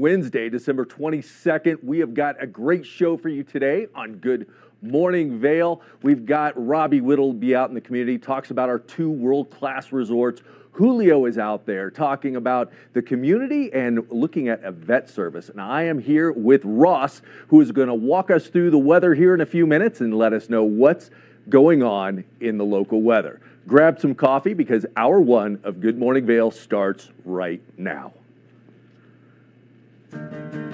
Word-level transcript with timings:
Wednesday, 0.00 0.48
December 0.48 0.86
22nd. 0.86 1.84
We 1.84 1.98
have 1.98 2.14
got 2.14 2.42
a 2.42 2.46
great 2.46 2.86
show 2.86 3.18
for 3.18 3.28
you 3.28 3.44
today 3.44 3.86
on 3.94 4.14
Good 4.14 4.48
Morning 4.80 5.38
Vail. 5.38 5.82
We've 6.02 6.24
got 6.24 6.54
Robbie 6.56 7.02
Whittle 7.02 7.34
be 7.34 7.54
out 7.54 7.68
in 7.68 7.74
the 7.74 7.82
community, 7.82 8.16
talks 8.16 8.50
about 8.50 8.70
our 8.70 8.78
two 8.78 9.10
world-class 9.10 9.92
resorts. 9.92 10.40
Julio 10.72 11.26
is 11.26 11.36
out 11.36 11.66
there 11.66 11.90
talking 11.90 12.36
about 12.36 12.72
the 12.94 13.02
community 13.02 13.70
and 13.74 14.10
looking 14.10 14.48
at 14.48 14.64
a 14.64 14.72
vet 14.72 15.10
service. 15.10 15.50
And 15.50 15.60
I 15.60 15.82
am 15.82 15.98
here 15.98 16.32
with 16.32 16.62
Ross, 16.64 17.20
who 17.48 17.60
is 17.60 17.70
going 17.70 17.88
to 17.88 17.94
walk 17.94 18.30
us 18.30 18.46
through 18.46 18.70
the 18.70 18.78
weather 18.78 19.14
here 19.14 19.34
in 19.34 19.42
a 19.42 19.46
few 19.46 19.66
minutes 19.66 20.00
and 20.00 20.16
let 20.16 20.32
us 20.32 20.48
know 20.48 20.64
what's 20.64 21.10
going 21.50 21.82
on 21.82 22.24
in 22.40 22.56
the 22.56 22.64
local 22.64 23.02
weather. 23.02 23.38
Grab 23.66 24.00
some 24.00 24.14
coffee 24.14 24.54
because 24.54 24.86
hour 24.96 25.20
one 25.20 25.60
of 25.62 25.80
Good 25.80 25.98
Morning 25.98 26.24
Vail 26.24 26.50
starts 26.50 27.10
right 27.26 27.60
now. 27.76 28.14
Get 30.10 30.69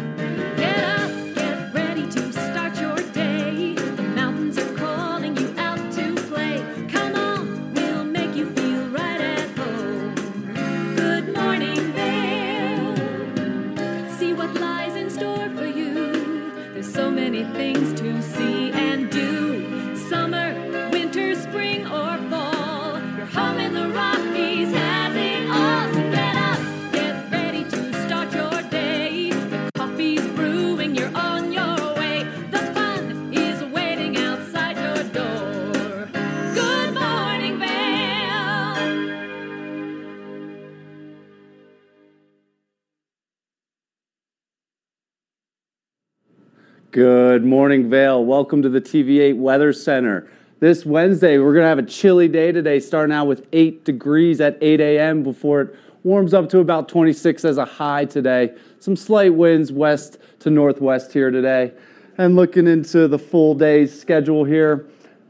Good 46.97 47.45
morning, 47.45 47.91
Vail. 47.91 48.25
Welcome 48.25 48.63
to 48.63 48.71
the 48.71 48.81
TV8 48.81 49.37
Weather 49.37 49.75
Center. 49.75 50.31
This 50.61 50.87
Wednesday, 50.87 51.37
we're 51.37 51.53
going 51.53 51.65
to 51.65 51.69
have 51.69 51.79
a 51.79 51.83
chilly 51.83 52.27
day 52.27 52.53
today, 52.53 52.81
starting 52.81 53.15
out 53.15 53.27
with 53.27 53.47
8 53.53 53.85
degrees 53.85 54.41
at 54.41 54.57
8 54.63 54.81
a.m. 54.81 55.23
before 55.23 55.61
it 55.61 55.77
warms 56.05 56.33
up 56.33 56.49
to 56.49 56.61
about 56.61 56.89
26 56.89 57.45
as 57.45 57.59
a 57.59 57.67
high 57.67 58.07
today. 58.07 58.55
Some 58.79 58.97
slight 58.97 59.35
winds 59.35 59.71
west 59.71 60.17
to 60.39 60.49
northwest 60.49 61.13
here 61.13 61.31
today. 61.31 61.75
And 62.17 62.35
looking 62.35 62.67
into 62.67 63.09
the 63.09 63.19
full 63.19 63.55
day's 63.55 64.01
schedule 64.01 64.45
here, 64.45 64.87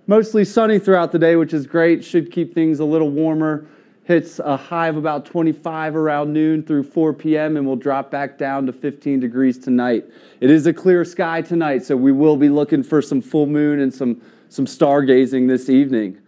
mostly 0.06 0.44
sunny 0.44 0.78
throughout 0.78 1.10
the 1.10 1.18
day, 1.18 1.34
which 1.34 1.52
is 1.52 1.66
great. 1.66 2.04
Should 2.04 2.30
keep 2.30 2.54
things 2.54 2.78
a 2.78 2.84
little 2.84 3.10
warmer. 3.10 3.66
Hits 4.06 4.38
a 4.38 4.56
high 4.56 4.86
of 4.86 4.96
about 4.96 5.26
25 5.26 5.96
around 5.96 6.32
noon 6.32 6.62
through 6.62 6.84
4 6.84 7.12
p.m. 7.12 7.56
and 7.56 7.66
will 7.66 7.74
drop 7.74 8.08
back 8.08 8.38
down 8.38 8.64
to 8.66 8.72
15 8.72 9.18
degrees 9.18 9.58
tonight. 9.58 10.04
It 10.38 10.48
is 10.48 10.64
a 10.68 10.72
clear 10.72 11.04
sky 11.04 11.42
tonight, 11.42 11.84
so 11.84 11.96
we 11.96 12.12
will 12.12 12.36
be 12.36 12.48
looking 12.48 12.84
for 12.84 13.02
some 13.02 13.20
full 13.20 13.46
moon 13.46 13.80
and 13.80 13.92
some, 13.92 14.22
some 14.48 14.64
stargazing 14.64 15.48
this 15.48 15.68
evening. 15.68 16.18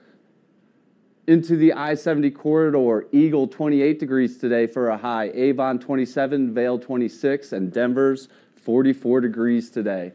Into 1.29 1.55
the 1.55 1.73
I 1.73 1.95
70 1.95 2.33
corridor, 2.33 3.07
Eagle 3.13 3.47
28 3.47 4.01
degrees 4.01 4.39
today 4.39 4.67
for 4.67 4.89
a 4.89 4.97
high, 4.97 5.31
Avon 5.33 5.79
27, 5.79 6.53
Vail 6.53 6.81
26, 6.81 7.53
and 7.53 7.73
Denver's 7.73 8.29
44 8.57 9.21
degrees 9.21 9.71
today. 9.71 10.15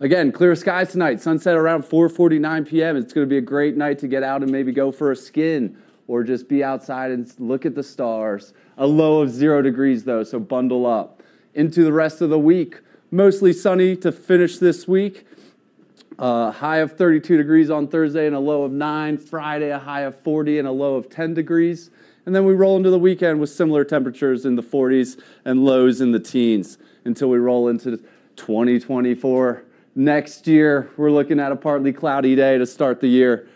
Again, 0.00 0.32
clear 0.32 0.54
skies 0.54 0.92
tonight. 0.92 1.20
Sunset 1.20 1.56
around 1.56 1.82
4:49 1.82 2.66
p.m. 2.66 2.96
It's 2.96 3.12
going 3.12 3.26
to 3.26 3.30
be 3.30 3.36
a 3.36 3.42
great 3.42 3.76
night 3.76 3.98
to 3.98 4.08
get 4.08 4.22
out 4.22 4.42
and 4.42 4.50
maybe 4.50 4.72
go 4.72 4.90
for 4.90 5.10
a 5.12 5.16
skin 5.16 5.76
or 6.06 6.22
just 6.22 6.48
be 6.48 6.62
outside 6.62 7.10
and 7.10 7.32
look 7.38 7.64
at 7.64 7.74
the 7.74 7.82
stars. 7.82 8.52
A 8.76 8.86
low 8.86 9.22
of 9.22 9.30
0 9.30 9.62
degrees 9.62 10.04
though, 10.04 10.22
so 10.22 10.38
bundle 10.38 10.86
up. 10.86 11.22
Into 11.54 11.84
the 11.84 11.92
rest 11.92 12.20
of 12.20 12.30
the 12.30 12.38
week, 12.38 12.80
mostly 13.10 13.52
sunny 13.52 13.96
to 13.96 14.12
finish 14.12 14.58
this 14.58 14.88
week. 14.88 15.26
Uh, 16.18 16.50
high 16.50 16.78
of 16.78 16.96
32 16.96 17.36
degrees 17.36 17.70
on 17.70 17.88
Thursday 17.88 18.26
and 18.26 18.36
a 18.36 18.40
low 18.40 18.62
of 18.62 18.72
9. 18.72 19.18
Friday, 19.18 19.70
a 19.70 19.78
high 19.78 20.02
of 20.02 20.18
40 20.20 20.58
and 20.58 20.68
a 20.68 20.72
low 20.72 20.94
of 20.94 21.08
10 21.08 21.34
degrees. 21.34 21.90
And 22.26 22.34
then 22.34 22.44
we 22.44 22.54
roll 22.54 22.76
into 22.76 22.90
the 22.90 22.98
weekend 22.98 23.40
with 23.40 23.50
similar 23.50 23.84
temperatures 23.84 24.46
in 24.46 24.56
the 24.56 24.62
40s 24.62 25.20
and 25.44 25.64
lows 25.64 26.00
in 26.00 26.12
the 26.12 26.20
teens 26.20 26.78
until 27.04 27.28
we 27.28 27.38
roll 27.38 27.68
into 27.68 27.98
2024. 28.36 29.64
Next 29.96 30.46
year, 30.46 30.90
we're 30.96 31.10
looking 31.10 31.38
at 31.38 31.52
a 31.52 31.56
partly 31.56 31.92
cloudy 31.92 32.34
day 32.34 32.58
to 32.58 32.66
start 32.66 33.00
the 33.00 33.08
year. 33.08 33.48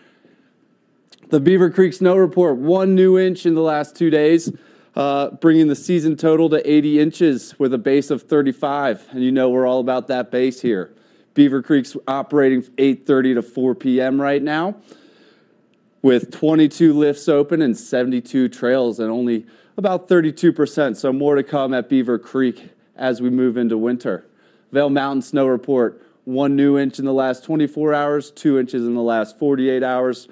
The 1.29 1.39
Beaver 1.39 1.69
Creek 1.69 1.93
Snow 1.93 2.15
Report, 2.15 2.57
one 2.57 2.95
new 2.95 3.19
inch 3.19 3.45
in 3.45 3.53
the 3.53 3.61
last 3.61 3.95
two 3.95 4.09
days, 4.09 4.51
uh, 4.95 5.29
bringing 5.29 5.67
the 5.67 5.75
season 5.75 6.15
total 6.15 6.49
to 6.49 6.67
80 6.67 6.99
inches 6.99 7.59
with 7.59 7.71
a 7.71 7.77
base 7.77 8.09
of 8.09 8.23
35. 8.23 9.07
And 9.11 9.23
you 9.23 9.31
know 9.31 9.47
we're 9.47 9.67
all 9.67 9.79
about 9.79 10.07
that 10.07 10.31
base 10.31 10.59
here. 10.59 10.91
Beaver 11.35 11.61
Creek's 11.61 11.95
operating 12.07 12.63
8:30 12.79 13.35
to 13.35 13.41
4 13.43 13.75
p.m. 13.75 14.19
right 14.19 14.41
now, 14.41 14.77
with 16.01 16.31
22 16.31 16.93
lifts 16.93 17.29
open 17.29 17.61
and 17.61 17.77
72 17.77 18.49
trails, 18.49 18.99
and 18.99 19.11
only 19.11 19.45
about 19.77 20.09
32%. 20.09 20.97
So 20.97 21.13
more 21.13 21.35
to 21.35 21.43
come 21.43 21.75
at 21.75 21.89
Beaver 21.89 22.17
Creek 22.17 22.71
as 22.95 23.21
we 23.21 23.29
move 23.29 23.55
into 23.55 23.77
winter. 23.77 24.25
Vail 24.71 24.89
Mountain 24.89 25.21
Snow 25.21 25.45
Report, 25.45 26.01
one 26.25 26.55
new 26.55 26.75
inch 26.75 26.97
in 26.97 27.05
the 27.05 27.13
last 27.13 27.43
24 27.43 27.93
hours, 27.93 28.31
two 28.31 28.57
inches 28.57 28.87
in 28.87 28.95
the 28.95 29.03
last 29.03 29.37
48 29.37 29.83
hours, 29.83 30.27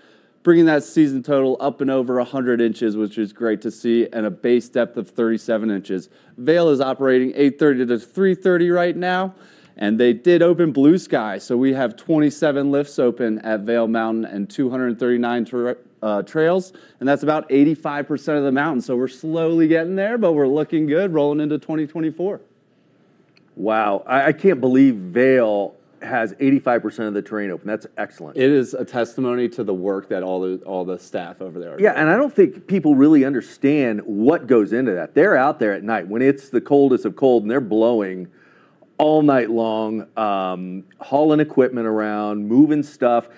bringing 0.48 0.64
that 0.64 0.82
season 0.82 1.22
total 1.22 1.58
up 1.60 1.82
and 1.82 1.92
over 1.92 2.16
100 2.16 2.62
inches, 2.62 2.96
which 2.96 3.18
is 3.18 3.34
great 3.34 3.60
to 3.60 3.70
see, 3.70 4.08
and 4.14 4.26
a 4.26 4.32
base 4.32 4.70
depth 4.70 4.96
of 4.96 5.10
37 5.10 5.70
inches. 5.70 6.08
Vail 6.38 6.70
is 6.70 6.80
operating 6.80 7.34
8:30 7.36 7.86
to 7.86 8.00
3:30 8.00 8.74
right 8.74 8.96
now, 8.96 9.36
and 9.76 10.00
they 10.00 10.14
did 10.14 10.42
open 10.42 10.72
blue 10.72 10.98
sky, 11.00 11.38
so 11.38 11.58
we 11.58 11.74
have 11.74 11.98
27 11.98 12.72
lifts 12.72 12.98
open 12.98 13.40
at 13.40 13.64
Vail 13.64 13.90
Mountain 13.90 14.24
and 14.24 14.50
239 14.50 15.44
tra- 15.44 15.76
uh, 16.02 16.22
trails, 16.22 16.72
and 17.02 17.10
that's 17.10 17.24
about 17.24 17.46
85% 17.50 18.38
of 18.38 18.46
the 18.46 18.52
mountain. 18.54 18.80
So 18.80 18.96
we're 18.96 19.10
slowly 19.10 19.68
getting 19.68 19.98
there, 19.98 20.18
but 20.18 20.32
we're 20.32 20.48
looking 20.48 20.86
good, 20.86 21.14
rolling 21.14 21.42
into 21.42 21.58
2024. 21.58 22.40
Wow, 23.58 24.02
I, 24.08 24.28
I 24.28 24.32
can't 24.32 24.62
believe 24.62 24.96
Vail 24.96 25.76
has 26.02 26.34
85% 26.34 27.08
of 27.08 27.14
the 27.14 27.22
terrain 27.22 27.52
open. 27.52 27.68
That's 27.68 27.88
excellent. 27.98 28.38
It 28.38 28.50
is 28.50 28.74
a 28.74 28.86
testimony 28.86 29.50
to 29.50 29.64
the 29.64 29.74
work 29.74 30.10
that 30.10 30.24
all 30.24 30.42
the 30.42 30.58
all 30.66 30.86
the 30.86 31.00
staff 31.00 31.42
over 31.42 31.60
there. 31.60 31.76
Are 31.76 31.80
Yeah, 31.80 31.94
and 31.94 32.10
I 32.10 32.16
don't 32.16 32.34
think 32.34 32.68
people 32.68 32.96
really 32.96 33.26
understand 33.26 34.02
what 34.02 34.48
goes 34.48 34.74
into 34.74 34.94
that. 34.94 35.14
They're 35.14 35.36
out 35.36 35.60
there 35.60 35.74
at 35.74 35.84
night 35.84 36.08
when 36.08 36.22
it's 36.22 36.50
the 36.50 36.62
coldest 36.62 37.06
of 37.06 37.16
cold 37.16 37.44
and 37.44 37.52
they're 37.52 37.62
blowing 37.62 38.28
all 38.98 39.22
night 39.22 39.50
long, 39.50 40.08
um, 40.18 40.84
hauling 41.00 41.40
equipment 41.40 41.86
around, 41.86 42.48
moving 42.48 42.82
stuff, 42.82 43.30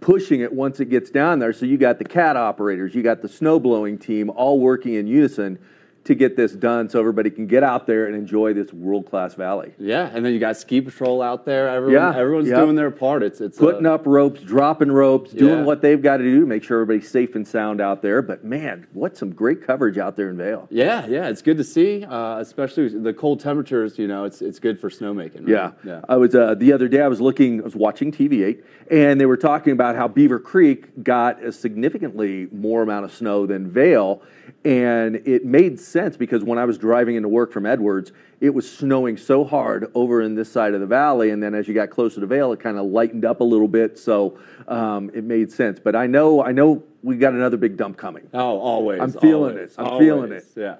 pushing 0.00 0.40
it 0.40 0.52
once 0.52 0.80
it 0.80 0.86
gets 0.86 1.10
down 1.10 1.38
there. 1.38 1.52
So 1.52 1.66
you 1.66 1.78
got 1.78 1.98
the 1.98 2.04
cat 2.04 2.36
operators, 2.36 2.94
you 2.94 3.02
got 3.02 3.22
the 3.22 3.28
snow 3.28 3.60
blowing 3.60 3.98
team 3.98 4.30
all 4.30 4.58
working 4.58 4.94
in 4.94 5.06
unison 5.06 5.58
to 6.02 6.14
get 6.14 6.34
this 6.34 6.52
done 6.52 6.88
so 6.88 6.98
everybody 6.98 7.28
can 7.30 7.46
get 7.46 7.62
out 7.62 7.86
there 7.86 8.06
and 8.06 8.14
enjoy 8.14 8.54
this 8.54 8.72
world 8.72 9.04
class 9.08 9.34
valley. 9.34 9.72
Yeah, 9.78 10.10
and 10.12 10.24
then 10.24 10.32
you 10.32 10.38
got 10.40 10.56
ski 10.56 10.80
patrol 10.80 11.20
out 11.20 11.44
there. 11.44 11.68
Everyone, 11.68 11.94
Yeah, 11.94 12.18
everyone's 12.18 12.48
yep. 12.48 12.58
doing 12.58 12.74
their 12.74 12.90
part. 12.90 13.22
It's 13.22 13.40
it's 13.40 13.58
Putting 13.58 13.84
uh, 13.84 13.94
up 13.94 14.06
ropes, 14.06 14.40
dropping 14.40 14.90
ropes, 14.90 15.32
doing 15.32 15.58
Yeah. 15.58 15.64
what 15.64 15.82
they've 15.82 16.00
got 16.00 16.16
to 16.16 16.24
do 16.24 16.40
to 16.40 16.46
make 16.46 16.62
sure 16.64 16.80
everybody's 16.80 17.10
safe 17.10 17.34
and 17.34 17.46
sound 17.46 17.80
out 17.82 18.00
there. 18.00 18.22
But 18.22 18.44
man, 18.44 18.86
what 18.94 19.16
some 19.16 19.30
great 19.34 19.66
coverage 19.66 19.98
out 19.98 20.16
there 20.16 20.30
in 20.30 20.38
Vail. 20.38 20.68
Yeah, 20.70 21.06
yeah, 21.06 21.28
it's 21.28 21.42
good 21.42 21.58
to 21.58 21.64
see, 21.64 22.04
uh, 22.04 22.38
especially 22.38 22.84
with 22.84 23.04
the 23.04 23.12
cold 23.12 23.40
temperatures. 23.40 23.98
You 23.98 24.08
know, 24.08 24.24
it's 24.24 24.40
it's 24.40 24.58
good 24.58 24.80
for 24.80 24.88
snowmaking. 24.88 25.40
Right? 25.40 25.48
Yeah. 25.48 25.72
yeah. 25.84 26.00
I 26.08 26.16
was 26.16 26.34
uh, 26.34 26.54
the 26.54 26.72
other 26.72 26.88
day. 26.88 27.02
I 27.02 27.08
was 27.08 27.20
looking. 27.20 27.60
I 27.60 27.64
was 27.64 27.76
watching 27.76 28.10
TV8, 28.10 28.62
and 28.90 29.20
they 29.20 29.26
were 29.26 29.36
talking 29.36 29.72
about 29.74 29.96
how 29.96 30.08
Beaver 30.08 30.38
Creek 30.38 31.04
got 31.04 31.42
a 31.44 31.52
significantly 31.52 32.48
more 32.52 32.82
amount 32.82 33.04
of 33.04 33.12
snow 33.12 33.44
than 33.46 33.70
Vail, 33.70 34.22
and 34.64 35.16
it 35.26 35.44
made 35.44 35.78
sense 35.90 36.16
because 36.16 36.42
when 36.44 36.58
I 36.58 36.64
was 36.64 36.78
driving 36.78 37.16
into 37.16 37.28
work 37.28 37.52
from 37.52 37.66
Edwards, 37.66 38.12
it 38.40 38.50
was 38.50 38.70
snowing 38.70 39.16
so 39.16 39.44
hard 39.44 39.90
over 39.94 40.22
in 40.22 40.34
this 40.34 40.50
side 40.50 40.72
of 40.74 40.80
the 40.80 40.86
valley, 40.86 41.30
and 41.30 41.42
then 41.42 41.54
as 41.54 41.68
you 41.68 41.74
got 41.74 41.90
closer 41.90 42.20
to 42.20 42.26
Vail, 42.26 42.52
it 42.52 42.60
kind 42.60 42.78
of 42.78 42.86
lightened 42.86 43.24
up 43.24 43.40
a 43.40 43.44
little 43.44 43.68
bit, 43.68 43.98
so 43.98 44.38
um, 44.68 45.10
it 45.12 45.24
made 45.24 45.52
sense. 45.52 45.78
But 45.78 45.94
I 45.96 46.06
know, 46.06 46.42
I 46.42 46.52
know, 46.52 46.82
we 47.02 47.16
got 47.16 47.32
another 47.34 47.56
big 47.56 47.76
dump 47.76 47.96
coming. 47.96 48.28
Oh, 48.32 48.58
always. 48.58 49.00
I'm 49.00 49.12
feeling 49.12 49.56
always, 49.56 49.72
it. 49.72 49.74
I'm 49.78 49.98
feeling 49.98 50.32
it. 50.32 50.44
Yeah. 50.56 50.76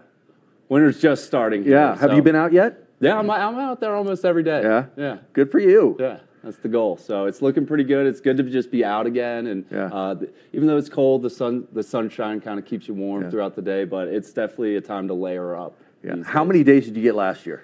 Winter's 0.68 1.00
just 1.00 1.24
starting. 1.24 1.64
here, 1.64 1.72
Yeah. 1.72 1.96
Have 1.96 2.10
so- 2.10 2.16
you 2.16 2.22
been 2.22 2.36
out 2.36 2.52
yet? 2.52 2.86
Yeah, 3.02 3.18
I'm, 3.18 3.30
I'm 3.30 3.58
out 3.58 3.80
there 3.80 3.94
almost 3.94 4.26
every 4.26 4.42
day. 4.42 4.60
Yeah. 4.62 4.84
Yeah. 4.96 5.16
Good 5.32 5.50
for 5.50 5.58
you. 5.58 5.96
Yeah, 5.98 6.18
that's 6.42 6.56
the 6.58 6.68
goal. 6.68 6.96
So 6.96 7.26
it's 7.26 7.42
looking 7.42 7.66
pretty 7.66 7.84
good. 7.84 8.06
It's 8.06 8.20
good 8.20 8.36
to 8.38 8.42
just 8.44 8.70
be 8.70 8.84
out 8.84 9.06
again, 9.06 9.46
and 9.46 9.64
Yeah. 9.70 9.86
uh, 9.86 10.14
th- 10.14 10.30
even 10.52 10.66
though 10.68 10.76
it's 10.76 10.88
cold, 10.88 11.22
the 11.22 11.30
sun, 11.30 11.66
the 11.72 11.82
sunshine 11.82 12.40
kind 12.40 12.58
of 12.58 12.64
keeps 12.64 12.88
you 12.88 12.94
warm 12.94 13.22
Yeah. 13.24 13.30
throughout 13.30 13.56
the 13.56 13.62
day. 13.62 13.84
But 13.84 14.08
it's 14.08 14.32
definitely 14.32 14.76
a 14.76 14.80
time 14.80 15.08
to 15.08 15.14
layer 15.14 15.54
up. 15.56 15.76
Yeah. 16.02 16.22
How 16.24 16.44
days. 16.44 16.48
many 16.48 16.64
days 16.64 16.86
did 16.86 16.96
you 16.96 17.02
get 17.02 17.14
last 17.14 17.46
year? 17.46 17.62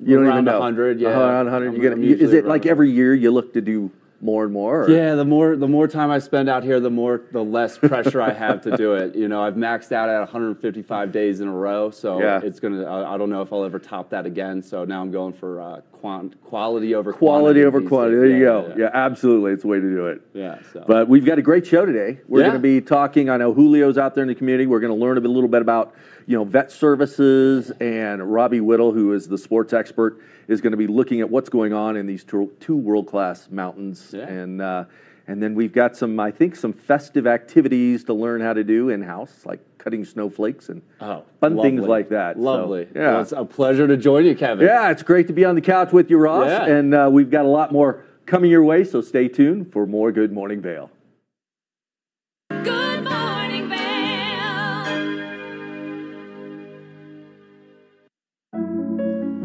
You 0.00 0.16
don't 0.16 0.26
Around 0.26 0.32
even 0.34 0.44
know. 0.44 0.58
100, 0.60 1.00
yeah. 1.00 1.08
Around 1.08 1.46
100. 1.46 1.72
I'm- 1.72 2.02
You 2.02 2.14
I'm 2.14 2.20
is 2.20 2.32
it 2.32 2.44
like 2.44 2.66
every 2.66 2.90
year 2.90 3.14
you 3.14 3.30
look 3.30 3.52
to 3.54 3.60
do 3.60 3.90
more 4.20 4.44
and 4.44 4.52
more? 4.52 4.84
or- 4.84 4.90
Yeah, 4.90 5.14
the 5.14 5.24
more 5.24 5.56
the 5.56 5.68
more 5.68 5.86
time 5.86 6.10
I 6.10 6.18
spend 6.18 6.48
out 6.48 6.64
here, 6.64 6.80
the 6.80 6.90
more 6.90 7.20
the 7.32 7.42
less 7.44 7.78
pressure 7.78 8.20
I 8.20 8.32
have 8.32 8.62
to 8.62 8.76
do 8.76 8.94
it. 9.02 9.14
You 9.14 9.28
know, 9.28 9.42
I've 9.42 9.54
maxed 9.54 9.92
out 9.92 10.08
at 10.08 10.18
155 10.20 11.12
days 11.12 11.40
in 11.40 11.48
a 11.48 11.52
row, 11.52 11.90
so 11.90 12.20
Yeah. 12.20 12.40
it's 12.42 12.58
gonna. 12.60 12.84
I, 12.84 13.14
I 13.14 13.18
don't 13.18 13.30
know 13.30 13.42
if 13.42 13.52
I'll 13.52 13.64
ever 13.64 13.78
top 13.78 14.10
that 14.10 14.26
again. 14.26 14.62
So 14.62 14.84
now 14.84 15.00
I'm 15.00 15.10
going 15.10 15.32
for 15.34 15.60
uh, 15.60 15.80
quant, 15.92 16.40
quality 16.42 16.94
over 16.94 17.12
Quality 17.12 17.64
over 17.64 17.80
quantity. 17.80 18.16
There 18.16 18.26
you 18.26 18.44
go. 18.44 18.66
Yeah. 18.76 18.84
Yeah, 18.84 18.90
absolutely. 18.92 19.52
It's 19.52 19.62
the 19.62 19.68
way 19.68 19.80
to 19.80 19.88
do 19.88 20.06
it. 20.06 20.20
yeah, 20.34 20.58
so. 20.72 20.84
But 20.86 21.08
we've 21.08 21.24
got 21.24 21.38
a 21.38 21.42
great 21.42 21.66
show 21.66 21.84
today. 21.86 22.20
We're 22.28 22.40
Yeah. 22.40 22.46
going 22.48 22.56
to 22.56 22.62
be 22.62 22.80
talking. 22.80 23.28
I 23.30 23.36
know 23.36 23.54
Julio's 23.54 23.98
out 23.98 24.14
there 24.14 24.22
in 24.22 24.28
the 24.28 24.34
community. 24.34 24.66
We're 24.66 24.80
going 24.80 24.96
to 24.96 24.98
learn 24.98 25.16
a 25.18 25.20
little 25.20 25.48
bit 25.48 25.62
about 25.62 25.94
you 26.28 26.36
know 26.36 26.44
vet 26.44 26.70
services, 26.70 27.70
and 27.80 28.32
Robbie 28.32 28.60
Whittle, 28.60 28.92
who 28.92 29.14
is 29.14 29.28
the 29.28 29.38
sports 29.38 29.72
expert, 29.72 30.20
is 30.46 30.60
going 30.60 30.72
to 30.72 30.76
be 30.76 30.86
looking 30.86 31.22
at 31.22 31.30
what's 31.30 31.48
going 31.48 31.72
on 31.72 31.96
in 31.96 32.06
these 32.06 32.22
two, 32.22 32.52
two 32.60 32.76
world 32.76 33.08
class 33.08 33.48
mountains. 33.50 34.10
Yeah. 34.14 34.28
And 34.28 34.60
uh, 34.60 34.84
and 35.26 35.42
then 35.42 35.54
we've 35.54 35.72
got 35.72 35.96
some, 35.96 36.20
I 36.20 36.30
think, 36.30 36.54
some 36.54 36.74
festive 36.74 37.26
activities 37.26 38.04
to 38.04 38.14
learn 38.14 38.42
how 38.42 38.52
to 38.52 38.62
do 38.62 38.90
in 38.90 39.02
house, 39.02 39.46
like 39.46 39.60
cutting 39.78 40.04
snowflakes 40.04 40.68
and 40.68 40.82
oh, 41.00 41.24
fun 41.40 41.60
things 41.62 41.86
like 41.86 42.10
that. 42.10 42.36
So, 42.36 42.42
Lovely. 42.42 42.88
yeah. 42.94 43.12
Well, 43.12 43.22
it's 43.22 43.32
a 43.32 43.44
pleasure 43.46 43.86
to 43.86 43.96
join 43.96 44.26
you, 44.26 44.36
Kevin. 44.36 44.66
Yeah, 44.66 44.90
it's 44.90 45.02
great 45.02 45.28
to 45.28 45.32
be 45.32 45.46
on 45.46 45.54
the 45.54 45.62
couch 45.62 45.92
with 45.92 46.10
you, 46.10 46.18
Ross. 46.18 46.46
Yeah. 46.46 46.66
And 46.66 46.94
uh, 46.94 47.08
we've 47.10 47.30
got 47.30 47.46
a 47.46 47.48
lot 47.48 47.72
more 47.72 48.04
coming 48.26 48.50
your 48.50 48.64
way, 48.64 48.84
so 48.84 49.00
stay 49.00 49.28
tuned 49.28 49.72
for 49.72 49.86
more 49.86 50.12
Good 50.12 50.32
Morning 50.32 50.60
Vail. 50.60 50.90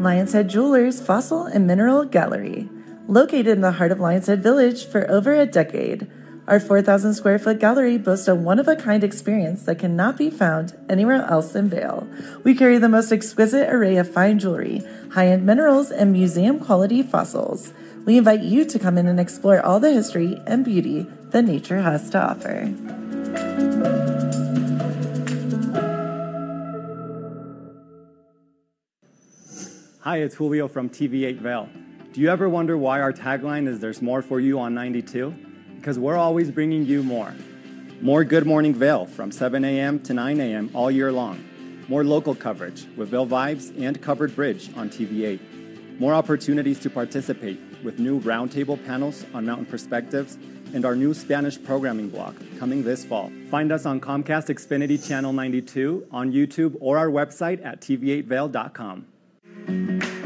Lion's 0.04 0.34
Head 0.34 0.48
Jewelers 0.50 1.00
Fossil 1.00 1.46
and 1.46 1.66
Mineral 1.66 2.04
Gallery. 2.04 2.68
Located 3.08 3.46
in 3.46 3.62
the 3.62 3.72
heart 3.72 3.90
of 3.90 3.98
Lion's 3.98 4.26
Head 4.26 4.42
Village 4.42 4.84
for 4.84 5.10
over 5.10 5.32
a 5.32 5.46
decade, 5.46 6.10
our 6.46 6.60
4,000 6.60 7.14
square 7.14 7.38
foot 7.38 7.58
gallery 7.58 7.96
boasts 7.96 8.28
a 8.28 8.34
one 8.34 8.58
of 8.58 8.68
a 8.68 8.76
kind 8.76 9.02
experience 9.02 9.62
that 9.62 9.78
cannot 9.78 10.18
be 10.18 10.28
found 10.28 10.76
anywhere 10.90 11.24
else 11.24 11.54
in 11.54 11.70
Vail. 11.70 12.06
We 12.44 12.54
carry 12.54 12.76
the 12.76 12.86
most 12.86 13.12
exquisite 13.12 13.72
array 13.72 13.96
of 13.96 14.12
fine 14.12 14.38
jewelry, 14.38 14.82
high 15.12 15.28
end 15.28 15.46
minerals, 15.46 15.90
and 15.90 16.12
museum 16.12 16.60
quality 16.60 17.02
fossils. 17.02 17.72
We 18.04 18.18
invite 18.18 18.42
you 18.42 18.66
to 18.66 18.78
come 18.78 18.98
in 18.98 19.06
and 19.06 19.18
explore 19.18 19.62
all 19.62 19.80
the 19.80 19.90
history 19.90 20.38
and 20.46 20.66
beauty 20.66 21.06
that 21.30 21.46
nature 21.46 21.80
has 21.80 22.10
to 22.10 22.22
offer. 22.22 24.03
Hi, 30.04 30.18
it's 30.18 30.34
Julio 30.34 30.68
from 30.68 30.90
TV8 30.90 31.38
Vail. 31.38 31.66
Do 32.12 32.20
you 32.20 32.28
ever 32.28 32.46
wonder 32.46 32.76
why 32.76 33.00
our 33.00 33.10
tagline 33.10 33.66
is 33.66 33.80
There's 33.80 34.02
More 34.02 34.20
for 34.20 34.38
You 34.38 34.60
on 34.60 34.74
92? 34.74 35.34
Because 35.76 35.98
we're 35.98 36.18
always 36.18 36.50
bringing 36.50 36.84
you 36.84 37.02
more. 37.02 37.32
More 38.02 38.22
Good 38.22 38.44
Morning 38.44 38.74
Vail 38.74 39.06
from 39.06 39.32
7 39.32 39.64
a.m. 39.64 39.98
to 40.00 40.12
9 40.12 40.40
a.m. 40.40 40.70
all 40.74 40.90
year 40.90 41.10
long. 41.10 41.42
More 41.88 42.04
local 42.04 42.34
coverage 42.34 42.86
with 42.98 43.08
Vail 43.08 43.26
Vibes 43.26 43.74
and 43.82 43.98
Covered 44.02 44.36
Bridge 44.36 44.68
on 44.76 44.90
TV8. 44.90 45.98
More 45.98 46.12
opportunities 46.12 46.78
to 46.80 46.90
participate 46.90 47.58
with 47.82 47.98
new 47.98 48.20
roundtable 48.20 48.84
panels 48.84 49.24
on 49.32 49.46
mountain 49.46 49.64
perspectives 49.64 50.36
and 50.74 50.84
our 50.84 50.94
new 50.94 51.14
Spanish 51.14 51.58
programming 51.64 52.10
block 52.10 52.34
coming 52.58 52.82
this 52.82 53.06
fall. 53.06 53.32
Find 53.50 53.72
us 53.72 53.86
on 53.86 54.02
Comcast 54.02 54.54
Xfinity 54.54 55.02
Channel 55.08 55.32
92, 55.32 56.08
on 56.10 56.30
YouTube, 56.30 56.76
or 56.80 56.98
our 56.98 57.08
website 57.08 57.64
at 57.64 57.80
tv8vail.com. 57.80 59.06
Just 59.66 59.70
wanted 59.70 60.23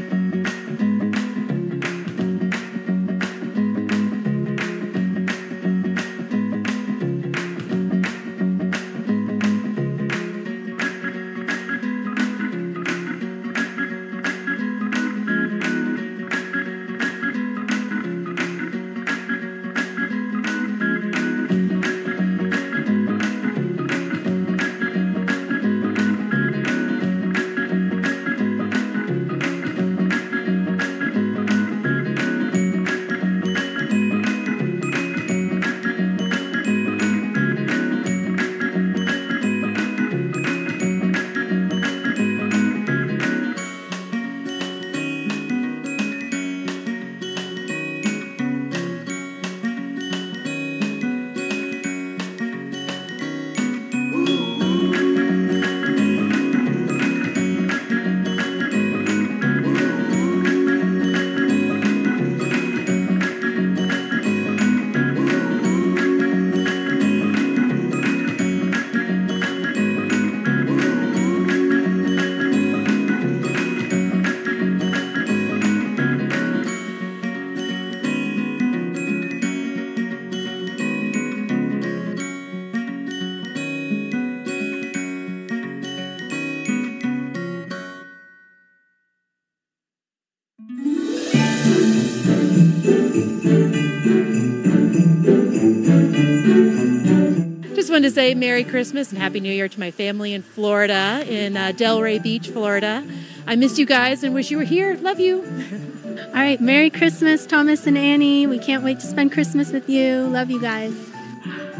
to 98.09 98.15
say 98.15 98.33
Merry 98.33 98.63
Christmas 98.63 99.11
and 99.11 99.21
Happy 99.21 99.39
New 99.39 99.53
Year 99.53 99.69
to 99.69 99.79
my 99.79 99.91
family 99.91 100.33
in 100.33 100.41
Florida, 100.41 101.23
in 101.27 101.55
uh, 101.55 101.71
Delray 101.75 102.21
Beach, 102.21 102.49
Florida. 102.49 103.05
I 103.45 103.55
miss 103.55 103.77
you 103.77 103.85
guys 103.85 104.23
and 104.23 104.33
wish 104.33 104.49
you 104.49 104.57
were 104.57 104.63
here. 104.63 104.95
Love 104.95 105.19
you. 105.19 105.43
All 106.17 106.33
right, 106.33 106.59
Merry 106.59 106.89
Christmas, 106.89 107.45
Thomas 107.45 107.85
and 107.85 107.99
Annie. 107.99 108.47
We 108.47 108.57
can't 108.57 108.83
wait 108.83 108.99
to 109.01 109.05
spend 109.05 109.31
Christmas 109.31 109.71
with 109.71 109.87
you. 109.87 110.23
Love 110.23 110.49
you 110.49 110.59
guys. 110.59 110.95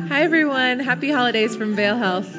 Hi 0.09 0.21
everyone, 0.21 0.79
happy 0.79 1.09
holidays 1.09 1.55
from 1.55 1.75
Vail 1.75 1.97
Health. 1.97 2.31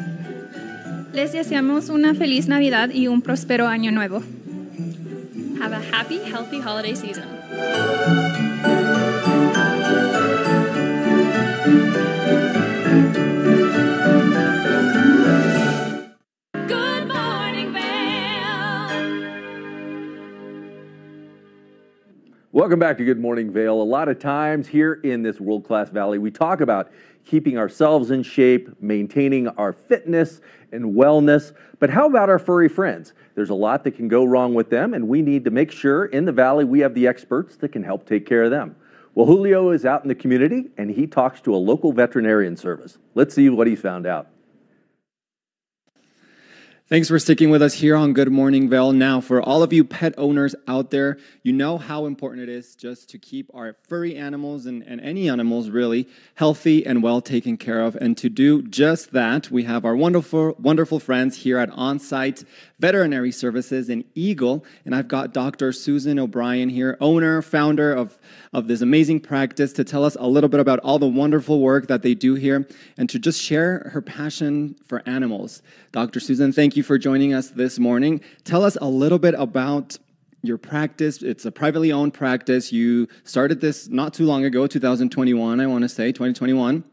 Les 1.12 1.32
deseamos 1.32 1.90
una 1.90 2.14
feliz 2.14 2.46
Navidad 2.46 2.90
y 2.90 3.08
un 3.08 3.22
próspero 3.22 3.66
año 3.66 3.90
nuevo. 3.92 4.22
Have 5.60 5.72
a 5.72 5.80
happy, 5.80 6.18
healthy 6.18 6.60
holiday 6.60 6.94
season. 6.94 8.49
Welcome 22.60 22.78
back 22.78 22.98
to 22.98 23.06
Good 23.06 23.18
Morning 23.18 23.50
Vail. 23.50 23.80
A 23.80 23.82
lot 23.82 24.10
of 24.10 24.18
times 24.18 24.68
here 24.68 25.00
in 25.02 25.22
this 25.22 25.40
world 25.40 25.64
class 25.64 25.88
valley, 25.88 26.18
we 26.18 26.30
talk 26.30 26.60
about 26.60 26.92
keeping 27.24 27.56
ourselves 27.56 28.10
in 28.10 28.22
shape, 28.22 28.68
maintaining 28.82 29.48
our 29.48 29.72
fitness 29.72 30.42
and 30.70 30.94
wellness. 30.94 31.54
But 31.78 31.88
how 31.88 32.06
about 32.06 32.28
our 32.28 32.38
furry 32.38 32.68
friends? 32.68 33.14
There's 33.34 33.48
a 33.48 33.54
lot 33.54 33.82
that 33.84 33.92
can 33.92 34.08
go 34.08 34.24
wrong 34.24 34.52
with 34.52 34.68
them, 34.68 34.92
and 34.92 35.08
we 35.08 35.22
need 35.22 35.42
to 35.46 35.50
make 35.50 35.72
sure 35.72 36.04
in 36.04 36.26
the 36.26 36.32
valley 36.32 36.66
we 36.66 36.80
have 36.80 36.92
the 36.92 37.06
experts 37.06 37.56
that 37.56 37.70
can 37.70 37.82
help 37.82 38.06
take 38.06 38.26
care 38.26 38.42
of 38.42 38.50
them. 38.50 38.76
Well, 39.14 39.24
Julio 39.24 39.70
is 39.70 39.86
out 39.86 40.02
in 40.02 40.08
the 40.08 40.14
community 40.14 40.68
and 40.76 40.90
he 40.90 41.06
talks 41.06 41.40
to 41.40 41.54
a 41.54 41.56
local 41.56 41.94
veterinarian 41.94 42.58
service. 42.58 42.98
Let's 43.14 43.34
see 43.34 43.48
what 43.48 43.68
he's 43.68 43.80
found 43.80 44.06
out. 44.06 44.28
Thanks 46.90 47.06
for 47.06 47.20
sticking 47.20 47.50
with 47.50 47.62
us 47.62 47.74
here 47.74 47.94
on 47.94 48.14
Good 48.14 48.32
Morning 48.32 48.68
Vail. 48.68 48.90
Now, 48.92 49.20
for 49.20 49.40
all 49.40 49.62
of 49.62 49.72
you 49.72 49.84
pet 49.84 50.12
owners 50.18 50.56
out 50.66 50.90
there, 50.90 51.18
you 51.44 51.52
know 51.52 51.78
how 51.78 52.04
important 52.04 52.42
it 52.42 52.48
is 52.48 52.74
just 52.74 53.08
to 53.10 53.18
keep 53.18 53.48
our 53.54 53.76
furry 53.86 54.16
animals 54.16 54.66
and, 54.66 54.82
and 54.82 55.00
any 55.00 55.28
animals 55.28 55.70
really 55.70 56.08
healthy 56.34 56.84
and 56.84 57.00
well 57.00 57.20
taken 57.20 57.56
care 57.56 57.80
of. 57.80 57.94
And 57.94 58.18
to 58.18 58.28
do 58.28 58.62
just 58.62 59.12
that, 59.12 59.52
we 59.52 59.62
have 59.62 59.84
our 59.84 59.94
wonderful, 59.94 60.56
wonderful 60.58 60.98
friends 60.98 61.36
here 61.36 61.58
at 61.58 61.70
Onsite 61.70 62.44
veterinary 62.80 63.30
services 63.30 63.88
in 63.88 64.04
Eagle. 64.14 64.64
And 64.84 64.94
I've 64.94 65.06
got 65.06 65.32
Dr. 65.32 65.72
Susan 65.72 66.18
O'Brien 66.18 66.70
here, 66.70 66.96
owner, 67.00 67.42
founder 67.42 67.92
of, 67.92 68.18
of 68.52 68.66
this 68.66 68.80
amazing 68.80 69.20
practice, 69.20 69.72
to 69.74 69.84
tell 69.84 70.04
us 70.04 70.16
a 70.18 70.26
little 70.26 70.48
bit 70.48 70.60
about 70.60 70.80
all 70.80 70.98
the 70.98 71.06
wonderful 71.06 71.60
work 71.60 71.86
that 71.88 72.02
they 72.02 72.14
do 72.14 72.34
here 72.34 72.66
and 72.96 73.08
to 73.10 73.18
just 73.18 73.40
share 73.40 73.90
her 73.92 74.00
passion 74.00 74.76
for 74.84 75.02
animals. 75.06 75.62
Dr. 75.92 76.20
Susan, 76.20 76.52
thank 76.52 76.76
you 76.76 76.82
for 76.82 76.98
joining 76.98 77.34
us 77.34 77.50
this 77.50 77.78
morning. 77.78 78.20
Tell 78.44 78.64
us 78.64 78.76
a 78.80 78.88
little 78.88 79.18
bit 79.18 79.34
about 79.36 79.98
your 80.42 80.58
practice. 80.58 81.22
It's 81.22 81.44
a 81.44 81.52
privately 81.52 81.92
owned 81.92 82.14
practice. 82.14 82.72
You 82.72 83.08
started 83.24 83.60
this 83.60 83.88
not 83.88 84.14
too 84.14 84.24
long 84.24 84.44
ago, 84.44 84.66
2021, 84.66 85.60
I 85.60 85.66
want 85.66 85.82
to 85.82 85.88
say, 85.88 86.12
2021. 86.12 86.84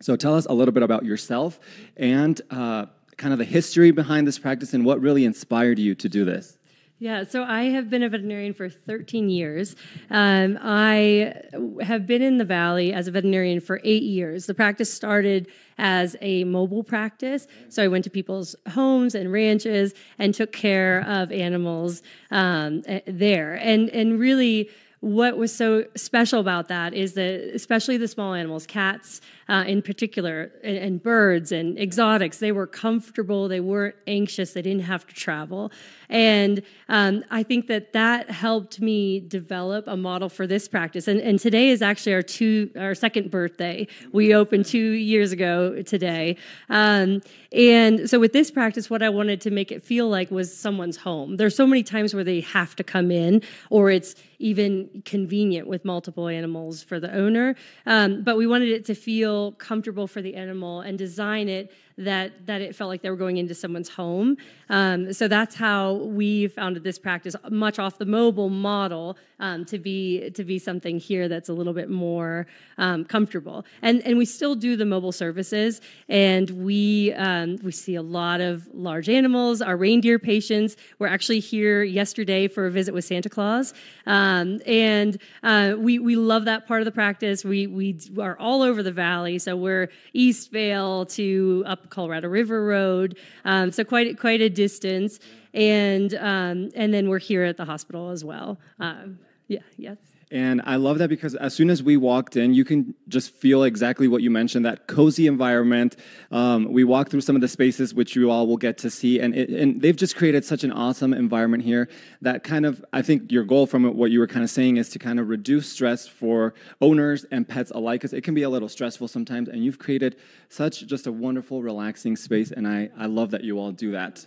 So 0.00 0.16
tell 0.16 0.34
us 0.34 0.46
a 0.46 0.52
little 0.52 0.72
bit 0.72 0.82
about 0.82 1.04
yourself 1.04 1.58
and 1.96 2.40
uh, 2.50 2.86
kind 3.16 3.32
of 3.32 3.38
the 3.38 3.44
history 3.44 3.90
behind 3.90 4.26
this 4.26 4.38
practice 4.38 4.74
and 4.74 4.84
what 4.84 5.00
really 5.00 5.24
inspired 5.24 5.78
you 5.78 5.94
to 5.94 6.08
do 6.08 6.24
this. 6.24 6.58
Yeah, 6.98 7.24
so 7.24 7.42
I 7.42 7.64
have 7.64 7.90
been 7.90 8.02
a 8.02 8.08
veterinarian 8.08 8.54
for 8.54 8.70
13 8.70 9.28
years. 9.28 9.76
Um, 10.10 10.58
I 10.62 11.34
have 11.82 12.06
been 12.06 12.22
in 12.22 12.38
the 12.38 12.44
Valley 12.44 12.94
as 12.94 13.06
a 13.06 13.10
veterinarian 13.10 13.60
for 13.60 13.82
eight 13.84 14.02
years. 14.02 14.46
The 14.46 14.54
practice 14.54 14.90
started 14.92 15.46
as 15.76 16.16
a 16.22 16.44
mobile 16.44 16.82
practice. 16.82 17.46
So 17.68 17.84
I 17.84 17.88
went 17.88 18.04
to 18.04 18.10
people's 18.10 18.56
homes 18.70 19.14
and 19.14 19.30
ranches 19.30 19.92
and 20.18 20.34
took 20.34 20.52
care 20.52 21.04
of 21.06 21.30
animals 21.32 22.02
um, 22.30 22.82
eh, 22.86 23.00
there. 23.06 23.56
And, 23.56 23.90
and 23.90 24.18
really, 24.18 24.70
what 25.00 25.36
was 25.36 25.54
so 25.54 25.84
special 25.96 26.40
about 26.40 26.68
that 26.68 26.94
is 26.94 27.12
that, 27.12 27.50
especially 27.54 27.98
the 27.98 28.08
small 28.08 28.32
animals, 28.32 28.66
cats 28.66 29.20
uh, 29.48 29.64
in 29.66 29.80
particular, 29.80 30.50
and, 30.64 30.76
and, 30.76 31.02
birds 31.02 31.52
and 31.52 31.78
exotics, 31.78 32.38
they 32.38 32.50
were 32.50 32.66
comfortable, 32.66 33.46
they 33.46 33.60
weren't 33.60 33.94
anxious, 34.06 34.52
they 34.52 34.62
didn't 34.62 34.82
have 34.82 35.06
to 35.06 35.14
travel. 35.14 35.70
And 36.08 36.62
um, 36.88 37.24
I 37.30 37.42
think 37.42 37.68
that 37.68 37.92
that 37.92 38.30
helped 38.30 38.80
me 38.80 39.20
develop 39.20 39.86
a 39.86 39.96
model 39.96 40.28
for 40.28 40.46
this 40.46 40.66
practice. 40.66 41.06
And, 41.06 41.20
and 41.20 41.38
today 41.38 41.70
is 41.70 41.80
actually 41.80 42.14
our 42.14 42.22
two, 42.22 42.70
our 42.76 42.94
second 42.94 43.30
birthday. 43.30 43.86
We 44.12 44.34
opened 44.34 44.66
two 44.66 44.78
years 44.78 45.30
ago 45.32 45.82
today. 45.82 46.36
Um, 46.68 47.22
and 47.52 48.10
so 48.10 48.18
with 48.18 48.32
this 48.32 48.50
practice, 48.50 48.90
what 48.90 49.02
I 49.02 49.08
wanted 49.08 49.40
to 49.42 49.50
make 49.50 49.70
it 49.70 49.82
feel 49.82 50.08
like 50.08 50.30
was 50.30 50.56
someone's 50.56 50.96
home. 50.96 51.36
There's 51.36 51.56
so 51.56 51.66
many 51.66 51.82
times 51.82 52.14
where 52.14 52.24
they 52.24 52.40
have 52.40 52.74
to 52.76 52.84
come 52.84 53.10
in, 53.10 53.42
or 53.70 53.90
it's 53.90 54.14
even 54.38 55.02
convenient 55.04 55.66
with 55.66 55.84
multiple 55.84 56.28
animals 56.28 56.82
for 56.82 57.00
the 57.00 57.12
owner. 57.14 57.54
Um, 57.86 58.22
but 58.22 58.36
we 58.36 58.46
wanted 58.46 58.68
it 58.68 58.84
to 58.86 58.94
feel 58.94 59.35
comfortable 59.52 60.06
for 60.06 60.20
the 60.22 60.34
animal 60.34 60.80
and 60.80 60.98
design 60.98 61.48
it 61.48 61.70
that 61.98 62.46
that 62.46 62.60
it 62.60 62.74
felt 62.74 62.88
like 62.88 63.02
they 63.02 63.10
were 63.10 63.16
going 63.16 63.38
into 63.38 63.54
someone's 63.54 63.88
home. 63.88 64.36
Um, 64.68 65.12
so 65.12 65.28
that's 65.28 65.54
how 65.54 65.94
we 65.94 66.48
founded 66.48 66.84
this 66.84 66.98
practice, 66.98 67.34
much 67.50 67.78
off 67.78 67.98
the 67.98 68.04
mobile 68.06 68.50
model, 68.50 69.16
um, 69.40 69.64
to 69.66 69.78
be 69.78 70.30
to 70.30 70.44
be 70.44 70.58
something 70.58 70.98
here 70.98 71.28
that's 71.28 71.48
a 71.48 71.52
little 71.52 71.72
bit 71.72 71.88
more 71.88 72.46
um, 72.76 73.04
comfortable. 73.04 73.64
And 73.80 74.02
and 74.06 74.18
we 74.18 74.26
still 74.26 74.54
do 74.54 74.76
the 74.76 74.84
mobile 74.84 75.12
services, 75.12 75.80
and 76.08 76.50
we 76.50 77.12
um, 77.14 77.56
we 77.62 77.72
see 77.72 77.94
a 77.94 78.02
lot 78.02 78.40
of 78.40 78.68
large 78.74 79.08
animals. 79.08 79.62
Our 79.62 79.76
reindeer 79.76 80.18
patients 80.18 80.76
were 80.98 81.08
actually 81.08 81.40
here 81.40 81.82
yesterday 81.82 82.48
for 82.48 82.66
a 82.66 82.70
visit 82.70 82.92
with 82.92 83.04
Santa 83.04 83.30
Claus, 83.30 83.72
um, 84.06 84.60
and 84.66 85.18
uh, 85.42 85.76
we 85.78 85.98
we 85.98 86.16
love 86.16 86.44
that 86.44 86.66
part 86.66 86.82
of 86.82 86.84
the 86.84 86.92
practice. 86.92 87.44
We 87.44 87.66
we 87.66 87.98
are 88.18 88.38
all 88.38 88.62
over 88.62 88.82
the 88.82 88.92
valley, 88.92 89.38
so 89.38 89.56
we're 89.56 89.88
East 90.12 90.50
Vail 90.50 91.06
to 91.06 91.62
up 91.66 91.85
Colorado 91.86 92.28
River 92.28 92.64
Road, 92.64 93.18
um, 93.44 93.70
so 93.72 93.84
quite 93.84 94.18
quite 94.18 94.40
a 94.40 94.48
distance. 94.48 95.18
And 95.54 96.12
um, 96.14 96.70
and 96.74 96.92
then 96.92 97.08
we're 97.08 97.18
here 97.18 97.44
at 97.44 97.56
the 97.56 97.64
hospital 97.64 98.10
as 98.10 98.24
well. 98.24 98.58
Um, 98.78 99.18
yeah. 99.48 99.60
Yes. 99.76 99.96
And 100.32 100.60
I 100.64 100.74
love 100.74 100.98
that 100.98 101.08
because 101.08 101.36
as 101.36 101.54
soon 101.54 101.70
as 101.70 101.84
we 101.84 101.96
walked 101.96 102.34
in, 102.34 102.52
you 102.52 102.64
can 102.64 102.94
just 103.06 103.30
feel 103.30 103.62
exactly 103.62 104.08
what 104.08 104.22
you 104.22 104.30
mentioned 104.30 104.64
that 104.64 104.88
cozy 104.88 105.28
environment. 105.28 105.94
Um, 106.32 106.72
we 106.72 106.82
walked 106.82 107.12
through 107.12 107.20
some 107.20 107.36
of 107.36 107.42
the 107.42 107.48
spaces 107.48 107.94
which 107.94 108.16
you 108.16 108.28
all 108.28 108.48
will 108.48 108.56
get 108.56 108.76
to 108.78 108.90
see, 108.90 109.20
and, 109.20 109.36
it, 109.36 109.50
and 109.50 109.80
they've 109.80 109.94
just 109.94 110.16
created 110.16 110.44
such 110.44 110.64
an 110.64 110.72
awesome 110.72 111.14
environment 111.14 111.62
here 111.62 111.88
that 112.22 112.42
kind 112.42 112.66
of, 112.66 112.84
I 112.92 113.02
think 113.02 113.30
your 113.30 113.44
goal 113.44 113.68
from 113.68 113.96
what 113.96 114.10
you 114.10 114.18
were 114.18 114.26
kind 114.26 114.42
of 114.42 114.50
saying 114.50 114.78
is 114.78 114.88
to 114.90 114.98
kind 114.98 115.20
of 115.20 115.28
reduce 115.28 115.70
stress 115.70 116.08
for 116.08 116.54
owners 116.80 117.24
and 117.30 117.46
pets 117.46 117.70
alike, 117.70 118.00
because 118.00 118.12
it 118.12 118.24
can 118.24 118.34
be 118.34 118.42
a 118.42 118.50
little 118.50 118.68
stressful 118.68 119.06
sometimes. 119.06 119.48
And 119.48 119.64
you've 119.64 119.78
created 119.78 120.16
such 120.48 120.84
just 120.86 121.06
a 121.06 121.12
wonderful, 121.12 121.62
relaxing 121.62 122.16
space, 122.16 122.50
and 122.50 122.66
I, 122.66 122.90
I 122.98 123.06
love 123.06 123.30
that 123.30 123.44
you 123.44 123.60
all 123.60 123.70
do 123.70 123.92
that. 123.92 124.26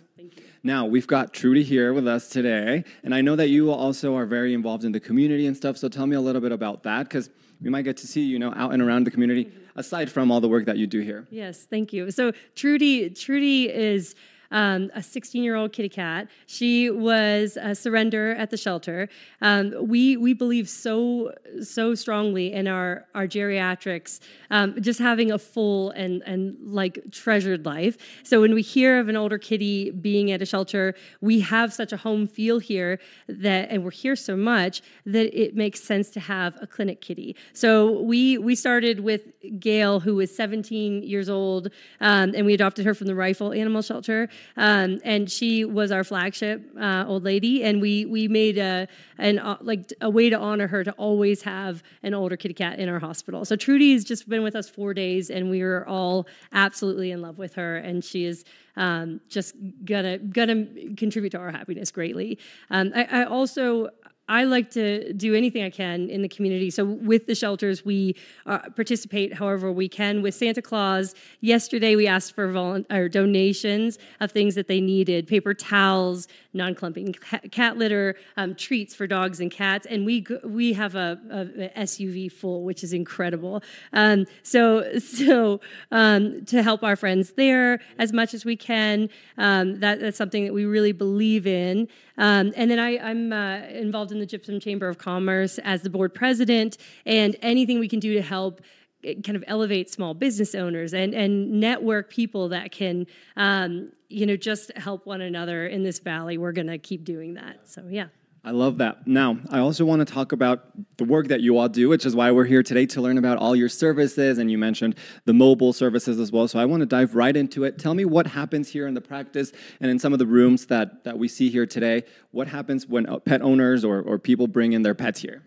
Now, 0.62 0.86
we've 0.86 1.06
got 1.06 1.32
Trudy 1.32 1.62
here 1.62 1.92
with 1.92 2.06
us 2.06 2.28
today, 2.28 2.84
and 3.02 3.14
I 3.14 3.20
know 3.22 3.36
that 3.36 3.48
you 3.48 3.70
also 3.70 4.14
are 4.16 4.26
very 4.26 4.52
involved 4.52 4.84
in 4.84 4.92
the 4.92 5.00
community 5.00 5.46
and 5.46 5.56
stuff, 5.56 5.76
so 5.76 5.88
tell 5.88 6.06
me 6.06 6.16
a 6.16 6.20
little 6.20 6.40
bit 6.40 6.52
about 6.52 6.82
that, 6.82 7.04
because 7.04 7.30
we 7.62 7.70
might 7.70 7.82
get 7.82 7.96
to 7.98 8.06
see 8.06 8.22
you 8.22 8.38
know 8.38 8.52
out 8.56 8.72
and 8.72 8.82
around 8.82 9.04
the 9.04 9.10
community 9.10 9.52
aside 9.76 10.10
from 10.10 10.30
all 10.30 10.40
the 10.40 10.48
work 10.48 10.64
that 10.66 10.76
you 10.76 10.86
do 10.86 11.00
here. 11.00 11.26
Yes, 11.30 11.66
thank 11.68 11.92
you. 11.92 12.10
So 12.10 12.32
Trudy, 12.54 13.10
Trudy 13.10 13.70
is 13.70 14.14
um, 14.50 14.90
a 14.94 15.02
16 15.02 15.42
year 15.42 15.54
old 15.54 15.72
kitty 15.72 15.88
cat. 15.88 16.28
She 16.46 16.90
was 16.90 17.56
a 17.60 17.74
surrender 17.74 18.32
at 18.32 18.50
the 18.50 18.56
shelter. 18.56 19.08
Um, 19.40 19.74
we 19.80 20.16
we 20.16 20.34
believe 20.34 20.68
so 20.68 21.32
so 21.62 21.94
strongly 21.94 22.52
in 22.52 22.66
our 22.66 23.06
our 23.14 23.26
geriatrics, 23.26 24.20
um, 24.50 24.80
just 24.80 24.98
having 24.98 25.30
a 25.30 25.38
full 25.38 25.90
and 25.90 26.22
and 26.26 26.56
like 26.60 27.10
treasured 27.10 27.64
life. 27.64 27.96
So 28.22 28.40
when 28.40 28.54
we 28.54 28.62
hear 28.62 28.98
of 28.98 29.08
an 29.08 29.16
older 29.16 29.38
kitty 29.38 29.90
being 29.90 30.30
at 30.30 30.42
a 30.42 30.46
shelter, 30.46 30.94
we 31.20 31.40
have 31.40 31.72
such 31.72 31.92
a 31.92 31.96
home 31.96 32.26
feel 32.26 32.58
here 32.58 32.98
that, 33.28 33.70
and 33.70 33.84
we're 33.84 33.90
here 33.90 34.16
so 34.16 34.36
much 34.36 34.82
that 35.06 35.38
it 35.38 35.54
makes 35.54 35.82
sense 35.82 36.10
to 36.10 36.20
have 36.20 36.56
a 36.60 36.66
clinic 36.66 37.00
kitty. 37.00 37.36
So 37.52 38.00
we 38.00 38.38
we 38.38 38.54
started 38.54 39.00
with 39.00 39.22
Gail, 39.58 40.00
who 40.00 40.16
was 40.16 40.34
17 40.34 41.02
years 41.02 41.28
old, 41.28 41.70
um, 42.00 42.32
and 42.34 42.46
we 42.46 42.54
adopted 42.54 42.84
her 42.86 42.94
from 42.94 43.06
the 43.06 43.14
Rifle 43.14 43.52
Animal 43.52 43.82
Shelter. 43.82 44.28
Um, 44.56 45.00
and 45.04 45.30
she 45.30 45.64
was 45.64 45.92
our 45.92 46.04
flagship 46.04 46.62
uh, 46.80 47.04
old 47.06 47.24
lady, 47.24 47.62
and 47.64 47.80
we 47.80 48.04
we 48.04 48.28
made 48.28 48.58
a 48.58 48.88
an 49.18 49.38
uh, 49.38 49.58
like 49.60 49.92
a 50.00 50.10
way 50.10 50.30
to 50.30 50.38
honor 50.38 50.66
her 50.66 50.84
to 50.84 50.92
always 50.92 51.42
have 51.42 51.82
an 52.02 52.14
older 52.14 52.36
kitty 52.36 52.54
cat 52.54 52.78
in 52.78 52.88
our 52.88 52.98
hospital. 52.98 53.44
So 53.44 53.56
Trudy 53.56 53.92
has 53.92 54.04
just 54.04 54.28
been 54.28 54.42
with 54.42 54.56
us 54.56 54.68
four 54.68 54.94
days, 54.94 55.30
and 55.30 55.50
we 55.50 55.62
are 55.62 55.86
all 55.86 56.26
absolutely 56.52 57.10
in 57.10 57.22
love 57.22 57.38
with 57.38 57.54
her, 57.54 57.76
and 57.76 58.04
she 58.04 58.24
is 58.24 58.44
um, 58.76 59.20
just 59.28 59.54
gonna 59.84 60.18
gonna 60.18 60.66
contribute 60.96 61.30
to 61.30 61.38
our 61.38 61.50
happiness 61.50 61.90
greatly. 61.90 62.38
Um, 62.70 62.92
I, 62.94 63.04
I, 63.04 63.24
also 63.24 63.90
I 64.30 64.44
like 64.44 64.70
to 64.70 65.12
do 65.12 65.34
anything 65.34 65.64
I 65.64 65.70
can 65.70 66.08
in 66.08 66.22
the 66.22 66.28
community. 66.28 66.70
So 66.70 66.84
with 66.84 67.26
the 67.26 67.34
shelters, 67.34 67.84
we 67.84 68.14
uh, 68.46 68.60
participate 68.76 69.34
however 69.34 69.72
we 69.72 69.88
can. 69.88 70.22
With 70.22 70.36
Santa 70.36 70.62
Claus, 70.62 71.16
yesterday 71.40 71.96
we 71.96 72.06
asked 72.06 72.34
for 72.34 72.50
or 72.90 73.08
donations 73.08 73.98
of 74.20 74.30
things 74.30 74.54
that 74.54 74.68
they 74.68 74.80
needed: 74.80 75.26
paper 75.26 75.52
towels, 75.52 76.28
non-clumping 76.52 77.14
cat 77.50 77.76
litter, 77.76 78.16
um, 78.36 78.54
treats 78.54 78.94
for 78.94 79.06
dogs 79.06 79.40
and 79.40 79.50
cats, 79.50 79.86
and 79.86 80.04
we 80.04 80.26
we 80.44 80.72
have 80.72 80.94
a, 80.94 81.18
a, 81.30 81.80
SUV 81.82 82.30
full, 82.30 82.64
which 82.64 82.82
is 82.82 82.92
incredible. 82.92 83.62
Um, 83.92 84.26
so 84.42 84.98
so 84.98 85.60
um, 85.90 86.44
to 86.46 86.62
help 86.62 86.82
our 86.82 86.96
friends 86.96 87.32
there 87.32 87.80
as 87.98 88.12
much 88.12 88.34
as 88.34 88.44
we 88.44 88.56
can, 88.56 89.08
um, 89.38 89.80
that, 89.80 90.00
that's 90.00 90.18
something 90.18 90.44
that 90.44 90.52
we 90.52 90.64
really 90.64 90.92
believe 90.92 91.46
in. 91.46 91.88
Um, 92.18 92.52
and 92.56 92.70
then 92.70 92.78
I, 92.78 92.98
I'm 92.98 93.32
uh, 93.32 93.60
involved 93.68 94.12
in 94.12 94.18
the 94.18 94.26
Gypsum 94.26 94.60
Chamber 94.60 94.88
of 94.88 94.98
Commerce 94.98 95.58
as 95.60 95.82
the 95.82 95.90
board 95.90 96.14
president, 96.14 96.76
and 97.06 97.36
anything 97.42 97.78
we 97.78 97.88
can 97.88 98.00
do 98.00 98.14
to 98.14 98.22
help 98.22 98.60
kind 99.02 99.36
of 99.36 99.44
elevate 99.46 99.90
small 99.90 100.14
business 100.14 100.54
owners 100.54 100.92
and, 100.92 101.14
and 101.14 101.50
network 101.60 102.10
people 102.10 102.48
that 102.50 102.70
can 102.70 103.06
um, 103.36 103.90
you 104.08 104.26
know 104.26 104.36
just 104.36 104.76
help 104.76 105.06
one 105.06 105.20
another 105.20 105.66
in 105.66 105.82
this 105.82 105.98
valley 105.98 106.38
we're 106.38 106.52
going 106.52 106.66
to 106.66 106.78
keep 106.78 107.04
doing 107.04 107.34
that 107.34 107.68
so 107.68 107.86
yeah 107.88 108.06
I 108.42 108.52
love 108.52 108.78
that. 108.78 109.06
Now, 109.06 109.38
I 109.50 109.58
also 109.58 109.84
want 109.84 110.06
to 110.06 110.10
talk 110.10 110.32
about 110.32 110.64
the 110.96 111.04
work 111.04 111.28
that 111.28 111.42
you 111.42 111.58
all 111.58 111.68
do, 111.68 111.90
which 111.90 112.06
is 112.06 112.16
why 112.16 112.30
we're 112.30 112.46
here 112.46 112.62
today 112.62 112.86
to 112.86 113.02
learn 113.02 113.18
about 113.18 113.36
all 113.36 113.54
your 113.54 113.68
services. 113.68 114.38
And 114.38 114.50
you 114.50 114.56
mentioned 114.56 114.94
the 115.26 115.34
mobile 115.34 115.74
services 115.74 116.18
as 116.18 116.32
well. 116.32 116.48
So 116.48 116.58
I 116.58 116.64
want 116.64 116.80
to 116.80 116.86
dive 116.86 117.14
right 117.14 117.36
into 117.36 117.64
it. 117.64 117.78
Tell 117.78 117.92
me 117.92 118.06
what 118.06 118.26
happens 118.26 118.70
here 118.70 118.86
in 118.86 118.94
the 118.94 119.02
practice 119.02 119.52
and 119.78 119.90
in 119.90 119.98
some 119.98 120.14
of 120.14 120.18
the 120.18 120.26
rooms 120.26 120.66
that, 120.66 121.04
that 121.04 121.18
we 121.18 121.28
see 121.28 121.50
here 121.50 121.66
today. 121.66 122.04
What 122.30 122.48
happens 122.48 122.86
when 122.86 123.06
uh, 123.06 123.18
pet 123.18 123.42
owners 123.42 123.84
or, 123.84 124.00
or 124.00 124.18
people 124.18 124.46
bring 124.46 124.72
in 124.72 124.80
their 124.80 124.94
pets 124.94 125.20
here? 125.20 125.42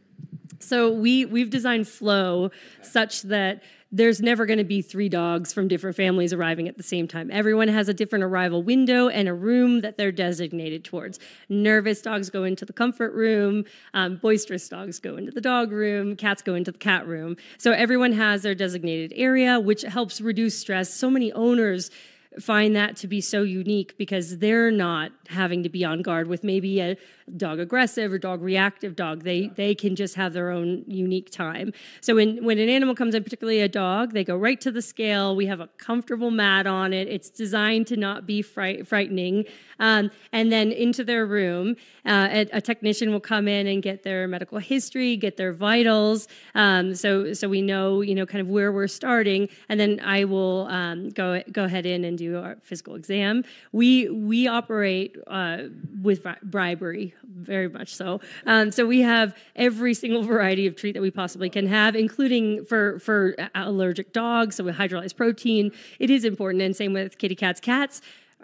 So 0.64 0.92
we 0.92 1.26
we've 1.26 1.50
designed 1.50 1.88
flow 1.88 2.52
such 2.82 3.24
that 3.24 3.64
there's 3.96 4.22
never 4.22 4.48
going 4.48 4.58
to 4.58 4.64
be 4.64 4.82
three 4.82 5.08
dogs 5.08 5.54
from 5.54 5.68
different 5.68 5.96
families 5.96 6.34
arriving 6.34 6.68
at 6.68 6.78
the 6.78 6.84
same 6.84 7.08
time. 7.08 7.30
Everyone 7.32 7.68
has 7.68 7.88
a 7.88 7.94
different 7.94 8.24
arrival 8.24 8.64
window 8.64 9.08
and 9.08 9.30
a 9.30 9.34
room 9.36 9.82
that 9.82 9.98
they're 9.98 10.12
designated 10.12 10.84
towards. 10.84 11.20
Nervous 11.48 12.02
dogs 12.02 12.32
go 12.32 12.44
into 12.44 12.66
the 12.66 12.74
comfort 12.74 13.14
room, 13.14 13.66
um, 13.94 14.18
boisterous 14.18 14.68
dogs 14.68 15.00
go 15.00 15.16
into 15.16 15.32
the 15.32 15.42
dog 15.42 15.72
room, 15.72 16.16
cats 16.16 16.42
go 16.42 16.56
into 16.56 16.72
the 16.72 16.80
cat 16.80 17.06
room. 17.08 17.38
So 17.60 17.72
everyone 17.72 18.14
has 18.14 18.42
their 18.42 18.56
designated 18.56 19.14
area, 19.16 19.60
which 19.60 19.84
helps 19.84 20.20
reduce 20.20 20.58
stress. 20.58 20.92
So 20.92 21.12
many 21.12 21.32
owners 21.34 21.92
find 22.40 22.76
that 22.76 22.96
to 22.98 23.08
be 23.08 23.22
so 23.22 23.44
unique 23.44 23.98
because 23.98 24.38
they're 24.40 24.72
not 24.72 25.12
having 25.30 25.64
to 25.64 25.70
be 25.70 25.84
on 25.86 26.02
guard 26.02 26.28
with 26.28 26.44
maybe 26.44 26.80
a 26.80 26.98
dog 27.38 27.60
aggressive 27.60 28.12
or 28.12 28.18
dog 28.18 28.42
reactive 28.42 28.96
dog. 28.96 29.24
They 29.24 29.48
they 29.48 29.76
can 29.76 29.96
just 29.96 30.16
have 30.16 30.34
their 30.34 30.50
own 30.50 30.84
unique 30.88 31.30
time. 31.32 31.74
So 32.02 32.16
when 32.16 32.44
when 32.44 32.60
an 32.60 32.70
animal 32.70 32.96
comes 32.96 33.16
in, 33.16 33.24
particularly 33.24 33.62
a 33.62 33.70
dog, 33.70 34.14
they 34.14 34.24
go 34.24 34.36
right 34.36 34.60
to 34.62 34.72
the 34.72 34.82
scale. 34.82 35.36
We 35.36 35.46
have 35.48 35.60
a 35.60 35.68
comfortable 35.78 36.32
mat 36.32 36.68
on 36.68 36.94
it. 36.94 37.08
It's 37.08 37.30
designed 37.30 37.88
to 37.88 37.98
not 37.98 38.26
be 38.26 38.42
fright, 38.42 38.88
frightening. 38.88 39.46
Um, 39.80 40.12
and 40.32 40.52
then 40.52 40.72
into 40.72 41.04
their 41.04 41.26
room, 41.26 41.76
uh, 42.06 42.28
a, 42.32 42.42
a 42.54 42.62
technician 42.62 43.12
will 43.12 43.20
come 43.20 43.48
in 43.48 43.68
and 43.68 43.82
get 43.82 44.04
their 44.04 44.28
medical 44.28 44.60
history, 44.60 45.18
get 45.18 45.38
their 45.38 45.54
vitals. 45.54 46.28
Um, 46.56 46.96
so 46.96 47.34
so 47.34 47.50
we 47.50 47.62
know 47.62 48.02
you 48.02 48.16
know 48.16 48.26
kind 48.26 48.42
of 48.42 48.48
where 48.48 48.72
we're 48.72 48.88
starting, 48.88 49.50
and 49.70 49.80
then 49.80 50.00
I 50.04 50.26
will 50.26 50.68
um, 50.68 51.10
go 51.10 51.42
go 51.52 51.64
ahead 51.66 51.86
in 51.86 52.06
and 52.06 52.18
do 52.18 52.23
our 52.30 52.58
physical 52.62 52.96
exam. 52.96 53.44
We 53.72 54.10
we 54.10 54.48
operate 54.48 55.18
uh, 55.28 55.64
with 56.02 56.24
bri- 56.24 56.36
bribery 56.44 57.14
very 57.26 57.70
much 57.70 57.96
so. 57.96 58.22
Um, 58.46 58.72
so 58.72 58.86
we 58.86 59.02
have 59.02 59.36
every 59.56 59.94
single 59.94 60.24
variety 60.24 60.68
of 60.68 60.76
treat 60.76 60.94
that 60.94 61.02
we 61.02 61.12
possibly 61.12 61.50
can 61.50 61.68
have, 61.68 61.96
including 61.96 62.66
for 62.66 63.00
for 63.00 63.36
allergic 63.56 64.14
dogs. 64.14 64.56
So 64.56 64.64
with 64.64 64.76
hydrolyzed 64.76 65.16
protein, 65.16 65.72
it 66.00 66.10
is 66.10 66.26
important, 66.26 66.62
and 66.64 66.76
same 66.76 66.94
with 66.94 67.18
kitty 67.18 67.36
cats. 67.36 67.60
Cats 67.60 68.02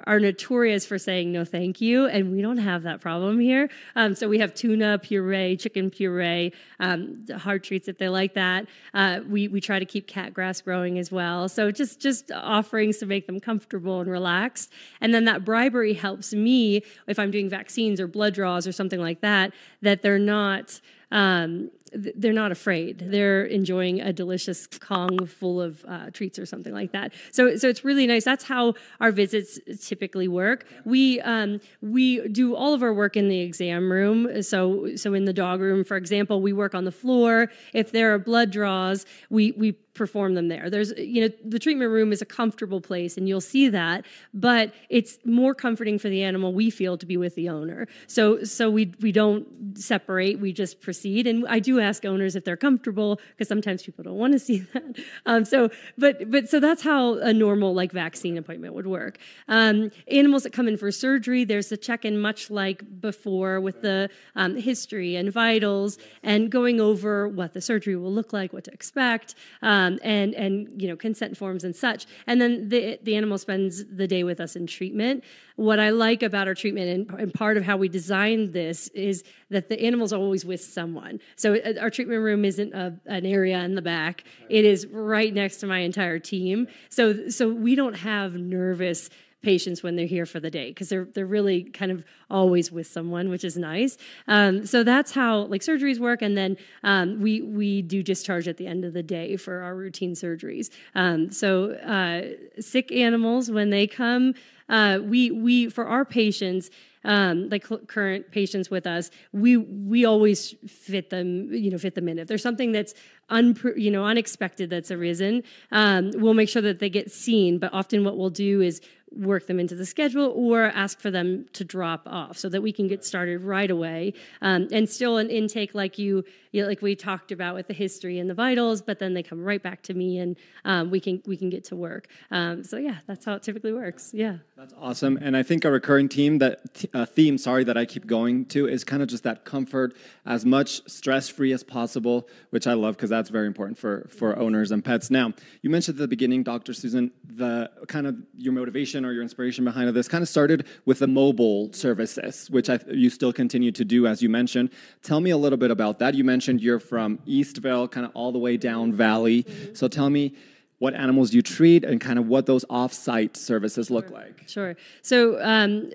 are 0.08 0.20
notorious 0.20 0.86
for 0.86 0.98
saying 0.98 1.32
no 1.32 1.46
thank 1.46 1.82
you 1.82 2.08
and 2.08 2.32
we 2.32 2.42
don't 2.42 2.58
have 2.58 2.84
that 2.84 3.02
problem 3.02 3.40
here. 3.40 3.70
Um, 3.96 4.16
so 4.16 4.28
we 4.28 4.40
have 4.40 4.54
tuna 4.54 5.00
puree 5.00 5.58
chicken 5.58 5.90
puree 5.90 6.54
um, 6.80 7.26
hard 7.38 7.64
treats 7.64 7.88
if 7.88 7.98
they 7.98 8.10
like 8.10 8.34
that. 8.34 8.68
Uh, 8.94 9.20
we, 9.28 9.48
we 9.48 9.62
try 9.62 9.80
to 9.80 9.86
keep 9.86 10.08
cat 10.08 10.34
grass 10.34 10.62
growing 10.62 10.98
as 10.98 11.12
well. 11.12 11.50
So 11.50 11.72
just 11.72 12.00
just 12.00 12.32
offerings 12.32 12.98
to 12.98 13.06
make 13.06 13.28
them 13.28 13.40
comfortable 13.40 14.02
and 14.02 14.10
relaxed. 14.10 14.72
And 15.02 15.14
then 15.14 15.26
that 15.26 15.46
bribery 15.46 15.94
helps 15.94 16.34
me 16.34 16.84
if 17.08 17.20
i'm 17.20 17.32
doing 17.32 17.50
vaccines 17.50 18.00
or 18.00 18.08
blood 18.08 18.34
draws 18.34 18.68
or 18.68 18.72
something 18.72 19.00
like 19.00 19.22
that 19.22 19.54
that 19.82 20.02
they're 20.02 20.20
not 20.20 20.80
um, 21.12 21.72
they're 21.94 22.34
not 22.34 22.52
afraid. 22.52 23.00
They're 23.00 23.46
enjoying 23.46 24.02
a 24.02 24.14
delicious 24.14 24.68
Kong 24.68 25.26
full 25.26 25.62
of 25.62 25.84
uh, 25.88 26.10
treats 26.12 26.38
or 26.40 26.46
something 26.46 26.74
like 26.74 26.92
that. 26.92 27.14
So, 27.32 27.56
so 27.56 27.68
it's 27.68 27.84
really 27.84 28.08
nice. 28.08 28.26
That's 28.26 28.44
how 28.44 28.74
our 29.00 29.12
visits 29.12 29.60
typically 29.86 30.28
work. 30.28 30.66
We 30.86 31.22
um, 31.22 31.60
we 31.82 32.28
do 32.28 32.56
all 32.56 32.74
of 32.74 32.84
our 32.84 32.94
work 32.94 33.18
in 33.18 33.30
the 33.30 33.40
exam 33.40 33.92
room. 33.92 34.42
So, 34.44 34.96
so 34.96 35.14
in 35.14 35.26
the 35.26 35.34
dog 35.34 35.62
room, 35.62 35.84
for 35.84 35.98
example, 35.98 36.42
we 36.42 36.54
work 36.54 36.76
on 36.76 36.86
the 36.86 36.92
floor. 36.92 37.52
If 37.74 37.92
there 37.92 38.14
are 38.14 38.20
blood 38.20 38.52
draws, 38.52 39.06
we 39.30 39.52
we 39.54 39.76
perform 39.94 40.34
them 40.34 40.48
there. 40.48 40.70
There's, 40.70 40.94
you 40.98 41.22
know, 41.22 41.34
the 41.44 41.60
treatment 41.60 41.92
room 41.92 42.12
is 42.12 42.22
a 42.22 42.26
comfortable 42.26 42.80
place 42.80 43.18
and 43.18 43.28
you'll 43.28 43.42
see 43.42 43.70
that, 43.70 44.06
but 44.34 44.74
it's 44.90 45.18
more 45.26 45.54
comforting 45.54 46.00
for 46.00 46.10
the 46.10 46.24
animal 46.24 46.54
we 46.54 46.70
feel 46.70 46.98
to 46.98 47.06
be 47.06 47.18
with 47.18 47.36
the 47.36 47.50
owner. 47.50 47.88
So, 48.08 48.44
so 48.44 48.70
we, 48.70 48.94
we 49.02 49.12
don't 49.12 49.78
separate, 49.78 50.40
we 50.40 50.54
just 50.54 50.82
proceed. 50.82 51.28
And 51.28 51.46
I 51.48 51.60
do 51.60 51.80
ask 51.80 52.06
owners 52.06 52.36
if 52.36 52.46
they're 52.46 52.58
comfortable 52.58 53.20
because 53.32 53.48
sometimes 53.48 53.84
people 53.84 54.04
don't 54.04 54.18
want 54.18 54.34
to 54.34 54.40
see 54.50 54.60
that. 54.74 54.98
Um, 55.26 55.46
so, 55.46 55.70
but, 55.98 56.30
but 56.32 56.50
so 56.50 56.60
that's 56.60 56.82
how 56.82 57.16
a 57.16 57.34
normal 57.34 57.74
like 57.74 57.92
vaccine 57.92 58.38
appointment 58.38 58.74
would 58.74 58.88
work. 58.88 59.18
Um, 59.48 59.92
animals 60.08 60.44
that 60.44 60.54
come 60.54 60.68
in 60.68 60.78
for 60.78 60.92
surgery, 60.92 61.44
there's 61.44 61.72
a 61.72 61.78
check-in 61.78 62.20
much 62.20 62.50
like 62.50 63.02
before 63.02 63.60
with 63.60 63.82
the 63.82 64.10
um, 64.36 64.56
history 64.56 65.16
and 65.16 65.32
vitals 65.32 65.98
and 66.24 66.50
going 66.50 66.80
over 66.80 67.28
what 67.28 67.54
the 67.54 67.62
surgery 67.62 67.96
will 67.96 68.14
look 68.14 68.34
like, 68.34 68.54
what 68.54 68.64
to 68.66 68.72
expect. 68.72 69.36
Um, 69.80 70.00
and 70.04 70.34
and 70.34 70.82
you 70.82 70.88
know 70.88 70.96
consent 70.96 71.38
forms 71.38 71.64
and 71.64 71.76
such. 71.76 72.06
And 72.28 72.42
then 72.42 72.70
the 72.70 73.00
the 73.04 73.16
animal 73.16 73.38
spends 73.38 73.86
the 73.86 74.08
day 74.08 74.24
with 74.24 74.40
us 74.40 74.56
in 74.56 74.68
treatment. 74.68 75.24
What 75.56 75.80
I 75.80 75.90
like 75.90 76.24
about 76.24 76.48
our 76.48 76.56
treatment 76.56 77.10
and, 77.10 77.20
and 77.20 77.34
part 77.34 77.58
of 77.58 77.64
how 77.64 77.78
we 77.78 77.90
designed 77.90 78.54
this 78.54 78.88
is 78.90 79.24
that 79.50 79.70
the 79.70 79.80
animal's 79.82 80.14
always 80.14 80.46
with 80.46 80.62
someone. 80.62 81.20
So 81.36 81.56
uh, 81.56 81.74
our 81.82 81.90
treatment 81.90 82.22
room 82.22 82.46
isn't 82.46 82.74
a, 82.74 82.98
an 83.06 83.26
area 83.26 83.60
in 83.60 83.76
the 83.76 83.82
back; 83.82 84.24
it 84.50 84.66
is 84.66 84.88
right 84.88 85.34
next 85.34 85.58
to 85.58 85.68
my 85.68 85.80
entire 85.80 86.20
team. 86.20 86.68
So 86.90 87.30
so 87.30 87.50
we 87.50 87.76
don't 87.76 87.98
have 87.98 88.34
nervous 88.36 89.10
patients 89.42 89.82
when 89.82 89.96
they're 89.96 90.06
here 90.06 90.26
for 90.26 90.40
the 90.40 90.50
day 90.50 90.70
because 90.70 90.90
they're 90.90 91.06
they're 91.06 91.26
really 91.26 91.64
kind 91.64 91.92
of 91.92 92.04
always 92.30 92.72
with 92.72 92.88
someone, 92.88 93.30
which 93.30 93.44
is 93.44 93.58
nice. 93.58 93.98
Um, 94.28 94.66
so 94.66 94.84
that's 94.84 95.12
how 95.12 95.42
like 95.44 95.62
surgeries 95.62 96.00
work, 96.00 96.22
and 96.22 96.38
then 96.38 96.58
um, 96.84 97.22
we 97.22 97.42
we 97.42 97.82
do 97.82 98.04
discharge 98.04 98.48
at 98.48 98.58
the 98.58 98.68
end 98.68 98.86
of 98.86 98.94
the 98.94 99.04
day 99.04 99.38
for 99.38 99.62
our 99.62 99.76
routine 99.76 100.14
surgeries. 100.14 100.70
Um, 100.96 101.32
so 101.32 101.72
uh, 101.74 102.62
sick 102.62 102.92
animals 102.92 103.50
when 103.50 103.70
they 103.70 103.88
come, 103.88 104.34
uh, 104.68 105.00
we 105.02 105.32
we 105.32 105.70
for 105.70 105.86
our 105.86 106.06
patients. 106.06 106.70
Um, 107.06 107.50
current 107.88 108.30
patients 108.30 108.70
with 108.70 108.86
us, 108.86 109.10
we 109.32 109.56
we 109.56 110.04
always 110.04 110.54
fit 110.68 111.10
them, 111.10 111.50
you 111.54 111.72
know, 111.72 111.78
fit 111.78 111.96
them 111.96 112.10
in. 112.10 112.20
If 112.20 112.28
there's 112.28 112.44
something 112.44 112.74
that's 112.74 112.94
unpre- 113.30 113.80
you 113.80 113.90
know 113.90 114.04
unexpected 114.04 114.70
that's 114.70 114.92
arisen, 114.92 115.44
um, 115.72 116.12
we'll 116.16 116.34
make 116.34 116.50
sure 116.50 116.62
that 116.62 116.80
they 116.80 116.90
get 116.90 117.10
seen. 117.10 117.58
But 117.58 117.74
often, 117.74 118.04
what 118.04 118.18
we'll 118.18 118.30
do 118.30 118.60
is 118.60 118.82
work 119.12 119.48
them 119.48 119.60
into 119.60 119.76
the 119.76 119.86
schedule 119.86 120.32
or 120.36 120.66
ask 120.66 121.00
for 121.00 121.12
them 121.12 121.46
to 121.54 121.64
drop 121.64 122.04
off 122.06 122.38
so 122.38 122.50
that 122.50 122.62
we 122.62 122.72
can 122.72 122.88
get 122.88 123.04
started 123.04 123.42
right 123.42 123.72
away. 123.72 124.14
Um, 124.42 124.68
and 124.72 124.90
still 124.90 125.18
an 125.18 125.30
intake 125.30 125.74
like 125.74 125.98
you, 125.98 126.24
you 126.52 126.62
know, 126.62 126.68
like 126.68 126.82
we 126.82 126.96
talked 126.96 127.32
about 127.32 127.56
with 127.56 127.68
the 127.68 127.74
history 127.74 128.20
and 128.20 128.30
the 128.30 128.34
vitals 128.34 128.82
but 128.82 129.00
then 129.00 129.14
they 129.14 129.24
come 129.24 129.44
right 129.44 129.62
back 129.62 129.82
to 129.84 129.94
me 129.94 130.18
and 130.20 130.36
um, 130.66 130.90
we 130.90 131.00
can 131.00 131.22
we 131.26 131.38
can 131.38 131.50
get 131.50 131.64
to 131.64 131.76
work 131.76 132.08
um, 132.32 132.64
so 132.64 132.78
yeah 132.78 132.98
that's 133.08 133.26
how 133.26 133.34
it 133.34 133.44
typically 133.44 133.74
works 133.74 134.12
yeah 134.14 134.38
That's 134.58 134.74
awesome, 134.80 135.18
and 135.22 135.38
I 135.38 135.44
think 135.44 135.64
a 135.64 135.72
recurring 135.72 136.10
theme 136.10 136.40
that 136.40 136.86
uh, 136.94 137.06
theme, 137.06 137.38
sorry, 137.38 137.64
that 137.64 137.78
I 137.78 137.86
keep 137.86 138.06
going 138.06 138.46
to 138.48 138.68
is 138.68 138.84
kind 138.84 139.02
of 139.02 139.08
just 139.08 139.24
that 139.24 139.46
comfort, 139.46 139.96
as 140.26 140.46
much 140.46 140.88
stress 140.90 141.30
free 141.30 141.54
as 141.54 141.64
possible, 141.64 142.28
which 142.50 142.68
I 142.68 142.74
love 142.74 142.98
because 142.98 143.10
that's 143.10 143.30
very 143.30 143.48
important 143.48 143.78
for 143.78 144.08
for 144.10 144.38
owners 144.38 144.72
and 144.72 144.84
pets. 144.84 145.10
Now, 145.10 145.34
you 145.62 145.70
mentioned 145.70 145.96
at 145.98 146.02
the 146.02 146.08
beginning, 146.08 146.44
Dr. 146.44 146.74
Susan, 146.74 147.12
the 147.24 147.70
kind 147.88 148.06
of 148.08 148.16
your 148.36 148.54
motivation 148.54 149.06
or 149.06 149.14
your 149.14 149.24
inspiration 149.24 149.64
behind 149.64 149.90
this 149.96 150.08
kind 150.08 150.22
of 150.22 150.30
started 150.30 150.66
with 150.86 151.00
the 151.00 151.08
mobile 151.08 151.72
services, 151.74 152.50
which 152.50 152.70
I, 152.70 152.80
you 152.90 153.10
still 153.10 153.32
continue 153.32 153.72
to 153.72 153.86
do, 153.86 154.08
as 154.08 154.22
you 154.22 154.30
mentioned. 154.30 154.72
Tell 155.04 155.22
me 155.22 155.30
a 155.30 155.38
little 155.38 155.58
bit 155.58 155.72
about 155.72 156.00
that. 156.00 156.16
You 156.16 156.24
mentioned 156.24 156.39
you're 156.48 156.80
from 156.80 157.20
East 157.26 157.58
Vail, 157.58 157.88
kind 157.88 158.06
of 158.06 158.12
all 158.14 158.32
the 158.32 158.40
way 158.40 158.58
down 158.58 158.94
Valley. 158.94 159.46
So 159.74 159.88
tell 159.88 160.10
me 160.10 160.36
what 160.80 160.94
animals 160.94 161.34
you 161.34 161.42
treat 161.42 161.84
and 161.84 162.00
kind 162.00 162.18
of 162.18 162.28
what 162.28 162.46
those 162.46 162.64
off-site 162.70 163.36
services 163.36 163.92
look 163.92 164.10
like. 164.10 164.44
Sure. 164.48 164.76
So, 165.02 165.42
um, 165.44 165.92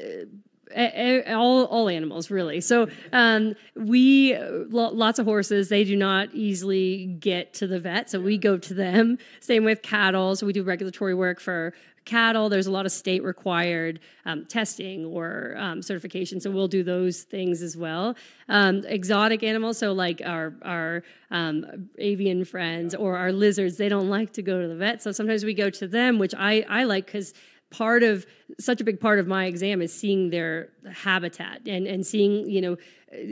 all 0.77 1.65
all 1.67 1.89
animals 1.89 2.31
really. 2.31 2.61
So 2.61 2.89
um, 3.13 3.55
we 3.75 4.37
lots 4.39 5.19
of 5.19 5.27
horses. 5.27 5.69
They 5.69 5.85
do 5.85 5.97
not 5.97 6.29
easily 6.33 7.07
get 7.07 7.55
to 7.55 7.67
the 7.67 7.81
vet, 7.81 8.11
so 8.11 8.21
we 8.21 8.39
go 8.39 8.57
to 8.59 8.75
them. 8.75 9.19
Same 9.41 9.65
with 9.65 9.83
cattle. 9.83 10.37
So 10.37 10.47
we 10.47 10.53
do 10.53 10.63
regulatory 10.63 11.15
work 11.15 11.41
for 11.41 11.75
cattle. 12.05 12.49
There's 12.49 12.67
a 12.67 12.71
lot 12.71 12.87
of 12.87 12.93
state 12.93 13.23
required 13.23 14.01
um, 14.27 14.45
testing 14.47 15.05
or 15.05 15.55
um, 15.57 15.83
certification, 15.83 16.41
so 16.41 16.51
we'll 16.51 16.69
do 16.69 16.83
those 16.83 17.23
things 17.23 17.63
as 17.63 17.77
well. 17.77 18.15
Um, 18.49 18.85
exotic 18.87 19.43
animals, 19.43 19.79
so 19.79 19.93
like 19.93 20.21
our 20.25 20.55
our 20.63 21.03
um, 21.31 21.89
avian 21.99 22.45
friends 22.45 22.95
or 22.95 23.17
our 23.17 23.33
lizards, 23.33 23.77
they 23.77 23.89
don't 23.89 24.09
like 24.09 24.33
to 24.35 24.43
go 24.43 24.61
to 24.61 24.69
the 24.69 24.77
vet, 24.77 25.03
so 25.03 25.13
sometimes 25.13 25.45
we 25.45 25.55
go 25.55 25.71
to 25.71 25.87
them, 25.87 26.19
which 26.19 26.35
I 26.37 26.65
I 26.69 26.85
like 26.85 27.07
because 27.07 27.33
part 27.77 28.03
of 28.03 28.25
such 28.61 28.81
a 28.81 28.85
big 28.85 29.01
part 29.01 29.19
of 29.19 29.27
my 29.27 29.47
exam 29.47 29.83
is 29.83 29.93
seeing 29.93 30.31
their 30.31 30.69
habitat 30.93 31.63
and 31.67 31.87
and 31.87 32.07
seeing 32.07 32.49
you 32.49 32.61
know 32.61 32.77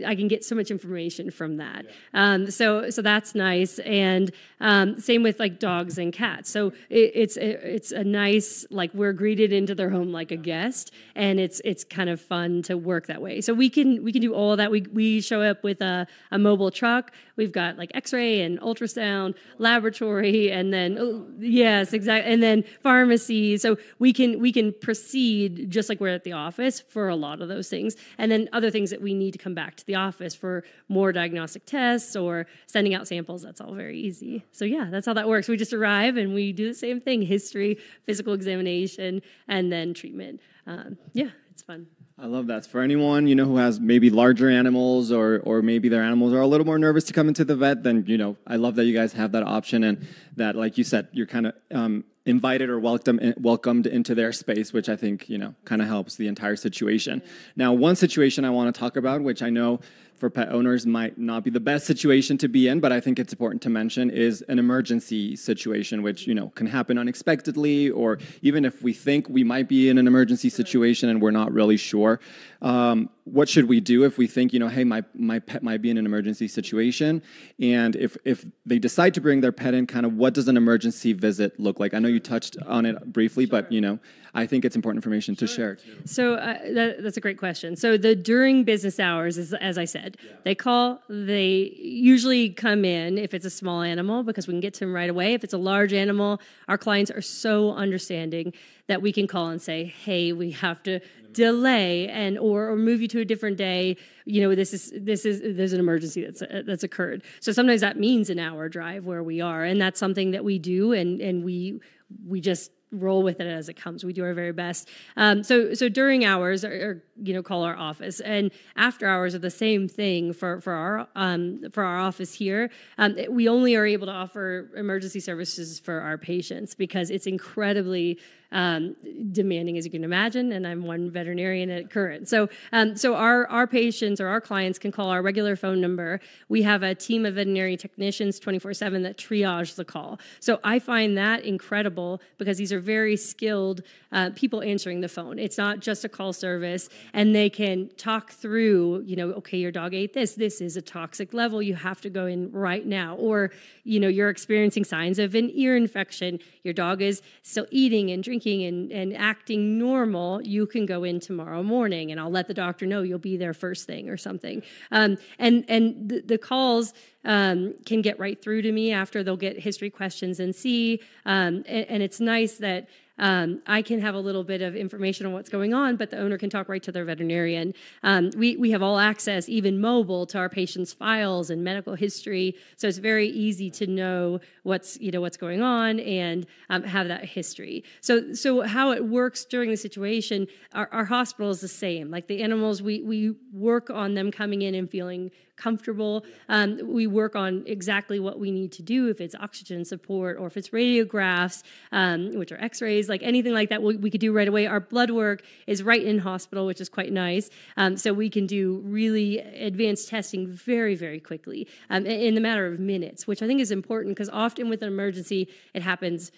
I 0.07 0.15
can 0.15 0.29
get 0.29 0.45
so 0.45 0.55
much 0.55 0.71
information 0.71 1.31
from 1.31 1.57
that. 1.57 1.87
Um, 2.15 2.51
so 2.51 2.91
so 2.91 3.03
that's 3.03 3.35
nice. 3.35 3.79
And 3.81 4.31
um, 4.61 5.01
same 5.01 5.23
with 5.23 5.39
like 5.41 5.59
dogs 5.59 5.99
and 5.99 6.13
cats. 6.13 6.51
So 6.51 6.69
it, 6.89 7.13
it's 7.15 7.37
it's 7.37 7.93
a 7.93 8.05
nice 8.05 8.65
like 8.71 8.93
we're 8.95 9.13
greeted 9.13 9.53
into 9.53 9.75
their 9.75 9.91
home 9.91 10.13
like 10.13 10.31
a 10.31 10.37
guest, 10.37 10.93
and 11.15 11.41
it's 11.41 11.61
it's 11.65 11.85
kind 11.85 12.11
of 12.11 12.21
fun 12.21 12.63
to 12.63 12.77
work 12.77 13.07
that 13.07 13.21
way. 13.21 13.41
So 13.41 13.55
we 13.55 13.69
can 13.69 14.05
we 14.05 14.13
can 14.13 14.23
do 14.23 14.35
all 14.35 14.57
that. 14.57 14.71
We 14.71 14.83
we 14.93 15.21
show 15.21 15.43
up 15.43 15.63
with 15.65 15.81
a, 15.81 16.07
a 16.31 16.39
mobile 16.39 16.71
truck. 16.71 17.13
We've 17.37 17.53
got 17.53 17.79
like 17.79 17.91
X-ray 17.95 18.43
and 18.43 18.61
ultrasound, 18.61 19.35
laboratory, 19.59 20.53
and 20.53 20.73
then 20.73 20.99
oh, 20.99 21.27
yes, 21.39 21.93
exactly, 21.93 22.33
and 22.33 22.43
then 22.43 22.65
pharmacy. 22.83 23.57
So 23.57 23.79
we 23.99 24.13
can 24.13 24.39
we 24.39 24.53
can 24.53 24.73
proceed 24.73 25.71
just 25.71 25.89
like 25.89 26.01
we're 26.01 26.09
at 26.09 26.25
the 26.25 26.33
office 26.33 26.81
for 26.81 27.09
a 27.09 27.17
lot 27.17 27.41
of 27.41 27.49
those 27.49 27.69
things, 27.69 27.97
and 28.19 28.31
then 28.31 28.49
other 28.53 28.71
things 28.71 28.91
that 28.91 29.01
we 29.01 29.15
need 29.15 29.33
to 29.33 29.39
come 29.39 29.55
back 29.55 29.72
to 29.77 29.87
the 29.87 29.95
office 29.95 30.35
for 30.35 30.65
more 30.89 31.13
diagnostic 31.13 31.65
tests 31.67 32.17
or 32.17 32.47
sending 32.67 32.95
out 32.95 33.09
samples. 33.09 33.43
That's 33.43 33.61
all 33.61 33.75
very 33.75 33.99
easy. 33.99 34.45
So 34.53 34.65
yeah, 34.65 34.89
that's 34.91 35.07
how 35.07 35.15
that 35.15 35.29
works. 35.29 35.49
We 35.49 35.57
just 35.57 35.73
arrive 35.73 36.17
and 36.17 36.35
we 36.35 36.53
do 36.53 36.69
the 36.69 36.75
same 36.75 37.01
thing: 37.01 37.23
history, 37.23 37.79
physical 38.05 38.33
examination, 38.33 39.23
and 39.49 39.73
then 39.73 39.95
treatment. 39.95 40.41
Um, 40.67 40.99
yeah, 41.13 41.31
it's 41.51 41.63
fun. 41.63 41.87
I 42.19 42.27
love 42.27 42.47
that. 42.49 42.67
For 42.67 42.81
anyone 42.81 43.27
you 43.27 43.35
know 43.35 43.47
who 43.47 43.57
has 43.57 43.81
maybe 43.81 44.11
larger 44.11 44.49
animals 44.49 45.11
or 45.11 45.41
or 45.45 45.63
maybe 45.63 45.89
their 45.89 46.03
animals 46.03 46.33
are 46.33 46.41
a 46.41 46.47
little 46.47 46.67
more 46.67 46.79
nervous 46.79 47.05
to 47.05 47.13
come 47.13 47.29
into 47.29 47.45
the 47.45 47.57
vet, 47.57 47.83
then 47.83 48.05
you 48.07 48.19
know 48.19 48.37
I 48.47 48.57
love 48.57 48.77
that 48.77 48.85
you 48.85 48.95
guys 48.95 49.13
have 49.15 49.33
that 49.33 49.43
option 49.43 49.83
and 49.85 50.07
that, 50.37 50.55
like 50.55 50.79
you 50.79 50.85
said, 50.85 51.09
you're 51.13 51.27
kind 51.27 51.47
of 51.47 51.55
um, 51.73 52.05
invited 52.27 52.71
or 52.71 52.79
welcomed 52.79 53.23
eh, 53.23 53.33
welcomed 53.39 53.87
into 53.87 54.15
their 54.15 54.33
space, 54.33 54.73
which 54.73 54.89
I 54.89 54.97
think 54.97 55.29
you 55.29 55.39
know 55.39 55.55
kind 55.65 55.83
of 55.83 55.89
helps 55.89 56.17
the 56.17 56.29
entire 56.29 56.57
situation. 56.57 57.21
Mm. 57.21 57.29
Now, 57.57 57.73
one 57.73 57.97
situation 57.97 58.45
I 58.45 58.51
want 58.51 58.75
to 58.75 58.79
talk 58.79 58.97
about, 58.97 59.23
which 59.23 59.43
I 59.43 59.51
know 59.51 59.81
for 60.23 60.31
pet 60.31 60.53
owners 60.53 60.87
might 60.87 61.19
not 61.19 61.43
be 61.43 61.51
the 61.51 61.59
best 61.59 61.85
situation 61.85 62.39
to 62.39 62.47
be 62.47 62.69
in, 62.69 62.79
but 62.79 62.93
I 62.93 63.01
think 63.01 63.19
it's 63.19 63.33
important 63.33 63.61
to 63.63 63.71
mention 63.71 64.09
is 64.09 64.41
an 64.43 64.61
emergency 64.61 65.35
situation, 65.35 66.01
which 66.01 66.29
you 66.29 66.35
know 66.37 66.51
can 66.51 66.69
happen 66.69 66.97
unexpectedly, 66.97 67.91
or 67.91 68.21
even 68.41 68.65
if 68.65 68.85
we 68.85 68.93
think 68.93 69.29
we 69.29 69.43
might 69.43 69.69
be 69.69 69.89
in 69.89 69.99
an 69.99 70.07
emergency 70.07 70.49
situation 70.49 71.09
and 71.09 71.21
we're 71.21 71.33
not 71.33 71.53
really 71.53 71.77
sure. 71.77 72.21
Um, 72.61 73.11
what 73.25 73.49
should 73.49 73.69
we 73.69 73.81
do 73.81 74.05
if 74.05 74.17
we 74.17 74.29
think, 74.29 74.53
you 74.53 74.61
know, 74.61 74.69
hey, 74.69 74.85
my, 74.85 75.03
my 75.15 75.41
pet 75.41 75.65
might 75.65 75.83
be 75.83 75.91
in 75.91 75.99
an 75.99 76.07
emergency 76.07 76.47
situation? 76.47 77.23
And 77.61 77.97
if, 77.97 78.17
if 78.25 78.45
they 78.65 78.79
decide 78.79 79.15
to 79.15 79.21
bring 79.21 79.41
their 79.41 79.53
pet 79.53 79.75
in, 79.75 79.87
kind 79.87 80.07
of 80.07 80.15
what 80.15 80.35
does 80.35 80.49
an 80.49 80.57
emergency 80.57 81.13
visit 81.13 81.59
look 81.59 81.81
like? 81.81 81.95
I 81.95 81.99
know 81.99 82.09
you 82.09 82.21
touched 82.21 82.57
on 82.67 82.87
it 82.87 83.13
briefly, 83.13 83.47
but, 83.47 83.71
you 83.71 83.81
know, 83.81 83.99
I 84.35 84.47
think 84.47 84.65
it's 84.65 84.75
important 84.75 84.99
information 84.99 85.37
to 85.37 85.47
share. 85.47 85.77
So 86.07 86.35
uh, 86.35 86.59
that, 86.73 87.03
that's 87.03 87.19
a 87.19 87.21
great 87.21 87.37
question. 87.37 87.77
So 87.77 87.99
the 87.99 88.15
during 88.15 88.65
business 88.65 88.99
hours, 88.99 89.37
is, 89.37 89.53
as 89.53 89.77
I 89.77 89.85
said, 89.85 90.17
they 90.45 90.55
call. 90.55 91.03
They 91.09 91.75
usually 91.79 92.49
come 92.49 92.85
in 92.85 93.19
if 93.19 93.35
it's 93.35 93.45
a 93.45 93.51
small 93.51 93.83
animal 93.83 94.23
because 94.23 94.47
we 94.47 94.53
can 94.55 94.61
get 94.61 94.73
to 94.75 94.81
them 94.81 94.95
right 94.95 95.11
away. 95.11 95.35
If 95.35 95.45
it's 95.45 95.53
a 95.53 95.59
large 95.59 95.93
animal, 95.93 96.41
our 96.69 96.79
clients 96.79 97.11
are 97.11 97.21
so 97.21 97.73
understanding 97.73 98.55
that 98.87 99.03
we 99.03 99.13
can 99.13 99.27
call 99.27 99.49
and 99.49 99.61
say, 99.61 99.85
"Hey, 99.85 100.33
we 100.33 100.53
have 100.53 100.83
to 100.85 101.01
delay 101.33 102.09
and 102.09 102.39
or, 102.39 102.71
or 102.71 102.77
move 102.77 103.01
you 103.01 103.09
to 103.09 103.21
a 103.21 103.25
different 103.25 103.57
day. 103.57 103.97
You 104.25 104.43
know, 104.43 104.55
this 104.55 104.73
is 104.73 104.93
this 104.97 105.27
is 105.27 105.57
there's 105.57 105.73
an 105.73 105.81
emergency 105.81 106.25
that's 106.25 106.43
uh, 106.43 106.63
that's 106.67 106.85
occurred. 106.85 107.23
So 107.41 107.53
sometimes 107.53 107.81
that 107.83 107.99
means 107.99 108.31
an 108.31 108.39
hour 108.39 108.69
drive 108.69 109.05
where 109.05 109.23
we 109.23 109.41
are, 109.41 109.65
and 109.65 109.81
that's 109.81 109.99
something 110.01 110.31
that 110.31 110.45
we 110.45 110.59
do, 110.59 110.93
and 110.93 111.21
and 111.21 111.45
we 111.45 111.81
we 112.27 112.41
just 112.41 112.71
roll 112.93 113.23
with 113.23 113.41
it 113.41 113.47
as 113.47 113.69
it 113.69 113.75
comes. 113.75 114.05
We 114.05 114.13
do 114.13 114.23
our 114.25 114.35
very 114.35 114.53
best. 114.53 114.89
Um, 115.17 115.43
so 115.43 115.75
so 115.75 115.89
during 115.89 116.25
hours, 116.25 116.65
or, 116.65 116.71
or, 116.71 117.03
you 117.23 117.35
know, 117.35 117.43
call 117.43 117.65
our 117.65 117.77
office, 117.77 118.21
and 118.21 118.53
after 118.77 119.09
hours 119.09 119.35
are 119.35 119.41
the 119.41 119.51
same 119.51 119.89
thing 119.89 120.33
for 120.33 120.61
for 120.61 120.73
our 120.73 121.09
um, 121.17 121.63
for 121.73 121.83
our 121.83 121.99
office 121.99 122.35
here. 122.35 122.71
Um, 122.99 123.17
we 123.31 123.49
only 123.49 123.75
are 123.75 123.87
able 123.87 124.07
to 124.07 124.13
offer 124.13 124.71
emergency 124.77 125.21
services 125.21 125.81
for 125.81 126.01
our 126.01 126.19
patients 126.19 126.75
because 126.75 127.11
it's 127.11 127.27
incredibly 127.27 128.19
um, 128.53 128.95
demanding 129.33 129.79
as 129.79 129.85
you 129.85 129.91
can 129.91 130.05
imagine, 130.05 130.53
and 130.53 130.67
I'm 130.67 130.85
one 130.85 131.11
veterinarian 131.11 131.71
at 131.71 131.91
Current. 131.91 132.29
So, 132.29 132.49
um, 132.73 132.95
so 132.95 133.15
our 133.15 133.47
our 133.49 133.67
patients 133.67 134.21
or 134.21 134.29
our 134.29 134.41
clients 134.41 134.79
can 134.79 134.93
call 134.93 135.09
our 135.09 135.23
regular 135.23 135.57
phone 135.57 135.81
number. 135.81 136.21
We 136.49 136.63
have 136.63 136.83
a 136.83 136.95
team 136.95 137.25
of 137.27 137.35
veterinary 137.35 137.77
technicians 137.77 138.39
24/7 138.39 139.03
that 139.03 139.17
triage 139.17 139.75
the 139.75 139.85
call. 139.85 140.21
So 140.39 140.61
I 140.63 140.79
find 140.79 141.17
that 141.17 141.45
incredible 141.45 142.21
because 142.39 142.59
these 142.59 142.73
are 142.73 142.81
very 142.81 143.17
skilled 143.17 143.83
uh, 144.13 144.31
people 144.35 144.63
answering 144.63 145.01
the 145.01 145.09
phone. 145.09 145.39
It's 145.39 145.57
not 145.57 145.81
just 145.81 146.05
a 146.05 146.09
call 146.09 146.35
service, 146.35 146.91
and 147.15 147.35
they 147.35 147.49
can 147.49 147.89
talk 147.97 148.31
through. 148.31 149.03
You 149.07 149.17
know, 149.17 149.31
okay, 149.33 149.59
your 149.59 149.73
dog 149.73 149.95
ate 149.95 150.13
this. 150.13 150.35
This 150.35 150.61
is 150.61 150.77
a 150.77 150.83
toxic 150.83 151.33
level. 151.33 151.63
You 151.63 151.75
have 151.75 152.03
to 152.03 152.11
go 152.11 152.27
in 152.27 152.53
right 152.53 152.85
now, 152.85 153.17
or 153.17 153.51
you 153.85 153.99
know, 153.99 154.09
you're 154.09 154.29
experiencing 154.29 154.85
signs 154.85 155.19
of 155.19 155.35
an 155.35 155.51
ear 155.55 155.75
infection. 155.75 156.39
Your 156.65 156.75
dog 156.75 157.01
is 157.01 157.23
still 157.43 157.67
eating 157.71 158.11
and 158.11 158.23
drinking 158.23 158.42
and, 158.47 158.93
and 158.93 159.17
acting 159.17 159.79
normal, 159.79 160.43
you 160.43 160.67
can 160.67 160.87
go 160.87 161.05
in 161.05 161.21
tomorrow 161.21 161.63
morning 161.63 162.11
and 162.11 162.21
I'll 162.21 162.31
let 162.31 162.49
the 162.49 162.55
doctor 162.55 162.87
know 162.87 163.03
you'll 163.03 163.19
be 163.19 163.37
there 163.37 163.55
first 163.55 163.87
thing 163.87 164.09
or 164.09 164.17
something. 164.17 164.63
Um, 164.91 165.19
and 165.39 165.65
and 165.69 166.09
the, 166.09 166.21
the 166.21 166.39
calls 166.39 166.93
um, 167.25 167.75
can 167.87 168.03
get 168.03 168.19
right 168.19 168.41
through 168.41 168.63
to 168.63 168.73
me 168.73 168.93
after 168.93 169.23
they'll 169.23 169.37
get 169.37 169.59
history 169.61 169.91
questions 169.91 170.41
and 170.41 170.55
see. 170.55 171.01
Um, 171.25 171.65
and, 171.67 171.87
and 171.89 172.03
it's 172.03 172.21
nice 172.21 172.55
that 172.59 172.89
um, 173.23 173.63
I 173.69 173.83
can 173.83 174.01
have 174.01 174.17
a 174.17 174.19
little 174.19 174.43
bit 174.43 174.63
of 174.63 174.75
information 174.75 175.27
on 175.27 175.33
what's 175.33 175.49
going 175.49 175.73
on, 175.73 175.95
but 175.95 176.11
the 176.11 176.19
owner 176.19 176.37
can 176.37 176.51
talk 176.51 176.69
right 176.69 176.83
to 176.83 176.91
their 176.91 177.05
veterinarian. 177.05 177.73
Um, 178.03 178.31
we, 178.37 178.57
we 178.57 178.73
have 178.73 178.83
all 178.83 178.99
access, 178.99 179.49
even 179.49 179.81
mobile, 179.81 180.27
to 180.27 180.39
our 180.39 180.49
patients' 180.49 180.93
files 180.93 181.49
and 181.49 181.63
medical 181.63 181.95
history, 181.95 182.57
so 182.77 182.89
it's 182.89 182.99
very 182.99 183.29
easy 183.29 183.71
to 183.71 183.87
know 183.87 184.41
what's 184.65 184.99
you 185.01 185.13
know 185.13 185.21
what's 185.21 185.37
going 185.37 185.63
on 185.63 186.01
and 186.01 186.47
um, 186.69 186.83
have 186.83 187.07
that 187.07 187.25
history. 187.25 187.85
So 188.01 188.33
so 188.33 188.63
how 188.63 188.91
it 188.91 189.05
works 189.07 189.45
during 189.45 189.71
the 189.71 189.77
situation, 189.77 190.49
our, 190.73 190.89
our 190.91 191.05
hospital 191.05 191.51
is 191.53 191.61
the 191.61 191.69
same. 191.69 192.11
Like 192.11 192.27
the 192.27 192.43
animals, 192.43 192.83
we 192.83 193.03
we 193.03 193.37
work 193.53 193.89
on 193.89 194.15
them 194.15 194.33
coming 194.33 194.63
in 194.63 194.75
and 194.75 194.91
feeling 194.91 195.31
comfortable. 195.63 196.25
Um, 196.49 196.81
we 196.85 197.07
work 197.07 197.37
on 197.37 197.63
exactly 197.67 198.19
what 198.19 198.39
we 198.39 198.51
need 198.51 198.73
to 198.73 198.83
do 198.83 199.09
if 199.09 199.21
it's 199.21 199.35
oxygen 199.35 199.85
support 199.85 200.37
or 200.39 200.47
if 200.47 200.57
it's 200.57 200.71
radiographs, 200.71 201.63
um, 201.93 202.37
which 202.39 202.51
are 202.53 202.61
x 202.61 202.83
rays, 202.83 203.09
like 203.09 203.23
anything 203.23 203.53
like 203.53 203.69
that, 203.69 203.83
we, 203.83 203.97
we, 203.97 204.11
could 204.11 204.21
do 204.21 204.33
right 204.33 204.49
away. 204.49 204.67
Our 204.67 204.81
blood 204.81 205.11
work 205.11 205.43
is 205.67 205.83
right 205.83 206.03
in 206.03 206.19
hospital, 206.19 206.67
which 206.67 206.81
is 206.81 206.89
quite 206.89 207.13
nice. 207.13 207.49
Um, 207.77 207.97
so 207.97 208.13
we 208.13 208.29
can 208.29 208.47
do 208.47 208.83
really 208.85 209.39
advanced 209.39 210.09
testing 210.09 210.49
very, 210.49 210.95
very 210.95 211.21
quickly 211.21 211.69
um, 211.91 212.07
in 212.07 212.35
the 212.35 212.41
matter 212.41 212.67
of 212.67 212.81
minutes, 212.81 213.27
which 213.27 213.43
I 213.43 213.47
think 213.47 213.61
is 213.61 213.71
important 213.71 214.17
because 214.17 214.29
often 214.29 214.69
with 214.69 214.83
an 214.83 214.89
emergency, 214.89 215.49
it 215.75 215.83
happens 215.83 216.33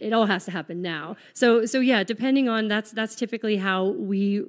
it 0.00 0.12
all 0.12 0.26
has 0.26 0.44
to 0.44 0.50
happen 0.50 0.82
now. 0.82 1.16
So 1.34 1.64
so 1.66 1.80
yeah, 1.80 2.04
depending 2.04 2.48
on 2.48 2.68
that's 2.68 2.90
that's 2.90 3.14
typically 3.14 3.56
how 3.56 3.86
we, 3.86 4.42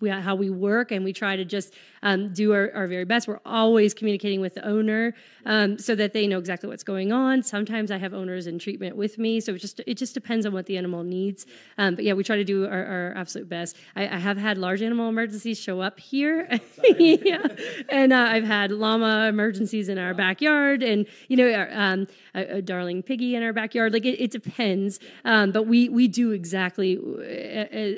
we 0.00 0.08
how 0.08 0.34
we 0.34 0.50
work, 0.50 0.90
and 0.90 1.04
we 1.04 1.12
try 1.12 1.36
to 1.36 1.44
just 1.44 1.74
um, 2.02 2.32
do 2.32 2.52
our, 2.52 2.70
our, 2.74 2.86
very 2.88 3.04
best. 3.04 3.28
We're 3.28 3.40
always 3.46 3.94
communicating 3.94 4.40
with 4.40 4.54
the 4.54 4.66
owner 4.66 5.14
um, 5.46 5.78
so 5.78 5.94
that 5.94 6.12
they 6.12 6.26
know 6.26 6.38
exactly 6.38 6.68
what's 6.68 6.82
going 6.82 7.12
on. 7.12 7.42
Sometimes 7.42 7.90
I 7.90 7.98
have 7.98 8.12
owners 8.12 8.46
in 8.46 8.58
treatment 8.58 8.96
with 8.96 9.18
me, 9.18 9.40
so 9.40 9.54
it 9.54 9.58
just 9.58 9.80
it 9.86 9.94
just 9.94 10.14
depends 10.14 10.44
on 10.46 10.52
what 10.52 10.66
the 10.66 10.76
animal 10.76 11.04
needs. 11.04 11.46
Um, 11.78 11.94
but 11.94 12.04
yeah, 12.04 12.14
we 12.14 12.24
try 12.24 12.36
to 12.36 12.44
do 12.44 12.66
our, 12.66 12.84
our 12.84 13.14
absolute 13.16 13.48
best. 13.48 13.76
I, 13.94 14.08
I, 14.08 14.18
have 14.18 14.36
had 14.36 14.58
large 14.58 14.82
animal 14.82 15.08
emergencies 15.08 15.60
show 15.60 15.80
up 15.80 16.00
here, 16.00 16.48
yeah, 16.98 17.46
and 17.88 18.12
uh, 18.12 18.26
I've 18.28 18.44
had 18.44 18.72
llama 18.72 19.28
emergencies 19.28 19.88
in 19.88 19.98
our 19.98 20.14
backyard, 20.14 20.82
and 20.82 21.06
you 21.28 21.36
know, 21.36 21.68
um, 21.70 22.08
a, 22.34 22.56
a, 22.56 22.62
darling 22.62 23.02
piggy 23.02 23.36
in 23.36 23.42
our 23.42 23.52
backyard. 23.52 23.92
Like 23.92 24.04
it, 24.04 24.20
it 24.20 24.30
depends, 24.30 24.61
um, 25.24 25.52
but 25.52 25.66
we 25.66 25.88
we 25.88 26.08
do 26.08 26.32
exactly 26.32 26.98
uh, 26.98 27.22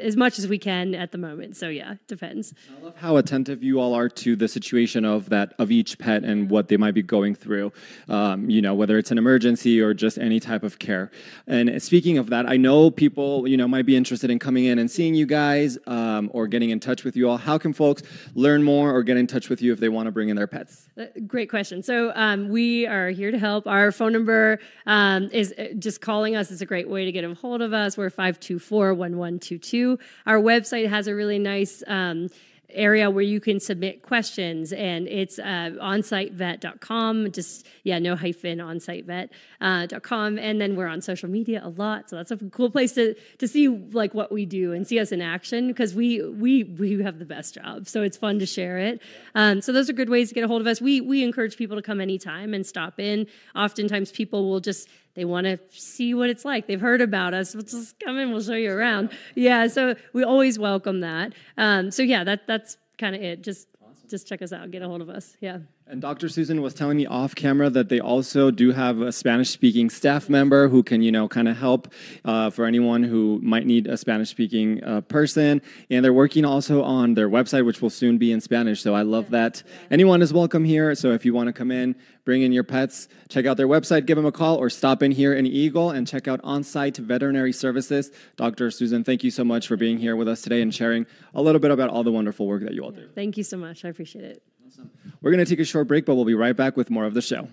as 0.08 0.16
much 0.16 0.38
as 0.38 0.48
we 0.48 0.58
can 0.58 0.94
at 0.94 1.12
the 1.12 1.18
moment. 1.18 1.56
So 1.56 1.68
yeah, 1.68 1.92
it 1.92 2.06
depends. 2.06 2.54
I 2.78 2.84
love 2.84 2.96
how 2.96 3.16
attentive 3.16 3.62
you 3.62 3.80
all 3.80 3.94
are 3.94 4.08
to 4.08 4.36
the 4.36 4.48
situation 4.48 5.04
of 5.04 5.28
that 5.30 5.54
of 5.58 5.70
each 5.70 5.98
pet 5.98 6.24
and 6.24 6.50
what 6.50 6.68
they 6.68 6.76
might 6.76 6.94
be 6.94 7.02
going 7.02 7.34
through. 7.34 7.72
Um, 8.08 8.50
you 8.50 8.62
know, 8.62 8.74
whether 8.74 8.98
it's 8.98 9.10
an 9.10 9.18
emergency 9.18 9.80
or 9.80 9.94
just 9.94 10.18
any 10.18 10.40
type 10.40 10.62
of 10.62 10.78
care. 10.78 11.10
And 11.46 11.82
speaking 11.82 12.18
of 12.18 12.30
that, 12.30 12.48
I 12.48 12.56
know 12.56 12.90
people 12.90 13.46
you 13.46 13.56
know 13.56 13.68
might 13.68 13.86
be 13.86 13.96
interested 13.96 14.30
in 14.30 14.38
coming 14.38 14.64
in 14.64 14.78
and 14.78 14.90
seeing 14.90 15.14
you 15.14 15.26
guys 15.26 15.78
um, 15.86 16.30
or 16.32 16.46
getting 16.46 16.70
in 16.70 16.80
touch 16.80 17.04
with 17.04 17.16
you 17.16 17.28
all. 17.28 17.36
How 17.36 17.58
can 17.58 17.72
folks 17.72 18.02
learn 18.34 18.62
more 18.62 18.94
or 18.94 19.02
get 19.02 19.16
in 19.16 19.26
touch 19.26 19.48
with 19.48 19.60
you 19.62 19.72
if 19.72 19.80
they 19.80 19.88
want 19.88 20.06
to 20.06 20.12
bring 20.12 20.28
in 20.28 20.36
their 20.36 20.46
pets? 20.46 20.88
Great 21.26 21.50
question. 21.50 21.82
So 21.82 22.12
um, 22.14 22.50
we 22.50 22.86
are 22.86 23.08
here 23.08 23.32
to 23.32 23.38
help. 23.38 23.66
Our 23.66 23.90
phone 23.90 24.12
number 24.12 24.60
um, 24.86 25.28
is 25.32 25.52
uh, 25.58 25.68
just 25.76 26.00
calling 26.00 26.36
us 26.36 26.52
is 26.52 26.62
a 26.62 26.66
great 26.66 26.88
way 26.88 27.04
to 27.04 27.10
get 27.10 27.24
a 27.24 27.34
hold 27.34 27.62
of 27.62 27.72
us. 27.72 27.96
We're 27.96 28.10
524 28.10 28.94
1122. 28.94 29.98
Our 30.26 30.38
website 30.38 30.88
has 30.88 31.08
a 31.08 31.14
really 31.14 31.40
nice 31.40 31.82
um, 31.88 32.28
area 32.74 33.10
where 33.10 33.24
you 33.24 33.40
can 33.40 33.60
submit 33.60 34.02
questions 34.02 34.72
and 34.72 35.08
it's 35.08 35.38
uh, 35.38 35.70
onsitevet.com 35.80 37.30
just 37.32 37.66
yeah 37.84 37.98
no 37.98 38.16
hyphen 38.16 38.58
onsitevet.com 38.58 40.38
uh, 40.38 40.40
and 40.40 40.60
then 40.60 40.76
we're 40.76 40.86
on 40.86 41.00
social 41.00 41.28
media 41.28 41.60
a 41.64 41.68
lot 41.70 42.10
so 42.10 42.16
that's 42.16 42.30
a 42.30 42.36
cool 42.50 42.70
place 42.70 42.92
to 42.92 43.14
to 43.38 43.48
see 43.48 43.68
like 43.68 44.14
what 44.14 44.32
we 44.32 44.44
do 44.44 44.72
and 44.72 44.86
see 44.86 44.98
us 44.98 45.12
in 45.12 45.20
action 45.20 45.68
because 45.68 45.94
we 45.94 46.22
we 46.22 46.64
we 46.64 47.02
have 47.02 47.18
the 47.18 47.24
best 47.24 47.54
job 47.54 47.86
so 47.86 48.02
it's 48.02 48.16
fun 48.16 48.38
to 48.38 48.46
share 48.46 48.78
it. 48.78 49.02
Um, 49.34 49.60
so 49.60 49.72
those 49.72 49.90
are 49.90 49.92
good 49.92 50.08
ways 50.08 50.28
to 50.28 50.34
get 50.34 50.44
a 50.44 50.48
hold 50.48 50.60
of 50.60 50.66
us. 50.66 50.80
We 50.80 51.00
we 51.00 51.22
encourage 51.22 51.56
people 51.56 51.76
to 51.76 51.82
come 51.82 52.00
anytime 52.00 52.54
and 52.54 52.66
stop 52.66 52.98
in. 52.98 53.26
Oftentimes 53.54 54.10
people 54.12 54.48
will 54.48 54.60
just 54.60 54.88
they 55.14 55.24
want 55.24 55.46
to 55.46 55.58
see 55.70 56.12
what 56.14 56.28
it's 56.28 56.44
like. 56.44 56.66
They've 56.66 56.80
heard 56.80 57.00
about 57.00 57.34
us. 57.34 57.54
We'll 57.54 57.64
just 57.64 57.98
come 58.00 58.18
in. 58.18 58.30
We'll 58.32 58.42
show 58.42 58.54
you 58.54 58.72
around. 58.72 59.10
Yeah. 59.34 59.68
So 59.68 59.94
we 60.12 60.24
always 60.24 60.58
welcome 60.58 61.00
that. 61.00 61.32
Um, 61.56 61.90
so 61.90 62.02
yeah, 62.02 62.24
that 62.24 62.46
that's 62.46 62.76
kind 62.98 63.14
of 63.14 63.22
it. 63.22 63.42
Just 63.42 63.68
just 64.08 64.26
check 64.26 64.42
us 64.42 64.52
out. 64.52 64.70
Get 64.70 64.82
a 64.82 64.88
hold 64.88 65.00
of 65.00 65.08
us. 65.08 65.36
Yeah. 65.40 65.58
And 65.86 66.00
Dr. 66.00 66.30
Susan 66.30 66.62
was 66.62 66.72
telling 66.72 66.96
me 66.96 67.04
off 67.04 67.34
camera 67.34 67.68
that 67.68 67.90
they 67.90 68.00
also 68.00 68.50
do 68.50 68.72
have 68.72 69.02
a 69.02 69.12
Spanish-speaking 69.12 69.90
staff 69.90 70.30
member 70.30 70.68
who 70.68 70.82
can, 70.82 71.02
you 71.02 71.12
know, 71.12 71.28
kind 71.28 71.46
of 71.46 71.58
help 71.58 71.92
uh, 72.24 72.48
for 72.48 72.64
anyone 72.64 73.02
who 73.02 73.38
might 73.42 73.66
need 73.66 73.86
a 73.86 73.98
Spanish-speaking 73.98 74.82
uh, 74.82 75.02
person. 75.02 75.60
And 75.90 76.02
they're 76.02 76.14
working 76.14 76.46
also 76.46 76.82
on 76.82 77.12
their 77.12 77.28
website, 77.28 77.66
which 77.66 77.82
will 77.82 77.90
soon 77.90 78.16
be 78.16 78.32
in 78.32 78.40
Spanish. 78.40 78.80
So 78.80 78.94
I 78.94 79.02
love 79.02 79.28
that. 79.30 79.62
Anyone 79.90 80.22
is 80.22 80.32
welcome 80.32 80.64
here. 80.64 80.94
So 80.94 81.12
if 81.12 81.26
you 81.26 81.34
want 81.34 81.48
to 81.48 81.52
come 81.52 81.70
in, 81.70 81.96
bring 82.24 82.40
in 82.40 82.50
your 82.50 82.64
pets, 82.64 83.06
check 83.28 83.44
out 83.44 83.58
their 83.58 83.68
website, 83.68 84.06
give 84.06 84.16
them 84.16 84.24
a 84.24 84.32
call, 84.32 84.56
or 84.56 84.70
stop 84.70 85.02
in 85.02 85.12
here 85.12 85.34
in 85.34 85.46
Eagle 85.46 85.90
and 85.90 86.08
check 86.08 86.26
out 86.26 86.40
on-site 86.42 86.96
veterinary 86.96 87.52
services. 87.52 88.10
Dr. 88.36 88.70
Susan, 88.70 89.04
thank 89.04 89.22
you 89.22 89.30
so 89.30 89.44
much 89.44 89.68
for 89.68 89.76
being 89.76 89.98
here 89.98 90.16
with 90.16 90.28
us 90.28 90.40
today 90.40 90.62
and 90.62 90.74
sharing 90.74 91.04
a 91.34 91.42
little 91.42 91.60
bit 91.60 91.70
about 91.70 91.90
all 91.90 92.02
the 92.02 92.12
wonderful 92.12 92.46
work 92.46 92.62
that 92.62 92.72
you 92.72 92.82
all 92.82 92.90
do. 92.90 93.06
Thank 93.14 93.36
you 93.36 93.44
so 93.44 93.58
much. 93.58 93.84
I 93.84 93.90
appreciate 93.90 94.24
it. 94.24 94.42
Awesome. 94.66 94.90
We're 95.20 95.30
going 95.30 95.44
to 95.44 95.50
take 95.50 95.60
a 95.60 95.64
short 95.64 95.88
break, 95.88 96.06
but 96.06 96.14
we'll 96.14 96.24
be 96.24 96.34
right 96.34 96.56
back 96.56 96.76
with 96.76 96.90
more 96.90 97.04
of 97.04 97.14
the 97.14 97.22
show. 97.22 97.48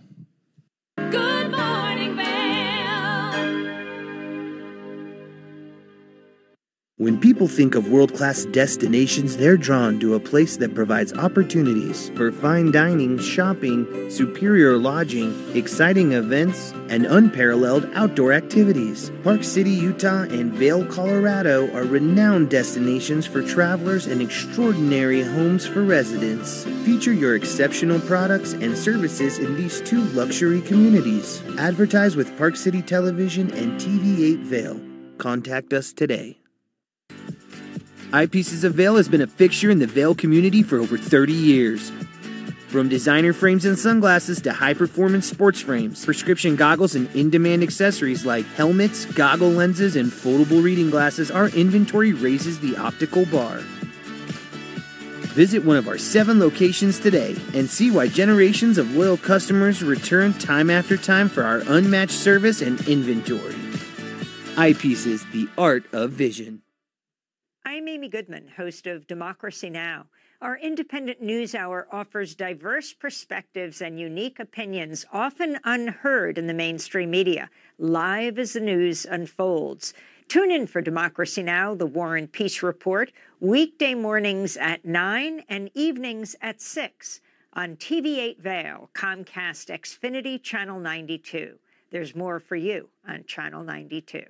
Good 0.97 1.50
When 7.01 7.19
people 7.19 7.47
think 7.47 7.73
of 7.73 7.87
world 7.89 8.13
class 8.13 8.45
destinations, 8.45 9.35
they're 9.35 9.57
drawn 9.57 9.99
to 10.01 10.13
a 10.13 10.19
place 10.19 10.57
that 10.57 10.75
provides 10.75 11.11
opportunities 11.13 12.09
for 12.09 12.31
fine 12.31 12.69
dining, 12.69 13.17
shopping, 13.17 14.11
superior 14.11 14.77
lodging, 14.77 15.33
exciting 15.57 16.11
events, 16.11 16.73
and 16.89 17.07
unparalleled 17.07 17.89
outdoor 17.95 18.33
activities. 18.33 19.11
Park 19.23 19.43
City, 19.43 19.71
Utah, 19.71 20.25
and 20.29 20.53
Vail, 20.53 20.85
Colorado 20.85 21.75
are 21.75 21.85
renowned 21.85 22.51
destinations 22.51 23.25
for 23.25 23.41
travelers 23.41 24.05
and 24.05 24.21
extraordinary 24.21 25.23
homes 25.23 25.65
for 25.65 25.81
residents. 25.81 26.65
Feature 26.85 27.13
your 27.13 27.35
exceptional 27.35 27.99
products 28.01 28.53
and 28.53 28.77
services 28.77 29.39
in 29.39 29.57
these 29.57 29.81
two 29.81 30.03
luxury 30.09 30.61
communities. 30.61 31.41
Advertise 31.57 32.15
with 32.15 32.37
Park 32.37 32.55
City 32.55 32.83
Television 32.83 33.49
and 33.53 33.81
TV8 33.81 34.43
Vail. 34.43 34.79
Contact 35.17 35.73
us 35.73 35.93
today. 35.93 36.40
Eyepieces 38.11 38.65
of 38.65 38.73
Vail 38.73 38.97
has 38.97 39.07
been 39.07 39.21
a 39.21 39.27
fixture 39.27 39.71
in 39.71 39.79
the 39.79 39.87
Vail 39.87 40.13
community 40.13 40.63
for 40.63 40.79
over 40.79 40.97
30 40.97 41.31
years. 41.31 41.93
From 42.67 42.89
designer 42.89 43.31
frames 43.31 43.63
and 43.63 43.79
sunglasses 43.79 44.41
to 44.41 44.51
high 44.51 44.73
performance 44.73 45.25
sports 45.29 45.61
frames, 45.61 46.03
prescription 46.03 46.57
goggles, 46.57 46.93
and 46.93 47.09
in 47.15 47.29
demand 47.29 47.63
accessories 47.63 48.25
like 48.25 48.45
helmets, 48.47 49.05
goggle 49.05 49.51
lenses, 49.51 49.95
and 49.95 50.11
foldable 50.11 50.61
reading 50.61 50.89
glasses, 50.89 51.31
our 51.31 51.47
inventory 51.49 52.11
raises 52.11 52.59
the 52.59 52.75
optical 52.75 53.25
bar. 53.27 53.59
Visit 55.31 55.63
one 55.63 55.77
of 55.77 55.87
our 55.87 55.97
seven 55.97 56.37
locations 56.37 56.99
today 56.99 57.37
and 57.53 57.69
see 57.69 57.91
why 57.91 58.09
generations 58.09 58.77
of 58.77 58.93
loyal 58.93 59.15
customers 59.15 59.81
return 59.81 60.33
time 60.33 60.69
after 60.69 60.97
time 60.97 61.29
for 61.29 61.43
our 61.43 61.59
unmatched 61.67 62.11
service 62.11 62.61
and 62.61 62.85
inventory. 62.89 63.55
Eyepieces, 64.55 65.31
the 65.31 65.47
art 65.57 65.85
of 65.93 66.11
vision. 66.11 66.61
I'm 67.81 67.87
Amy 67.87 68.09
Goodman, 68.09 68.47
host 68.57 68.85
of 68.85 69.07
Democracy 69.07 69.67
Now! 69.67 70.05
Our 70.39 70.55
independent 70.55 71.19
news 71.19 71.55
hour 71.55 71.87
offers 71.91 72.35
diverse 72.35 72.93
perspectives 72.93 73.81
and 73.81 73.99
unique 73.99 74.37
opinions, 74.37 75.03
often 75.11 75.57
unheard 75.63 76.37
in 76.37 76.45
the 76.45 76.53
mainstream 76.53 77.09
media, 77.09 77.49
live 77.79 78.37
as 78.37 78.53
the 78.53 78.59
news 78.59 79.07
unfolds. 79.07 79.95
Tune 80.27 80.51
in 80.51 80.67
for 80.67 80.79
Democracy 80.79 81.41
Now!, 81.41 81.73
the 81.73 81.87
War 81.87 82.15
and 82.15 82.31
Peace 82.31 82.61
Report, 82.61 83.11
weekday 83.39 83.95
mornings 83.95 84.57
at 84.57 84.85
9 84.85 85.43
and 85.49 85.71
evenings 85.73 86.35
at 86.39 86.61
6 86.61 87.19
on 87.53 87.77
TV8 87.77 88.37
Vail, 88.37 88.91
Comcast 88.93 89.75
Xfinity 89.75 90.39
Channel 90.39 90.79
92. 90.79 91.57
There's 91.89 92.15
more 92.15 92.39
for 92.39 92.55
you 92.55 92.89
on 93.07 93.23
Channel 93.23 93.63
92. 93.63 94.21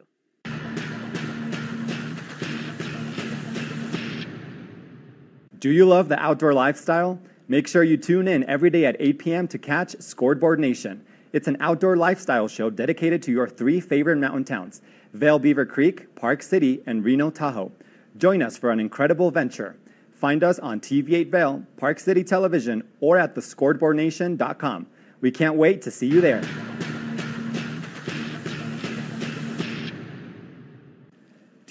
Do 5.62 5.70
you 5.70 5.86
love 5.86 6.10
the 6.10 6.18
outdoor 6.20 6.56
lifestyle? 6.56 7.20
Make 7.48 7.68
sure 7.68 7.84
you 7.84 7.96
tune 7.96 8.28
in 8.28 8.44
every 8.46 8.72
day 8.72 8.84
at 8.84 8.96
8 9.00 9.20
p.m. 9.20 9.48
to 9.50 9.60
catch 9.60 9.96
Scoreboard 10.02 10.60
Nation. 10.60 11.06
It's 11.34 11.48
an 11.48 11.56
outdoor 11.60 11.96
lifestyle 11.96 12.48
show 12.48 12.72
dedicated 12.72 13.22
to 13.22 13.32
your 13.32 13.48
three 13.48 13.80
favorite 13.80 14.16
mountain 14.16 14.44
towns 14.44 14.82
Vail 15.14 15.38
Beaver 15.38 15.68
Creek, 15.68 16.16
Park 16.16 16.42
City, 16.42 16.82
and 16.88 17.06
Reno 17.06 17.30
Tahoe. 17.30 17.72
Join 18.18 18.42
us 18.42 18.58
for 18.58 18.72
an 18.72 18.80
incredible 18.80 19.30
venture. 19.30 19.78
Find 20.12 20.44
us 20.44 20.58
on 20.58 20.80
TV8 20.80 21.30
Vail, 21.30 21.68
Park 21.78 22.00
City 22.00 22.24
Television, 22.24 22.82
or 23.00 23.20
at 23.20 23.36
thescoreboardnation.com. 23.36 24.88
We 25.20 25.30
can't 25.30 25.58
wait 25.58 25.84
to 25.84 25.92
see 25.92 26.08
you 26.08 26.22
there. 26.22 26.42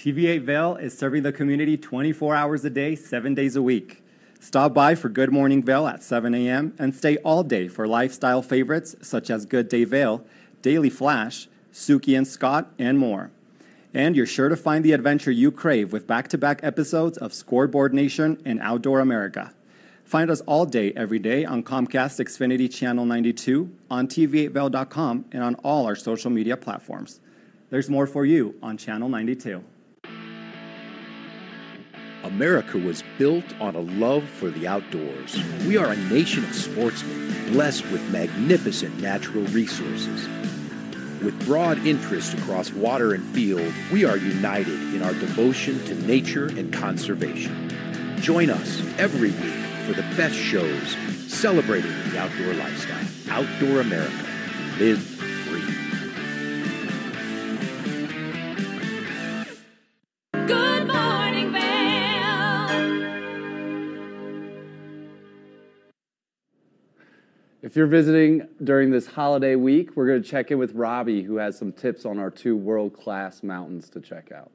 TV8 0.01 0.41
Vail 0.41 0.77
is 0.77 0.97
serving 0.97 1.21
the 1.21 1.31
community 1.31 1.77
24 1.77 2.33
hours 2.33 2.65
a 2.65 2.71
day, 2.71 2.95
seven 2.95 3.35
days 3.35 3.55
a 3.55 3.61
week. 3.61 4.01
Stop 4.39 4.73
by 4.73 4.95
for 4.95 5.09
Good 5.09 5.31
Morning 5.31 5.61
Vail 5.61 5.87
at 5.87 6.01
7 6.01 6.33
a.m. 6.33 6.73
and 6.79 6.95
stay 6.95 7.17
all 7.17 7.43
day 7.43 7.67
for 7.67 7.87
lifestyle 7.87 8.41
favorites 8.41 8.95
such 9.03 9.29
as 9.29 9.45
Good 9.45 9.69
Day 9.69 9.83
Vail, 9.83 10.25
Daily 10.63 10.89
Flash, 10.89 11.47
Suki 11.71 12.17
and 12.17 12.27
Scott, 12.27 12.71
and 12.79 12.97
more. 12.97 13.29
And 13.93 14.15
you're 14.15 14.25
sure 14.25 14.49
to 14.49 14.55
find 14.55 14.83
the 14.83 14.93
adventure 14.93 15.29
you 15.29 15.51
crave 15.51 15.93
with 15.93 16.07
back 16.07 16.29
to 16.29 16.37
back 16.39 16.61
episodes 16.63 17.19
of 17.19 17.31
Scoreboard 17.31 17.93
Nation 17.93 18.41
and 18.43 18.59
Outdoor 18.59 19.01
America. 19.01 19.53
Find 20.03 20.31
us 20.31 20.41
all 20.47 20.65
day, 20.65 20.93
every 20.95 21.19
day 21.19 21.45
on 21.45 21.61
Comcast 21.61 22.19
Xfinity 22.19 22.73
Channel 22.73 23.05
92, 23.05 23.69
on 23.91 24.07
TV8Vail.com, 24.07 25.25
and 25.31 25.43
on 25.43 25.53
all 25.63 25.85
our 25.85 25.95
social 25.95 26.31
media 26.31 26.57
platforms. 26.57 27.19
There's 27.69 27.87
more 27.87 28.07
for 28.07 28.25
you 28.25 28.55
on 28.63 28.77
Channel 28.77 29.07
92. 29.07 29.63
America 32.23 32.77
was 32.77 33.03
built 33.17 33.45
on 33.59 33.75
a 33.75 33.79
love 33.79 34.23
for 34.23 34.49
the 34.49 34.67
outdoors. 34.67 35.35
We 35.65 35.77
are 35.77 35.91
a 35.91 35.97
nation 35.97 36.43
of 36.43 36.53
sportsmen, 36.53 37.51
blessed 37.51 37.85
with 37.91 38.11
magnificent 38.11 38.99
natural 38.99 39.43
resources. 39.45 40.27
With 41.23 41.45
broad 41.45 41.85
interests 41.85 42.33
across 42.33 42.71
water 42.71 43.13
and 43.13 43.23
field, 43.35 43.73
we 43.91 44.05
are 44.05 44.17
united 44.17 44.79
in 44.95 45.01
our 45.01 45.13
devotion 45.13 45.83
to 45.85 45.95
nature 45.95 46.47
and 46.47 46.71
conservation. 46.71 47.69
Join 48.17 48.49
us 48.49 48.81
every 48.97 49.31
week 49.31 49.65
for 49.85 49.93
the 49.93 50.07
best 50.15 50.35
shows 50.35 50.95
celebrating 51.27 51.91
the 52.09 52.19
outdoor 52.19 52.53
lifestyle. 52.53 53.05
Outdoor 53.29 53.81
America. 53.81 54.25
Live 54.77 55.21
If 67.63 67.75
you're 67.75 67.85
visiting 67.85 68.47
during 68.63 68.89
this 68.89 69.05
holiday 69.05 69.55
week, 69.55 69.95
we're 69.95 70.07
going 70.07 70.23
to 70.23 70.27
check 70.27 70.49
in 70.49 70.57
with 70.57 70.73
Robbie, 70.73 71.21
who 71.21 71.35
has 71.35 71.55
some 71.55 71.71
tips 71.71 72.05
on 72.05 72.17
our 72.17 72.31
two 72.31 72.57
world 72.57 72.91
class 72.91 73.43
mountains 73.43 73.87
to 73.91 74.01
check 74.01 74.31
out. 74.31 74.51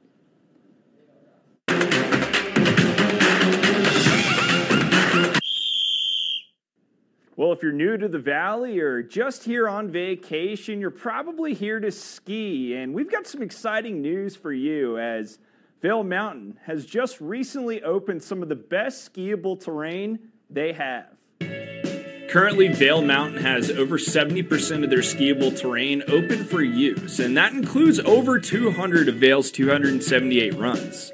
Well, 7.37 7.53
if 7.53 7.63
you're 7.63 7.71
new 7.71 7.95
to 7.95 8.09
the 8.09 8.19
valley 8.19 8.79
or 8.79 9.01
just 9.01 9.45
here 9.45 9.69
on 9.69 9.89
vacation, 9.89 10.81
you're 10.81 10.91
probably 10.91 11.53
here 11.53 11.79
to 11.79 11.91
ski. 11.93 12.75
And 12.75 12.93
we've 12.93 13.09
got 13.09 13.25
some 13.25 13.41
exciting 13.41 14.01
news 14.01 14.35
for 14.35 14.51
you 14.51 14.99
as 14.99 15.39
Vail 15.81 16.03
Mountain 16.03 16.59
has 16.65 16.85
just 16.85 17.21
recently 17.21 17.81
opened 17.83 18.21
some 18.21 18.43
of 18.43 18.49
the 18.49 18.55
best 18.55 19.13
skiable 19.13 19.63
terrain 19.63 20.19
they 20.49 20.73
have. 20.73 21.05
Currently, 22.29 22.67
Vail 22.67 23.01
Mountain 23.01 23.41
has 23.41 23.71
over 23.71 23.97
70% 23.97 24.83
of 24.83 24.89
their 24.89 24.99
skiable 24.99 25.57
terrain 25.57 26.03
open 26.09 26.43
for 26.43 26.61
use, 26.61 27.19
and 27.19 27.37
that 27.37 27.53
includes 27.53 27.99
over 28.01 28.37
200 28.37 29.07
of 29.07 29.15
Vail's 29.15 29.49
278 29.49 30.53
runs. 30.55 31.13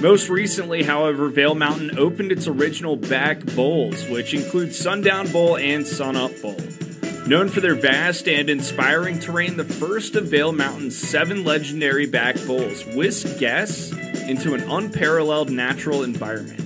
Most 0.00 0.30
recently, 0.30 0.82
however, 0.82 1.28
Vail 1.28 1.54
Mountain 1.54 1.98
opened 1.98 2.32
its 2.32 2.46
original 2.46 2.96
back 2.96 3.44
bowls, 3.54 4.08
which 4.08 4.32
include 4.32 4.74
Sundown 4.74 5.30
Bowl 5.30 5.58
and 5.58 5.86
Sunup 5.86 6.40
Bowl. 6.40 6.56
Known 7.26 7.48
for 7.48 7.60
their 7.60 7.74
vast 7.74 8.26
and 8.26 8.48
inspiring 8.48 9.18
terrain, 9.18 9.56
the 9.56 9.64
first 9.64 10.16
of 10.16 10.28
Vail 10.28 10.52
Mountain's 10.52 10.96
seven 10.96 11.44
legendary 11.44 12.06
back 12.06 12.36
bowls 12.46 12.84
whisk 12.86 13.38
guests 13.38 13.92
into 14.28 14.54
an 14.54 14.62
unparalleled 14.62 15.50
natural 15.50 16.02
environment. 16.02 16.65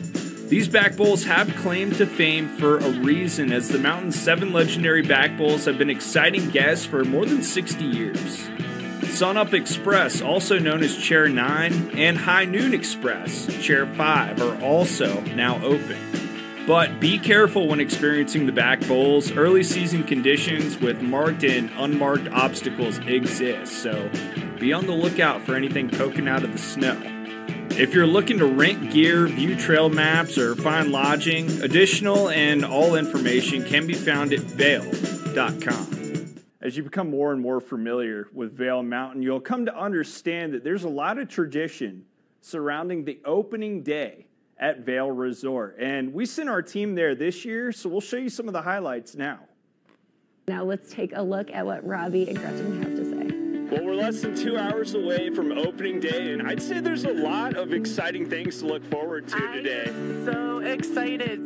These 0.51 0.67
back 0.67 0.97
bowls 0.97 1.27
have 1.27 1.55
claimed 1.59 1.95
to 1.99 2.07
fame 2.07 2.49
for 2.49 2.79
a 2.79 2.91
reason, 2.91 3.53
as 3.53 3.69
the 3.69 3.79
mountain's 3.79 4.21
seven 4.21 4.53
legendary 4.53 5.01
back 5.01 5.39
bowls 5.39 5.65
have 5.67 5.79
been 5.79 5.89
exciting 5.89 6.51
guests 6.51 6.85
for 6.85 7.05
more 7.05 7.25
than 7.25 7.41
60 7.41 7.85
years. 7.85 8.49
Sunup 9.05 9.55
Express, 9.55 10.21
also 10.21 10.59
known 10.59 10.83
as 10.83 10.97
Chair 10.97 11.29
9, 11.29 11.93
and 11.97 12.19
High 12.19 12.47
Noon 12.47 12.75
Express, 12.75 13.47
Chair 13.65 13.87
5, 13.87 14.43
are 14.43 14.61
also 14.61 15.21
now 15.21 15.65
open. 15.65 15.97
But 16.67 16.99
be 16.99 17.21
careful 17.21 17.69
when 17.69 17.79
experiencing 17.79 18.47
the 18.47 18.53
back 18.53 18.81
bowls. 18.89 19.31
Early 19.31 19.63
season 19.63 20.03
conditions 20.03 20.81
with 20.81 21.01
marked 21.01 21.45
and 21.45 21.71
unmarked 21.77 22.27
obstacles 22.33 22.99
exist, 22.99 23.73
so 23.73 24.11
be 24.59 24.73
on 24.73 24.87
the 24.87 24.95
lookout 24.95 25.43
for 25.43 25.55
anything 25.55 25.89
poking 25.91 26.27
out 26.27 26.43
of 26.43 26.51
the 26.51 26.59
snow. 26.59 27.20
If 27.73 27.95
you're 27.95 28.07
looking 28.07 28.39
to 28.39 28.47
rent 28.47 28.91
gear, 28.91 29.27
view 29.27 29.57
trail 29.57 29.89
maps, 29.89 30.37
or 30.37 30.55
find 30.55 30.93
lodging, 30.93 31.49
additional 31.63 32.29
and 32.29 32.65
all 32.65 32.95
information 32.95 33.65
can 33.65 33.87
be 33.87 33.95
found 33.95 34.33
at 34.33 34.41
vail.com. 34.41 36.01
As 36.61 36.77
you 36.77 36.83
become 36.83 37.09
more 37.09 37.33
and 37.33 37.41
more 37.41 37.61
familiar 37.61 38.29
with 38.35 38.53
Vail 38.55 38.83
Mountain, 38.83 39.23
you'll 39.23 39.41
come 39.41 39.65
to 39.65 39.75
understand 39.75 40.53
that 40.53 40.63
there's 40.63 40.85
a 40.85 40.91
lot 40.91 41.19
of 41.19 41.29
tradition 41.29 42.05
surrounding 42.43 43.05
the 43.05 43.19
opening 43.25 43.83
day 43.83 44.27
at 44.59 44.81
Vail 44.81 45.11
Resort. 45.11 45.77
And 45.81 46.13
we 46.13 46.27
sent 46.27 46.51
our 46.51 46.61
team 46.61 46.95
there 46.95 47.15
this 47.15 47.47
year, 47.47 47.73
so 47.73 47.89
we'll 47.89 48.03
show 48.03 48.19
you 48.19 48.29
some 48.29 48.47
of 48.47 48.53
the 48.53 48.63
highlights 48.63 49.15
now. 49.15 49.41
Now 50.47 50.65
let's 50.65 50.93
take 50.93 51.13
a 51.15 51.23
look 51.23 51.51
at 51.51 51.65
what 51.65 51.87
Robbie 51.87 52.29
and 52.29 52.39
Gretchen 52.39 52.83
have 52.83 52.97
to 52.97 53.05
say. 53.05 53.10
Well, 53.71 53.85
we're 53.85 53.95
less 53.95 54.21
than 54.21 54.35
two 54.35 54.59
hours 54.59 54.95
away 54.95 55.31
from 55.31 55.53
opening 55.53 56.01
day, 56.01 56.33
and 56.33 56.43
I'd 56.43 56.61
say 56.61 56.81
there's 56.81 57.05
a 57.05 57.13
lot 57.13 57.55
of 57.55 57.73
exciting 57.73 58.29
things 58.29 58.59
to 58.59 58.67
look 58.67 58.85
forward 58.91 59.29
to 59.29 59.53
today. 59.53 59.93
So 60.25 60.59
excited. 60.59 61.39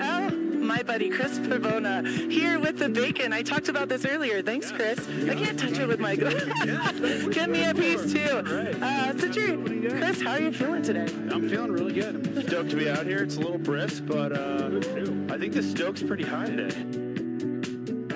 Oh, 0.00 0.30
my 0.30 0.82
buddy 0.82 1.08
Chris 1.08 1.38
Pavona 1.38 2.06
here 2.30 2.58
with 2.58 2.78
the 2.78 2.88
bacon. 2.88 3.32
I 3.32 3.42
talked 3.42 3.68
about 3.70 3.88
this 3.88 4.04
earlier. 4.04 4.42
Thanks, 4.42 4.70
Chris. 4.70 4.98
I 5.08 5.34
can't 5.34 5.58
touch 5.58 5.78
it 5.78 5.88
with 5.88 6.00
my 6.00 6.16
Give 6.16 7.48
me 7.48 7.64
a 7.64 7.74
piece 7.74 8.12
too. 8.12 8.78
Uh, 8.82 9.18
so, 9.18 9.28
Drew, 9.28 9.88
Chris, 9.88 10.20
how 10.20 10.32
are 10.32 10.40
you 10.40 10.52
feeling 10.52 10.82
today? 10.82 11.06
I'm 11.30 11.48
feeling 11.48 11.72
really 11.72 11.94
good. 11.94 12.14
I'm 12.14 12.46
stoked 12.46 12.70
to 12.70 12.76
be 12.76 12.90
out 12.90 13.06
here. 13.06 13.22
It's 13.22 13.36
a 13.36 13.40
little 13.40 13.58
brisk, 13.58 14.04
but 14.06 14.32
uh, 14.32 14.70
I 15.32 15.38
think 15.38 15.54
the 15.54 15.62
stoke's 15.62 16.02
pretty 16.02 16.24
high 16.24 16.46
today. 16.46 16.76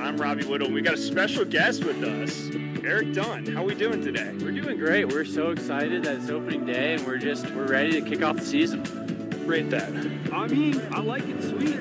I'm 0.00 0.18
Robbie 0.18 0.44
Whittle, 0.44 0.66
and 0.66 0.74
we 0.74 0.82
got 0.82 0.94
a 0.94 0.98
special 0.98 1.44
guest 1.44 1.82
with 1.84 2.02
us, 2.04 2.48
Eric 2.86 3.14
Dunn. 3.14 3.44
How 3.46 3.62
are 3.62 3.66
we 3.66 3.74
doing 3.74 4.00
today? 4.00 4.32
We're 4.40 4.52
doing 4.52 4.78
great. 4.78 5.08
We're 5.08 5.24
so 5.24 5.50
excited 5.50 6.04
that 6.04 6.18
it's 6.18 6.30
opening 6.30 6.64
day, 6.64 6.94
and 6.94 7.04
we're 7.04 7.18
just 7.18 7.50
we're 7.50 7.66
ready 7.66 8.00
to 8.00 8.00
kick 8.00 8.22
off 8.22 8.36
the 8.36 8.44
season. 8.44 8.84
Rate 9.44 9.70
that. 9.70 9.90
I 10.32 10.46
mean, 10.46 10.80
I 10.92 11.00
like 11.00 11.26
it 11.26 11.42
sweet. 11.42 11.80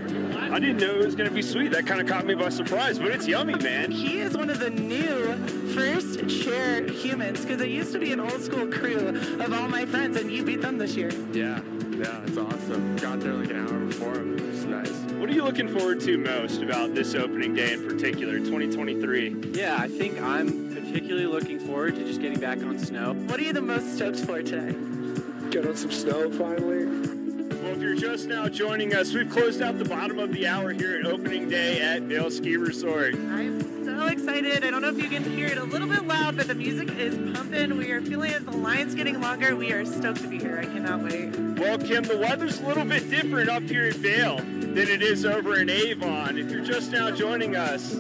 I 0.52 0.58
didn't 0.58 0.78
know 0.78 0.96
it 0.96 1.06
was 1.06 1.14
going 1.14 1.30
to 1.30 1.36
be 1.36 1.44
sweet. 1.44 1.72
That 1.74 1.86
kind 1.86 2.02
of 2.02 2.08
caught 2.08 2.26
me 2.26 2.34
by 2.34 2.50
surprise, 2.50 2.98
but 2.98 3.12
it's 3.12 3.28
yummy, 3.28 3.54
man. 3.54 3.92
He 3.92 4.20
is 4.20 4.36
one 4.36 4.50
of 4.50 4.58
the 4.58 4.72
new 4.72 5.36
first 5.76 6.28
chair 6.28 6.84
humans 6.88 7.42
because 7.42 7.62
it 7.62 7.70
used 7.70 7.92
to 7.94 8.00
be 8.00 8.12
an 8.12 8.20
old 8.20 8.42
school 8.42 8.66
crew 8.66 9.10
of 9.10 9.54
all 9.54 9.68
my 9.68 9.86
friends, 9.86 10.18
and 10.18 10.32
you 10.32 10.44
beat 10.44 10.62
them 10.62 10.80
this 10.80 10.96
year. 10.96 11.12
Yeah, 11.34 11.62
yeah, 11.92 12.24
it's 12.26 12.38
awesome. 12.38 12.96
Got 12.96 13.20
there 13.20 13.34
like 13.34 13.52
an 13.52 13.68
hour 13.68 13.80
before 13.86 14.16
him. 14.16 14.40
It 14.40 14.46
was 14.48 14.66
nice. 14.66 14.90
What 15.20 15.30
are 15.30 15.34
you 15.34 15.44
looking 15.44 15.68
forward 15.68 16.02
to 16.02 16.18
most 16.18 16.64
about 16.64 16.96
this 16.96 17.14
opening 17.14 17.54
day 17.54 17.74
in 17.74 17.88
particular, 17.88 18.40
2023? 18.40 19.52
Yeah, 19.54 19.78
I 19.78 19.88
think 19.88 20.20
I'm 20.20 20.65
particularly 20.96 21.28
looking 21.28 21.60
forward 21.60 21.94
to 21.94 22.06
just 22.06 22.22
getting 22.22 22.40
back 22.40 22.58
on 22.60 22.80
snow. 22.80 23.14
What 23.28 23.38
are 23.38 23.44
you 23.44 23.52
the 23.52 23.62
most 23.62 23.96
stoked 23.96 24.20
for 24.20 24.42
today? 24.42 24.74
Get 25.50 25.68
on 25.68 25.76
some 25.76 25.92
snow 25.92 26.32
finally. 26.32 26.86
Well, 26.86 27.74
if 27.74 27.82
you're 27.82 27.98
just 27.98 28.30
now 28.30 28.48
joining 28.48 28.96
us, 28.96 29.14
we've 29.14 29.30
closed 29.30 29.62
out 29.62 29.78
the 29.78 29.84
bottom 29.84 30.20
of 30.20 30.32
the 30.32 30.48
hour 30.48 30.72
here 30.72 30.98
at 30.98 31.06
opening 31.06 31.50
day 31.50 31.82
at 31.82 32.04
Vail 32.04 32.32
Ski 32.32 32.56
Resort. 32.56 33.14
I'm 33.14 33.84
so 33.84 34.06
excited. 34.06 34.64
I 34.64 34.72
don't 34.72 34.82
know 34.82 34.88
if 34.88 34.98
you 34.98 35.10
can 35.10 35.22
hear 35.26 35.48
it 35.48 35.58
a 35.58 35.66
little 35.66 35.90
bit 35.90 36.08
loud, 36.08 36.38
but 36.38 36.48
the 36.48 36.56
music 36.56 36.90
is 36.98 37.18
pumping. 37.36 37.78
We 37.78 37.92
are 37.92 38.02
feeling 38.02 38.32
it. 38.32 38.46
The 38.46 38.56
line's 38.56 38.96
getting 38.96 39.20
longer. 39.20 39.54
We 39.54 39.74
are 39.74 39.84
stoked 39.84 40.22
to 40.22 40.30
be 40.30 40.40
here. 40.40 40.60
I 40.62 40.64
cannot 40.64 41.04
wait. 41.04 41.38
Well, 41.60 41.78
Kim, 41.78 42.04
the 42.04 42.18
weather's 42.18 42.62
a 42.62 42.68
little 42.68 42.86
bit 42.86 43.10
different 43.10 43.50
up 43.50 43.64
here 43.64 43.88
at 43.88 43.96
Vail 43.96 44.38
than 44.38 44.88
it 44.88 45.02
is 45.02 45.26
over 45.26 45.60
in 45.60 45.70
Avon. 45.70 46.38
If 46.38 46.50
you're 46.50 46.64
just 46.64 46.94
now 46.94 47.12
joining 47.12 47.58
us, 47.58 47.96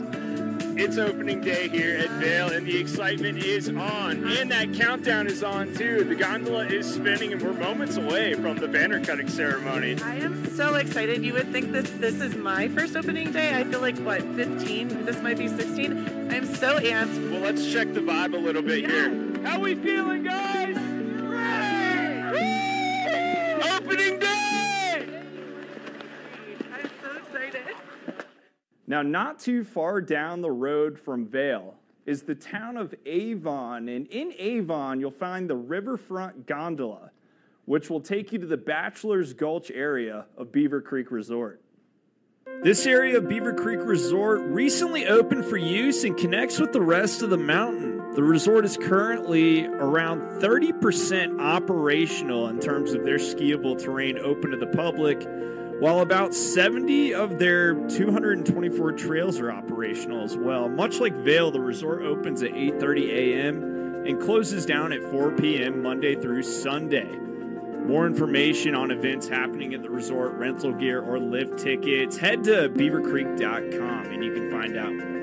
it's 0.77 0.97
opening 0.97 1.41
day 1.41 1.67
here 1.67 1.97
at 1.97 2.09
Vail, 2.11 2.51
and 2.51 2.65
the 2.67 2.77
excitement 2.77 3.37
is 3.37 3.69
on. 3.69 4.25
And 4.37 4.51
that 4.51 4.73
countdown 4.73 5.27
is 5.27 5.43
on, 5.43 5.73
too. 5.73 6.03
The 6.03 6.15
gondola 6.15 6.65
is 6.65 6.93
spinning, 6.93 7.33
and 7.33 7.41
we're 7.41 7.53
moments 7.53 7.97
away 7.97 8.33
from 8.33 8.57
the 8.57 8.67
banner 8.67 9.03
cutting 9.03 9.29
ceremony. 9.29 9.97
I 10.01 10.15
am 10.15 10.45
so 10.55 10.75
excited. 10.75 11.23
You 11.23 11.33
would 11.33 11.51
think 11.51 11.71
this 11.71 11.89
this 11.91 12.21
is 12.21 12.35
my 12.35 12.67
first 12.69 12.95
opening 12.95 13.31
day. 13.31 13.57
I 13.57 13.63
feel 13.63 13.81
like 13.81 13.97
what 13.99 14.21
15. 14.21 15.05
This 15.05 15.21
might 15.21 15.37
be 15.37 15.47
16. 15.47 16.31
I'm 16.31 16.45
so 16.55 16.79
amped. 16.79 17.31
Well, 17.31 17.41
let's 17.41 17.71
check 17.71 17.93
the 17.93 18.01
vibe 18.01 18.33
a 18.33 18.37
little 18.37 18.61
bit 18.61 18.89
here. 18.89 19.43
How 19.43 19.59
we 19.59 19.75
feeling, 19.75 20.23
guys? 20.23 20.75
Opening 23.77 24.19
day! 24.19 25.23
I'm 26.73 26.89
so 27.01 27.17
excited. 27.17 27.75
Now, 28.87 29.01
not 29.01 29.39
too 29.39 29.63
far 29.63 29.99
down 30.01 30.41
the 30.41 30.51
road 30.51 30.99
from 30.99 31.25
Vail 31.25 31.75
is 32.05 32.23
the 32.23 32.35
town 32.35 32.77
of 32.77 32.93
Avon. 33.05 33.89
And 33.89 34.07
in 34.07 34.33
Avon, 34.37 34.99
you'll 34.99 35.11
find 35.11 35.49
the 35.49 35.55
Riverfront 35.55 36.45
Gondola, 36.45 37.11
which 37.65 37.89
will 37.89 38.01
take 38.01 38.31
you 38.31 38.39
to 38.39 38.45
the 38.45 38.57
Bachelor's 38.57 39.33
Gulch 39.33 39.71
area 39.71 40.25
of 40.37 40.51
Beaver 40.51 40.81
Creek 40.81 41.09
Resort. 41.09 41.61
This 42.61 42.85
area 42.85 43.17
of 43.17 43.27
Beaver 43.27 43.53
Creek 43.53 43.79
Resort 43.83 44.41
recently 44.41 45.07
opened 45.07 45.45
for 45.45 45.57
use 45.57 46.03
and 46.03 46.15
connects 46.15 46.59
with 46.59 46.71
the 46.71 46.81
rest 46.81 47.21
of 47.21 47.29
the 47.29 47.37
mountain. 47.37 48.13
The 48.13 48.23
resort 48.23 48.65
is 48.65 48.77
currently 48.77 49.65
around 49.65 50.21
30% 50.41 51.41
operational 51.41 52.47
in 52.47 52.59
terms 52.59 52.93
of 52.93 53.03
their 53.03 53.17
skiable 53.17 53.77
terrain 53.77 54.17
open 54.19 54.51
to 54.51 54.57
the 54.57 54.67
public, 54.67 55.27
while 55.79 55.99
about 55.99 56.33
70 56.33 57.13
of 57.13 57.37
their 57.37 57.75
224 57.89 58.93
trails 58.93 59.39
are 59.39 59.51
operational 59.51 60.23
as 60.23 60.37
well. 60.37 60.69
Much 60.69 60.99
like 60.99 61.13
Vail, 61.15 61.51
the 61.51 61.59
resort 61.59 62.01
opens 62.01 62.41
at 62.43 62.51
8:30 62.51 63.09
a.m. 63.09 64.05
and 64.05 64.19
closes 64.21 64.65
down 64.65 64.93
at 64.93 65.03
4 65.11 65.31
p.m. 65.33 65.83
Monday 65.83 66.15
through 66.15 66.43
Sunday. 66.43 67.09
More 67.85 68.07
information 68.07 68.73
on 68.73 68.89
events 68.89 69.27
happening 69.27 69.73
at 69.73 69.83
the 69.83 69.89
resort, 69.89 70.33
rental 70.35 70.73
gear, 70.73 71.01
or 71.01 71.19
lift 71.19 71.59
tickets, 71.59 72.17
head 72.17 72.43
to 72.45 72.69
beavercreek.com 72.69 74.05
and 74.05 74.23
you 74.23 74.33
can 74.33 74.49
find 74.49 74.77
out 74.77 74.93
more. 74.93 75.15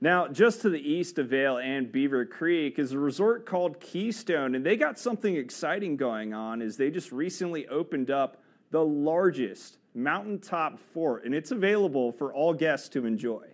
Now, 0.00 0.28
just 0.28 0.62
to 0.62 0.70
the 0.70 0.78
east 0.78 1.18
of 1.18 1.28
Vail 1.28 1.58
and 1.58 1.90
Beaver 1.90 2.24
Creek 2.26 2.78
is 2.78 2.92
a 2.92 2.98
resort 2.98 3.44
called 3.46 3.80
Keystone, 3.80 4.54
and 4.54 4.64
they 4.64 4.76
got 4.76 4.96
something 4.96 5.34
exciting 5.34 5.96
going 5.96 6.32
on 6.32 6.62
as 6.62 6.76
they 6.76 6.90
just 6.90 7.10
recently 7.10 7.66
opened 7.66 8.08
up 8.08 8.40
the 8.70 8.84
largest 8.84 9.78
mountaintop 9.94 10.78
fort, 10.78 11.24
and 11.24 11.34
it's 11.34 11.50
available 11.50 12.12
for 12.12 12.32
all 12.32 12.54
guests 12.54 12.88
to 12.90 13.06
enjoy. 13.06 13.46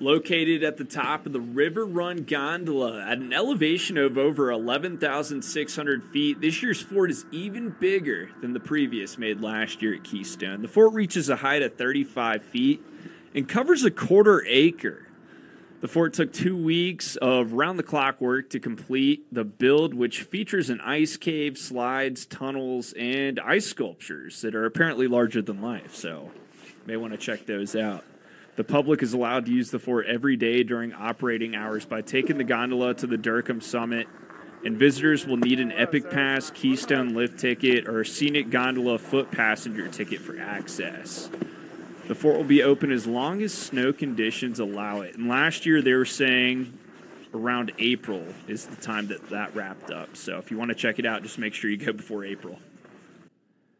Located 0.00 0.62
at 0.62 0.76
the 0.76 0.84
top 0.84 1.26
of 1.26 1.32
the 1.32 1.40
River 1.40 1.84
Run 1.84 2.18
Gondola 2.18 3.04
at 3.04 3.18
an 3.18 3.32
elevation 3.32 3.98
of 3.98 4.16
over 4.16 4.48
11,600 4.48 6.04
feet, 6.04 6.40
this 6.40 6.62
year's 6.62 6.80
fort 6.80 7.10
is 7.10 7.26
even 7.32 7.70
bigger 7.80 8.30
than 8.40 8.52
the 8.52 8.60
previous 8.60 9.18
made 9.18 9.40
last 9.40 9.82
year 9.82 9.94
at 9.94 10.04
Keystone. 10.04 10.62
The 10.62 10.68
fort 10.68 10.92
reaches 10.92 11.28
a 11.28 11.36
height 11.36 11.62
of 11.62 11.74
35 11.74 12.44
feet 12.44 12.80
and 13.34 13.48
covers 13.48 13.84
a 13.84 13.90
quarter 13.90 14.44
acre. 14.46 15.07
The 15.80 15.86
fort 15.86 16.12
took 16.12 16.32
two 16.32 16.56
weeks 16.56 17.14
of 17.16 17.52
round 17.52 17.78
the 17.78 17.84
clock 17.84 18.20
work 18.20 18.50
to 18.50 18.58
complete 18.58 19.32
the 19.32 19.44
build, 19.44 19.94
which 19.94 20.22
features 20.22 20.70
an 20.70 20.80
ice 20.80 21.16
cave, 21.16 21.56
slides, 21.56 22.26
tunnels, 22.26 22.92
and 22.98 23.38
ice 23.38 23.66
sculptures 23.66 24.40
that 24.42 24.56
are 24.56 24.64
apparently 24.64 25.06
larger 25.06 25.40
than 25.40 25.62
life. 25.62 25.94
So, 25.94 26.32
may 26.84 26.96
want 26.96 27.12
to 27.12 27.18
check 27.18 27.46
those 27.46 27.76
out. 27.76 28.02
The 28.56 28.64
public 28.64 29.04
is 29.04 29.12
allowed 29.12 29.46
to 29.46 29.52
use 29.52 29.70
the 29.70 29.78
fort 29.78 30.06
every 30.06 30.36
day 30.36 30.64
during 30.64 30.92
operating 30.92 31.54
hours 31.54 31.84
by 31.84 32.02
taking 32.02 32.38
the 32.38 32.44
gondola 32.44 32.94
to 32.94 33.06
the 33.06 33.16
Dercum 33.16 33.62
summit, 33.62 34.08
and 34.64 34.76
visitors 34.76 35.28
will 35.28 35.36
need 35.36 35.60
an 35.60 35.70
Epic 35.70 36.10
Pass, 36.10 36.50
Keystone 36.50 37.14
lift 37.14 37.38
ticket, 37.38 37.86
or 37.86 38.02
Scenic 38.02 38.50
Gondola 38.50 38.98
foot 38.98 39.30
passenger 39.30 39.86
ticket 39.86 40.20
for 40.20 40.40
access. 40.40 41.30
The 42.08 42.14
fort 42.14 42.38
will 42.38 42.44
be 42.44 42.62
open 42.62 42.90
as 42.90 43.06
long 43.06 43.42
as 43.42 43.52
snow 43.52 43.92
conditions 43.92 44.58
allow 44.58 45.02
it. 45.02 45.16
And 45.16 45.28
last 45.28 45.66
year 45.66 45.82
they 45.82 45.92
were 45.92 46.06
saying 46.06 46.78
around 47.34 47.70
April 47.78 48.24
is 48.46 48.64
the 48.64 48.76
time 48.76 49.08
that 49.08 49.28
that 49.28 49.54
wrapped 49.54 49.90
up. 49.90 50.16
So 50.16 50.38
if 50.38 50.50
you 50.50 50.56
want 50.56 50.70
to 50.70 50.74
check 50.74 50.98
it 50.98 51.04
out, 51.04 51.22
just 51.22 51.38
make 51.38 51.52
sure 51.52 51.70
you 51.70 51.76
go 51.76 51.92
before 51.92 52.24
April. 52.24 52.58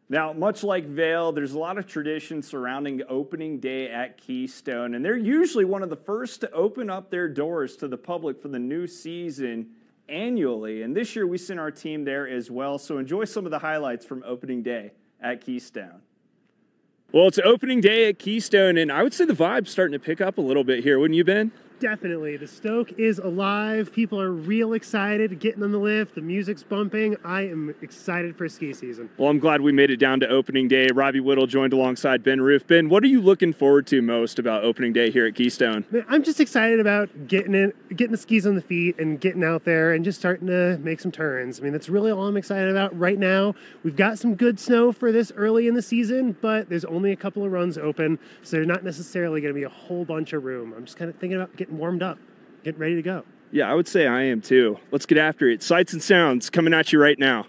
Now, 0.09 0.31
much 0.31 0.63
like 0.63 0.85
Vail, 0.85 1.31
there's 1.31 1.53
a 1.53 1.59
lot 1.59 1.79
of 1.79 1.87
tradition 1.87 2.43
surrounding 2.43 3.01
opening 3.09 3.59
day 3.59 3.89
at 3.89 4.19
Keystone, 4.19 4.93
and 4.93 5.03
they're 5.03 5.17
usually 5.17 5.65
one 5.65 5.81
of 5.81 5.89
the 5.89 5.95
first 5.95 6.41
to 6.41 6.51
open 6.51 6.87
up 6.87 7.09
their 7.09 7.27
doors 7.27 7.75
to 7.77 7.87
the 7.87 7.97
public 7.97 8.39
for 8.39 8.47
the 8.47 8.59
new 8.59 8.85
season 8.85 9.71
annually. 10.07 10.83
And 10.83 10.95
this 10.95 11.15
year 11.15 11.25
we 11.25 11.39
sent 11.39 11.59
our 11.59 11.71
team 11.71 12.05
there 12.05 12.27
as 12.27 12.51
well. 12.51 12.77
So 12.77 12.99
enjoy 12.99 13.25
some 13.25 13.45
of 13.45 13.51
the 13.51 13.59
highlights 13.59 14.05
from 14.05 14.23
opening 14.23 14.61
day 14.61 14.91
at 15.19 15.41
Keystone. 15.41 16.01
Well, 17.11 17.27
it's 17.27 17.39
opening 17.39 17.81
day 17.81 18.07
at 18.07 18.19
Keystone, 18.19 18.77
and 18.77 18.91
I 18.91 19.01
would 19.01 19.15
say 19.15 19.25
the 19.25 19.33
vibe's 19.33 19.71
starting 19.71 19.93
to 19.93 19.99
pick 19.99 20.21
up 20.21 20.37
a 20.37 20.41
little 20.41 20.63
bit 20.63 20.83
here, 20.83 20.99
wouldn't 20.99 21.17
you, 21.17 21.23
Ben? 21.23 21.51
Definitely. 21.79 22.35
The 22.35 22.47
Stoke 22.47 22.99
is 22.99 23.19
alive. 23.19 23.93
People 23.93 24.19
are 24.19 24.31
real 24.31 24.73
excited 24.73 25.39
getting 25.39 25.63
on 25.63 25.71
the 25.71 25.77
lift. 25.77 26.15
The 26.15 26.21
music's 26.21 26.61
bumping. 26.61 27.15
I 27.23 27.43
am 27.43 27.73
excited 27.81 28.35
for 28.35 28.49
ski 28.49 28.73
season. 28.73 29.09
Well, 29.17 29.29
I'm 29.29 29.39
glad 29.39 29.61
we 29.61 29.71
made 29.71 29.89
it 29.89 29.97
down 29.97 30.19
to 30.19 30.27
opening 30.27 30.67
day. 30.67 30.89
Robbie 30.93 31.21
Whittle 31.21 31.47
joined 31.47 31.71
alongside 31.71 32.21
Ben 32.21 32.41
Roof. 32.41 32.67
Ben, 32.67 32.89
what 32.89 33.01
are 33.03 33.07
you 33.07 33.21
looking 33.21 33.53
forward 33.53 33.87
to 33.87 34.01
most 34.01 34.39
about 34.39 34.65
opening 34.65 34.91
day 34.91 35.09
here 35.09 35.25
at 35.25 35.35
Keystone? 35.35 35.85
Man, 35.89 36.05
I'm 36.09 36.21
just 36.21 36.41
excited 36.41 36.81
about 36.81 37.27
getting 37.27 37.55
in, 37.55 37.71
getting 37.95 38.11
the 38.11 38.17
skis 38.17 38.45
on 38.45 38.55
the 38.55 38.61
feet 38.61 38.99
and 38.99 39.19
getting 39.21 39.43
out 39.43 39.63
there 39.63 39.93
and 39.93 40.03
just 40.03 40.19
starting 40.19 40.47
to 40.47 40.77
make 40.79 40.99
some 40.99 41.13
turns. 41.13 41.61
I 41.61 41.63
mean, 41.63 41.71
that's 41.71 41.87
really 41.87 42.11
all 42.11 42.27
I'm 42.27 42.35
excited 42.35 42.69
about 42.69 42.97
right 42.99 43.17
now. 43.17 43.55
We've 43.83 43.95
got 43.95 44.19
some 44.19 44.35
good 44.35 44.59
snow 44.59 44.91
for 44.91 45.13
this 45.13 45.31
early 45.37 45.67
in 45.67 45.75
the 45.75 45.81
season, 45.81 46.35
but 46.41 46.67
there's 46.67 46.85
only 46.85 47.13
a 47.13 47.15
couple 47.15 47.45
of 47.45 47.53
runs 47.53 47.77
open, 47.77 48.19
so 48.43 48.57
there's 48.57 48.67
not 48.67 48.83
necessarily 48.83 49.39
going 49.39 49.53
to 49.53 49.57
be 49.57 49.63
a 49.63 49.69
whole 49.69 50.03
bunch 50.03 50.33
of 50.33 50.43
room. 50.43 50.73
I'm 50.75 50.83
just 50.83 50.97
kind 50.97 51.09
of 51.09 51.15
thinking 51.15 51.37
about 51.39 51.55
getting 51.55 51.68
warmed 51.71 52.03
up, 52.03 52.17
getting 52.63 52.79
ready 52.79 52.95
to 52.95 53.01
go. 53.01 53.23
Yeah, 53.51 53.71
I 53.71 53.73
would 53.73 53.87
say 53.87 54.05
I 54.05 54.23
am 54.23 54.41
too. 54.41 54.77
Let's 54.91 55.05
get 55.05 55.17
after 55.17 55.49
it. 55.49 55.63
Sights 55.63 55.93
and 55.93 56.03
sounds 56.03 56.49
coming 56.49 56.73
at 56.73 56.93
you 56.93 56.99
right 57.01 57.17
now. 57.17 57.47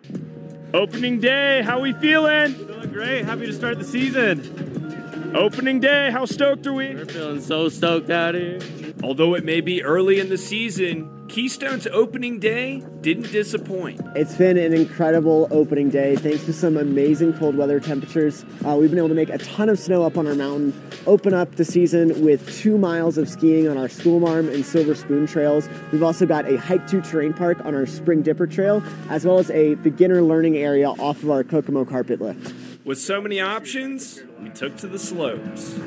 Opening 0.72 1.20
day, 1.20 1.62
how 1.62 1.80
we 1.80 1.92
feeling? 1.94 2.54
Feeling 2.54 2.90
great. 2.90 3.24
Happy 3.24 3.46
to 3.46 3.52
start 3.52 3.78
the 3.78 3.84
season. 3.84 4.99
Opening 5.34 5.78
day, 5.78 6.10
how 6.10 6.24
stoked 6.24 6.66
are 6.66 6.72
we? 6.72 6.92
We're 6.92 7.06
feeling 7.06 7.40
so 7.40 7.68
stoked 7.68 8.10
out 8.10 8.34
here. 8.34 8.58
Although 9.02 9.34
it 9.34 9.44
may 9.44 9.60
be 9.60 9.82
early 9.82 10.18
in 10.18 10.28
the 10.28 10.36
season, 10.36 11.26
Keystone's 11.28 11.86
opening 11.86 12.40
day 12.40 12.82
didn't 13.00 13.30
disappoint. 13.30 14.00
It's 14.16 14.34
been 14.36 14.58
an 14.58 14.72
incredible 14.72 15.46
opening 15.52 15.88
day. 15.88 16.16
Thanks 16.16 16.44
to 16.46 16.52
some 16.52 16.76
amazing 16.76 17.34
cold 17.34 17.56
weather 17.56 17.78
temperatures, 17.78 18.44
uh, 18.66 18.74
we've 18.74 18.90
been 18.90 18.98
able 18.98 19.08
to 19.08 19.14
make 19.14 19.28
a 19.28 19.38
ton 19.38 19.68
of 19.68 19.78
snow 19.78 20.02
up 20.02 20.18
on 20.18 20.26
our 20.26 20.34
mountain, 20.34 20.74
open 21.06 21.32
up 21.32 21.54
the 21.54 21.64
season 21.64 22.24
with 22.24 22.52
two 22.58 22.76
miles 22.76 23.16
of 23.16 23.28
skiing 23.28 23.68
on 23.68 23.78
our 23.78 23.88
Schoolmarm 23.88 24.48
and 24.48 24.64
Silver 24.64 24.96
Spoon 24.96 25.28
trails. 25.28 25.68
We've 25.92 26.02
also 26.02 26.26
got 26.26 26.50
a 26.50 26.58
hike 26.58 26.88
to 26.88 27.00
terrain 27.00 27.34
park 27.34 27.64
on 27.64 27.76
our 27.76 27.86
Spring 27.86 28.22
Dipper 28.22 28.48
trail, 28.48 28.82
as 29.08 29.24
well 29.24 29.38
as 29.38 29.48
a 29.52 29.76
beginner 29.76 30.22
learning 30.22 30.56
area 30.56 30.90
off 30.90 31.22
of 31.22 31.30
our 31.30 31.44
Kokomo 31.44 31.84
carpet 31.84 32.20
lift. 32.20 32.52
With 32.84 32.98
so 32.98 33.20
many 33.20 33.40
options, 33.40 34.22
took 34.54 34.76
to 34.78 34.86
the 34.86 34.98
slopes. 34.98 35.78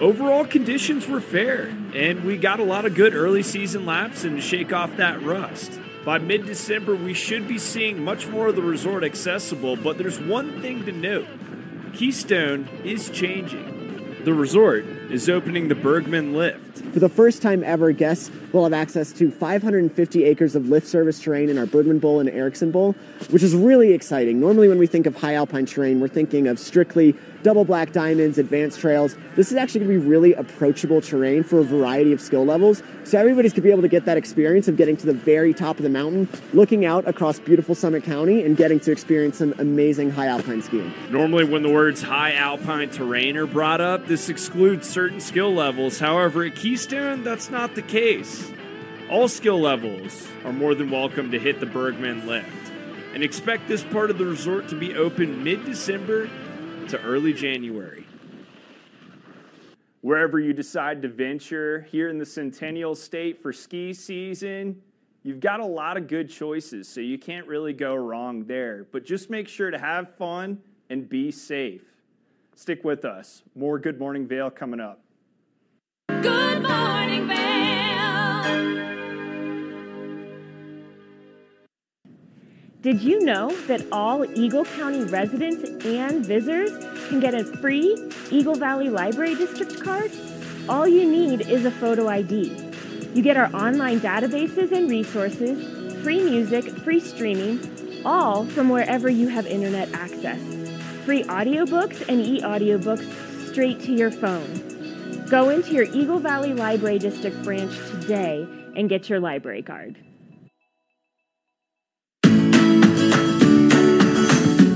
Overall 0.00 0.46
conditions 0.46 1.06
were 1.06 1.20
fair, 1.20 1.76
and 1.94 2.24
we 2.24 2.38
got 2.38 2.58
a 2.58 2.64
lot 2.64 2.86
of 2.86 2.94
good 2.94 3.14
early 3.14 3.42
season 3.42 3.84
laps 3.84 4.24
and 4.24 4.36
to 4.36 4.42
shake 4.42 4.72
off 4.72 4.96
that 4.96 5.22
rust. 5.22 5.78
By 6.04 6.18
mid 6.18 6.46
December, 6.46 6.96
we 6.96 7.12
should 7.12 7.46
be 7.46 7.58
seeing 7.58 8.02
much 8.02 8.26
more 8.26 8.48
of 8.48 8.56
the 8.56 8.62
resort 8.62 9.04
accessible, 9.04 9.76
but 9.76 9.98
there's 9.98 10.18
one 10.18 10.62
thing 10.62 10.86
to 10.86 10.92
note 10.92 11.28
Keystone 11.92 12.66
is 12.82 13.10
changing. 13.10 13.79
The 14.24 14.34
resort 14.34 14.84
is 15.10 15.30
opening 15.30 15.68
the 15.68 15.74
Bergman 15.74 16.34
Lift. 16.34 16.84
For 16.92 16.98
the 16.98 17.08
first 17.08 17.40
time 17.40 17.64
ever, 17.64 17.90
guests 17.90 18.30
will 18.52 18.64
have 18.64 18.74
access 18.74 19.12
to 19.14 19.30
550 19.30 20.24
acres 20.24 20.54
of 20.54 20.68
lift 20.68 20.86
service 20.86 21.22
terrain 21.22 21.48
in 21.48 21.56
our 21.56 21.64
Bergman 21.64 22.00
Bowl 22.00 22.20
and 22.20 22.28
Erickson 22.28 22.70
Bowl, 22.70 22.94
which 23.30 23.42
is 23.42 23.54
really 23.54 23.94
exciting. 23.94 24.38
Normally, 24.38 24.68
when 24.68 24.76
we 24.76 24.86
think 24.86 25.06
of 25.06 25.16
high 25.16 25.34
alpine 25.34 25.64
terrain, 25.64 26.00
we're 26.00 26.08
thinking 26.08 26.48
of 26.48 26.58
strictly 26.58 27.16
double 27.42 27.64
black 27.64 27.92
diamonds, 27.92 28.38
advanced 28.38 28.80
trails. 28.80 29.16
This 29.36 29.50
is 29.50 29.56
actually 29.56 29.80
going 29.84 29.98
to 29.98 30.00
be 30.00 30.06
really 30.06 30.34
approachable 30.34 31.00
terrain 31.00 31.42
for 31.42 31.60
a 31.60 31.64
variety 31.64 32.12
of 32.12 32.20
skill 32.20 32.44
levels. 32.44 32.82
So 33.04 33.18
everybody's 33.18 33.52
going 33.52 33.62
to 33.62 33.68
be 33.68 33.70
able 33.70 33.82
to 33.82 33.88
get 33.88 34.04
that 34.04 34.16
experience 34.16 34.68
of 34.68 34.76
getting 34.76 34.96
to 34.98 35.06
the 35.06 35.14
very 35.14 35.54
top 35.54 35.78
of 35.78 35.82
the 35.82 35.88
mountain, 35.88 36.28
looking 36.52 36.84
out 36.84 37.06
across 37.08 37.38
beautiful 37.38 37.74
Summit 37.74 38.04
County, 38.04 38.44
and 38.44 38.56
getting 38.56 38.80
to 38.80 38.92
experience 38.92 39.38
some 39.38 39.54
amazing 39.58 40.10
high 40.10 40.26
alpine 40.26 40.62
skiing. 40.62 40.92
Normally, 41.10 41.44
when 41.44 41.62
the 41.62 41.72
words 41.72 42.02
high 42.02 42.34
alpine 42.34 42.90
terrain 42.90 43.36
are 43.36 43.46
brought 43.46 43.80
up, 43.80 44.06
this 44.06 44.28
excludes 44.28 44.88
certain 44.88 45.20
skill 45.20 45.52
levels. 45.52 45.98
However, 45.98 46.44
at 46.44 46.54
Keystone, 46.54 47.24
that's 47.24 47.50
not 47.50 47.74
the 47.74 47.82
case. 47.82 48.50
All 49.10 49.26
skill 49.26 49.60
levels 49.60 50.28
are 50.44 50.52
more 50.52 50.74
than 50.74 50.90
welcome 50.90 51.32
to 51.32 51.38
hit 51.38 51.58
the 51.58 51.66
Bergman 51.66 52.26
lift. 52.26 52.48
And 53.12 53.24
expect 53.24 53.66
this 53.66 53.82
part 53.82 54.10
of 54.10 54.18
the 54.18 54.24
resort 54.24 54.68
to 54.68 54.76
be 54.76 54.94
open 54.94 55.42
mid 55.42 55.64
December 55.64 56.30
to 56.90 57.00
early 57.02 57.32
January. 57.32 58.04
Wherever 60.00 60.40
you 60.40 60.52
decide 60.52 61.02
to 61.02 61.08
venture 61.08 61.86
here 61.92 62.08
in 62.08 62.18
the 62.18 62.26
Centennial 62.26 62.96
State 62.96 63.40
for 63.40 63.52
ski 63.52 63.94
season, 63.94 64.82
you've 65.22 65.38
got 65.38 65.60
a 65.60 65.64
lot 65.64 65.96
of 65.96 66.08
good 66.08 66.28
choices, 66.28 66.88
so 66.88 67.00
you 67.00 67.16
can't 67.16 67.46
really 67.46 67.72
go 67.72 67.94
wrong 67.94 68.44
there. 68.44 68.86
But 68.90 69.04
just 69.04 69.30
make 69.30 69.46
sure 69.46 69.70
to 69.70 69.78
have 69.78 70.16
fun 70.16 70.62
and 70.88 71.08
be 71.08 71.30
safe. 71.30 71.84
Stick 72.56 72.82
with 72.82 73.04
us. 73.04 73.44
More 73.54 73.78
Good 73.78 74.00
Morning 74.00 74.26
Vail 74.26 74.50
coming 74.50 74.80
up. 74.80 75.00
Good 76.08 76.62
morning, 76.62 77.28
Vail. 77.28 77.40
Did 82.82 83.02
you 83.02 83.20
know 83.20 83.54
that 83.66 83.84
all 83.92 84.24
Eagle 84.24 84.64
County 84.64 85.04
residents 85.04 85.84
and 85.84 86.24
visitors 86.24 86.70
can 87.10 87.20
get 87.20 87.34
a 87.34 87.44
free 87.44 88.10
Eagle 88.30 88.54
Valley 88.54 88.88
Library 88.88 89.34
District 89.34 89.78
card? 89.82 90.10
All 90.66 90.88
you 90.88 91.04
need 91.06 91.42
is 91.42 91.66
a 91.66 91.70
photo 91.70 92.08
ID. 92.08 92.56
You 93.12 93.22
get 93.22 93.36
our 93.36 93.54
online 93.54 94.00
databases 94.00 94.72
and 94.72 94.88
resources, 94.88 96.02
free 96.02 96.24
music, 96.24 96.64
free 96.78 97.00
streaming, 97.00 97.60
all 98.06 98.46
from 98.46 98.70
wherever 98.70 99.10
you 99.10 99.28
have 99.28 99.46
internet 99.46 99.92
access. 99.92 100.40
Free 101.04 101.24
audiobooks 101.24 102.08
and 102.08 102.22
e-audiobooks 102.22 103.50
straight 103.50 103.80
to 103.80 103.92
your 103.92 104.10
phone. 104.10 105.26
Go 105.28 105.50
into 105.50 105.74
your 105.74 105.84
Eagle 105.84 106.18
Valley 106.18 106.54
Library 106.54 106.98
District 106.98 107.42
branch 107.42 107.76
today 107.90 108.48
and 108.74 108.88
get 108.88 109.10
your 109.10 109.20
library 109.20 109.62
card. 109.62 109.98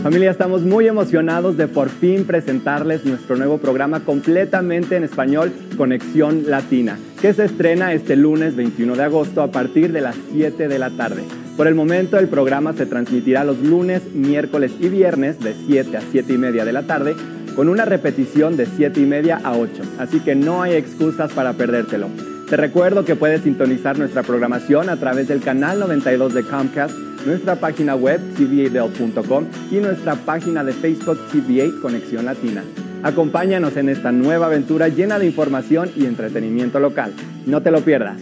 Familia, 0.04 0.30
estamos 0.30 0.60
muy 0.60 0.86
emocionados 0.86 1.56
de 1.56 1.66
por 1.66 1.88
fin 1.88 2.26
presentarles 2.26 3.06
nuestro 3.06 3.36
nuevo 3.36 3.56
programa 3.56 4.00
completamente 4.00 4.96
en 4.96 5.04
español, 5.04 5.50
Conexión 5.78 6.42
Latina, 6.46 6.98
que 7.22 7.32
se 7.32 7.46
estrena 7.46 7.94
este 7.94 8.14
lunes 8.14 8.54
21 8.54 8.96
de 8.96 9.02
agosto 9.02 9.40
a 9.40 9.50
partir 9.50 9.92
de 9.92 10.02
las 10.02 10.14
7 10.30 10.68
de 10.68 10.78
la 10.78 10.90
tarde. 10.90 11.22
Por 11.56 11.68
el 11.68 11.74
momento 11.74 12.18
el 12.18 12.28
programa 12.28 12.74
se 12.74 12.84
transmitirá 12.84 13.44
los 13.44 13.60
lunes, 13.60 14.02
miércoles 14.12 14.72
y 14.78 14.90
viernes 14.90 15.40
de 15.40 15.54
7 15.66 15.96
a 15.96 16.02
7 16.02 16.34
y 16.34 16.36
media 16.36 16.66
de 16.66 16.74
la 16.74 16.82
tarde, 16.82 17.16
con 17.56 17.70
una 17.70 17.86
repetición 17.86 18.58
de 18.58 18.66
7 18.66 19.00
y 19.00 19.06
media 19.06 19.40
a 19.42 19.56
8, 19.56 19.70
así 19.98 20.20
que 20.20 20.34
no 20.34 20.62
hay 20.62 20.74
excusas 20.74 21.32
para 21.32 21.54
perdértelo. 21.54 22.08
Te 22.50 22.58
recuerdo 22.58 23.06
que 23.06 23.16
puedes 23.16 23.40
sintonizar 23.40 23.98
nuestra 23.98 24.22
programación 24.22 24.90
a 24.90 24.98
través 24.98 25.28
del 25.28 25.40
canal 25.40 25.80
92 25.80 26.34
de 26.34 26.42
Comcast, 26.42 26.94
nuestra 27.26 27.56
página 27.56 27.94
web 27.94 28.20
tva.com 28.34 29.46
y 29.70 29.76
nuestra 29.76 30.14
página 30.14 30.62
de 30.62 30.72
Facebook 30.72 31.18
TVA 31.30 31.80
Conexión 31.80 32.24
Latina. 32.24 32.64
Acompáñanos 33.02 33.76
en 33.76 33.90
esta 33.90 34.12
nueva 34.12 34.46
aventura 34.46 34.88
llena 34.88 35.18
de 35.18 35.26
información 35.26 35.90
y 35.94 36.06
entretenimiento 36.06 36.80
local. 36.80 37.12
No 37.46 37.62
te 37.62 37.70
lo 37.70 37.82
pierdas. 37.82 38.18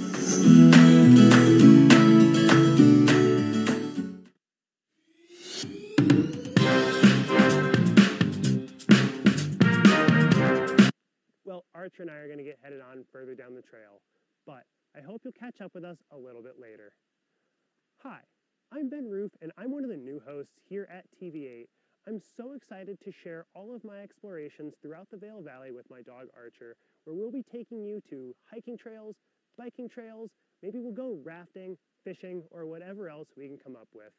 Well, 11.45 11.65
Archer 11.75 12.03
and 12.03 12.11
I 12.11 12.15
are 12.15 12.27
going 12.27 12.39
to 12.39 12.45
get 12.45 12.59
headed 12.63 12.81
on 12.81 13.05
further 13.13 13.37
down 13.37 13.55
the 13.55 13.63
trail, 13.63 14.03
but 14.47 14.65
I 14.97 15.01
hope 15.01 15.23
you'll 15.25 15.33
catch 15.33 15.61
up 15.61 15.75
with 15.75 15.85
us 15.85 15.99
a 16.11 16.17
little 16.17 16.43
bit 16.43 16.59
later. 16.61 16.93
Hi, 18.03 18.19
I'm 18.75 18.89
Ben 18.89 19.07
Roof, 19.07 19.33
and 19.43 19.53
I'm 19.59 19.71
one 19.71 19.85
of 19.85 19.91
the 19.91 19.99
new 19.99 20.19
hosts 20.27 20.55
here 20.67 20.89
at 20.91 21.05
TV8. 21.21 21.67
I'm 22.09 22.19
so 22.19 22.55
excited 22.55 22.99
to 23.03 23.13
share 23.13 23.45
all 23.55 23.75
of 23.75 23.85
my 23.85 23.99
explorations 23.99 24.73
throughout 24.81 25.11
the 25.11 25.19
Vail 25.19 25.43
Valley 25.43 25.73
with 25.73 25.91
my 25.91 26.01
dog 26.01 26.29
Archer, 26.35 26.77
where 27.05 27.15
we'll 27.15 27.31
be 27.31 27.43
taking 27.43 27.85
you 27.85 28.01
to 28.09 28.35
hiking 28.51 28.79
trails, 28.79 29.17
biking 29.59 29.91
trails, 29.91 30.31
maybe 30.63 30.79
we'll 30.79 30.95
go 30.95 31.19
rafting, 31.23 31.77
fishing, 32.03 32.45
or 32.51 32.65
whatever 32.65 33.11
else 33.11 33.29
we 33.37 33.47
can 33.47 33.59
come 33.59 33.77
up 33.77 33.89
with. 33.95 34.15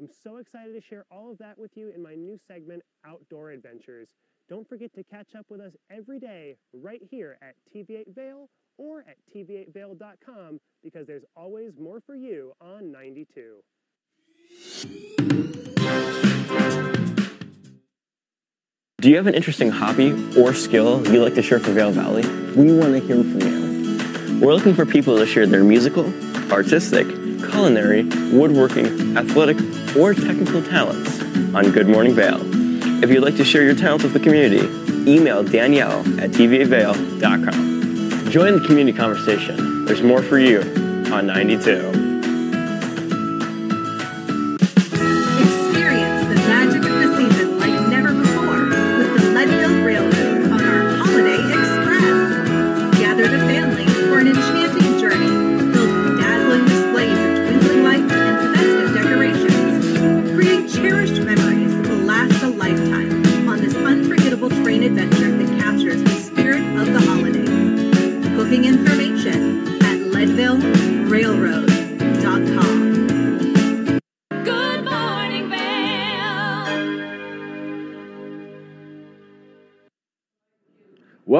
I'm 0.00 0.08
so 0.08 0.38
excited 0.38 0.72
to 0.72 0.80
share 0.80 1.04
all 1.10 1.30
of 1.30 1.36
that 1.38 1.58
with 1.58 1.76
you 1.76 1.90
in 1.94 2.02
my 2.02 2.14
new 2.14 2.38
segment, 2.48 2.82
Outdoor 3.04 3.50
Adventures. 3.50 4.08
Don't 4.48 4.66
forget 4.66 4.94
to 4.94 5.04
catch 5.04 5.34
up 5.34 5.44
with 5.50 5.60
us 5.60 5.76
every 5.90 6.18
day 6.18 6.56
right 6.72 7.02
here 7.10 7.36
at 7.42 7.56
TV8 7.70 8.14
Vail 8.14 8.48
or 8.78 9.00
at 9.00 9.18
tv8vail.com 9.30 10.60
because 10.82 11.06
there's 11.06 11.26
always 11.36 11.76
more 11.78 12.00
for 12.00 12.14
you 12.14 12.54
on 12.58 12.90
92. 12.90 13.62
Do 19.00 19.08
you 19.08 19.16
have 19.16 19.28
an 19.28 19.34
interesting 19.34 19.70
hobby 19.70 20.10
or 20.36 20.52
skill 20.54 21.06
you'd 21.06 21.22
like 21.22 21.34
to 21.34 21.42
share 21.42 21.60
for 21.60 21.70
Vail 21.70 21.92
Valley? 21.92 22.22
We 22.56 22.76
want 22.76 22.94
to 22.94 22.98
hear 22.98 23.22
from 23.22 23.40
you. 23.40 24.40
We're 24.40 24.54
looking 24.54 24.74
for 24.74 24.84
people 24.84 25.16
to 25.18 25.24
share 25.24 25.46
their 25.46 25.62
musical, 25.62 26.12
artistic, 26.52 27.06
culinary, 27.48 28.02
woodworking, 28.32 29.16
athletic, 29.16 29.56
or 29.96 30.14
technical 30.14 30.64
talents 30.64 31.22
on 31.54 31.70
Good 31.70 31.88
Morning 31.88 32.12
Vail. 32.12 32.40
If 33.02 33.10
you'd 33.10 33.22
like 33.22 33.36
to 33.36 33.44
share 33.44 33.62
your 33.62 33.76
talents 33.76 34.02
with 34.02 34.14
the 34.14 34.20
community, 34.20 34.66
email 35.08 35.44
Danielle 35.44 36.00
at 36.20 36.30
tv8vail.com. 36.30 38.30
Join 38.30 38.60
the 38.60 38.66
community 38.66 38.98
conversation. 38.98 39.84
There's 39.84 40.02
more 40.02 40.24
for 40.24 40.40
you 40.40 40.60
on 41.12 41.28
92. 41.28 42.07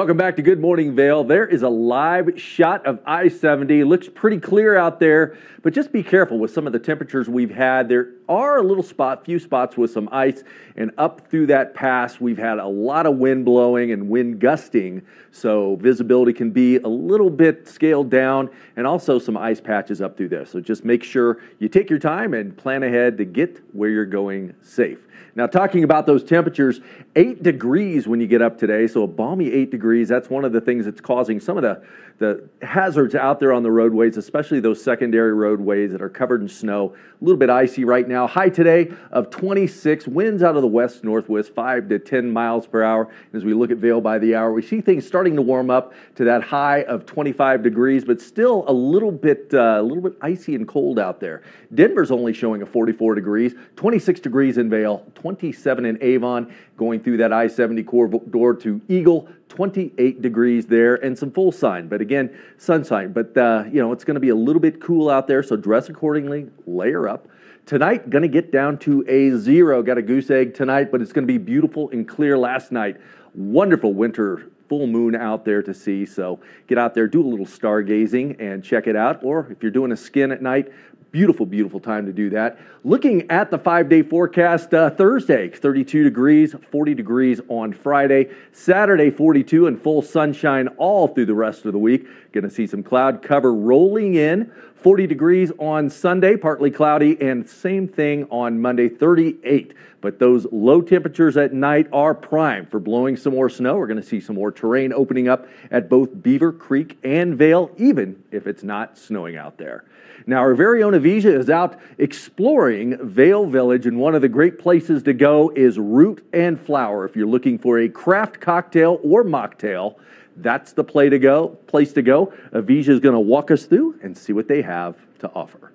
Welcome 0.09 0.25
back 0.25 0.37
to 0.37 0.41
Good 0.41 0.59
Morning 0.59 0.95
Vail. 0.95 1.23
There 1.23 1.45
is 1.45 1.61
a 1.61 1.69
live 1.69 2.31
shot 2.41 2.83
of 2.87 2.99
I 3.05 3.27
70. 3.27 3.83
Looks 3.83 4.09
pretty 4.09 4.39
clear 4.39 4.75
out 4.75 4.99
there, 4.99 5.37
but 5.61 5.71
just 5.71 5.91
be 5.91 6.01
careful 6.01 6.39
with 6.39 6.51
some 6.51 6.65
of 6.65 6.73
the 6.73 6.79
temperatures 6.79 7.29
we've 7.29 7.51
had. 7.51 7.89
There 7.89 8.13
are 8.27 8.57
a 8.57 8.63
little 8.63 8.81
spot, 8.81 9.23
few 9.23 9.37
spots 9.37 9.77
with 9.77 9.91
some 9.91 10.09
ice, 10.11 10.43
and 10.75 10.89
up 10.97 11.29
through 11.29 11.45
that 11.47 11.75
pass, 11.75 12.19
we've 12.19 12.39
had 12.39 12.57
a 12.57 12.65
lot 12.65 13.05
of 13.05 13.17
wind 13.17 13.45
blowing 13.45 13.91
and 13.91 14.09
wind 14.09 14.39
gusting, 14.39 15.03
so 15.29 15.75
visibility 15.75 16.33
can 16.33 16.49
be 16.49 16.77
a 16.77 16.87
little 16.87 17.29
bit 17.29 17.67
scaled 17.67 18.09
down, 18.09 18.49
and 18.77 18.87
also 18.87 19.19
some 19.19 19.37
ice 19.37 19.61
patches 19.61 20.01
up 20.01 20.17
through 20.17 20.29
there. 20.29 20.43
So 20.43 20.59
just 20.59 20.83
make 20.83 21.03
sure 21.03 21.37
you 21.59 21.69
take 21.69 21.87
your 21.87 21.99
time 21.99 22.33
and 22.33 22.57
plan 22.57 22.81
ahead 22.81 23.15
to 23.19 23.25
get 23.25 23.61
where 23.73 23.91
you're 23.91 24.05
going 24.07 24.55
safe. 24.63 25.05
Now, 25.35 25.47
talking 25.47 25.83
about 25.83 26.05
those 26.05 26.23
temperatures, 26.23 26.81
eight 27.15 27.43
degrees 27.43 28.07
when 28.07 28.19
you 28.19 28.27
get 28.27 28.41
up 28.41 28.57
today, 28.57 28.87
so 28.87 29.03
a 29.03 29.07
balmy 29.07 29.51
eight 29.51 29.71
degrees. 29.71 30.07
That's 30.07 30.29
one 30.29 30.45
of 30.45 30.51
the 30.51 30.61
things 30.61 30.85
that's 30.85 31.01
causing 31.01 31.39
some 31.39 31.57
of 31.57 31.63
the, 31.63 31.83
the 32.17 32.49
hazards 32.65 33.15
out 33.15 33.39
there 33.39 33.53
on 33.53 33.63
the 33.63 33.71
roadways, 33.71 34.17
especially 34.17 34.59
those 34.59 34.83
secondary 34.83 35.33
roadways 35.33 35.91
that 35.91 36.01
are 36.01 36.09
covered 36.09 36.41
in 36.41 36.49
snow. 36.49 36.95
A 37.21 37.25
little 37.25 37.37
bit 37.37 37.49
icy 37.49 37.83
right 37.83 38.07
now. 38.07 38.27
High 38.27 38.47
today 38.47 38.93
of 39.11 39.29
26, 39.29 40.07
winds 40.07 40.41
out 40.41 40.55
of 40.55 40.61
the 40.61 40.69
west 40.69 41.03
northwest, 41.03 41.53
5 41.53 41.89
to 41.89 41.99
10 41.99 42.31
miles 42.31 42.65
per 42.65 42.81
hour. 42.81 43.09
As 43.33 43.43
we 43.43 43.53
look 43.53 43.71
at 43.71 43.77
Vail 43.77 43.99
by 43.99 44.19
the 44.19 44.35
hour, 44.35 44.53
we 44.53 44.61
see 44.61 44.79
things 44.79 45.05
starting 45.05 45.35
to 45.35 45.41
warm 45.41 45.69
up 45.69 45.93
to 46.15 46.23
that 46.23 46.43
high 46.43 46.83
of 46.83 47.05
25 47.05 47.61
degrees, 47.61 48.05
but 48.05 48.21
still 48.21 48.63
a 48.69 48.71
little 48.71 49.11
bit, 49.11 49.53
uh, 49.53 49.79
a 49.79 49.81
little 49.81 50.01
bit 50.01 50.15
icy 50.21 50.55
and 50.55 50.65
cold 50.65 50.97
out 50.97 51.19
there. 51.19 51.43
Denver's 51.75 52.09
only 52.09 52.31
showing 52.31 52.61
a 52.61 52.65
44 52.65 53.15
degrees, 53.15 53.53
26 53.75 54.21
degrees 54.21 54.57
in 54.57 54.69
Vail, 54.69 55.05
27 55.15 55.85
in 55.85 56.01
Avon, 56.01 56.53
going 56.77 57.01
through 57.03 57.17
that 57.17 57.33
I 57.33 57.47
70 57.47 57.83
corridor 57.83 58.53
to 58.61 58.79
Eagle, 58.87 59.27
28 59.49 60.21
degrees 60.21 60.65
there, 60.67 60.95
and 60.95 61.17
some 61.17 61.31
full 61.31 61.51
sign. 61.51 61.87
But 61.87 62.01
again, 62.01 62.35
sunshine. 62.57 63.11
But, 63.11 63.35
uh, 63.35 63.65
you 63.69 63.81
know, 63.81 63.91
it's 63.91 64.03
going 64.03 64.15
to 64.15 64.21
be 64.21 64.29
a 64.29 64.35
little 64.35 64.61
bit 64.61 64.81
cool 64.81 65.09
out 65.09 65.27
there, 65.27 65.43
so 65.43 65.55
dress 65.57 65.89
accordingly, 65.89 66.47
layer 66.65 67.07
up. 67.07 67.27
Tonight, 67.65 68.09
going 68.09 68.21
to 68.21 68.27
get 68.27 68.51
down 68.51 68.77
to 68.79 69.03
a 69.07 69.37
zero. 69.37 69.83
Got 69.83 69.97
a 69.97 70.01
goose 70.01 70.31
egg 70.31 70.53
tonight, 70.53 70.91
but 70.91 71.01
it's 71.01 71.11
going 71.11 71.27
to 71.27 71.31
be 71.31 71.37
beautiful 71.37 71.89
and 71.89 72.07
clear 72.07 72.37
last 72.37 72.71
night. 72.71 72.97
Wonderful 73.35 73.93
winter 73.93 74.49
full 74.69 74.87
moon 74.87 75.15
out 75.15 75.45
there 75.45 75.61
to 75.63 75.73
see. 75.73 76.05
So 76.05 76.39
get 76.67 76.77
out 76.77 76.93
there, 76.93 77.07
do 77.07 77.21
a 77.21 77.27
little 77.27 77.45
stargazing 77.45 78.39
and 78.39 78.63
check 78.63 78.87
it 78.87 78.95
out. 78.95 79.23
Or 79.23 79.47
if 79.51 79.61
you're 79.61 79.71
doing 79.71 79.91
a 79.91 79.97
skin 79.97 80.31
at 80.31 80.41
night, 80.41 80.71
beautiful, 81.11 81.45
beautiful 81.45 81.79
time 81.79 82.05
to 82.05 82.13
do 82.13 82.29
that. 82.31 82.59
Looking 82.83 83.29
at 83.29 83.51
the 83.51 83.57
five 83.57 83.89
day 83.89 84.03
forecast, 84.03 84.73
uh, 84.73 84.89
Thursday, 84.91 85.49
32 85.49 86.03
degrees, 86.03 86.55
40 86.71 86.93
degrees 86.93 87.41
on 87.47 87.73
Friday, 87.73 88.29
Saturday, 88.51 89.09
42 89.09 89.67
and 89.67 89.81
full 89.81 90.01
sunshine 90.01 90.67
all 90.77 91.07
through 91.07 91.25
the 91.25 91.33
rest 91.33 91.65
of 91.65 91.73
the 91.73 91.79
week. 91.79 92.07
Going 92.31 92.43
to 92.43 92.49
see 92.49 92.67
some 92.67 92.83
cloud 92.83 93.21
cover 93.21 93.53
rolling 93.53 94.15
in. 94.15 94.51
40 94.81 95.07
degrees 95.07 95.51
on 95.59 95.89
Sunday, 95.89 96.37
partly 96.37 96.71
cloudy, 96.71 97.19
and 97.21 97.47
same 97.47 97.87
thing 97.87 98.25
on 98.29 98.61
Monday, 98.61 98.87
38. 98.87 99.73
But 99.99 100.19
those 100.19 100.47
low 100.53 100.81
temperatures 100.81 101.35
at 101.35 101.53
night 101.53 101.87
are 101.91 102.15
prime 102.15 102.65
for 102.65 102.79
blowing 102.79 103.17
some 103.17 103.33
more 103.33 103.49
snow. 103.49 103.75
We're 103.75 103.87
going 103.87 104.01
to 104.01 104.07
see 104.07 104.21
some 104.21 104.37
more 104.37 104.51
terrain 104.51 104.93
opening 104.93 105.27
up 105.27 105.47
at 105.69 105.89
both 105.89 106.23
Beaver 106.23 106.53
Creek 106.53 106.97
and 107.03 107.37
Vail, 107.37 107.71
even 107.77 108.23
if 108.31 108.47
it's 108.47 108.63
not 108.63 108.97
snowing 108.97 109.35
out 109.35 109.57
there. 109.57 109.83
Now, 110.25 110.37
our 110.37 110.53
very 110.53 110.81
own 110.81 110.93
Avija 110.93 111.37
is 111.37 111.49
out 111.49 111.77
exploring 111.97 112.97
Vail 113.05 113.45
Village, 113.47 113.85
and 113.85 113.99
one 113.99 114.15
of 114.15 114.21
the 114.21 114.29
great 114.29 114.59
places 114.59 115.03
to 115.03 115.13
go 115.13 115.51
is 115.55 115.77
Root 115.77 116.25
and 116.31 116.59
Flower. 116.59 117.03
If 117.03 117.17
you're 117.17 117.27
looking 117.27 117.57
for 117.57 117.79
a 117.79 117.89
craft 117.89 118.39
cocktail 118.39 118.99
or 119.03 119.25
mocktail, 119.25 119.95
that's 120.41 120.73
the 120.73 120.83
play 120.83 121.09
to 121.09 121.19
go, 121.19 121.49
place 121.67 121.93
to 121.93 122.01
go. 122.01 122.33
Avija 122.53 122.89
is 122.89 122.99
going 122.99 123.13
to 123.13 123.19
walk 123.19 123.51
us 123.51 123.65
through 123.65 123.99
and 124.01 124.17
see 124.17 124.33
what 124.33 124.47
they 124.47 124.61
have 124.61 124.95
to 125.19 125.31
offer. 125.33 125.71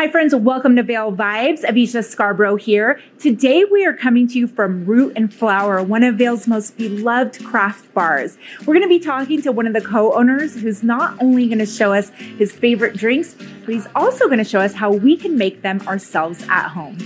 Hi, 0.00 0.08
friends. 0.08 0.34
Welcome 0.34 0.76
to 0.76 0.82
Vail 0.82 1.12
Vibes. 1.12 1.60
Avisha 1.60 2.02
Scarborough 2.02 2.56
here. 2.56 2.98
Today, 3.18 3.64
we 3.64 3.84
are 3.84 3.92
coming 3.92 4.26
to 4.28 4.38
you 4.38 4.46
from 4.46 4.86
Root 4.86 5.12
and 5.14 5.30
Flower, 5.30 5.82
one 5.82 6.02
of 6.02 6.14
Vail's 6.14 6.48
most 6.48 6.78
beloved 6.78 7.44
craft 7.44 7.92
bars. 7.92 8.38
We're 8.60 8.72
going 8.72 8.80
to 8.80 8.88
be 8.88 8.98
talking 8.98 9.42
to 9.42 9.52
one 9.52 9.66
of 9.66 9.74
the 9.74 9.82
co 9.82 10.14
owners 10.14 10.58
who's 10.58 10.82
not 10.82 11.20
only 11.20 11.48
going 11.48 11.58
to 11.58 11.66
show 11.66 11.92
us 11.92 12.08
his 12.38 12.50
favorite 12.50 12.96
drinks, 12.96 13.34
but 13.34 13.74
he's 13.74 13.86
also 13.94 14.24
going 14.24 14.38
to 14.38 14.44
show 14.44 14.60
us 14.60 14.72
how 14.72 14.90
we 14.90 15.18
can 15.18 15.36
make 15.36 15.60
them 15.60 15.82
ourselves 15.82 16.46
at 16.48 16.68
home. 16.68 16.96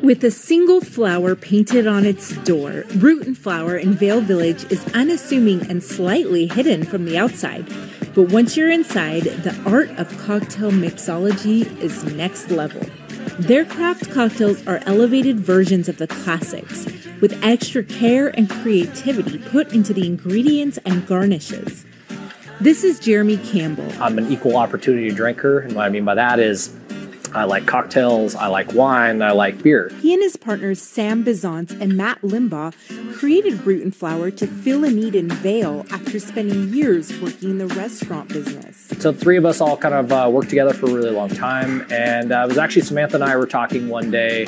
With 0.00 0.22
a 0.22 0.30
single 0.30 0.80
flower 0.80 1.34
painted 1.34 1.88
on 1.88 2.06
its 2.06 2.36
door, 2.44 2.84
Root 2.98 3.26
and 3.26 3.36
Flower 3.36 3.76
in 3.76 3.94
Vail 3.94 4.20
Village 4.20 4.70
is 4.70 4.86
unassuming 4.94 5.68
and 5.68 5.82
slightly 5.82 6.46
hidden 6.46 6.84
from 6.84 7.06
the 7.06 7.18
outside. 7.18 7.66
But 8.12 8.32
once 8.32 8.56
you're 8.56 8.70
inside, 8.70 9.22
the 9.22 9.56
art 9.64 9.90
of 9.90 10.08
cocktail 10.18 10.72
mixology 10.72 11.78
is 11.78 12.02
next 12.04 12.50
level. 12.50 12.84
Their 13.38 13.64
craft 13.64 14.10
cocktails 14.10 14.66
are 14.66 14.82
elevated 14.84 15.38
versions 15.38 15.88
of 15.88 15.98
the 15.98 16.08
classics, 16.08 16.86
with 17.20 17.38
extra 17.42 17.84
care 17.84 18.28
and 18.36 18.50
creativity 18.50 19.38
put 19.38 19.72
into 19.72 19.94
the 19.94 20.06
ingredients 20.06 20.78
and 20.84 21.06
garnishes. 21.06 21.84
This 22.60 22.82
is 22.82 22.98
Jeremy 22.98 23.36
Campbell. 23.36 23.90
I'm 24.00 24.18
an 24.18 24.30
equal 24.30 24.56
opportunity 24.56 25.10
drinker, 25.10 25.60
and 25.60 25.74
what 25.74 25.86
I 25.86 25.88
mean 25.88 26.04
by 26.04 26.16
that 26.16 26.40
is 26.40 26.74
I 27.32 27.44
like 27.44 27.66
cocktails, 27.66 28.34
I 28.34 28.48
like 28.48 28.72
wine, 28.72 29.22
I 29.22 29.30
like 29.30 29.62
beer. 29.62 29.90
He 30.00 30.12
and 30.12 30.22
his 30.22 30.36
partners 30.36 30.82
Sam 30.82 31.24
Bizant 31.24 31.80
and 31.80 31.96
Matt 31.96 32.20
Limbaugh 32.22 32.74
created 33.14 33.64
Root 33.64 33.84
and 33.84 33.94
Flower 33.94 34.32
to 34.32 34.46
fill 34.48 34.84
a 34.84 34.90
need 34.90 35.14
in 35.14 35.28
Vail 35.28 35.86
after 35.92 36.18
spending 36.18 36.74
years 36.74 37.16
working 37.20 37.50
in 37.50 37.58
the 37.58 37.68
restaurant 37.68 38.30
business. 38.30 38.88
So 38.98 39.12
three 39.12 39.36
of 39.36 39.44
us 39.44 39.60
all 39.60 39.76
kind 39.76 39.94
of 39.94 40.10
uh, 40.10 40.28
worked 40.32 40.48
together 40.48 40.74
for 40.74 40.86
a 40.86 40.92
really 40.92 41.10
long 41.10 41.28
time, 41.28 41.86
and 41.90 42.32
uh, 42.32 42.42
it 42.44 42.48
was 42.48 42.58
actually 42.58 42.82
Samantha 42.82 43.14
and 43.14 43.24
I 43.24 43.36
were 43.36 43.46
talking 43.46 43.88
one 43.88 44.10
day 44.10 44.46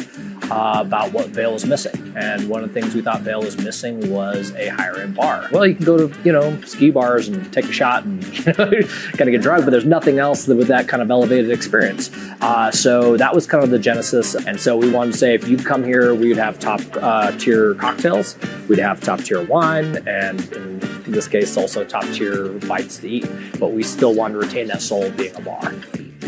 uh, 0.51 0.83
about 0.85 1.13
what 1.13 1.29
Vail 1.29 1.53
was 1.53 1.65
missing, 1.65 2.13
and 2.17 2.49
one 2.49 2.65
of 2.65 2.73
the 2.73 2.81
things 2.81 2.95
we 2.95 3.01
thought 3.01 3.21
Vail 3.21 3.41
was 3.41 3.57
missing 3.59 4.11
was 4.11 4.53
a 4.57 4.69
higher 4.69 4.97
end 4.97 5.15
bar. 5.15 5.49
Well, 5.53 5.67
you 5.67 5.77
can 5.77 5.85
go 5.85 6.09
to 6.09 6.23
you 6.25 6.33
know 6.33 6.61
ski 6.63 6.91
bars 6.91 7.29
and 7.29 7.51
take 7.53 7.67
a 7.67 7.73
shot 7.73 8.05
and 8.05 8.23
you 8.39 8.45
know, 8.47 8.71
kind 9.13 9.21
of 9.21 9.29
get 9.29 9.43
drunk, 9.43 9.65
but 9.65 9.71
there's 9.71 9.85
nothing 9.85 10.19
else 10.19 10.49
with 10.49 10.67
that 10.67 10.89
kind 10.89 11.01
of 11.01 11.11
elevated 11.11 11.51
experience. 11.51 12.11
Uh, 12.41 12.72
so 12.73 13.17
that 13.17 13.35
was 13.35 13.47
kind 13.47 13.63
of 13.63 13.71
the 13.71 13.79
genesis, 13.79 14.35
and 14.35 14.59
so 14.59 14.77
we 14.77 14.91
wanted 14.91 15.13
to 15.13 15.19
say 15.19 15.35
if 15.35 15.47
you'd 15.47 15.65
come 15.65 15.85
here, 15.85 16.15
we'd 16.15 16.37
have 16.37 16.59
top 16.59 16.81
uh, 16.97 17.31
tier 17.39 17.75
cocktails, 17.75 18.37
we'd 18.69 18.79
have 18.79 19.01
top 19.01 19.21
tier 19.21 19.45
wine, 19.45 19.97
and 20.09 20.41
in 20.53 21.13
this 21.13 21.29
case 21.29 21.57
also 21.57 21.85
top 21.85 22.05
tier 22.07 22.49
bites 22.67 22.99
to 22.99 23.09
eat, 23.09 23.31
but 23.59 23.73
we 23.73 23.83
still 23.83 24.15
wanted 24.15 24.35
to 24.35 24.41
retain 24.41 24.67
that 24.69 24.83
soul 24.83 25.05
of 25.05 25.17
being 25.17 25.35
a 25.37 25.41
bar. 25.41 25.73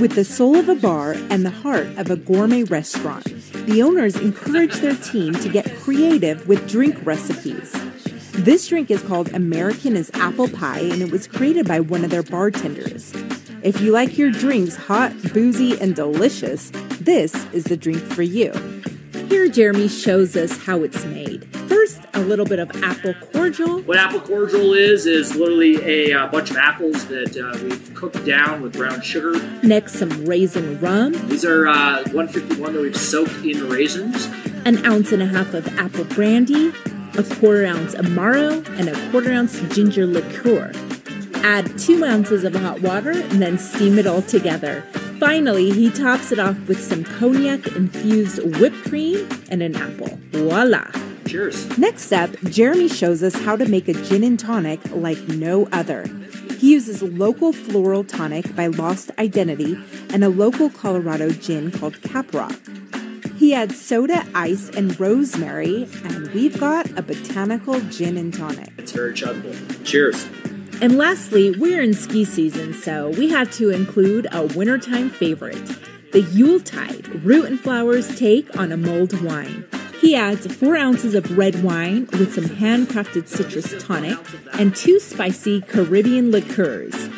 With 0.00 0.16
the 0.16 0.24
soul 0.24 0.56
of 0.56 0.68
a 0.68 0.74
bar 0.74 1.12
and 1.30 1.46
the 1.46 1.50
heart 1.50 1.86
of 1.96 2.10
a 2.10 2.16
gourmet 2.16 2.64
restaurant, 2.64 3.24
the 3.66 3.82
owners 3.82 4.16
encourage 4.16 4.74
their 4.74 4.96
team 4.96 5.34
to 5.34 5.48
get 5.48 5.72
creative 5.76 6.48
with 6.48 6.68
drink 6.68 6.96
recipes. 7.06 7.72
This 8.32 8.66
drink 8.66 8.90
is 8.90 9.00
called 9.02 9.32
American 9.32 9.96
as 9.96 10.10
Apple 10.14 10.48
Pie 10.48 10.80
and 10.80 11.00
it 11.00 11.12
was 11.12 11.28
created 11.28 11.68
by 11.68 11.78
one 11.78 12.04
of 12.04 12.10
their 12.10 12.24
bartenders. 12.24 13.12
If 13.64 13.80
you 13.80 13.92
like 13.92 14.18
your 14.18 14.30
drinks 14.30 14.76
hot, 14.76 15.10
boozy, 15.32 15.80
and 15.80 15.96
delicious, 15.96 16.70
this 17.00 17.34
is 17.54 17.64
the 17.64 17.78
drink 17.78 17.98
for 17.98 18.20
you. 18.20 18.52
Here, 19.30 19.48
Jeremy 19.48 19.88
shows 19.88 20.36
us 20.36 20.58
how 20.66 20.82
it's 20.82 21.02
made. 21.06 21.46
First, 21.66 22.02
a 22.12 22.20
little 22.20 22.44
bit 22.44 22.58
of 22.58 22.70
apple 22.82 23.14
cordial. 23.32 23.80
What 23.80 23.96
apple 23.96 24.20
cordial 24.20 24.74
is 24.74 25.06
is 25.06 25.34
literally 25.34 25.76
a 25.82 26.12
uh, 26.12 26.26
bunch 26.26 26.50
of 26.50 26.58
apples 26.58 27.06
that 27.06 27.38
uh, 27.38 27.58
we've 27.64 27.94
cooked 27.94 28.22
down 28.26 28.60
with 28.60 28.74
brown 28.74 29.00
sugar. 29.00 29.32
Next, 29.62 29.94
some 29.94 30.26
raisin 30.26 30.78
rum. 30.78 31.12
These 31.28 31.46
are 31.46 31.66
uh, 31.66 32.02
151 32.12 32.74
that 32.74 32.82
we've 32.82 32.94
soaked 32.94 33.46
in 33.46 33.66
raisins. 33.70 34.26
An 34.66 34.84
ounce 34.84 35.10
and 35.10 35.22
a 35.22 35.26
half 35.26 35.54
of 35.54 35.66
apple 35.78 36.04
brandy, 36.04 36.68
a 37.16 37.22
quarter 37.22 37.64
ounce 37.64 37.94
amaro, 37.94 38.62
and 38.78 38.90
a 38.90 39.10
quarter 39.10 39.32
ounce 39.32 39.58
ginger 39.74 40.04
liqueur. 40.04 40.70
Add 41.44 41.78
two 41.78 42.02
ounces 42.06 42.42
of 42.42 42.54
hot 42.54 42.80
water 42.80 43.10
and 43.10 43.42
then 43.42 43.58
steam 43.58 43.98
it 43.98 44.06
all 44.06 44.22
together. 44.22 44.80
Finally, 45.20 45.72
he 45.72 45.90
tops 45.90 46.32
it 46.32 46.38
off 46.38 46.56
with 46.66 46.82
some 46.82 47.04
cognac 47.04 47.66
infused 47.76 48.58
whipped 48.58 48.82
cream 48.88 49.28
and 49.50 49.62
an 49.62 49.76
apple. 49.76 50.18
Voila! 50.30 50.90
Cheers. 51.26 51.76
Next 51.76 52.10
up, 52.12 52.30
Jeremy 52.44 52.88
shows 52.88 53.22
us 53.22 53.34
how 53.34 53.56
to 53.56 53.66
make 53.66 53.88
a 53.88 53.92
gin 53.92 54.24
and 54.24 54.40
tonic 54.40 54.80
like 54.90 55.18
no 55.28 55.68
other. 55.70 56.06
He 56.58 56.72
uses 56.72 57.02
local 57.02 57.52
floral 57.52 58.04
tonic 58.04 58.56
by 58.56 58.68
Lost 58.68 59.10
Identity 59.18 59.78
and 60.14 60.24
a 60.24 60.30
local 60.30 60.70
Colorado 60.70 61.28
gin 61.28 61.70
called 61.70 62.00
Caprock. 62.00 62.58
He 63.36 63.52
adds 63.52 63.78
soda, 63.78 64.24
ice, 64.34 64.70
and 64.70 64.98
rosemary, 64.98 65.88
and 66.04 66.28
we've 66.28 66.58
got 66.58 66.88
a 66.98 67.02
botanical 67.02 67.80
gin 67.80 68.16
and 68.16 68.32
tonic. 68.32 68.70
It's 68.78 68.92
very 68.92 69.12
chuggable. 69.12 69.84
Cheers. 69.84 70.26
And 70.80 70.98
lastly, 70.98 71.50
we're 71.52 71.80
in 71.80 71.94
ski 71.94 72.24
season, 72.24 72.74
so 72.74 73.10
we 73.10 73.30
had 73.30 73.52
to 73.52 73.70
include 73.70 74.26
a 74.32 74.42
wintertime 74.42 75.10
favorite 75.10 75.62
the 76.12 76.20
Yuletide 76.20 77.08
Root 77.24 77.46
and 77.46 77.58
Flowers 77.58 78.16
take 78.16 78.56
on 78.56 78.70
a 78.70 78.76
mulled 78.76 79.20
wine. 79.20 79.66
He 80.00 80.14
adds 80.14 80.46
four 80.46 80.76
ounces 80.76 81.16
of 81.16 81.36
red 81.36 81.64
wine 81.64 82.06
with 82.12 82.34
some 82.34 82.44
handcrafted 82.44 83.26
citrus 83.26 83.74
tonic 83.82 84.16
and 84.52 84.76
two 84.76 85.00
spicy 85.00 85.62
Caribbean 85.62 86.30
liqueurs. 86.30 87.08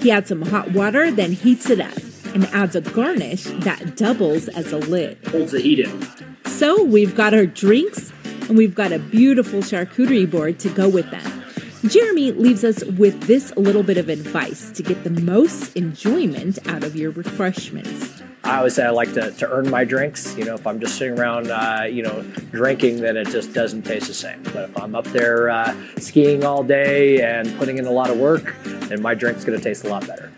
He 0.00 0.12
adds 0.12 0.28
some 0.28 0.42
hot 0.42 0.70
water, 0.70 1.10
then 1.10 1.32
heats 1.32 1.70
it 1.70 1.80
up 1.80 1.96
and 2.36 2.44
adds 2.46 2.76
a 2.76 2.82
garnish 2.82 3.44
that 3.64 3.96
doubles 3.96 4.46
as 4.46 4.72
a 4.72 4.78
lid. 4.78 5.18
Holds 5.26 5.50
the 5.50 5.60
heat 5.60 5.80
in. 5.80 6.06
So 6.44 6.84
we've 6.84 7.16
got 7.16 7.34
our 7.34 7.46
drinks 7.46 8.12
and 8.48 8.56
we've 8.56 8.76
got 8.76 8.92
a 8.92 9.00
beautiful 9.00 9.60
charcuterie 9.60 10.30
board 10.30 10.60
to 10.60 10.68
go 10.68 10.88
with 10.88 11.10
them. 11.10 11.45
Jeremy 11.88 12.32
leaves 12.32 12.64
us 12.64 12.84
with 12.84 13.22
this 13.22 13.54
little 13.56 13.82
bit 13.82 13.96
of 13.96 14.08
advice 14.08 14.70
to 14.72 14.82
get 14.82 15.04
the 15.04 15.10
most 15.10 15.76
enjoyment 15.76 16.58
out 16.68 16.82
of 16.82 16.96
your 16.96 17.10
refreshments. 17.10 18.22
I 18.44 18.58
always 18.58 18.74
say 18.74 18.84
I 18.84 18.90
like 18.90 19.12
to, 19.14 19.30
to 19.32 19.50
earn 19.50 19.70
my 19.70 19.84
drinks. 19.84 20.36
You 20.36 20.44
know, 20.44 20.54
if 20.54 20.66
I'm 20.66 20.80
just 20.80 20.96
sitting 20.96 21.18
around, 21.18 21.50
uh, 21.50 21.84
you 21.90 22.02
know, 22.02 22.22
drinking, 22.50 23.00
then 23.00 23.16
it 23.16 23.28
just 23.28 23.52
doesn't 23.52 23.82
taste 23.82 24.06
the 24.06 24.14
same. 24.14 24.42
But 24.44 24.70
if 24.70 24.80
I'm 24.80 24.94
up 24.94 25.04
there 25.06 25.50
uh, 25.50 25.76
skiing 25.98 26.44
all 26.44 26.62
day 26.62 27.22
and 27.22 27.56
putting 27.58 27.78
in 27.78 27.86
a 27.86 27.90
lot 27.90 28.10
of 28.10 28.18
work, 28.18 28.54
then 28.64 29.02
my 29.02 29.14
drink's 29.14 29.44
going 29.44 29.58
to 29.58 29.62
taste 29.62 29.84
a 29.84 29.88
lot 29.88 30.06
better. 30.06 30.32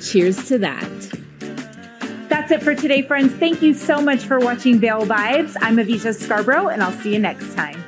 Cheers 0.00 0.48
to 0.48 0.58
that. 0.58 0.88
That's 2.28 2.50
it 2.50 2.62
for 2.62 2.74
today, 2.74 3.02
friends. 3.02 3.32
Thank 3.34 3.62
you 3.62 3.74
so 3.74 4.00
much 4.00 4.24
for 4.24 4.40
watching 4.40 4.78
Vail 4.78 5.02
Vibes. 5.02 5.56
I'm 5.60 5.76
Avisha 5.76 6.14
Scarborough, 6.14 6.68
and 6.68 6.82
I'll 6.82 6.92
see 6.92 7.12
you 7.12 7.18
next 7.18 7.54
time. 7.54 7.82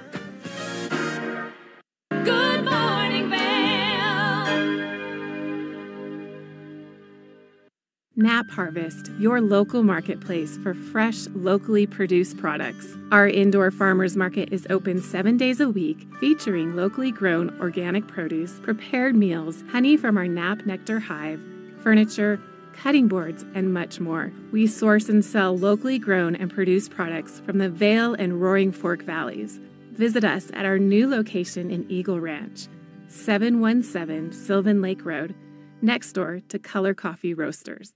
Nap 8.16 8.48
Harvest, 8.48 9.10
your 9.18 9.40
local 9.40 9.82
marketplace 9.82 10.56
for 10.58 10.72
fresh, 10.72 11.26
locally 11.34 11.84
produced 11.84 12.36
products. 12.36 12.96
Our 13.10 13.26
indoor 13.26 13.72
farmers 13.72 14.16
market 14.16 14.52
is 14.52 14.68
open 14.70 15.02
seven 15.02 15.36
days 15.36 15.58
a 15.58 15.68
week, 15.68 16.06
featuring 16.20 16.76
locally 16.76 17.10
grown 17.10 17.58
organic 17.60 18.06
produce, 18.06 18.60
prepared 18.60 19.16
meals, 19.16 19.64
honey 19.72 19.96
from 19.96 20.16
our 20.16 20.28
Nap 20.28 20.64
Nectar 20.64 21.00
hive, 21.00 21.40
furniture, 21.82 22.40
cutting 22.72 23.08
boards, 23.08 23.44
and 23.52 23.74
much 23.74 23.98
more. 23.98 24.32
We 24.52 24.68
source 24.68 25.08
and 25.08 25.24
sell 25.24 25.58
locally 25.58 25.98
grown 25.98 26.36
and 26.36 26.54
produced 26.54 26.92
products 26.92 27.40
from 27.40 27.58
the 27.58 27.68
Vail 27.68 28.14
and 28.14 28.40
Roaring 28.40 28.70
Fork 28.70 29.02
valleys. 29.02 29.58
Visit 29.90 30.22
us 30.22 30.52
at 30.54 30.64
our 30.64 30.78
new 30.78 31.10
location 31.10 31.68
in 31.68 31.84
Eagle 31.90 32.20
Ranch, 32.20 32.68
717 33.08 34.30
Sylvan 34.30 34.80
Lake 34.80 35.04
Road, 35.04 35.34
next 35.82 36.12
door 36.12 36.40
to 36.48 36.60
Color 36.60 36.94
Coffee 36.94 37.34
Roasters. 37.34 37.92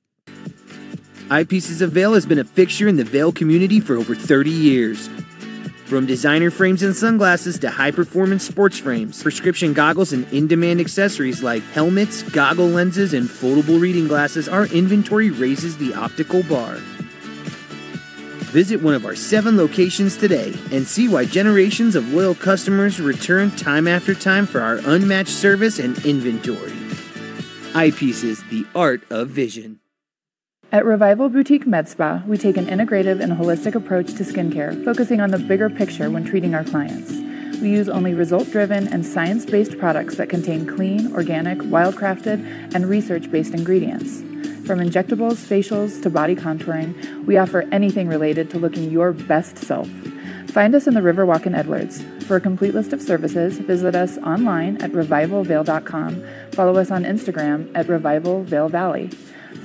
Eyepieces 1.28 1.82
of 1.82 1.92
Vail 1.92 2.14
has 2.14 2.24
been 2.24 2.38
a 2.38 2.44
fixture 2.44 2.88
in 2.88 2.96
the 2.96 3.04
Vail 3.04 3.32
community 3.32 3.80
for 3.80 3.96
over 3.96 4.14
30 4.14 4.48
years. 4.48 5.10
From 5.84 6.06
designer 6.06 6.50
frames 6.50 6.82
and 6.82 6.96
sunglasses 6.96 7.58
to 7.58 7.70
high 7.70 7.90
performance 7.90 8.44
sports 8.44 8.78
frames, 8.78 9.22
prescription 9.22 9.74
goggles, 9.74 10.14
and 10.14 10.26
in 10.32 10.46
demand 10.46 10.80
accessories 10.80 11.42
like 11.42 11.62
helmets, 11.64 12.22
goggle 12.22 12.68
lenses, 12.68 13.12
and 13.12 13.28
foldable 13.28 13.78
reading 13.78 14.08
glasses, 14.08 14.48
our 14.48 14.68
inventory 14.68 15.28
raises 15.28 15.76
the 15.76 15.92
optical 15.92 16.42
bar. 16.44 16.76
Visit 18.48 18.80
one 18.80 18.94
of 18.94 19.04
our 19.04 19.14
seven 19.14 19.58
locations 19.58 20.16
today 20.16 20.54
and 20.72 20.86
see 20.86 21.10
why 21.10 21.26
generations 21.26 21.94
of 21.94 22.10
loyal 22.14 22.34
customers 22.34 23.00
return 23.00 23.50
time 23.50 23.86
after 23.86 24.14
time 24.14 24.46
for 24.46 24.62
our 24.62 24.78
unmatched 24.86 25.28
service 25.28 25.78
and 25.78 26.02
inventory. 26.06 26.72
Eyepieces, 27.74 28.48
the 28.48 28.66
art 28.74 29.02
of 29.10 29.28
vision. 29.28 29.80
At 30.70 30.84
Revival 30.84 31.30
Boutique 31.30 31.66
Med 31.66 31.88
Spa, 31.88 32.22
we 32.26 32.36
take 32.36 32.58
an 32.58 32.66
integrative 32.66 33.22
and 33.22 33.32
holistic 33.32 33.74
approach 33.74 34.08
to 34.08 34.22
skincare, 34.22 34.84
focusing 34.84 35.18
on 35.18 35.30
the 35.30 35.38
bigger 35.38 35.70
picture 35.70 36.10
when 36.10 36.24
treating 36.24 36.54
our 36.54 36.62
clients. 36.62 37.10
We 37.62 37.70
use 37.70 37.88
only 37.88 38.12
result 38.12 38.50
driven 38.50 38.86
and 38.86 39.04
science 39.04 39.46
based 39.46 39.78
products 39.78 40.16
that 40.16 40.28
contain 40.28 40.66
clean, 40.66 41.14
organic, 41.14 41.60
wildcrafted, 41.60 42.74
and 42.74 42.86
research 42.86 43.30
based 43.30 43.54
ingredients. 43.54 44.20
From 44.66 44.80
injectables, 44.80 45.36
facials, 45.36 46.02
to 46.02 46.10
body 46.10 46.36
contouring, 46.36 47.24
we 47.24 47.38
offer 47.38 47.62
anything 47.72 48.06
related 48.06 48.50
to 48.50 48.58
looking 48.58 48.90
your 48.90 49.14
best 49.14 49.56
self. 49.56 49.88
Find 50.48 50.74
us 50.74 50.86
in 50.86 50.92
the 50.92 51.00
Riverwalk 51.00 51.46
in 51.46 51.54
Edwards. 51.54 52.04
For 52.26 52.36
a 52.36 52.40
complete 52.42 52.74
list 52.74 52.92
of 52.92 53.00
services, 53.00 53.56
visit 53.58 53.94
us 53.94 54.18
online 54.18 54.76
at 54.82 54.92
revivalvail.com. 54.92 56.26
Follow 56.52 56.76
us 56.76 56.90
on 56.90 57.04
Instagram 57.04 57.70
at 57.74 57.88
Revival 57.88 58.44
Vail 58.44 58.68
Valley. 58.68 59.10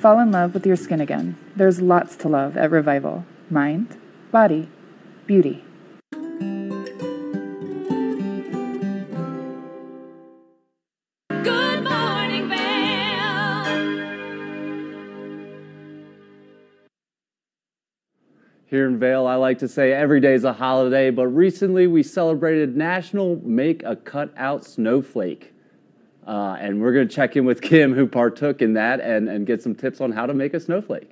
Fall 0.04 0.20
in 0.20 0.32
love 0.34 0.54
with 0.54 0.66
your 0.66 0.76
skin 0.76 1.00
again. 1.00 1.38
There's 1.56 1.80
lots 1.82 2.18
to 2.18 2.28
love 2.28 2.58
at 2.58 2.72
Revival 2.72 3.24
mind, 3.50 3.98
body, 4.34 4.68
beauty. 5.26 5.64
Good 11.30 11.84
morning, 11.86 12.50
Vail. 12.50 13.64
Here 18.66 18.86
in 18.86 19.00
Vail, 19.00 19.26
I 19.26 19.36
like 19.36 19.60
to 19.60 19.70
say 19.70 19.94
every 19.94 20.20
day 20.20 20.34
is 20.34 20.44
a 20.44 20.52
holiday, 20.52 21.12
but 21.12 21.28
recently 21.28 21.88
we 21.88 22.04
celebrated 22.04 22.76
National 22.76 23.40
Make 23.42 23.84
a 23.84 23.96
Cutout 23.96 24.66
Snowflake. 24.66 25.53
Uh, 26.26 26.56
and 26.60 26.82
we're 26.82 26.94
going 26.94 27.08
to 27.08 27.14
check 27.14 27.36
in 27.36 27.46
with 27.46 27.62
Kim, 27.62 27.94
who 27.94 28.08
partook 28.08 28.62
in 28.62 28.74
that, 28.74 29.02
and, 29.02 29.28
and 29.28 29.46
get 29.46 29.62
some 29.62 29.76
tips 29.76 30.00
on 30.00 30.12
how 30.12 30.26
to 30.26 30.34
make 30.34 30.54
a 30.54 30.60
snowflake. 30.60 31.12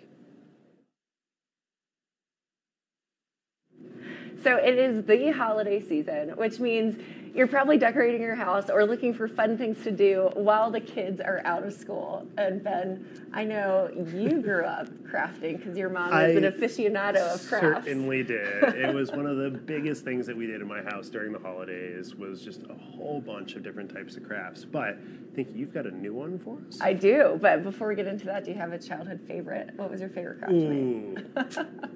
So 4.44 4.56
it 4.56 4.78
is 4.78 5.06
the 5.06 5.32
holiday 5.32 5.80
season, 5.80 6.30
which 6.30 6.60
means 6.60 6.98
you're 7.34 7.48
probably 7.48 7.78
decorating 7.78 8.22
your 8.22 8.36
house 8.36 8.70
or 8.70 8.84
looking 8.86 9.14
for 9.14 9.28
fun 9.28 9.58
things 9.58 9.82
to 9.84 9.92
do 9.92 10.30
while 10.34 10.70
the 10.70 10.82
kids 10.82 11.22
are 11.22 11.42
out 11.46 11.64
of 11.64 11.74
school. 11.74 12.28
And 12.38 12.64
Ben, 12.64 13.06
I 13.34 13.44
know 13.46 13.90
you 14.14 14.42
grew 14.42 14.64
up 14.66 14.88
crafting 15.10 15.58
because 15.58 15.78
your 15.78 15.90
mom 15.90 16.14
is 16.14 16.36
an 16.36 16.44
aficionado 16.44 17.34
of 17.36 17.48
crafts. 17.48 17.86
Certainly 17.86 18.24
did. 18.24 18.64
it 18.76 18.94
was 18.94 19.12
one 19.12 19.26
of 19.26 19.38
the 19.38 19.50
biggest 19.50 20.04
things 20.04 20.28
that 20.28 20.36
we 20.36 20.46
did 20.48 20.62
in 20.62 20.68
my 20.68 20.82
house 20.82 21.10
during 21.10 21.32
the 21.32 21.40
holidays 21.40 22.16
was 22.16 22.42
just 22.44 22.64
a 22.70 22.74
whole 22.74 23.22
bunch 23.22 23.56
of 23.56 23.64
different 23.64 23.94
types 23.94 24.18
of 24.18 24.24
crafts. 24.24 24.66
But 24.66 24.90
I 24.90 25.36
think 25.36 25.50
you've 25.56 25.74
got 25.74 25.86
a 25.86 25.92
new 25.92 26.14
one 26.14 26.38
for 26.40 26.58
us. 26.68 26.80
I 26.82 26.94
do, 26.94 27.38
but 27.42 27.64
before 27.64 27.88
we 27.88 27.96
get 27.96 28.08
into 28.08 28.26
that, 28.26 28.44
do 28.44 28.52
you 28.52 28.58
have 28.58 28.74
a 28.74 28.80
childhood 28.80 29.22
favorite? 29.28 29.70
What 29.78 29.90
was 29.90 30.02
your 30.02 30.10
favorite 30.10 30.40
craft? 30.40 30.54
Ooh. 30.54 31.16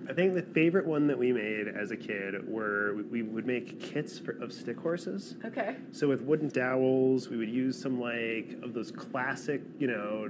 I 0.10 0.14
think 0.14 0.34
the 0.34 0.46
favorite 0.54 0.86
one 0.86 1.08
that 1.08 1.18
we 1.18 1.34
made 1.34 1.68
as 1.68 1.92
a 1.92 1.98
kid 1.98 2.48
were 2.48 2.94
we- 2.96 3.04
we 3.04 3.22
would 3.24 3.46
make 3.46 3.80
kits 3.80 4.20
for, 4.20 4.32
of 4.42 4.52
stick 4.54 4.78
horses. 4.78 5.25
Okay. 5.46 5.76
So 5.92 6.08
with 6.08 6.22
wooden 6.22 6.50
dowels, 6.50 7.30
we 7.30 7.38
would 7.38 7.50
use 7.50 7.80
some 7.80 8.00
like 8.00 8.58
of 8.62 8.74
those 8.74 8.92
classic, 8.92 9.62
you 9.80 9.88
know, 9.88 10.30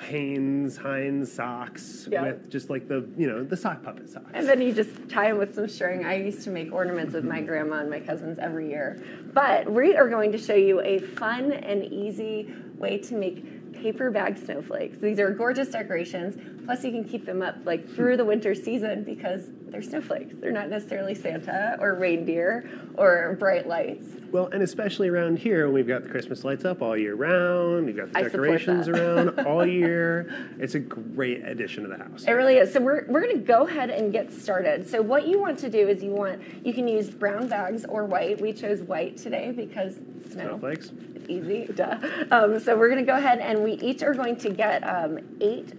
Hanes 0.00 0.76
Heinz 0.76 1.32
socks 1.32 2.06
Yeah. 2.10 2.22
with 2.22 2.50
just 2.50 2.68
like 2.68 2.86
the 2.86 3.08
you 3.16 3.26
know 3.26 3.42
the 3.42 3.56
sock 3.56 3.82
puppet 3.82 4.08
socks. 4.08 4.30
And 4.34 4.46
then 4.46 4.60
you 4.60 4.72
just 4.72 5.08
tie 5.08 5.28
them 5.28 5.38
with 5.38 5.54
some 5.54 5.68
string. 5.68 6.04
I 6.04 6.16
used 6.16 6.42
to 6.44 6.50
make 6.50 6.72
ornaments 6.72 7.14
with 7.14 7.24
my 7.24 7.38
mm-hmm. 7.38 7.46
grandma 7.46 7.80
and 7.80 7.90
my 7.90 8.00
cousins 8.00 8.38
every 8.38 8.68
year. 8.68 9.02
But 9.32 9.70
we 9.70 9.96
are 9.96 10.08
going 10.08 10.32
to 10.32 10.38
show 10.38 10.54
you 10.54 10.80
a 10.80 10.98
fun 10.98 11.52
and 11.52 11.84
easy 11.84 12.52
way 12.76 12.98
to 12.98 13.14
make 13.14 13.55
paper 13.76 14.10
bag 14.10 14.38
snowflakes. 14.38 14.98
These 14.98 15.18
are 15.18 15.30
gorgeous 15.30 15.68
decorations. 15.68 16.36
Plus, 16.64 16.82
you 16.84 16.90
can 16.90 17.04
keep 17.04 17.24
them 17.24 17.42
up 17.42 17.56
like 17.64 17.88
through 17.88 18.16
the 18.16 18.24
winter 18.24 18.54
season 18.54 19.04
because 19.04 19.50
they're 19.68 19.82
snowflakes. 19.82 20.34
They're 20.38 20.52
not 20.52 20.68
necessarily 20.68 21.14
Santa 21.14 21.76
or 21.80 21.94
reindeer 21.94 22.68
or 22.96 23.36
bright 23.38 23.68
lights. 23.68 24.04
Well, 24.32 24.48
and 24.52 24.62
especially 24.62 25.08
around 25.08 25.38
here, 25.38 25.70
we've 25.70 25.86
got 25.86 26.02
the 26.02 26.08
Christmas 26.08 26.44
lights 26.44 26.64
up 26.64 26.82
all 26.82 26.96
year 26.96 27.14
round. 27.14 27.86
We've 27.86 27.96
got 27.96 28.12
the 28.12 28.22
decorations 28.22 28.88
around 28.88 29.40
all 29.46 29.64
year. 29.66 30.50
It's 30.58 30.74
a 30.74 30.80
great 30.80 31.44
addition 31.44 31.84
to 31.84 31.88
the 31.88 31.98
house. 31.98 32.24
It 32.26 32.32
really 32.32 32.56
is. 32.56 32.72
So 32.72 32.80
we're, 32.80 33.06
we're 33.08 33.22
going 33.22 33.36
to 33.38 33.42
go 33.42 33.66
ahead 33.66 33.90
and 33.90 34.12
get 34.12 34.32
started. 34.32 34.88
So 34.88 35.02
what 35.02 35.26
you 35.26 35.38
want 35.40 35.58
to 35.60 35.70
do 35.70 35.88
is 35.88 36.02
you 36.02 36.10
want 36.10 36.42
you 36.64 36.74
can 36.74 36.88
use 36.88 37.10
brown 37.10 37.48
bags 37.48 37.84
or 37.88 38.04
white. 38.04 38.40
We 38.40 38.52
chose 38.52 38.80
white 38.82 39.16
today 39.16 39.52
because 39.52 39.96
snow. 40.30 40.58
Snowflakes. 40.58 40.90
Easy, 41.28 41.66
duh. 41.74 41.98
Um, 42.30 42.58
so 42.60 42.76
we're 42.76 42.88
going 42.88 43.04
to 43.04 43.10
go 43.10 43.16
ahead 43.16 43.38
and 43.38 43.62
we 43.62 43.72
each 43.74 44.02
are 44.02 44.14
going 44.14 44.36
to 44.36 44.50
get 44.50 44.82
um, 44.82 45.18
eight 45.40 45.72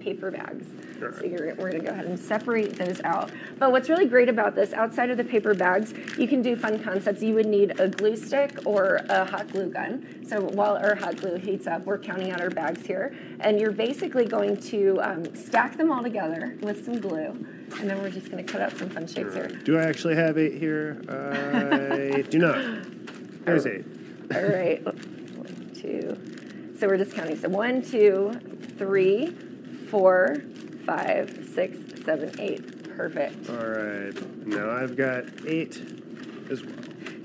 paper 0.00 0.30
bags. 0.30 0.66
So 1.00 1.24
you're, 1.24 1.54
we're 1.56 1.70
going 1.70 1.82
to 1.82 1.86
go 1.86 1.90
ahead 1.90 2.06
and 2.06 2.18
separate 2.18 2.76
those 2.76 3.00
out. 3.02 3.30
But 3.58 3.72
what's 3.72 3.88
really 3.88 4.06
great 4.06 4.28
about 4.28 4.54
this, 4.54 4.72
outside 4.72 5.10
of 5.10 5.16
the 5.16 5.24
paper 5.24 5.54
bags, 5.54 5.92
you 6.18 6.26
can 6.26 6.40
do 6.40 6.56
fun 6.56 6.82
concepts. 6.82 7.22
You 7.22 7.34
would 7.34 7.46
need 7.46 7.78
a 7.78 7.88
glue 7.88 8.16
stick 8.16 8.58
or 8.64 9.00
a 9.08 9.24
hot 9.24 9.50
glue 9.52 9.70
gun. 9.70 10.24
So 10.26 10.40
while 10.40 10.76
our 10.76 10.94
hot 10.94 11.16
glue 11.16 11.36
heats 11.36 11.66
up, 11.66 11.84
we're 11.84 11.98
counting 11.98 12.30
out 12.30 12.40
our 12.40 12.50
bags 12.50 12.86
here. 12.86 13.14
And 13.40 13.60
you're 13.60 13.72
basically 13.72 14.24
going 14.24 14.56
to 14.68 15.00
um, 15.02 15.34
stack 15.34 15.76
them 15.76 15.90
all 15.90 16.02
together 16.02 16.56
with 16.62 16.84
some 16.84 17.00
glue. 17.00 17.46
And 17.78 17.90
then 17.90 18.00
we're 18.00 18.10
just 18.10 18.30
going 18.30 18.44
to 18.44 18.50
cut 18.50 18.62
out 18.62 18.76
some 18.76 18.88
fun 18.88 19.06
shapes 19.06 19.34
here. 19.34 19.48
Do 19.48 19.78
I 19.78 19.82
actually 19.82 20.16
have 20.16 20.38
eight 20.38 20.58
here? 20.58 21.02
I 21.08 22.22
do 22.30 22.38
not. 22.38 23.44
There's 23.44 23.66
eight. 23.66 23.84
All 24.32 24.42
right. 24.42 24.84
One, 24.84 25.72
two. 25.74 26.76
So 26.78 26.88
we're 26.88 26.98
just 26.98 27.12
counting. 27.12 27.38
So 27.38 27.48
one, 27.48 27.82
two, 27.82 28.32
three, 28.78 29.30
four, 29.90 30.36
five, 30.86 31.48
six, 31.54 31.78
seven, 32.04 32.38
eight. 32.40 32.96
Perfect. 32.96 33.48
All 33.50 33.56
right. 33.56 34.46
Now 34.46 34.70
I've 34.70 34.96
got 34.96 35.24
eight 35.46 35.80
as 36.50 36.62
well. 36.62 36.74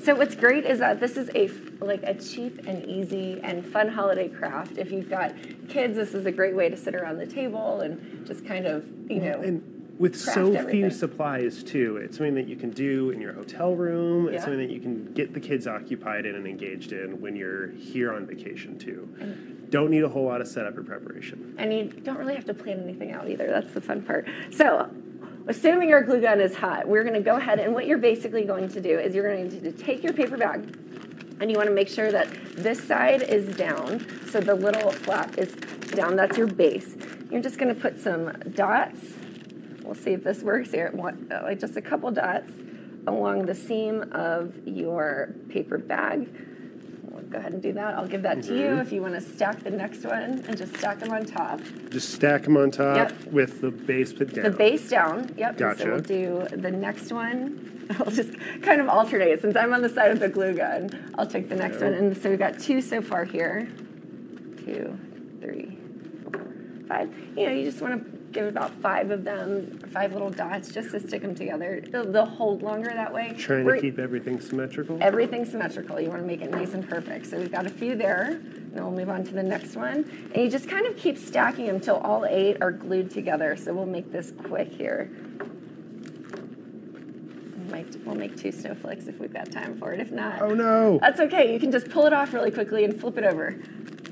So 0.02 0.16
what's 0.16 0.36
great 0.36 0.66
is 0.66 0.80
that 0.80 1.00
this 1.00 1.18
is 1.18 1.30
a 1.36 1.50
like 1.84 2.04
a 2.04 2.14
cheap 2.14 2.66
and 2.68 2.86
easy 2.86 3.40
and 3.44 3.66
fun 3.66 3.90
holiday 3.90 4.28
craft. 4.28 4.78
If 4.78 4.92
you've 4.92 5.10
got 5.10 5.34
kids, 5.68 5.96
this 5.96 6.14
is 6.14 6.26
a 6.26 6.32
great 6.32 6.56
way 6.56 6.70
to 6.70 6.78
sit 6.78 6.96
around 6.96 7.18
the 7.18 7.28
table 7.28 7.82
and 7.82 8.26
just 8.26 8.46
kind 8.46 8.66
of 8.66 8.86
you 9.10 9.20
know. 9.20 9.42
And 9.42 9.79
with 10.00 10.18
so 10.18 10.54
everything. 10.54 10.70
few 10.70 10.90
supplies 10.90 11.62
too, 11.62 11.98
it's 11.98 12.18
something 12.18 12.36
that 12.36 12.48
you 12.48 12.56
can 12.56 12.72
do 12.72 13.12
in 13.12 13.20
your 13.20 13.34
hotel 13.34 13.76
room. 13.76 14.30
It's 14.30 14.44
something 14.44 14.66
that 14.66 14.74
you 14.74 14.80
can 14.80 15.14
get 15.14 15.34
the 15.34 15.42
kids 15.42 15.68
occupied 15.68 16.26
in 16.26 16.36
and 16.36 16.48
engaged 16.48 16.94
in 16.94 17.20
when 17.20 17.36
you're 17.36 17.68
here 17.72 18.14
on 18.14 18.26
vacation 18.26 18.80
too. 18.80 19.08
Don't 19.70 19.92
need 19.92 20.04
a 20.04 20.10
whole 20.10 20.26
lot 20.26 20.40
of 20.40 20.48
setup 20.48 20.78
or 20.78 20.84
preparation. 20.84 21.54
And 21.60 21.74
you 21.74 21.84
don't 21.84 22.18
really 22.18 22.34
have 22.34 22.46
to 22.46 22.54
plan 22.54 22.80
anything 22.80 23.12
out 23.12 23.30
either. 23.30 23.48
That's 23.48 23.74
the 23.74 23.82
fun 23.82 24.02
part. 24.02 24.28
So, 24.52 24.90
assuming 25.48 25.90
your 25.90 26.02
glue 26.02 26.22
gun 26.22 26.40
is 26.40 26.56
hot, 26.56 26.88
we're 26.88 27.04
going 27.04 27.16
to 27.16 27.20
go 27.20 27.36
ahead 27.36 27.60
and 27.60 27.74
what 27.74 27.86
you're 27.86 27.98
basically 27.98 28.46
going 28.46 28.70
to 28.70 28.82
do 28.82 28.98
is 28.98 29.14
you're 29.14 29.30
going 29.30 29.50
to 29.50 29.72
take 29.74 30.02
your 30.02 30.14
paper 30.14 30.38
bag 30.38 30.78
and 31.42 31.52
you 31.52 31.58
want 31.58 31.68
to 31.68 31.76
make 31.76 31.90
sure 31.90 32.12
that 32.12 32.30
this 32.56 32.82
side 32.82 33.22
is 33.24 33.56
down. 33.58 34.06
So 34.30 34.40
the 34.40 34.56
little 34.56 34.92
flap 34.92 35.38
is 35.38 35.54
down. 35.92 36.16
That's 36.16 36.38
your 36.38 36.48
base. 36.48 36.96
You're 37.30 37.42
just 37.42 37.58
going 37.58 37.74
to 37.74 37.80
put 37.80 38.00
some 38.00 38.32
dots. 38.54 39.19
We'll 39.84 39.96
see 39.96 40.12
if 40.12 40.24
this 40.24 40.44
works 40.44 40.72
here. 40.72 40.90
One- 40.94 41.28
uh, 41.32 41.42
Like 41.44 41.60
just 41.60 41.78
a 41.78 41.82
couple 41.82 42.12
dots 42.12 42.52
along 43.08 43.46
the 43.46 43.56
seam 43.56 44.04
of 44.12 44.54
your 44.66 45.34
paper 45.50 45.78
bag. 45.78 46.28
We'll 47.10 47.24
go 47.24 47.38
ahead 47.40 47.54
and 47.54 47.62
do 47.62 47.74
that. 47.74 47.96
I'll 47.96 48.08
give 48.08 48.22
that 48.24 48.44
to 48.44 48.54
you 48.56 48.66
Mhm. 48.68 48.82
if 48.82 48.92
you 48.92 49.02
want 49.02 49.16
to 49.16 49.22
stack 49.22 49.64
the 49.64 49.72
next 49.72 50.04
one 50.06 50.44
and 50.48 50.58
just 50.58 50.76
stack 50.78 51.00
them 51.00 51.12
on 51.12 51.26
top. 51.26 51.60
Just 51.90 52.14
stack 52.14 52.44
them 52.44 52.58
on 52.58 52.72
top 52.72 52.98
Yep. 52.98 53.34
with 53.34 53.62
the 53.62 53.72
base 53.72 54.14
put 54.14 54.34
down. 54.34 54.44
The 54.44 54.52
base 54.58 54.90
down. 54.90 55.30
Yep. 55.38 55.50
and 55.50 55.58
Gotcha. 55.58 55.82
So 55.84 55.90
we'll 55.92 56.00
do 56.02 56.48
the 56.56 56.72
next 56.72 57.12
one. 57.12 57.66
I'll 58.00 58.12
just 58.12 58.34
kind 58.62 58.80
of 58.82 58.88
alternate. 58.90 59.42
Since 59.42 59.56
I'm 59.56 59.74
on 59.74 59.82
the 59.82 59.90
side 59.90 60.12
of 60.12 60.20
the 60.20 60.30
glue 60.30 60.54
gun, 60.54 60.90
I'll 61.18 61.26
take 61.26 61.50
the 61.50 61.56
next 61.56 61.82
one. 61.82 61.94
And 61.94 62.16
so 62.16 62.30
we've 62.30 62.38
got 62.38 62.60
two 62.60 62.82
so 62.82 63.02
far 63.02 63.24
here. 63.24 63.68
Two, 64.64 64.96
three, 65.42 65.78
four, 66.24 66.42
five. 66.88 67.10
You 67.36 67.48
know, 67.48 67.54
you 67.54 67.64
just 67.64 67.82
want 67.82 68.04
to 68.04 68.19
give 68.32 68.46
about 68.48 68.72
five 68.82 69.12
of 69.12 69.24
them, 69.24 69.80
five 69.94 70.14
little 70.14 70.30
dots, 70.30 70.72
just 70.72 70.92
to 70.92 71.00
stick 71.00 71.22
them 71.22 71.36
together. 71.36 71.82
They'll, 71.90 72.12
they'll 72.12 72.26
hold 72.26 72.62
longer 72.64 72.90
that 72.90 73.14
way. 73.14 73.34
Trying 73.38 73.66
We're- 73.66 73.78
to 73.80 73.82
keep 73.82 74.00
everything 74.00 74.40
symmetrical. 74.40 74.98
Everything 75.02 75.46
symmetrical. 75.46 76.00
You 76.00 76.10
want 76.10 76.22
to 76.22 76.28
make 76.28 76.42
it 76.42 76.52
nice 76.52 76.74
and 76.74 76.88
perfect. 76.88 77.26
So 77.28 77.38
we've 77.38 77.52
got 77.52 77.66
a 77.66 77.70
few 77.70 77.96
there. 77.96 78.40
Now 78.74 78.84
we'll 78.88 78.98
move 79.00 79.10
on 79.10 79.24
to 79.26 79.34
the 79.34 79.44
next 79.44 79.76
one. 79.76 80.10
And 80.34 80.44
you 80.44 80.50
just 80.50 80.70
kind 80.70 80.86
of 80.86 80.96
keep 80.98 81.18
stacking 81.18 81.66
them 81.66 81.76
until 81.76 81.98
all 81.98 82.26
eight 82.26 82.62
are 82.62 82.72
glued 82.72 83.10
together. 83.12 83.56
So 83.58 83.74
we'll 83.74 83.86
make 83.86 84.12
this 84.12 84.32
quick 84.46 84.72
here. 84.72 85.10
We'll 88.06 88.16
make 88.18 88.36
two 88.36 88.52
snowflakes 88.52 89.06
if 89.08 89.20
we've 89.20 89.32
got 89.32 89.52
time 89.52 89.78
for 89.78 89.94
it. 89.94 90.00
If 90.00 90.12
not, 90.12 90.42
Oh 90.42 90.54
no! 90.56 90.98
that's 91.00 91.20
okay. 91.20 91.54
You 91.54 91.60
can 91.60 91.72
just 91.72 91.90
pull 91.90 92.08
it 92.08 92.14
off 92.14 92.34
really 92.34 92.50
quickly 92.50 92.84
and 92.84 93.00
flip 93.00 93.18
it 93.20 93.24
over. 93.24 93.56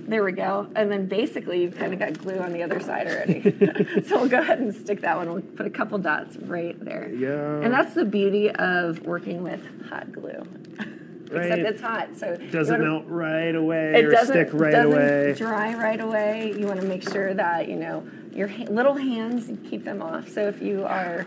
There 0.07 0.23
we 0.23 0.31
go. 0.31 0.67
And 0.75 0.89
then 0.91 1.05
basically 1.07 1.61
you've 1.63 1.75
kind 1.75 1.91
of 1.93 1.99
got 1.99 2.17
glue 2.17 2.37
on 2.39 2.53
the 2.53 2.63
other 2.63 2.79
side 2.79 3.07
already. 3.07 3.41
so 4.07 4.19
we'll 4.21 4.29
go 4.29 4.39
ahead 4.39 4.59
and 4.59 4.73
stick 4.73 5.01
that 5.01 5.17
one. 5.17 5.29
We'll 5.31 5.41
put 5.41 5.65
a 5.65 5.69
couple 5.69 5.97
dots 5.97 6.37
right 6.37 6.79
there. 6.83 7.09
Yeah. 7.13 7.59
And 7.61 7.73
that's 7.73 7.93
the 7.93 8.05
beauty 8.05 8.49
of 8.51 9.01
working 9.01 9.43
with 9.43 9.61
hot 9.89 10.11
glue. 10.13 10.45
Right. 11.29 11.47
Except 11.47 11.61
it's 11.63 11.81
hot, 11.81 12.15
so 12.15 12.37
you 12.39 12.49
Doesn't 12.51 12.81
melt 12.81 13.03
right 13.07 13.53
away 13.53 13.95
It 13.95 14.05
or 14.05 14.11
doesn't 14.11 14.33
stick 14.33 14.49
right 14.53 14.71
doesn't 14.71 14.93
away. 14.93 15.33
dry 15.37 15.73
right 15.73 15.99
away. 15.99 16.53
You 16.57 16.67
want 16.67 16.79
to 16.79 16.87
make 16.87 17.03
sure 17.03 17.33
that 17.33 17.67
you 17.67 17.75
know 17.75 18.07
your 18.31 18.47
ha- 18.47 18.63
little 18.69 18.93
hands 18.95 19.51
keep 19.69 19.83
them 19.83 20.01
off. 20.01 20.29
So 20.29 20.47
if 20.47 20.61
you 20.61 20.85
are 20.85 21.25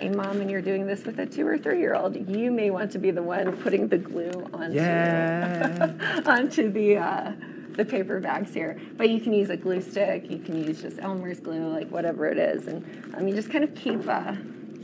a 0.00 0.10
mom 0.10 0.42
and 0.42 0.50
you're 0.50 0.60
doing 0.60 0.86
this 0.86 1.04
with 1.06 1.18
a 1.18 1.24
two 1.24 1.46
or 1.46 1.56
three 1.56 1.78
year 1.80 1.94
old, 1.94 2.14
you 2.28 2.50
may 2.50 2.68
want 2.68 2.92
to 2.92 2.98
be 2.98 3.10
the 3.10 3.22
one 3.22 3.56
putting 3.56 3.88
the 3.88 3.96
glue 3.96 4.30
onto 4.52 4.74
Yeah. 4.76 6.20
onto 6.26 6.70
the 6.70 6.98
uh, 6.98 7.32
the 7.78 7.84
paper 7.84 8.20
bags 8.20 8.52
here. 8.52 8.78
But 8.96 9.08
you 9.08 9.20
can 9.20 9.32
use 9.32 9.48
a 9.48 9.56
glue 9.56 9.80
stick. 9.80 10.28
You 10.30 10.38
can 10.40 10.62
use 10.62 10.82
just 10.82 10.98
Elmer's 10.98 11.40
glue, 11.40 11.68
like 11.68 11.88
whatever 11.88 12.26
it 12.26 12.36
is, 12.36 12.66
and 12.66 13.14
um, 13.14 13.26
you 13.26 13.34
just 13.34 13.50
kind 13.50 13.64
of 13.64 13.74
keep 13.74 14.06
uh, 14.06 14.34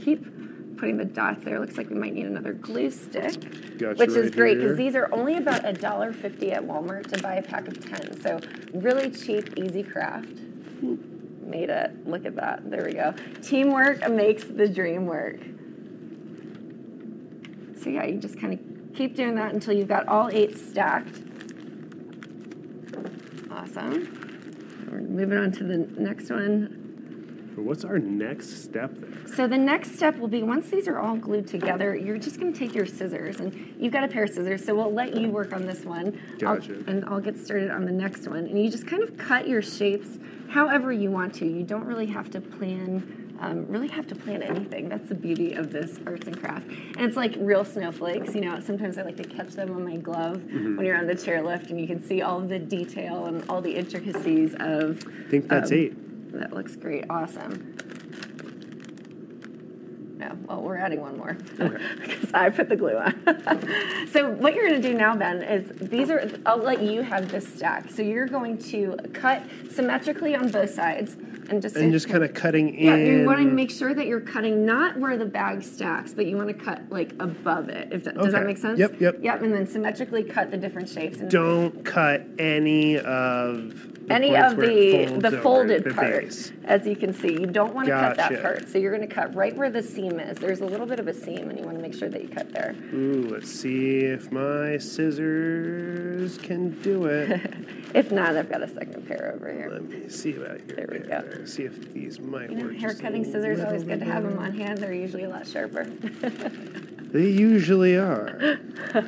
keep 0.02 0.24
putting 0.78 0.96
the 0.96 1.04
dots 1.04 1.44
there. 1.44 1.58
Looks 1.60 1.76
like 1.76 1.90
we 1.90 1.96
might 1.96 2.14
need 2.14 2.26
another 2.26 2.54
glue 2.54 2.90
stick, 2.90 3.78
Gotcha 3.78 3.98
which 3.98 4.10
is 4.10 4.26
right 4.26 4.32
great 4.34 4.58
because 4.60 4.78
these 4.78 4.94
are 4.94 5.12
only 5.12 5.36
about 5.36 5.68
a 5.68 5.72
dollar 5.72 6.12
fifty 6.12 6.52
at 6.52 6.62
Walmart 6.62 7.12
to 7.12 7.20
buy 7.20 7.34
a 7.34 7.42
pack 7.42 7.66
of 7.66 7.84
ten. 7.84 8.20
So 8.22 8.38
really 8.72 9.10
cheap, 9.10 9.58
easy 9.58 9.82
craft. 9.82 10.38
Made 10.80 11.70
it. 11.70 12.06
Look 12.06 12.24
at 12.24 12.36
that. 12.36 12.70
There 12.70 12.84
we 12.84 12.92
go. 12.92 13.12
Teamwork 13.42 14.08
makes 14.08 14.44
the 14.44 14.68
dream 14.68 15.06
work. 15.06 15.40
So 17.82 17.90
yeah, 17.90 18.04
you 18.04 18.18
just 18.18 18.38
kind 18.40 18.54
of 18.54 18.60
keep 18.96 19.16
doing 19.16 19.34
that 19.34 19.52
until 19.52 19.74
you've 19.74 19.88
got 19.88 20.06
all 20.06 20.30
eight 20.32 20.56
stacked. 20.56 21.20
Awesome. 23.54 24.88
We're 24.90 25.00
moving 25.00 25.38
on 25.38 25.52
to 25.52 25.64
the 25.64 25.78
next 26.00 26.28
one. 26.30 26.80
What's 27.56 27.84
our 27.84 27.98
next 28.00 28.64
step 28.64 28.90
there? 28.96 29.26
So 29.28 29.46
the 29.46 29.56
next 29.56 29.94
step 29.94 30.18
will 30.18 30.26
be 30.28 30.42
once 30.42 30.70
these 30.70 30.88
are 30.88 30.98
all 30.98 31.16
glued 31.16 31.46
together, 31.46 31.94
you're 31.94 32.18
just 32.18 32.40
going 32.40 32.52
to 32.52 32.58
take 32.58 32.74
your 32.74 32.84
scissors 32.84 33.38
and 33.38 33.74
you've 33.78 33.92
got 33.92 34.02
a 34.02 34.08
pair 34.08 34.24
of 34.24 34.30
scissors. 34.30 34.64
So 34.64 34.74
we'll 34.74 34.92
let 34.92 35.16
you 35.16 35.28
work 35.30 35.52
on 35.52 35.64
this 35.64 35.84
one. 35.84 36.20
I'll- 36.44 36.56
and 36.88 37.04
I'll 37.04 37.20
get 37.20 37.38
started 37.38 37.70
on 37.70 37.84
the 37.84 37.92
next 37.92 38.26
one. 38.26 38.40
And 38.40 38.62
you 38.62 38.70
just 38.70 38.88
kind 38.88 39.02
of 39.04 39.16
cut 39.16 39.46
your 39.46 39.62
shapes 39.62 40.18
however 40.48 40.90
you 40.92 41.12
want 41.12 41.32
to. 41.36 41.46
You 41.46 41.62
don't 41.62 41.84
really 41.84 42.06
have 42.06 42.28
to 42.32 42.40
plan. 42.40 43.23
Um, 43.44 43.66
really 43.68 43.88
have 43.88 44.06
to 44.06 44.14
plan 44.14 44.42
anything. 44.42 44.88
That's 44.88 45.06
the 45.08 45.14
beauty 45.14 45.52
of 45.52 45.70
this 45.70 45.98
arts 46.06 46.26
and 46.26 46.40
craft. 46.40 46.66
And 46.66 47.00
it's 47.00 47.16
like 47.16 47.34
real 47.38 47.62
snowflakes. 47.64 48.34
You 48.34 48.40
know, 48.40 48.58
sometimes 48.60 48.96
I 48.96 49.02
like 49.02 49.18
to 49.18 49.24
catch 49.24 49.50
them 49.50 49.70
on 49.72 49.84
my 49.84 49.96
glove 49.96 50.38
Mhm. 50.38 50.76
when 50.78 50.86
you're 50.86 50.96
on 50.96 51.06
the 51.06 51.14
chairlift, 51.14 51.68
and 51.68 51.78
you 51.78 51.86
can 51.86 52.02
see 52.02 52.22
all 52.22 52.40
the 52.40 52.58
detail 52.58 53.26
and 53.26 53.44
all 53.50 53.60
the 53.60 53.74
intricacies 53.76 54.54
of. 54.58 55.06
I 55.26 55.30
think 55.30 55.48
that's 55.48 55.70
um, 55.70 55.76
eight. 55.76 56.32
That 56.32 56.54
looks 56.54 56.74
great. 56.74 57.04
Awesome. 57.10 57.76
No, 60.24 60.38
well, 60.48 60.62
we're 60.62 60.76
adding 60.76 61.00
one 61.02 61.18
more 61.18 61.34
because 61.58 62.32
I 62.32 62.48
put 62.48 62.70
the 62.70 62.76
glue 62.76 62.96
on. 62.96 64.08
so 64.12 64.30
what 64.30 64.54
you're 64.54 64.68
going 64.68 64.80
to 64.80 64.88
do 64.88 64.94
now, 64.94 65.14
Ben, 65.14 65.42
is 65.42 65.70
these 65.90 66.08
are. 66.10 66.30
I'll 66.46 66.56
let 66.56 66.82
you 66.82 67.02
have 67.02 67.30
this 67.30 67.46
stack. 67.46 67.90
So 67.90 68.00
you're 68.00 68.26
going 68.26 68.56
to 68.70 68.96
cut 69.12 69.42
symmetrically 69.70 70.34
on 70.34 70.50
both 70.50 70.70
sides 70.70 71.16
and 71.50 71.60
just 71.60 71.76
And 71.76 71.92
just 71.92 72.08
kind 72.08 72.24
of 72.24 72.32
cutting 72.32 72.74
in. 72.74 72.84
yeah, 72.86 72.96
you 72.96 73.26
want 73.26 73.40
to 73.40 73.44
make 73.44 73.70
sure 73.70 73.92
that 73.92 74.06
you're 74.06 74.20
cutting 74.20 74.64
not 74.64 74.98
where 74.98 75.18
the 75.18 75.26
bag 75.26 75.62
stacks, 75.62 76.14
but 76.14 76.24
you 76.24 76.36
want 76.38 76.48
to 76.48 76.54
cut 76.54 76.82
like 76.90 77.12
above 77.20 77.68
it. 77.68 77.88
If 77.92 78.04
that, 78.04 78.14
does 78.14 78.32
that 78.32 78.46
make 78.46 78.56
sense? 78.56 78.78
Yep, 78.78 79.00
yep. 79.00 79.16
Yep, 79.20 79.42
and 79.42 79.52
then 79.52 79.66
symmetrically 79.66 80.22
cut 80.24 80.50
the 80.50 80.56
different 80.56 80.88
shapes. 80.88 81.18
And 81.18 81.30
Don't 81.30 81.84
cut 81.84 82.24
any 82.38 82.98
of 82.98 84.03
the 84.06 84.12
any 84.14 84.36
of 84.36 84.56
the 84.56 85.18
the 85.20 85.40
folded 85.40 85.84
the 85.84 85.94
part, 85.94 86.22
base. 86.22 86.52
as 86.64 86.86
you 86.86 86.96
can 86.96 87.12
see, 87.14 87.32
you 87.32 87.46
don't 87.46 87.74
want 87.74 87.86
to 87.88 87.92
cut 87.92 88.16
that 88.16 88.42
part. 88.42 88.68
So 88.68 88.78
you're 88.78 88.94
going 88.94 89.06
to 89.08 89.14
cut 89.14 89.34
right 89.34 89.56
where 89.56 89.70
the 89.70 89.82
seam 89.82 90.20
is. 90.20 90.38
There's 90.38 90.60
a 90.60 90.66
little 90.66 90.86
bit 90.86 91.00
of 91.00 91.08
a 91.08 91.14
seam, 91.14 91.48
and 91.50 91.58
you 91.58 91.64
want 91.64 91.76
to 91.76 91.82
make 91.82 91.94
sure 91.94 92.08
that 92.08 92.22
you 92.22 92.28
cut 92.28 92.52
there. 92.52 92.74
Ooh, 92.92 93.28
let's 93.30 93.50
see 93.50 94.00
if 94.00 94.30
my 94.30 94.78
scissors 94.78 96.38
can 96.38 96.70
do 96.82 97.06
it. 97.06 97.40
If 97.94 98.10
not, 98.10 98.36
I've 98.36 98.50
got 98.50 98.60
a 98.60 98.66
second 98.66 99.06
pair 99.06 99.32
over 99.36 99.52
here. 99.52 99.70
Let 99.70 99.84
me 99.84 100.08
see 100.08 100.34
about 100.34 100.66
your 100.66 100.76
There 100.78 100.88
we 100.90 100.98
go. 100.98 101.44
See 101.44 101.62
if 101.62 101.92
these 101.92 102.18
might 102.18 102.50
You 102.50 102.56
know, 102.56 102.64
work. 102.64 102.74
hair 102.74 102.92
cutting 102.92 103.22
scissors 103.22 103.60
always 103.60 103.84
good 103.84 104.00
to 104.00 104.04
have 104.06 104.24
them 104.24 104.36
on 104.36 104.52
hand. 104.52 104.78
They're 104.78 104.92
usually 104.92 105.22
a 105.22 105.28
lot 105.28 105.46
sharper. 105.46 105.86
They 107.14 107.28
usually 107.28 107.96
are. 107.96 108.58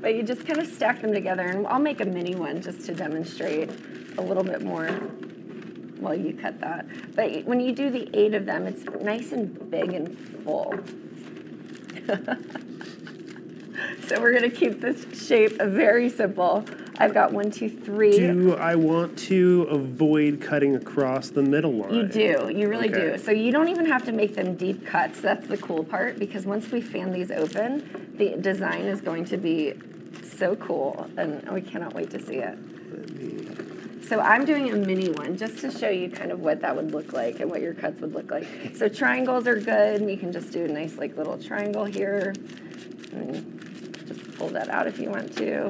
but 0.00 0.14
you 0.14 0.22
just 0.22 0.46
kind 0.46 0.58
of 0.58 0.66
stack 0.66 1.02
them 1.02 1.12
together, 1.12 1.42
and 1.42 1.66
I'll 1.66 1.78
make 1.78 2.00
a 2.00 2.06
mini 2.06 2.34
one 2.34 2.62
just 2.62 2.86
to 2.86 2.94
demonstrate 2.94 3.68
a 4.18 4.22
little 4.22 4.44
bit 4.44 4.62
more 4.62 4.88
while 5.98 6.14
you 6.14 6.32
cut 6.34 6.60
that. 6.60 6.86
But 7.14 7.44
when 7.44 7.60
you 7.60 7.72
do 7.72 7.90
the 7.90 8.08
eight 8.14 8.34
of 8.34 8.46
them, 8.46 8.66
it's 8.66 8.84
nice 9.02 9.32
and 9.32 9.70
big 9.70 9.92
and 9.92 10.16
full. 10.44 10.74
so 14.06 14.20
we're 14.20 14.32
gonna 14.32 14.50
keep 14.50 14.80
this 14.80 15.26
shape 15.26 15.60
very 15.60 16.08
simple. 16.08 16.64
I've 16.98 17.14
got 17.14 17.32
one, 17.32 17.50
two, 17.50 17.70
three. 17.70 18.12
Do 18.12 18.54
I 18.56 18.74
want 18.74 19.18
to 19.20 19.62
avoid 19.70 20.42
cutting 20.42 20.76
across 20.76 21.30
the 21.30 21.42
middle 21.42 21.72
line? 21.72 21.94
You 21.94 22.02
do. 22.06 22.52
You 22.54 22.68
really 22.68 22.90
Okay. 22.90 23.12
do. 23.12 23.18
So 23.18 23.30
you 23.30 23.52
don't 23.52 23.68
even 23.68 23.86
have 23.86 24.04
to 24.04 24.12
make 24.12 24.34
them 24.34 24.54
deep 24.54 24.84
cuts. 24.86 25.18
That's 25.22 25.46
the 25.46 25.56
cool 25.56 25.82
part 25.82 26.18
because 26.18 26.44
once 26.44 26.70
we 26.70 26.82
fan 26.82 27.10
these 27.10 27.30
open, 27.30 28.14
the 28.18 28.36
design 28.36 28.84
is 28.84 29.00
going 29.00 29.24
to 29.26 29.38
be 29.38 29.72
so 30.22 30.56
cool 30.56 31.08
and 31.16 31.48
we 31.50 31.62
cannot 31.62 31.94
wait 31.94 32.10
to 32.10 32.20
see 32.20 32.36
it. 32.36 32.58
So 34.02 34.20
I'm 34.20 34.44
doing 34.44 34.70
a 34.70 34.76
mini 34.76 35.10
one 35.10 35.36
just 35.36 35.58
to 35.58 35.70
show 35.70 35.88
you 35.88 36.10
kind 36.10 36.32
of 36.32 36.40
what 36.40 36.60
that 36.62 36.74
would 36.74 36.92
look 36.92 37.12
like 37.12 37.40
and 37.40 37.50
what 37.50 37.60
your 37.60 37.74
cuts 37.74 38.00
would 38.00 38.12
look 38.12 38.30
like. 38.30 38.46
So 38.74 38.88
triangles 38.88 39.46
are 39.46 39.60
good. 39.60 40.08
You 40.08 40.16
can 40.16 40.32
just 40.32 40.52
do 40.52 40.64
a 40.64 40.68
nice 40.68 40.96
like 40.96 41.16
little 41.16 41.38
triangle 41.38 41.84
here. 41.84 42.34
And 43.12 43.60
just 44.06 44.38
pull 44.38 44.48
that 44.48 44.68
out 44.68 44.86
if 44.86 44.98
you 44.98 45.10
want 45.10 45.36
to. 45.36 45.68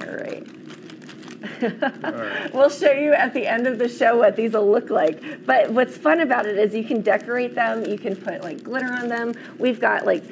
All 0.00 0.16
right. 0.16 0.46
we'll 2.52 2.70
show 2.70 2.92
you 2.92 3.12
at 3.12 3.32
the 3.32 3.46
end 3.46 3.66
of 3.66 3.78
the 3.78 3.88
show 3.88 4.16
what 4.16 4.36
these 4.36 4.52
will 4.52 4.70
look 4.70 4.90
like. 4.90 5.46
But 5.46 5.70
what's 5.70 5.96
fun 5.96 6.20
about 6.20 6.46
it 6.46 6.58
is 6.58 6.74
you 6.74 6.84
can 6.84 7.00
decorate 7.00 7.54
them, 7.54 7.84
you 7.84 7.98
can 7.98 8.16
put 8.16 8.42
like 8.42 8.62
glitter 8.62 8.92
on 8.92 9.08
them. 9.08 9.34
We've 9.58 9.80
got 9.80 10.04
like 10.04 10.24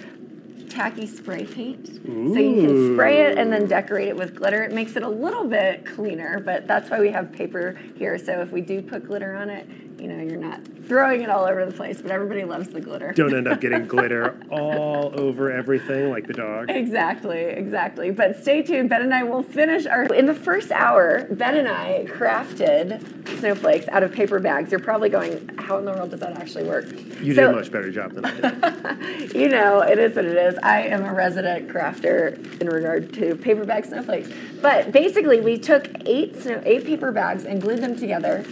tacky 0.77 1.07
spray 1.07 1.45
paint. 1.47 1.87
So 2.05 2.39
you 2.39 2.67
can 2.67 2.95
spray 2.95 3.23
it 3.23 3.39
and 3.39 3.51
then 3.51 3.67
decorate 3.67 4.09
it 4.09 4.17
with 4.17 4.35
glitter. 4.35 4.63
It 4.63 4.73
makes 4.73 4.95
it 4.95 5.03
a 5.03 5.09
little 5.09 5.45
bit 5.49 5.87
cleaner, 5.87 6.39
but 6.41 6.67
that's 6.67 6.91
why 6.91 7.01
we 7.01 7.11
have 7.11 7.33
paper 7.33 7.79
here. 7.97 8.19
So 8.19 8.41
if 8.43 8.53
we 8.53 8.61
do 8.61 8.83
put 8.83 9.07
glitter 9.07 9.35
on 9.35 9.49
it, 9.49 9.67
you 9.99 10.09
know, 10.09 10.23
you're 10.23 10.37
not 10.39 10.61
throwing 10.87 11.23
it 11.23 11.31
all 11.31 11.47
over 11.47 11.65
the 11.65 11.73
place, 11.73 12.03
but 12.03 12.11
everybody 12.11 12.45
loves 12.45 12.69
the 12.69 12.81
glitter. 12.83 13.13
Don't 13.13 13.35
end 13.35 13.49
up 13.49 13.63
getting 13.63 13.87
glitter 13.95 14.39
all 14.51 15.19
over 15.19 15.51
everything 15.51 16.11
like 16.11 16.27
the 16.27 16.35
dog. 16.35 16.71
Exactly, 16.71 17.41
exactly. 17.41 18.11
But 18.11 18.37
stay 18.37 18.63
tuned. 18.63 18.91
Ben 18.91 19.01
and 19.01 19.15
I 19.15 19.23
will 19.23 19.43
finish 19.43 19.87
our. 19.87 20.05
In 20.05 20.27
the 20.27 20.35
first 20.35 20.71
hour, 20.71 21.27
Ben 21.31 21.57
and 21.57 21.67
I 21.67 22.05
crafted 22.09 23.01
snowflakes 23.39 23.89
out 23.89 24.03
of 24.03 24.13
paper 24.13 24.39
bags. 24.39 24.71
You're 24.71 24.81
probably 24.81 25.09
going, 25.09 25.49
how 25.59 25.79
in 25.79 25.87
the 25.87 25.93
world 25.93 26.11
does 26.11 26.21
that 26.21 26.37
actually 26.37 26.65
work? 26.65 26.85
You 27.23 27.35
So- 27.35 27.47
did 27.47 27.51
a 27.51 27.53
much 27.53 27.73
better 27.73 27.91
job 27.91 28.13
than 28.13 28.27
I 28.27 28.33
did. 28.35 29.35
you 29.35 29.49
know, 29.49 29.81
it 29.81 29.99
is 29.99 30.15
what 30.15 30.27
it 30.27 30.37
is. 30.37 30.59
I 30.67 30.81
am 30.81 31.05
a 31.05 31.15
resident 31.15 31.69
crafter 31.69 32.61
in 32.61 32.67
regard 32.67 33.13
to 33.15 33.37
paper 33.37 33.65
bag 33.65 33.85
snowflakes. 33.85 34.31
But 34.61 34.91
basically, 34.91 35.41
we 35.41 35.59
took 35.59 35.87
eight 36.07 36.43
snow, 36.43 36.61
eight 36.65 36.85
paper 36.85 37.13
bags 37.13 37.45
and 37.45 37.63
glued 37.63 37.81
them 37.81 37.97
together 37.97 38.45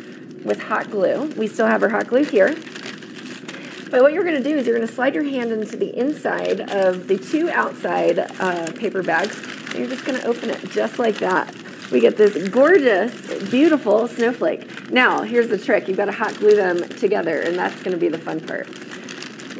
with 0.44 0.62
hot 0.62 0.92
glue. 0.92 1.24
We 1.36 1.48
still 1.48 1.66
have 1.66 1.82
our 1.82 1.88
hot 1.88 2.06
glue 2.06 2.22
here. 2.22 2.54
But 3.90 4.02
what 4.02 4.12
you're 4.12 4.22
going 4.22 4.40
to 4.40 4.48
do 4.48 4.56
is 4.56 4.64
you're 4.64 4.76
going 4.76 4.86
to 4.86 4.94
slide 4.94 5.16
your 5.16 5.24
hand 5.24 5.50
into 5.50 5.76
the 5.76 5.98
inside 5.98 6.60
of 6.70 7.08
the 7.08 7.18
two 7.18 7.50
outside 7.50 8.20
uh, 8.20 8.70
paper 8.76 9.02
bags, 9.02 9.36
and 9.70 9.80
you're 9.80 9.88
just 9.88 10.04
going 10.04 10.20
to 10.20 10.24
open 10.24 10.50
it 10.50 10.70
just 10.70 11.00
like 11.00 11.16
that. 11.18 11.52
We 11.90 11.98
get 11.98 12.16
this 12.16 12.48
gorgeous, 12.48 13.50
beautiful 13.50 14.06
snowflake. 14.06 14.88
Now, 14.92 15.22
here's 15.22 15.48
the 15.48 15.58
trick: 15.58 15.88
you've 15.88 15.96
got 15.96 16.04
to 16.04 16.12
hot 16.12 16.36
glue 16.36 16.54
them 16.54 16.88
together, 16.90 17.40
and 17.40 17.58
that's 17.58 17.82
going 17.82 17.90
to 17.90 18.00
be 18.00 18.08
the 18.08 18.18
fun 18.18 18.38
part. 18.38 18.68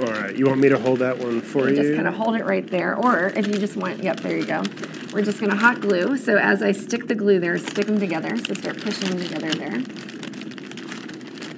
All 0.00 0.06
right, 0.06 0.36
you 0.36 0.46
want 0.46 0.60
me 0.60 0.68
to 0.70 0.78
hold 0.78 0.98
that 0.98 1.18
one 1.18 1.40
for 1.40 1.68
You 1.68 1.76
you? 1.76 1.82
just 1.82 1.94
kind 1.94 2.08
of 2.08 2.14
hold 2.14 2.34
it 2.34 2.44
right 2.44 2.66
there, 2.66 2.96
or 2.96 3.28
if 3.28 3.46
you 3.46 3.54
just 3.58 3.76
want, 3.76 4.02
yep, 4.02 4.18
there 4.20 4.36
you 4.36 4.44
go. 4.44 4.64
We're 5.12 5.22
just 5.22 5.40
gonna 5.40 5.54
hot 5.54 5.80
glue. 5.80 6.16
So 6.16 6.36
as 6.36 6.62
I 6.62 6.72
stick 6.72 7.06
the 7.06 7.14
glue 7.14 7.38
there, 7.38 7.56
stick 7.58 7.86
them 7.86 8.00
together. 8.00 8.36
So 8.36 8.54
start 8.54 8.80
pushing 8.80 9.10
them 9.10 9.20
together 9.20 9.52
there. 9.54 9.78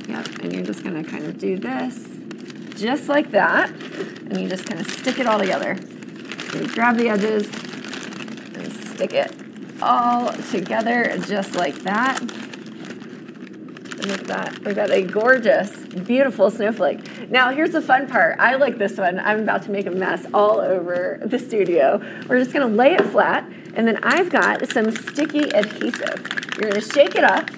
Yep, 0.09 0.29
and 0.43 0.53
you're 0.53 0.65
just 0.65 0.85
gonna 0.85 1.03
kind 1.03 1.25
of 1.25 1.39
do 1.39 1.57
this, 1.57 2.07
just 2.79 3.09
like 3.09 3.31
that, 3.31 3.71
and 3.71 4.39
you 4.39 4.49
just 4.51 4.67
kind 4.67 4.83
of 4.83 4.91
stick 4.91 5.19
it 5.19 5.27
all 5.27 5.39
together. 5.39 5.79
So 6.51 6.61
you 6.61 6.69
grab 6.69 6.99
the 6.99 7.09
edges 7.09 7.47
and 8.55 8.71
stick 8.89 9.15
it 9.15 9.33
all 9.81 10.31
together, 10.51 11.17
just 11.27 11.55
like 11.55 11.77
that. 11.85 12.21
Look 14.07 14.21
at 14.21 14.27
that. 14.29 14.65
We've 14.65 14.77
got 14.77 14.93
a 14.93 15.03
gorgeous, 15.03 15.71
beautiful 15.77 16.49
snowflake. 16.51 17.29
Now, 17.29 17.51
here's 17.51 17.73
the 17.73 17.83
fun 17.83 18.07
part. 18.07 18.39
I 18.39 18.55
like 18.55 18.79
this 18.79 18.99
one. 18.99 19.19
I'm 19.19 19.41
about 19.41 19.63
to 19.65 19.73
make 19.73 19.87
a 19.87 19.91
mess 19.91 20.25
all 20.33 20.61
over 20.61 21.21
the 21.25 21.41
studio. 21.41 22.01
We're 22.29 22.39
just 22.39 22.53
gonna 22.53 22.69
lay 22.69 22.95
it 22.95 23.05
flat, 23.07 23.51
and 23.75 23.89
then 23.89 23.99
I've 24.05 24.31
got 24.31 24.69
some 24.69 24.93
sticky 24.93 25.51
adhesive. 25.51 26.25
You're 26.61 26.71
gonna 26.71 26.81
shake 26.81 27.17
it 27.17 27.25
up. 27.25 27.51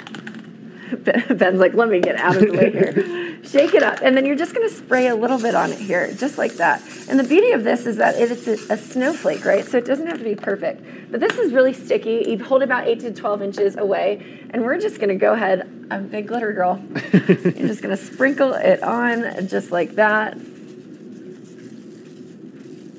Ben's 0.96 1.60
like, 1.60 1.74
let 1.74 1.88
me 1.88 2.00
get 2.00 2.16
out 2.16 2.36
of 2.36 2.42
the 2.42 2.52
way 2.52 2.70
here. 2.70 3.38
Shake 3.44 3.74
it 3.74 3.82
up, 3.82 4.00
and 4.02 4.16
then 4.16 4.26
you're 4.26 4.36
just 4.36 4.54
gonna 4.54 4.68
spray 4.68 5.06
a 5.08 5.14
little 5.14 5.38
bit 5.38 5.54
on 5.54 5.70
it 5.70 5.78
here, 5.78 6.12
just 6.12 6.38
like 6.38 6.54
that. 6.54 6.82
And 7.08 7.18
the 7.18 7.24
beauty 7.24 7.52
of 7.52 7.64
this 7.64 7.86
is 7.86 7.96
that 7.96 8.16
it's 8.16 8.46
a, 8.46 8.74
a 8.74 8.76
snowflake, 8.76 9.44
right? 9.44 9.64
So 9.64 9.78
it 9.78 9.84
doesn't 9.84 10.06
have 10.06 10.18
to 10.18 10.24
be 10.24 10.34
perfect. 10.34 11.10
But 11.10 11.20
this 11.20 11.38
is 11.38 11.52
really 11.52 11.72
sticky. 11.72 12.24
You 12.26 12.44
hold 12.44 12.62
it 12.62 12.64
about 12.64 12.88
eight 12.88 13.00
to 13.00 13.12
12 13.12 13.42
inches 13.42 13.76
away, 13.76 14.40
and 14.50 14.64
we're 14.64 14.78
just 14.78 15.00
gonna 15.00 15.14
go 15.14 15.32
ahead. 15.34 15.60
I'm 15.90 16.04
a 16.04 16.08
big 16.08 16.26
glitter 16.26 16.52
girl. 16.52 16.82
you're 17.12 17.68
just 17.68 17.82
gonna 17.82 17.96
sprinkle 17.96 18.52
it 18.54 18.82
on 18.82 19.46
just 19.48 19.70
like 19.70 19.94
that. 19.94 20.36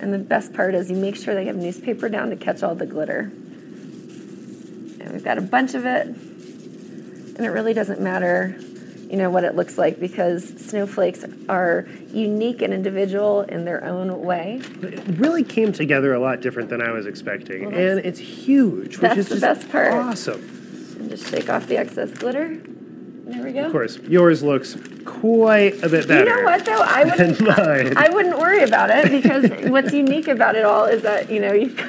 And 0.02 0.14
the 0.14 0.20
best 0.20 0.54
part 0.54 0.76
is 0.76 0.90
you 0.90 0.96
make 0.96 1.18
sure 1.18 1.36
they 1.36 1.46
have 1.46 1.58
newspaper 1.58 2.08
down 2.08 2.30
to 2.30 2.36
catch 2.38 2.64
all 2.64 2.76
the 2.76 2.86
glitter. 2.86 3.32
And 5.00 5.12
we've 5.12 5.24
got 5.24 5.38
a 5.38 5.42
bunch 5.42 5.74
of 5.74 5.86
it. 5.86 6.16
And 7.40 7.46
it 7.46 7.52
really 7.52 7.74
doesn't 7.74 8.02
matter, 8.02 8.54
you 9.10 9.16
know, 9.16 9.30
what 9.30 9.46
it 9.46 9.56
looks 9.56 9.78
like 9.78 9.98
because 9.98 10.44
snowflakes 10.60 11.24
are 11.48 11.88
unique 12.14 12.62
and 12.62 12.74
individual 12.74 13.44
in 13.44 13.64
their 13.64 13.82
own 13.86 14.22
way. 14.22 14.60
It 14.82 15.02
really 15.18 15.46
came 15.46 15.72
together 15.72 16.14
a 16.14 16.20
lot 16.20 16.42
different 16.42 16.68
than 16.70 16.82
I 16.82 16.92
was 16.92 17.06
expecting, 17.06 17.72
Well, 17.72 17.80
and 17.80 18.00
it's 18.06 18.20
huge, 18.20 18.98
which 18.98 19.00
That's 19.00 19.20
is 19.20 19.30
the 19.30 19.38
best 19.40 19.70
part. 19.70 19.94
awesome. 19.94 20.42
And 21.00 21.10
just 21.10 21.30
shake 21.32 21.50
off 21.50 21.66
the 21.68 21.78
excess 21.78 22.12
glitter. 22.12 22.58
There 22.58 23.42
we 23.42 23.54
go. 23.54 23.68
Of 23.68 23.72
course, 23.72 23.98
yours 24.00 24.44
looks 24.44 24.76
quite 25.06 25.82
a 25.82 25.88
bit 25.88 26.10
better. 26.10 26.30
You 26.30 26.36
know 26.36 26.44
what 26.44 26.66
though? 26.66 26.82
I 26.82 27.06
wouldn't. 27.06 27.40
mine. 27.40 27.96
I 27.96 28.10
wouldn't 28.10 28.38
worry 28.38 28.64
about 28.64 28.90
it 28.92 29.10
because 29.10 29.50
what's 29.72 29.94
unique 29.94 30.28
about 30.28 30.58
it 30.58 30.66
all 30.66 30.84
is 30.84 31.04
that 31.04 31.32
you 31.32 31.40
know 31.40 31.54
you. 31.54 31.74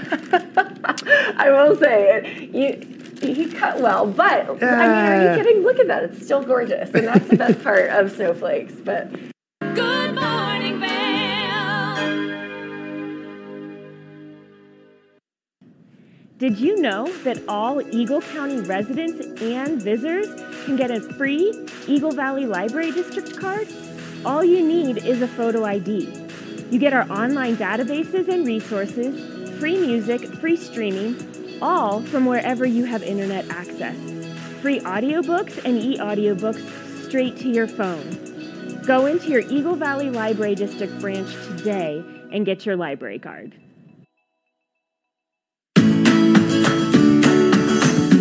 I 1.36 1.48
will 1.50 1.76
say 1.76 2.18
it. 2.18 2.54
You. 2.54 2.99
He 3.20 3.50
cut 3.50 3.80
well, 3.80 4.06
but 4.06 4.48
I 4.48 4.52
mean, 4.52 4.62
are 4.62 5.36
you 5.36 5.42
kidding? 5.42 5.62
Look 5.62 5.78
at 5.78 5.88
that; 5.88 6.04
it's 6.04 6.24
still 6.24 6.42
gorgeous, 6.42 6.90
and 6.94 7.06
that's 7.06 7.28
the 7.28 7.36
best 7.36 7.62
part 7.62 7.90
of 7.90 8.10
snowflakes. 8.10 8.72
But 8.82 9.12
Good 9.74 10.14
morning, 10.14 10.80
Vail. 10.80 10.90
Did 16.38 16.58
you 16.58 16.80
know 16.80 17.12
that 17.24 17.42
all 17.46 17.82
Eagle 17.94 18.22
County 18.22 18.60
residents 18.60 19.42
and 19.42 19.82
visitors 19.82 20.26
can 20.64 20.76
get 20.76 20.90
a 20.90 21.00
free 21.00 21.68
Eagle 21.86 22.12
Valley 22.12 22.46
Library 22.46 22.90
District 22.90 23.38
card? 23.38 23.68
All 24.24 24.42
you 24.42 24.66
need 24.66 25.04
is 25.04 25.20
a 25.20 25.28
photo 25.28 25.64
ID. 25.64 26.08
You 26.70 26.78
get 26.78 26.94
our 26.94 27.10
online 27.12 27.56
databases 27.56 28.28
and 28.28 28.46
resources, 28.46 29.58
free 29.58 29.78
music, 29.78 30.24
free 30.36 30.56
streaming, 30.56 31.29
all 31.62 32.02
from 32.02 32.26
wherever 32.26 32.66
you 32.66 32.84
have 32.84 33.02
internet 33.02 33.48
access. 33.50 33.96
Free 34.62 34.80
audiobooks 34.80 35.64
and 35.64 35.78
e-audiobooks 35.78 36.62
straight 37.06 37.36
to 37.38 37.48
your 37.48 37.66
phone. 37.66 38.18
Go 38.86 39.06
into 39.06 39.28
your 39.28 39.42
Eagle 39.48 39.76
Valley 39.76 40.10
Library 40.10 40.54
District 40.54 40.98
branch 41.00 41.32
today 41.56 42.04
and 42.32 42.44
get 42.44 42.66
your 42.66 42.76
library 42.76 43.18
card. 43.18 43.54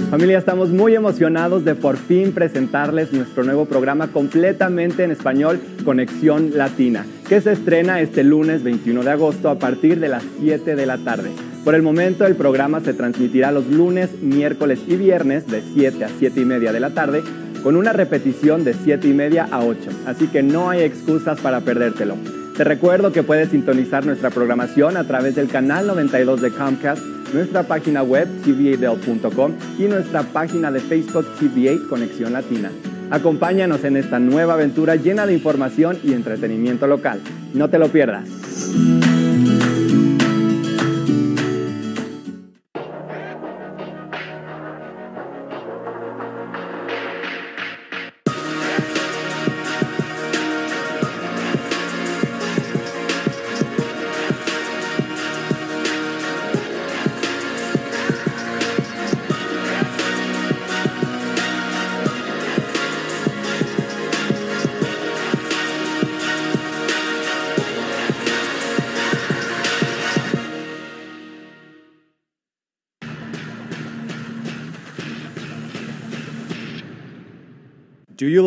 Familia, 0.09 0.39
estamos 0.39 0.69
muy 0.69 0.95
emocionados 0.95 1.63
de 1.63 1.75
por 1.75 1.95
fin 1.95 2.31
presentarles 2.31 3.13
nuestro 3.13 3.43
nuevo 3.43 3.65
programa 3.65 4.07
completamente 4.07 5.03
en 5.03 5.11
español, 5.11 5.61
Conexión 5.85 6.57
Latina, 6.57 7.05
que 7.27 7.39
se 7.41 7.51
estrena 7.51 8.01
este 8.01 8.23
lunes 8.23 8.63
21 8.63 9.03
de 9.03 9.11
agosto 9.11 9.49
a 9.49 9.59
partir 9.59 9.99
de 9.99 10.07
las 10.07 10.23
7 10.39 10.75
de 10.75 10.85
la 10.87 10.97
tarde. 10.97 11.29
Por 11.63 11.75
el 11.75 11.81
momento, 11.81 12.25
el 12.25 12.35
programa 12.35 12.79
se 12.79 12.93
transmitirá 12.93 13.51
los 13.51 13.67
lunes, 13.67 14.21
miércoles 14.21 14.79
y 14.87 14.95
viernes 14.95 15.45
de 15.47 15.61
7 15.73 16.05
a 16.05 16.09
7 16.09 16.39
y 16.39 16.45
media 16.45 16.71
de 16.71 16.79
la 16.79 16.91
tarde, 16.91 17.21
con 17.63 17.75
una 17.75 17.91
repetición 17.91 18.63
de 18.63 18.73
7 18.73 19.07
y 19.07 19.13
media 19.13 19.47
a 19.51 19.63
8, 19.63 19.77
así 20.05 20.27
que 20.27 20.41
no 20.41 20.69
hay 20.69 20.81
excusas 20.81 21.39
para 21.41 21.61
perdértelo. 21.61 22.15
Te 22.55 22.63
recuerdo 22.63 23.11
que 23.11 23.23
puedes 23.23 23.49
sintonizar 23.49 24.05
nuestra 24.05 24.29
programación 24.29 24.97
a 24.97 25.05
través 25.05 25.35
del 25.35 25.47
canal 25.47 25.87
92 25.87 26.41
de 26.41 26.51
Comcast, 26.51 27.01
nuestra 27.33 27.63
página 27.63 28.03
web 28.03 28.27
tva.com 28.43 29.53
y 29.77 29.83
nuestra 29.83 30.23
página 30.23 30.71
de 30.71 30.79
Facebook 30.79 31.25
TVA 31.39 31.87
Conexión 31.89 32.33
Latina. 32.33 32.71
Acompáñanos 33.11 33.83
en 33.83 33.97
esta 33.97 34.19
nueva 34.19 34.53
aventura 34.53 34.95
llena 34.95 35.25
de 35.25 35.33
información 35.33 35.97
y 36.03 36.13
entretenimiento 36.13 36.85
local. 36.85 37.21
No 37.53 37.69
te 37.69 37.79
lo 37.79 37.87
pierdas. 37.87 38.27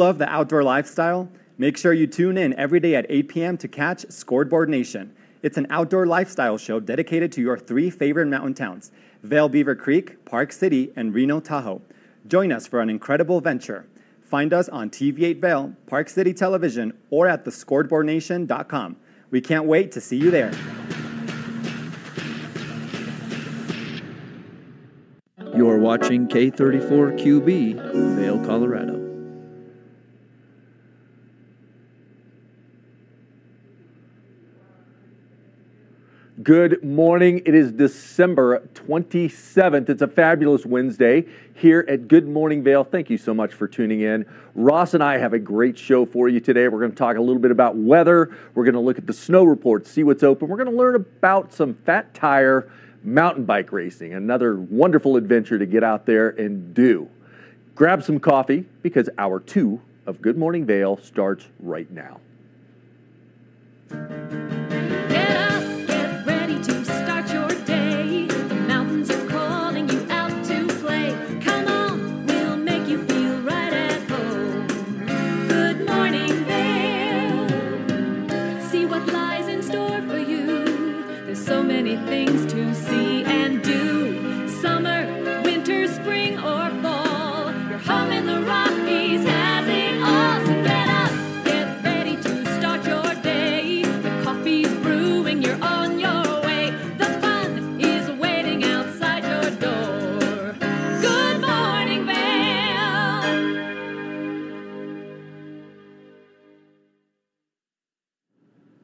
Love 0.02 0.18
the 0.18 0.28
outdoor 0.28 0.64
lifestyle? 0.64 1.28
Make 1.58 1.76
sure 1.76 1.92
you 1.92 2.08
tune 2.08 2.36
in 2.36 2.54
every 2.54 2.80
day 2.80 2.96
at 2.96 3.06
8 3.08 3.28
p.m. 3.28 3.56
to 3.58 3.68
catch 3.68 4.04
Scoreboard 4.10 4.68
Nation. 4.68 5.14
It's 5.42 5.56
an 5.56 5.68
outdoor 5.70 6.06
lifestyle 6.06 6.58
show 6.58 6.80
dedicated 6.80 7.30
to 7.32 7.40
your 7.40 7.56
three 7.56 7.88
favorite 7.88 8.26
mountain 8.26 8.54
towns 8.54 8.90
Vail 9.22 9.48
Beaver 9.48 9.76
Creek, 9.76 10.24
Park 10.24 10.52
City, 10.52 10.92
and 10.96 11.14
Reno 11.14 11.38
Tahoe. 11.38 11.82
Join 12.26 12.50
us 12.50 12.66
for 12.66 12.80
an 12.80 12.90
incredible 12.90 13.40
venture. 13.40 13.86
Find 14.22 14.52
us 14.52 14.68
on 14.70 14.90
TV8 14.90 15.40
Vail, 15.40 15.76
Park 15.86 16.08
City 16.08 16.34
Television, 16.34 16.98
or 17.08 17.28
at 17.28 17.44
thescoreboardnation.com. 17.44 18.96
We 19.30 19.40
can't 19.40 19.66
wait 19.66 19.92
to 19.92 20.00
see 20.00 20.16
you 20.16 20.32
there. 20.32 20.50
You're 25.54 25.78
watching 25.78 26.26
K34QB, 26.26 28.16
Vail, 28.16 28.44
Colorado. 28.44 29.11
Good 36.42 36.82
morning. 36.82 37.42
It 37.44 37.54
is 37.54 37.72
December 37.72 38.66
27th. 38.72 39.90
It's 39.90 40.00
a 40.00 40.08
fabulous 40.08 40.64
Wednesday 40.64 41.26
here 41.54 41.84
at 41.86 42.08
Good 42.08 42.26
Morning 42.26 42.62
Vail. 42.62 42.84
Thank 42.84 43.10
you 43.10 43.18
so 43.18 43.34
much 43.34 43.52
for 43.52 43.68
tuning 43.68 44.00
in. 44.00 44.24
Ross 44.54 44.94
and 44.94 45.04
I 45.04 45.18
have 45.18 45.34
a 45.34 45.38
great 45.38 45.78
show 45.78 46.06
for 46.06 46.30
you 46.30 46.40
today. 46.40 46.68
We're 46.68 46.78
going 46.78 46.92
to 46.92 46.96
talk 46.96 47.18
a 47.18 47.20
little 47.20 47.40
bit 47.40 47.50
about 47.50 47.76
weather. 47.76 48.34
We're 48.54 48.64
going 48.64 48.74
to 48.74 48.80
look 48.80 48.96
at 48.96 49.06
the 49.06 49.12
snow 49.12 49.44
report, 49.44 49.86
see 49.86 50.04
what's 50.04 50.22
open. 50.22 50.48
We're 50.48 50.56
going 50.56 50.70
to 50.70 50.76
learn 50.76 50.94
about 50.94 51.52
some 51.52 51.74
fat 51.74 52.14
tire 52.14 52.72
mountain 53.04 53.44
bike 53.44 53.70
racing, 53.70 54.14
another 54.14 54.56
wonderful 54.56 55.16
adventure 55.16 55.58
to 55.58 55.66
get 55.66 55.84
out 55.84 56.06
there 56.06 56.30
and 56.30 56.72
do. 56.72 57.10
Grab 57.74 58.02
some 58.02 58.18
coffee 58.18 58.64
because 58.80 59.10
hour 59.18 59.38
two 59.38 59.82
of 60.06 60.22
Good 60.22 60.38
Morning 60.38 60.64
Vail 60.64 60.96
starts 60.96 61.46
right 61.60 61.90
now. 61.90 62.20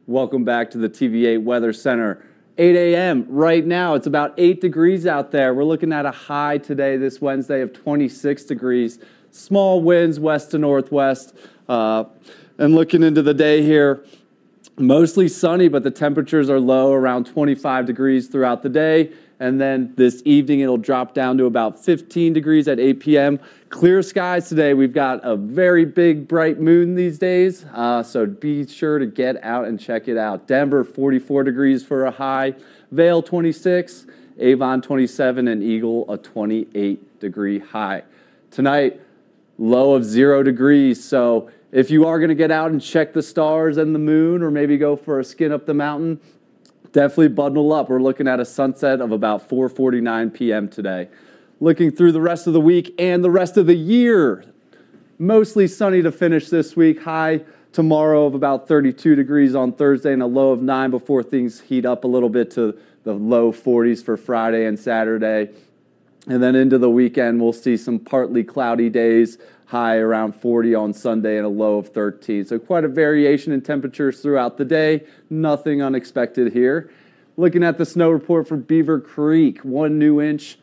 Welcome 0.08 0.42
back 0.42 0.70
to 0.70 0.78
the 0.78 0.88
TV8 0.88 1.42
Weather 1.42 1.70
Center. 1.70 2.24
8 2.56 2.74
a.m. 2.74 3.26
right 3.28 3.62
now. 3.62 3.92
It's 3.92 4.06
about 4.06 4.32
8 4.38 4.58
degrees 4.58 5.06
out 5.06 5.32
there. 5.32 5.52
We're 5.52 5.64
looking 5.64 5.92
at 5.92 6.06
a 6.06 6.10
high 6.10 6.56
today, 6.56 6.96
this 6.96 7.20
Wednesday, 7.20 7.60
of 7.60 7.74
26 7.74 8.44
degrees. 8.44 9.00
Small 9.32 9.82
winds 9.82 10.18
west 10.18 10.52
to 10.52 10.58
northwest. 10.58 11.36
Uh, 11.68 12.04
and 12.56 12.74
looking 12.74 13.02
into 13.02 13.20
the 13.20 13.34
day 13.34 13.60
here, 13.60 14.02
mostly 14.78 15.28
sunny, 15.28 15.68
but 15.68 15.82
the 15.82 15.90
temperatures 15.90 16.48
are 16.48 16.58
low, 16.58 16.94
around 16.94 17.26
25 17.26 17.84
degrees 17.84 18.28
throughout 18.28 18.62
the 18.62 18.70
day. 18.70 19.12
And 19.40 19.60
then 19.60 19.92
this 19.96 20.20
evening, 20.24 20.60
it'll 20.60 20.78
drop 20.78 21.14
down 21.14 21.38
to 21.38 21.44
about 21.44 21.82
15 21.82 22.32
degrees 22.32 22.66
at 22.66 22.80
8 22.80 23.00
p.m. 23.00 23.40
Clear 23.68 24.02
skies 24.02 24.48
today. 24.48 24.74
We've 24.74 24.92
got 24.92 25.20
a 25.22 25.36
very 25.36 25.84
big, 25.84 26.26
bright 26.26 26.60
moon 26.60 26.96
these 26.96 27.18
days. 27.18 27.64
Uh, 27.72 28.02
so 28.02 28.26
be 28.26 28.66
sure 28.66 28.98
to 28.98 29.06
get 29.06 29.42
out 29.44 29.66
and 29.66 29.78
check 29.78 30.08
it 30.08 30.16
out. 30.16 30.48
Denver, 30.48 30.82
44 30.82 31.44
degrees 31.44 31.84
for 31.84 32.04
a 32.06 32.10
high. 32.10 32.54
Vail, 32.90 33.22
26. 33.22 34.06
Avon, 34.40 34.82
27. 34.82 35.46
And 35.46 35.62
Eagle, 35.62 36.10
a 36.10 36.18
28 36.18 37.20
degree 37.20 37.60
high. 37.60 38.02
Tonight, 38.50 39.00
low 39.58 39.94
of 39.94 40.04
zero 40.04 40.42
degrees. 40.42 41.04
So 41.04 41.50
if 41.70 41.90
you 41.90 42.06
are 42.06 42.18
going 42.18 42.30
to 42.30 42.34
get 42.34 42.50
out 42.50 42.70
and 42.70 42.80
check 42.80 43.12
the 43.12 43.22
stars 43.22 43.76
and 43.76 43.94
the 43.94 43.98
moon, 43.98 44.42
or 44.42 44.50
maybe 44.50 44.78
go 44.78 44.96
for 44.96 45.20
a 45.20 45.24
skin 45.24 45.52
up 45.52 45.66
the 45.66 45.74
mountain, 45.74 46.20
definitely 46.92 47.28
bundle 47.28 47.72
up. 47.72 47.88
We're 47.88 48.02
looking 48.02 48.28
at 48.28 48.40
a 48.40 48.44
sunset 48.44 49.00
of 49.00 49.12
about 49.12 49.48
4:49 49.48 50.32
p.m. 50.32 50.68
today. 50.68 51.08
Looking 51.60 51.90
through 51.90 52.12
the 52.12 52.20
rest 52.20 52.46
of 52.46 52.52
the 52.52 52.60
week 52.60 52.94
and 52.98 53.24
the 53.24 53.30
rest 53.30 53.56
of 53.56 53.66
the 53.66 53.74
year, 53.74 54.44
mostly 55.18 55.66
sunny 55.66 56.02
to 56.02 56.12
finish 56.12 56.48
this 56.48 56.76
week. 56.76 57.02
High 57.02 57.42
tomorrow 57.72 58.26
of 58.26 58.34
about 58.34 58.66
32 58.68 59.14
degrees 59.14 59.54
on 59.54 59.72
Thursday 59.72 60.12
and 60.12 60.22
a 60.22 60.26
low 60.26 60.52
of 60.52 60.62
9 60.62 60.90
before 60.90 61.22
things 61.22 61.60
heat 61.60 61.84
up 61.84 62.04
a 62.04 62.06
little 62.06 62.28
bit 62.28 62.50
to 62.52 62.78
the 63.04 63.12
low 63.12 63.52
40s 63.52 64.04
for 64.04 64.16
Friday 64.16 64.66
and 64.66 64.78
Saturday. 64.78 65.50
And 66.28 66.42
then 66.42 66.54
into 66.54 66.76
the 66.76 66.90
weekend, 66.90 67.40
we'll 67.40 67.54
see 67.54 67.78
some 67.78 67.98
partly 67.98 68.44
cloudy 68.44 68.90
days, 68.90 69.38
high 69.66 69.96
around 69.96 70.34
40 70.34 70.74
on 70.74 70.92
Sunday 70.92 71.38
and 71.38 71.46
a 71.46 71.48
low 71.48 71.78
of 71.78 71.88
13. 71.88 72.44
So, 72.44 72.58
quite 72.58 72.84
a 72.84 72.88
variation 72.88 73.52
in 73.52 73.62
temperatures 73.62 74.20
throughout 74.20 74.58
the 74.58 74.64
day. 74.66 75.04
Nothing 75.30 75.82
unexpected 75.82 76.52
here. 76.52 76.90
Looking 77.38 77.64
at 77.64 77.78
the 77.78 77.86
snow 77.86 78.10
report 78.10 78.46
for 78.46 78.56
Beaver 78.56 79.00
Creek, 79.00 79.64
one 79.64 79.98
new 79.98 80.20
inch 80.20 80.58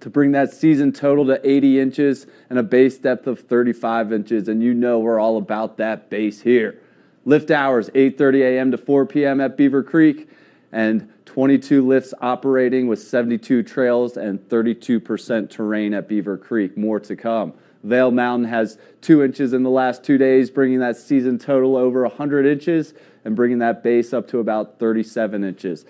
to 0.00 0.10
bring 0.10 0.32
that 0.32 0.52
season 0.52 0.92
total 0.92 1.24
to 1.26 1.48
80 1.48 1.80
inches 1.80 2.26
and 2.50 2.58
a 2.58 2.62
base 2.62 2.98
depth 2.98 3.26
of 3.26 3.40
35 3.40 4.12
inches. 4.12 4.48
And 4.48 4.62
you 4.62 4.74
know 4.74 4.98
we're 4.98 5.20
all 5.20 5.38
about 5.38 5.78
that 5.78 6.10
base 6.10 6.42
here. 6.42 6.78
Lift 7.24 7.50
hours 7.50 7.88
8:30 7.90 8.42
a.m. 8.42 8.70
to 8.72 8.78
4 8.78 9.06
p.m. 9.06 9.40
at 9.40 9.56
Beaver 9.56 9.82
Creek, 9.82 10.28
and 10.72 11.08
22 11.26 11.86
lifts 11.86 12.14
operating 12.20 12.88
with 12.88 13.00
72 13.00 13.62
trails 13.62 14.16
and 14.16 14.40
32% 14.48 15.50
terrain 15.50 15.94
at 15.94 16.08
Beaver 16.08 16.36
Creek. 16.36 16.76
More 16.76 16.98
to 17.00 17.14
come. 17.14 17.54
Vail 17.84 18.10
Mountain 18.10 18.48
has 18.48 18.78
two 19.00 19.22
inches 19.22 19.52
in 19.52 19.62
the 19.62 19.70
last 19.70 20.04
two 20.04 20.16
days, 20.16 20.50
bringing 20.50 20.78
that 20.80 20.96
season 20.96 21.38
total 21.38 21.76
over 21.76 22.02
100 22.02 22.46
inches 22.46 22.94
and 23.24 23.34
bringing 23.36 23.58
that 23.58 23.82
base 23.82 24.12
up 24.12 24.28
to 24.28 24.38
about 24.38 24.78
37 24.78 25.44
inches. 25.44 25.84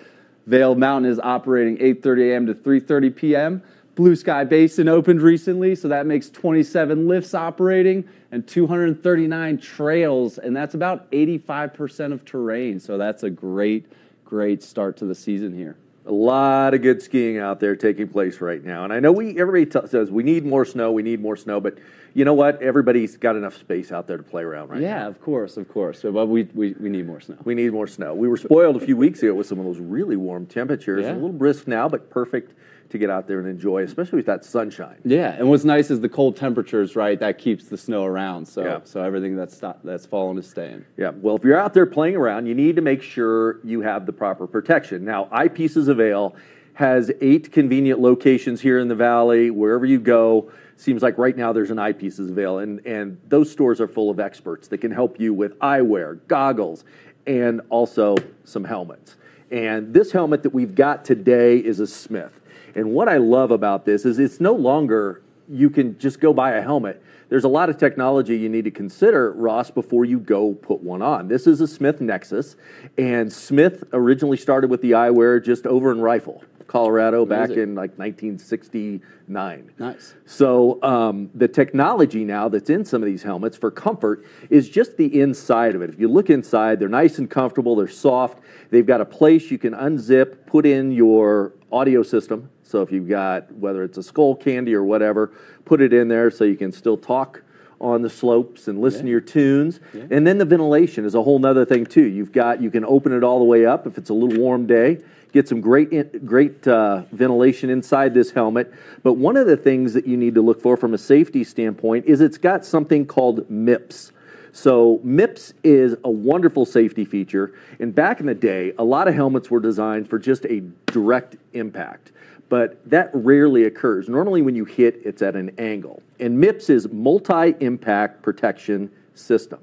Vail 0.45 0.75
Mountain 0.75 1.09
is 1.09 1.19
operating 1.19 1.77
8:30 1.77 2.31
a.m. 2.31 2.45
to 2.47 2.53
3:30 2.53 3.15
p.m. 3.15 3.63
Blue 3.95 4.15
Sky 4.15 4.43
Basin 4.43 4.87
opened 4.87 5.21
recently, 5.21 5.75
so 5.75 5.87
that 5.87 6.07
makes 6.07 6.29
27 6.29 7.07
lifts 7.07 7.35
operating 7.35 8.03
and 8.31 8.47
239 8.47 9.59
trails, 9.59 10.39
and 10.39 10.55
that's 10.55 10.73
about 10.73 11.09
85% 11.11 12.11
of 12.11 12.25
terrain. 12.25 12.79
So 12.79 12.97
that's 12.97 13.21
a 13.21 13.29
great, 13.29 13.85
great 14.33 14.63
start 14.63 14.97
to 14.97 15.05
the 15.05 15.13
season 15.13 15.55
here. 15.55 15.75
A 16.07 16.11
lot 16.11 16.73
of 16.73 16.81
good 16.81 17.03
skiing 17.03 17.37
out 17.37 17.59
there 17.59 17.75
taking 17.75 18.07
place 18.07 18.41
right 18.41 18.63
now, 18.63 18.83
and 18.83 18.91
I 18.91 18.99
know 18.99 19.11
we 19.11 19.39
everybody 19.39 19.67
t- 19.67 19.87
says 19.87 20.09
we 20.09 20.23
need 20.23 20.43
more 20.43 20.65
snow, 20.65 20.91
we 20.91 21.03
need 21.03 21.21
more 21.21 21.37
snow, 21.37 21.61
but 21.61 21.77
you 22.15 22.25
know 22.25 22.33
what? 22.33 22.59
Everybody's 22.59 23.15
got 23.15 23.35
enough 23.35 23.55
space 23.55 23.91
out 23.91 24.07
there 24.07 24.17
to 24.17 24.23
play 24.23 24.41
around 24.41 24.69
right 24.71 24.81
now. 24.81 24.87
yeah, 24.87 25.07
of 25.07 25.21
course, 25.21 25.55
of 25.55 25.69
course. 25.69 26.01
But 26.01 26.25
we, 26.25 26.43
we, 26.55 26.73
we 26.79 26.89
need 26.89 27.05
more 27.05 27.21
snow. 27.21 27.37
We 27.43 27.53
need 27.53 27.71
more 27.71 27.85
snow. 27.85 28.15
We 28.15 28.27
were 28.27 28.37
spoiled 28.37 28.75
a 28.75 28.79
few 28.79 28.97
weeks 28.97 29.21
ago 29.21 29.35
with 29.35 29.45
some 29.45 29.59
of 29.59 29.65
those 29.65 29.79
really 29.79 30.15
warm 30.15 30.47
temperatures. 30.47 31.03
Yeah. 31.05 31.11
A 31.11 31.13
little 31.13 31.31
brisk 31.31 31.67
now, 31.67 31.87
but 31.87 32.09
perfect 32.09 32.53
to 32.93 32.97
get 32.99 33.09
out 33.09 33.27
there 33.27 33.39
and 33.39 33.47
enjoy, 33.47 33.83
especially 33.83 34.17
with 34.17 34.27
that 34.27 34.45
sunshine. 34.45 34.95
Yeah, 35.03 35.35
and 35.37 35.49
what's 35.49 35.65
nice 35.65 35.91
is 35.91 35.99
the 35.99 36.07
cold 36.07 36.37
temperatures, 36.37 36.95
right? 36.95 37.19
That 37.19 37.37
keeps 37.39 37.65
the 37.65 37.77
snow 37.77 38.05
around. 38.05 38.47
So 38.47 38.63
Yeah. 38.63 38.79
so 38.85 39.01
everything 39.01 39.35
that's 39.35 39.55
stop, 39.55 39.81
that's 39.83 40.05
fallen 40.05 40.37
is 40.37 40.47
staying. 40.47 40.85
Yeah, 40.95 41.11
well, 41.21 41.35
if 41.35 41.43
you're 41.43 41.57
out 41.59 41.73
there 41.73 41.85
playing 41.85 42.15
around, 42.15 42.45
you 42.45 42.55
need 42.55 42.75
to 42.77 42.81
make 42.81 43.01
sure 43.01 43.59
you 43.63 43.81
have 43.81 44.05
the 44.05 44.13
proper 44.13 44.47
protection. 44.47 45.03
Now, 45.03 45.25
Eyepieces 45.33 45.87
of 45.87 45.97
Vail 45.97 46.35
has 46.75 47.11
eight 47.19 47.51
convenient 47.51 47.99
locations 47.99 48.61
here 48.61 48.79
in 48.79 48.87
the 48.87 48.95
valley. 48.95 49.49
Wherever 49.49 49.85
you 49.85 49.99
go, 49.99 50.51
seems 50.77 51.01
like 51.01 51.17
right 51.17 51.35
now 51.35 51.51
there's 51.51 51.71
an 51.71 51.77
Eyepieces 51.77 52.29
of 52.29 52.35
Vail, 52.35 52.59
and 52.59 52.79
and 52.85 53.17
those 53.27 53.51
stores 53.51 53.81
are 53.81 53.87
full 53.87 54.09
of 54.11 54.19
experts 54.19 54.67
that 54.69 54.77
can 54.79 54.91
help 54.91 55.19
you 55.19 55.33
with 55.33 55.57
eyewear, 55.59 56.19
goggles, 56.27 56.85
and 57.25 57.59
also 57.69 58.15
some 58.43 58.63
helmets. 58.63 59.15
And 59.51 59.93
this 59.93 60.11
helmet 60.11 60.41
that 60.43 60.49
we've 60.53 60.73
got 60.73 61.05
today 61.05 61.57
is 61.57 61.79
a 61.79 61.85
Smith. 61.85 62.39
And 62.75 62.91
what 62.91 63.07
I 63.07 63.17
love 63.17 63.51
about 63.51 63.85
this 63.85 64.05
is 64.05 64.19
it's 64.19 64.39
no 64.39 64.53
longer 64.53 65.21
you 65.49 65.69
can 65.69 65.97
just 65.99 66.19
go 66.19 66.33
buy 66.33 66.51
a 66.51 66.61
helmet. 66.61 67.01
There's 67.29 67.43
a 67.43 67.49
lot 67.49 67.69
of 67.69 67.77
technology 67.77 68.37
you 68.37 68.49
need 68.49 68.65
to 68.65 68.71
consider, 68.71 69.31
Ross, 69.33 69.71
before 69.71 70.05
you 70.05 70.19
go 70.19 70.53
put 70.53 70.81
one 70.81 71.01
on. 71.01 71.27
This 71.27 71.47
is 71.47 71.61
a 71.61 71.67
Smith 71.67 71.99
Nexus, 71.99 72.55
and 72.97 73.31
Smith 73.31 73.83
originally 73.91 74.37
started 74.37 74.69
with 74.69 74.81
the 74.81 74.91
eyewear 74.91 75.43
just 75.43 75.65
over 75.65 75.91
in 75.91 75.99
Rifle 75.99 76.43
Colorado, 76.67 77.25
back 77.25 77.51
in 77.51 77.75
like 77.75 77.97
1969. 77.97 79.71
Nice. 79.77 80.15
So 80.25 80.81
um, 80.81 81.29
the 81.35 81.47
technology 81.47 82.23
now 82.23 82.49
that's 82.49 82.69
in 82.69 82.85
some 82.85 83.01
of 83.01 83.05
these 83.05 83.21
helmets 83.21 83.57
for 83.57 83.69
comfort 83.69 84.25
is 84.49 84.69
just 84.69 84.97
the 84.97 85.21
inside 85.21 85.75
of 85.75 85.81
it. 85.81 85.89
If 85.89 85.99
you 85.99 86.07
look 86.07 86.29
inside, 86.29 86.79
they're 86.79 86.89
nice 86.89 87.19
and 87.19 87.29
comfortable. 87.29 87.75
They're 87.75 87.87
soft. 87.87 88.39
They've 88.71 88.85
got 88.85 89.01
a 89.01 89.05
place 89.05 89.51
you 89.51 89.57
can 89.57 89.73
unzip, 89.73 90.45
put 90.47 90.65
in 90.65 90.91
your 90.91 91.53
audio 91.73 92.03
system. 92.03 92.49
So 92.63 92.81
if 92.81 92.91
you've 92.91 93.09
got 93.09 93.51
whether 93.53 93.83
it's 93.83 93.97
a 93.97 94.01
Skullcandy 94.01 94.73
or 94.73 94.83
whatever, 94.83 95.31
put 95.65 95.81
it 95.81 95.91
in 95.91 96.07
there 96.07 96.29
so 96.31 96.43
you 96.43 96.55
can 96.55 96.71
still 96.71 96.97
talk 96.97 97.41
on 97.81 98.01
the 98.01 98.09
slopes 98.09 98.67
and 98.69 98.79
listen 98.79 99.05
to 99.05 99.11
your 99.11 99.19
tunes. 99.19 99.79
And 100.09 100.25
then 100.25 100.37
the 100.37 100.45
ventilation 100.45 101.03
is 101.03 101.15
a 101.15 101.23
whole 101.23 101.39
nother 101.39 101.65
thing 101.65 101.85
too. 101.85 102.05
You've 102.05 102.31
got 102.31 102.61
you 102.61 102.71
can 102.71 102.85
open 102.85 103.11
it 103.11 103.23
all 103.23 103.39
the 103.39 103.45
way 103.45 103.65
up 103.65 103.85
if 103.87 103.97
it's 103.97 104.09
a 104.09 104.13
little 104.13 104.39
warm 104.39 104.65
day. 104.67 104.99
Get 105.33 105.49
some 105.49 105.59
great 105.61 105.91
in- 105.91 106.21
great 106.25 106.65
uh, 106.67 107.01
ventilation 107.11 107.69
inside 107.69 108.13
this 108.13 108.31
helmet. 108.31 108.71
But 109.01 109.13
one 109.13 109.35
of 109.35 109.47
the 109.47 109.57
things 109.57 109.93
that 109.93 110.07
you 110.07 110.15
need 110.15 110.35
to 110.35 110.41
look 110.41 110.61
for 110.61 110.77
from 110.77 110.93
a 110.93 110.97
safety 110.97 111.43
standpoint 111.43 112.05
is 112.05 112.21
it's 112.21 112.37
got 112.37 112.63
something 112.63 113.05
called 113.05 113.49
MIPS. 113.49 114.11
So 114.53 115.01
MIPS 115.03 115.53
is 115.63 115.95
a 116.03 116.11
wonderful 116.11 116.65
safety 116.65 117.05
feature. 117.05 117.53
And 117.79 117.93
back 117.93 118.19
in 118.19 118.27
the 118.27 118.35
day, 118.35 118.71
a 118.77 118.83
lot 118.83 119.07
of 119.07 119.15
helmets 119.15 119.49
were 119.49 119.59
designed 119.59 120.07
for 120.07 120.19
just 120.19 120.45
a 120.45 120.61
direct 120.85 121.37
impact. 121.53 122.11
But 122.49 122.87
that 122.87 123.09
rarely 123.13 123.63
occurs. 123.63 124.07
Normally, 124.07 124.43
when 124.43 124.53
you 124.53 124.63
hit, 124.63 125.01
it's 125.03 125.23
at 125.23 125.35
an 125.35 125.51
angle. 125.57 126.03
And 126.19 126.37
MIPS 126.37 126.69
is 126.69 126.87
multi 126.91 127.55
impact 127.61 128.21
protection 128.21 128.91
system. 129.15 129.59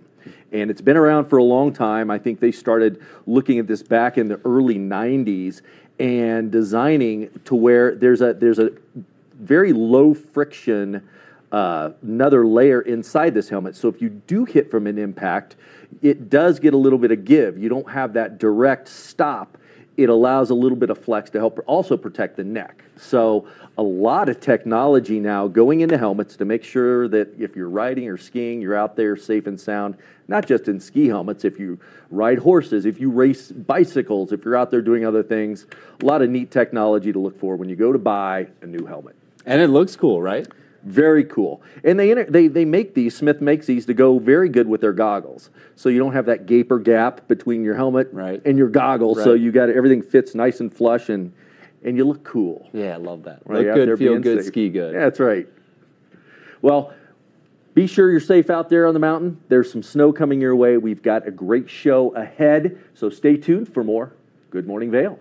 And 0.51 0.73
it's 0.73 0.81
been 0.81 0.97
around 0.97 1.27
for 1.27 1.37
a 1.37 1.45
long 1.45 1.73
time. 1.73 2.11
I 2.11 2.19
think 2.19 2.41
they 2.41 2.51
started 2.51 3.01
looking 3.27 3.61
at 3.61 3.69
this 3.69 3.85
back 3.85 4.19
in 4.19 4.27
the 4.27 4.41
early 4.45 4.77
90s 4.77 5.63
and 6.01 6.51
designing 6.51 7.31
to 7.45 7.55
where 7.55 7.95
there's 7.95 8.23
a, 8.23 8.35
there's 8.35 8.59
a 8.59 8.73
very 9.39 9.73
low 9.73 10.15
friction 10.15 11.09
uh, 11.53 11.91
another 12.03 12.47
layer 12.47 12.81
inside 12.83 13.35
this 13.35 13.49
helmet. 13.49 13.77
So 13.77 13.89
if 13.89 14.01
you 14.01 14.09
do 14.09 14.45
hit 14.45 14.71
from 14.71 14.87
an 14.87 14.99
impact, 14.99 15.57
it 16.03 16.31
does 16.31 16.61
get 16.61 16.75
a 16.75 16.77
little 16.77 16.99
bit 16.99 17.11
of 17.11 17.25
give. 17.25 17.59
You 17.59 17.69
don't 17.69 17.91
have 17.91 18.13
that 18.15 18.39
direct 18.39 18.89
stop. 18.89 19.59
It 19.97 20.09
allows 20.09 20.51
a 20.51 20.55
little 20.55 20.77
bit 20.77 20.89
of 20.89 20.99
flex 20.99 21.29
to 21.31 21.39
help 21.39 21.63
also 21.67 21.97
protect 21.97 22.37
the 22.37 22.45
neck. 22.45 22.85
So 22.97 23.49
a 23.77 23.83
lot 23.83 24.29
of 24.29 24.41
technology 24.41 25.21
now 25.21 25.49
going 25.49 25.81
into 25.81 25.99
helmets 25.99 26.37
to 26.37 26.45
make 26.45 26.63
sure 26.63 27.09
that 27.09 27.39
if 27.39 27.57
you're 27.57 27.69
riding 27.69 28.09
or 28.09 28.17
skiing, 28.17 28.63
you're 28.63 28.77
out 28.77 28.97
there 28.97 29.17
safe 29.17 29.47
and 29.47 29.61
sound. 29.61 29.97
Not 30.29 30.47
just 30.47 30.69
in 30.69 30.79
ski 30.81 31.09
helmets. 31.09 31.45
If 31.45 31.59
you 31.59 31.79
ride 32.11 32.39
horses, 32.39 32.87
if 32.87 33.01
you 33.01 33.11
race 33.11 33.51
bicycles, 33.51 34.33
if 34.33 34.45
you're 34.45 34.57
out 34.57 34.71
there 34.71 34.81
doing 34.81 35.05
other 35.05 35.23
things, 35.23 35.67
a 36.01 36.05
lot 36.05 36.23
of 36.23 36.31
neat 36.31 36.51
technology 36.51 37.13
to 37.13 37.19
look 37.19 37.39
for 37.39 37.57
when 37.57 37.69
you 37.69 37.77
go 37.77 37.93
to 37.93 37.99
buy 37.99 38.47
a 38.63 38.67
new 38.67 38.87
helmet. 38.87 39.17
And 39.45 39.61
it 39.61 39.69
looks 39.69 39.97
cool, 39.97 40.23
right? 40.23 40.47
Very 40.83 41.25
cool. 41.25 41.63
And 41.85 41.99
they 41.99 42.15
they 42.15 42.49
they 42.49 42.65
make 42.65 42.95
these. 42.95 43.17
Smith 43.17 43.41
makes 43.41 43.67
these 43.67 43.87
to 43.87 43.95
go 43.95 44.19
very 44.19 44.49
good 44.49 44.67
with 44.67 44.81
their 44.81 44.93
goggles. 44.93 45.51
So 45.77 45.89
you 45.89 45.99
don't 45.99 46.13
have 46.13 46.27
that 46.27 46.47
gaper 46.47 46.79
gap 46.79 47.29
between 47.29 47.65
your 47.65 47.75
helmet 47.75 48.09
right. 48.13 48.41
and 48.47 48.57
your 48.57 48.69
goggles. 48.69 49.23
So 49.23 49.35
you 49.35 49.53
got 49.53 49.69
everything 49.69 50.03
fits 50.03 50.35
nice 50.35 50.61
and 50.61 50.75
flush 50.75 51.11
and 51.11 51.33
and 51.83 51.97
you 51.97 52.05
look 52.05 52.25
cool. 52.25 52.69
Yeah, 52.73 52.95
I 52.95 52.97
love 52.97 53.25
that. 53.25 53.41
Right, 53.45 53.67
Look 53.67 53.75
good, 53.75 53.99
feel 53.99 54.19
good, 54.19 54.39
safe. 54.39 54.47
ski 54.47 54.69
good. 54.69 54.95
Yeah, 54.95 55.01
that's 55.01 55.21
right. 55.21 55.47
Well, 56.63 56.93
be 57.75 57.87
sure 57.87 58.11
you're 58.11 58.21
safe 58.21 58.51
out 58.51 58.69
there 58.69 58.87
on 58.87 58.95
the 58.95 59.01
mountain. 59.01 59.41
There's 59.49 59.71
some 59.71 59.83
snow 59.83 60.13
coming 60.13 60.41
your 60.41 60.57
way. 60.57 60.77
We've 60.77 61.03
got 61.03 61.27
a 61.27 61.31
great 61.31 61.71
show 61.71 62.15
ahead. 62.15 62.79
So 62.95 63.09
stay 63.09 63.37
tuned 63.37 63.73
for 63.73 63.85
more. 63.85 64.13
Good 64.51 64.67
morning, 64.67 64.91
Vail. 64.91 65.19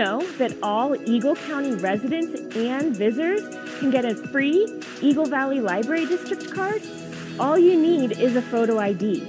Know 0.00 0.22
that 0.38 0.56
all 0.62 0.96
Eagle 1.06 1.36
County 1.36 1.74
residents 1.74 2.56
and 2.56 2.96
visitors 2.96 3.42
can 3.80 3.90
get 3.90 4.06
a 4.06 4.14
free 4.14 4.66
Eagle 5.02 5.26
Valley 5.26 5.60
Library 5.60 6.06
District 6.06 6.50
card? 6.50 6.80
All 7.38 7.58
you 7.58 7.78
need 7.78 8.12
is 8.12 8.34
a 8.34 8.40
photo 8.40 8.78
ID. 8.78 9.22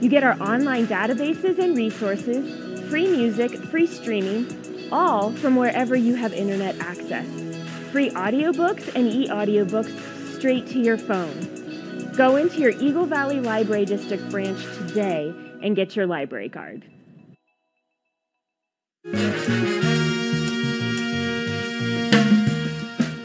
You 0.00 0.08
get 0.08 0.24
our 0.24 0.40
online 0.40 0.86
databases 0.86 1.58
and 1.58 1.76
resources, 1.76 2.88
free 2.88 3.10
music, 3.10 3.50
free 3.64 3.86
streaming, 3.86 4.46
all 4.90 5.32
from 5.32 5.54
wherever 5.54 5.94
you 5.94 6.14
have 6.14 6.32
internet 6.32 6.78
access. 6.80 7.28
Free 7.92 8.08
audiobooks 8.08 8.94
and 8.94 9.06
e-audiobooks 9.08 10.34
straight 10.34 10.66
to 10.68 10.78
your 10.78 10.96
phone. 10.96 12.12
Go 12.16 12.36
into 12.36 12.60
your 12.60 12.70
Eagle 12.70 13.04
Valley 13.04 13.40
Library 13.40 13.84
District 13.84 14.26
branch 14.30 14.62
today 14.78 15.34
and 15.62 15.76
get 15.76 15.94
your 15.94 16.06
library 16.06 16.48
card. 16.48 16.84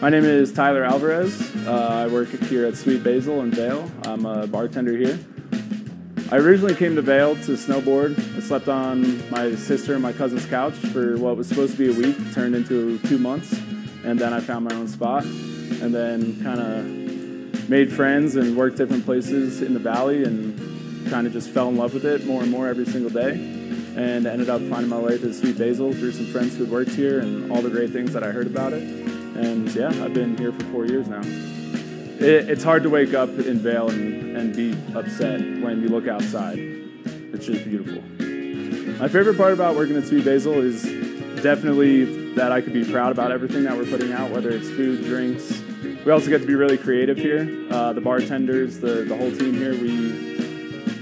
My 0.01 0.09
name 0.09 0.25
is 0.25 0.51
Tyler 0.51 0.83
Alvarez. 0.83 1.39
Uh, 1.67 2.05
I 2.07 2.07
work 2.07 2.29
here 2.29 2.65
at 2.65 2.75
Sweet 2.75 3.03
Basil 3.03 3.41
in 3.41 3.51
Vail. 3.51 3.87
I'm 4.03 4.25
a 4.25 4.47
bartender 4.47 4.97
here. 4.97 5.19
I 6.31 6.37
originally 6.37 6.73
came 6.73 6.95
to 6.95 7.03
Vail 7.03 7.35
to 7.35 7.51
snowboard. 7.51 8.17
I 8.35 8.39
slept 8.39 8.67
on 8.67 9.29
my 9.29 9.53
sister 9.53 9.93
and 9.93 10.01
my 10.01 10.11
cousin's 10.11 10.47
couch 10.47 10.73
for 10.73 11.19
what 11.19 11.37
was 11.37 11.47
supposed 11.47 11.73
to 11.73 11.77
be 11.77 11.91
a 11.91 11.93
week, 11.93 12.17
turned 12.33 12.55
into 12.55 12.97
two 13.07 13.19
months, 13.19 13.53
and 14.03 14.17
then 14.17 14.33
I 14.33 14.39
found 14.39 14.65
my 14.65 14.73
own 14.73 14.87
spot. 14.87 15.23
And 15.23 15.93
then 15.93 16.41
kind 16.41 16.59
of 16.59 17.69
made 17.69 17.93
friends 17.93 18.37
and 18.37 18.57
worked 18.57 18.77
different 18.77 19.05
places 19.05 19.61
in 19.61 19.75
the 19.75 19.79
valley 19.79 20.23
and 20.23 21.11
kind 21.11 21.27
of 21.27 21.33
just 21.33 21.51
fell 21.51 21.69
in 21.69 21.77
love 21.77 21.93
with 21.93 22.05
it 22.05 22.25
more 22.25 22.41
and 22.41 22.49
more 22.49 22.67
every 22.67 22.87
single 22.87 23.11
day. 23.11 23.33
And 23.33 24.25
ended 24.25 24.49
up 24.49 24.61
finding 24.61 24.89
my 24.89 24.97
way 24.97 25.19
to 25.19 25.31
Sweet 25.31 25.59
Basil 25.59 25.93
through 25.93 26.13
some 26.13 26.25
friends 26.25 26.57
who 26.57 26.63
had 26.63 26.73
worked 26.73 26.91
here 26.91 27.19
and 27.19 27.51
all 27.51 27.61
the 27.61 27.69
great 27.69 27.91
things 27.91 28.13
that 28.13 28.23
I 28.23 28.31
heard 28.31 28.47
about 28.47 28.73
it. 28.73 29.10
And 29.41 29.73
yeah, 29.73 29.87
I've 29.87 30.13
been 30.13 30.37
here 30.37 30.51
for 30.51 30.63
four 30.65 30.85
years 30.85 31.07
now. 31.07 31.21
It, 31.23 32.47
it's 32.47 32.63
hard 32.63 32.83
to 32.83 32.89
wake 32.91 33.15
up 33.15 33.29
in 33.29 33.57
Vail 33.57 33.89
and, 33.89 34.37
and 34.37 34.55
be 34.55 34.77
upset 34.95 35.39
when 35.39 35.81
you 35.81 35.89
look 35.89 36.07
outside. 36.07 36.59
It's 36.59 37.47
just 37.47 37.65
beautiful. 37.65 38.03
My 38.99 39.07
favorite 39.07 39.37
part 39.37 39.53
about 39.53 39.75
working 39.75 39.97
at 39.97 40.05
Sweet 40.05 40.25
Basil 40.25 40.53
is 40.61 40.83
definitely 41.41 42.33
that 42.35 42.51
I 42.51 42.61
could 42.61 42.73
be 42.73 42.85
proud 42.85 43.11
about 43.11 43.31
everything 43.31 43.63
that 43.63 43.75
we're 43.75 43.89
putting 43.89 44.13
out, 44.13 44.29
whether 44.29 44.51
it's 44.51 44.69
food, 44.69 45.03
drinks. 45.05 45.63
We 46.05 46.11
also 46.11 46.29
get 46.29 46.41
to 46.41 46.47
be 46.47 46.53
really 46.53 46.77
creative 46.77 47.17
here. 47.17 47.65
Uh, 47.71 47.93
the 47.93 48.01
bartenders, 48.01 48.79
the, 48.79 49.05
the 49.05 49.17
whole 49.17 49.31
team 49.31 49.55
here, 49.55 49.71
we 49.71 50.50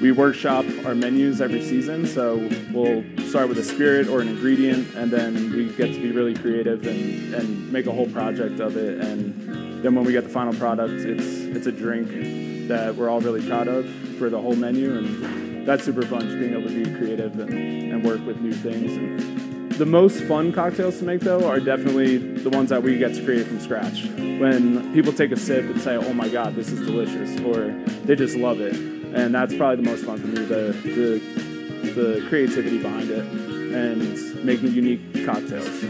we 0.01 0.11
workshop 0.11 0.65
our 0.85 0.95
menus 0.95 1.41
every 1.41 1.61
season. 1.61 2.05
So 2.05 2.37
we'll 2.71 3.03
start 3.27 3.49
with 3.49 3.57
a 3.57 3.63
spirit 3.63 4.07
or 4.07 4.21
an 4.21 4.29
ingredient, 4.29 4.95
and 4.95 5.11
then 5.11 5.51
we 5.51 5.69
get 5.73 5.93
to 5.93 5.99
be 5.99 6.11
really 6.11 6.33
creative 6.33 6.85
and, 6.85 7.33
and 7.33 7.71
make 7.71 7.85
a 7.85 7.91
whole 7.91 8.07
project 8.07 8.59
of 8.59 8.77
it. 8.77 8.99
And 9.01 9.83
then 9.83 9.95
when 9.95 10.05
we 10.05 10.11
get 10.11 10.23
the 10.23 10.29
final 10.29 10.53
product, 10.53 10.93
it's 10.93 11.25
it's 11.55 11.67
a 11.67 11.71
drink 11.71 12.67
that 12.69 12.95
we're 12.95 13.09
all 13.09 13.19
really 13.19 13.45
proud 13.47 13.67
of 13.67 13.89
for 14.17 14.29
the 14.29 14.39
whole 14.39 14.55
menu, 14.55 14.97
and 14.97 15.67
that's 15.67 15.83
super 15.83 16.03
fun. 16.03 16.21
Just 16.21 16.39
being 16.39 16.53
able 16.53 16.69
to 16.69 16.83
be 16.83 16.97
creative 16.97 17.39
and, 17.39 17.53
and 17.53 18.03
work 18.03 18.25
with 18.25 18.39
new 18.39 18.53
things. 18.53 18.95
And 18.95 19.71
the 19.73 19.85
most 19.85 20.23
fun 20.23 20.51
cocktails 20.51 20.99
to 20.99 21.05
make 21.05 21.21
though 21.21 21.47
are 21.47 21.59
definitely 21.59 22.17
the 22.17 22.49
ones 22.49 22.69
that 22.69 22.83
we 22.83 22.97
get 22.97 23.15
to 23.15 23.23
create 23.23 23.47
from 23.47 23.59
scratch. 23.59 24.05
When 24.05 24.93
people 24.93 25.11
take 25.11 25.31
a 25.31 25.37
sip 25.37 25.65
and 25.65 25.81
say, 25.81 25.97
"Oh 25.97 26.13
my 26.13 26.29
God, 26.29 26.55
this 26.55 26.71
is 26.71 26.85
delicious," 26.85 27.39
or 27.41 27.71
they 28.05 28.15
just 28.15 28.35
love 28.35 28.61
it, 28.61 28.98
and 29.13 29.33
that's 29.33 29.55
probably 29.55 29.83
the 29.83 29.89
most 29.89 30.05
fun 30.05 30.17
for 30.17 30.27
me. 30.27 30.45
The 30.45 30.73
the, 30.83 31.91
the 31.91 32.25
creativity 32.29 32.81
behind 32.81 33.09
it 33.09 33.25
and 33.25 34.45
making 34.45 34.71
unique 34.73 35.25
cocktails. 35.25 35.81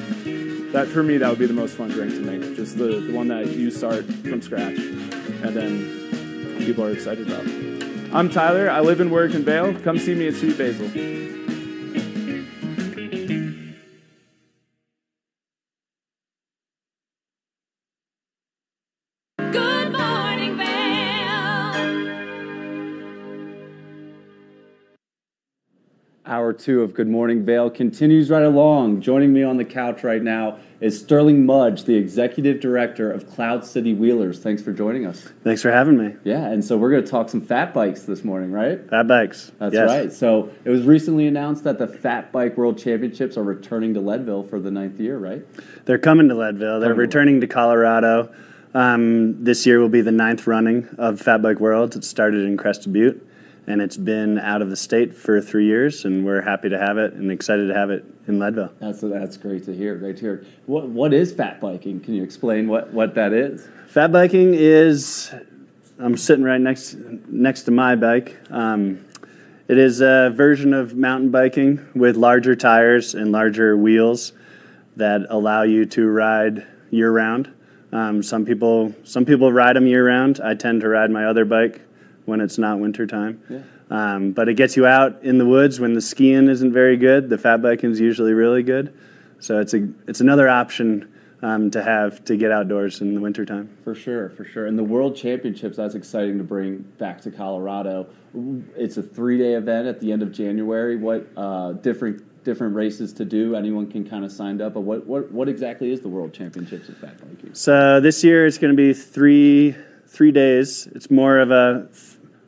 That 0.71 0.87
for 0.87 1.01
me, 1.01 1.17
that 1.17 1.29
would 1.29 1.39
be 1.39 1.47
the 1.47 1.53
most 1.53 1.75
fun 1.75 1.89
drink 1.89 2.13
to 2.13 2.19
make. 2.19 2.55
Just 2.55 2.77
the, 2.77 2.99
the 2.99 3.13
one 3.13 3.27
that 3.29 3.47
you 3.47 3.71
start 3.71 4.05
from 4.05 4.41
scratch, 4.41 4.77
and 4.77 5.55
then 5.55 6.59
people 6.59 6.83
are 6.83 6.91
excited 6.91 7.27
about. 7.27 7.45
I'm 8.13 8.29
Tyler. 8.29 8.69
I 8.69 8.81
live 8.81 9.01
and 9.01 9.11
work 9.11 9.33
in 9.33 9.43
Vail. 9.43 9.73
Come 9.81 9.97
see 9.97 10.15
me 10.15 10.27
at 10.27 10.35
Sweet 10.35 10.57
Basil. 10.57 11.38
Hour 26.29 26.53
two 26.53 26.83
of 26.83 26.93
Good 26.93 27.07
Morning 27.07 27.43
Vail 27.43 27.71
continues 27.71 28.29
right 28.29 28.43
along. 28.43 29.01
Joining 29.01 29.33
me 29.33 29.41
on 29.41 29.57
the 29.57 29.65
couch 29.65 30.03
right 30.03 30.21
now 30.21 30.59
is 30.79 30.99
Sterling 30.99 31.43
Mudge, 31.43 31.85
the 31.85 31.95
executive 31.95 32.59
director 32.59 33.11
of 33.11 33.27
Cloud 33.27 33.65
City 33.65 33.95
Wheelers. 33.95 34.37
Thanks 34.37 34.61
for 34.61 34.71
joining 34.71 35.07
us. 35.07 35.27
Thanks 35.43 35.63
for 35.63 35.71
having 35.71 35.97
me. 35.97 36.15
Yeah, 36.23 36.45
and 36.45 36.63
so 36.63 36.77
we're 36.77 36.91
going 36.91 37.03
to 37.03 37.09
talk 37.09 37.29
some 37.29 37.41
fat 37.41 37.73
bikes 37.73 38.03
this 38.03 38.23
morning, 38.23 38.51
right? 38.51 38.87
Fat 38.91 39.07
bikes. 39.07 39.51
That's 39.57 39.73
yes. 39.73 39.89
right. 39.89 40.13
So 40.13 40.51
it 40.65 40.69
was 40.69 40.83
recently 40.83 41.25
announced 41.25 41.63
that 41.63 41.79
the 41.79 41.87
Fat 41.87 42.31
Bike 42.31 42.57
World 42.57 42.77
Championships 42.77 43.35
are 43.35 43.43
returning 43.43 43.95
to 43.95 43.99
Leadville 43.99 44.43
for 44.43 44.59
the 44.59 44.69
ninth 44.69 44.99
year, 44.99 45.17
right? 45.17 45.43
They're 45.85 45.97
coming 45.97 46.29
to 46.29 46.35
Leadville. 46.35 46.79
They're 46.79 46.89
Coming 46.89 46.95
to 46.95 47.01
returning 47.01 47.41
to 47.41 47.47
Colorado. 47.47 48.31
Um, 48.75 49.43
this 49.43 49.65
year 49.65 49.79
will 49.79 49.89
be 49.89 50.01
the 50.01 50.11
ninth 50.11 50.45
running 50.45 50.89
of 50.99 51.19
Fat 51.19 51.41
Bike 51.41 51.59
Worlds. 51.59 51.95
It 51.95 52.03
started 52.03 52.45
in 52.45 52.55
Crested 52.55 52.93
Butte, 52.93 53.27
and 53.69 53.83
it's 53.83 53.97
been 53.97 54.39
out 54.39 54.63
of 54.63 54.71
the 54.71 54.75
state 54.75 55.15
for 55.15 55.39
three 55.39 55.67
years, 55.67 56.03
and 56.03 56.25
we're 56.25 56.41
happy 56.41 56.69
to 56.69 56.77
have 56.79 56.97
it 56.97 57.13
and 57.13 57.31
excited 57.31 57.67
to 57.67 57.73
have 57.75 57.91
it 57.91 58.03
in 58.27 58.39
Leadville. 58.39 58.73
That's 58.79 58.99
that's 59.01 59.37
great 59.37 59.63
to 59.65 59.75
hear. 59.75 59.95
Great 59.95 60.17
to 60.17 60.21
hear. 60.21 60.45
What 60.65 60.89
what 60.89 61.13
is 61.13 61.31
fat 61.31 61.61
biking? 61.61 61.99
Can 61.99 62.15
you 62.15 62.23
explain 62.23 62.67
what 62.67 62.91
what 62.91 63.13
that 63.13 63.31
is? 63.31 63.67
Fat 63.87 64.11
biking 64.11 64.55
is. 64.55 65.31
I'm 65.99 66.17
sitting 66.17 66.43
right 66.43 66.59
next 66.59 66.95
next 67.27 67.63
to 67.63 67.71
my 67.71 67.95
bike. 67.95 68.37
Um, 68.49 69.05
it 69.67 69.77
is 69.77 70.01
a 70.01 70.31
version 70.33 70.73
of 70.73 70.95
mountain 70.95 71.29
biking 71.29 71.87
with 71.93 72.15
larger 72.15 72.55
tires 72.55 73.13
and 73.13 73.31
larger 73.31 73.77
wheels 73.77 74.33
that 74.95 75.27
allow 75.29 75.61
you 75.61 75.85
to 75.85 76.07
ride 76.07 76.65
year 76.89 77.11
round. 77.11 77.53
Um, 77.91 78.23
some 78.23 78.45
people 78.45 78.95
some 79.03 79.25
people 79.25 79.53
ride 79.53 79.75
them 79.75 79.85
year 79.85 80.07
round. 80.07 80.41
I 80.43 80.55
tend 80.55 80.81
to 80.81 80.89
ride 80.89 81.11
my 81.11 81.25
other 81.25 81.45
bike 81.45 81.81
when 82.29 82.41
it's 82.41 82.57
not 82.57 82.79
winter 82.79 83.05
time. 83.05 83.41
Yeah. 83.49 83.59
Um, 83.89 84.31
but 84.31 84.47
it 84.47 84.53
gets 84.53 84.77
you 84.77 84.85
out 84.85 85.23
in 85.23 85.37
the 85.37 85.45
woods 85.45 85.79
when 85.79 85.93
the 85.93 86.01
skiing 86.01 86.47
isn't 86.47 86.71
very 86.71 86.95
good. 86.95 87.29
The 87.29 87.37
fat 87.37 87.61
biking 87.61 87.91
is 87.91 87.99
usually 87.99 88.33
really 88.33 88.63
good, 88.63 88.93
so 89.39 89.59
it's 89.59 89.73
a 89.73 89.89
it's 90.07 90.21
another 90.21 90.47
option 90.47 91.11
um, 91.41 91.71
to 91.71 91.81
have 91.81 92.23
to 92.25 92.37
get 92.37 92.51
outdoors 92.51 93.01
in 93.01 93.15
the 93.15 93.21
wintertime. 93.21 93.75
For 93.83 93.95
sure, 93.95 94.29
for 94.29 94.45
sure. 94.45 94.67
And 94.67 94.77
the 94.77 94.83
World 94.83 95.15
Championships, 95.15 95.77
that's 95.77 95.95
exciting 95.95 96.37
to 96.37 96.43
bring 96.43 96.79
back 96.97 97.21
to 97.21 97.31
Colorado. 97.31 98.07
It's 98.75 98.97
a 98.97 99.03
three 99.03 99.37
day 99.37 99.53
event 99.53 99.87
at 99.87 99.99
the 99.99 100.11
end 100.11 100.21
of 100.21 100.31
January. 100.31 100.95
What 100.95 101.27
uh, 101.35 101.73
different 101.73 102.43
different 102.43 102.75
races 102.75 103.13
to 103.13 103.25
do? 103.25 103.55
Anyone 103.55 103.89
can 103.89 104.07
kind 104.07 104.23
of 104.23 104.31
sign 104.31 104.61
up. 104.61 104.73
But 104.73 104.81
what, 104.81 105.05
what, 105.05 105.31
what 105.31 105.49
exactly 105.49 105.91
is 105.91 106.01
the 106.01 106.09
World 106.09 106.33
Championships 106.33 106.89
of 106.89 106.97
fat 106.97 107.17
biking? 107.19 107.53
So 107.53 107.99
this 107.99 108.23
year 108.23 108.45
it's 108.45 108.57
going 108.57 108.75
to 108.75 108.77
be 108.77 108.93
three 108.93 109.75
three 110.07 110.31
days. 110.31 110.87
It's 110.87 111.11
more 111.11 111.39
of 111.39 111.51
a 111.51 111.87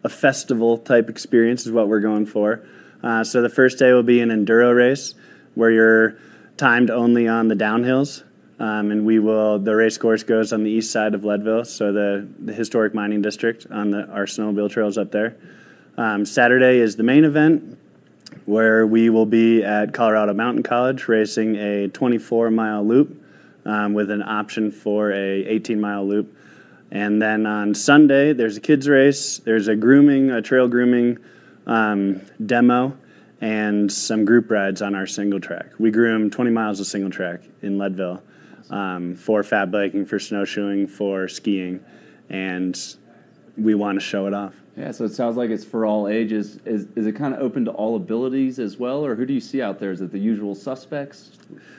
a 0.03 0.09
festival 0.09 0.77
type 0.77 1.09
experience 1.09 1.65
is 1.65 1.71
what 1.71 1.87
we're 1.87 1.99
going 1.99 2.25
for. 2.25 2.63
Uh, 3.03 3.23
so 3.23 3.41
the 3.41 3.49
first 3.49 3.79
day 3.79 3.93
will 3.93 4.03
be 4.03 4.21
an 4.21 4.29
enduro 4.29 4.75
race 4.75 5.15
where 5.55 5.71
you're 5.71 6.17
timed 6.57 6.89
only 6.89 7.27
on 7.27 7.47
the 7.47 7.55
downhills. 7.55 8.23
Um, 8.59 8.91
and 8.91 9.07
we 9.07 9.17
will. 9.17 9.57
The 9.57 9.75
race 9.75 9.97
course 9.97 10.21
goes 10.21 10.53
on 10.53 10.63
the 10.63 10.69
east 10.69 10.91
side 10.91 11.15
of 11.15 11.25
Leadville, 11.25 11.65
so 11.65 11.91
the, 11.91 12.27
the 12.37 12.53
historic 12.53 12.93
mining 12.93 13.23
district 13.23 13.65
on 13.71 13.89
the 13.89 14.05
our 14.09 14.25
snowmobile 14.25 14.69
trails 14.69 14.99
up 14.99 15.11
there. 15.11 15.35
Um, 15.97 16.25
Saturday 16.25 16.77
is 16.77 16.95
the 16.95 17.01
main 17.01 17.23
event, 17.23 17.79
where 18.45 18.85
we 18.85 19.09
will 19.09 19.25
be 19.25 19.63
at 19.63 19.93
Colorado 19.93 20.35
Mountain 20.35 20.61
College 20.61 21.07
racing 21.07 21.55
a 21.55 21.87
24 21.87 22.51
mile 22.51 22.85
loop 22.85 23.25
um, 23.65 23.95
with 23.95 24.11
an 24.11 24.21
option 24.21 24.69
for 24.69 25.11
a 25.11 25.43
18 25.45 25.81
mile 25.81 26.05
loop. 26.05 26.37
And 26.91 27.22
then 27.22 27.45
on 27.45 27.73
Sunday, 27.73 28.34
there's 28.34 28.57
a 28.57 28.61
kids 28.61 28.88
race, 28.89 29.38
there's 29.39 29.69
a 29.69 29.76
grooming, 29.76 30.30
a 30.31 30.41
trail 30.41 30.68
grooming 30.68 31.18
um, 31.65 32.22
demo, 32.45 32.97
and 33.39 33.91
some 33.91 34.26
group 34.26 34.51
rides 34.51 34.81
on 34.81 34.93
our 34.93 35.07
single 35.07 35.39
track. 35.39 35.68
We 35.80 35.89
groom 35.89 36.30
20 36.30 36.51
miles 36.51 36.80
of 36.80 36.88
single 36.88 37.09
track 37.09 37.41
in 37.61 37.77
Leadville 37.77 38.22
um, 38.69 39.15
for 39.15 39.41
fat 39.43 39.72
biking, 39.72 40.05
for 40.05 40.19
snowshoeing, 40.19 40.88
for 40.88 41.27
skiing, 41.27 41.84
and 42.30 42.77
we 43.57 43.73
want 43.73 43.99
to 43.99 44.05
show 44.05 44.27
it 44.27 44.34
off. 44.34 44.60
Yeah, 44.77 44.91
so 44.91 45.03
it 45.03 45.14
sounds 45.14 45.35
like 45.35 45.49
it's 45.49 45.65
for 45.65 45.85
all 45.85 46.07
ages. 46.07 46.57
Is, 46.65 46.88
is 46.95 47.06
it 47.06 47.14
kind 47.14 47.34
of 47.34 47.41
open 47.41 47.65
to 47.65 47.72
all 47.72 47.98
abilities 47.98 48.57
as 48.57 48.77
well, 48.77 49.06
or 49.06 49.15
who 49.15 49.26
do 49.26 49.34
you 49.34 49.41
see 49.41 49.61
out 49.61 49.80
there? 49.80 49.91
Is 49.91 49.99
it 50.02 50.11
the 50.11 50.19
usual 50.19 50.56
suspects? 50.56 51.31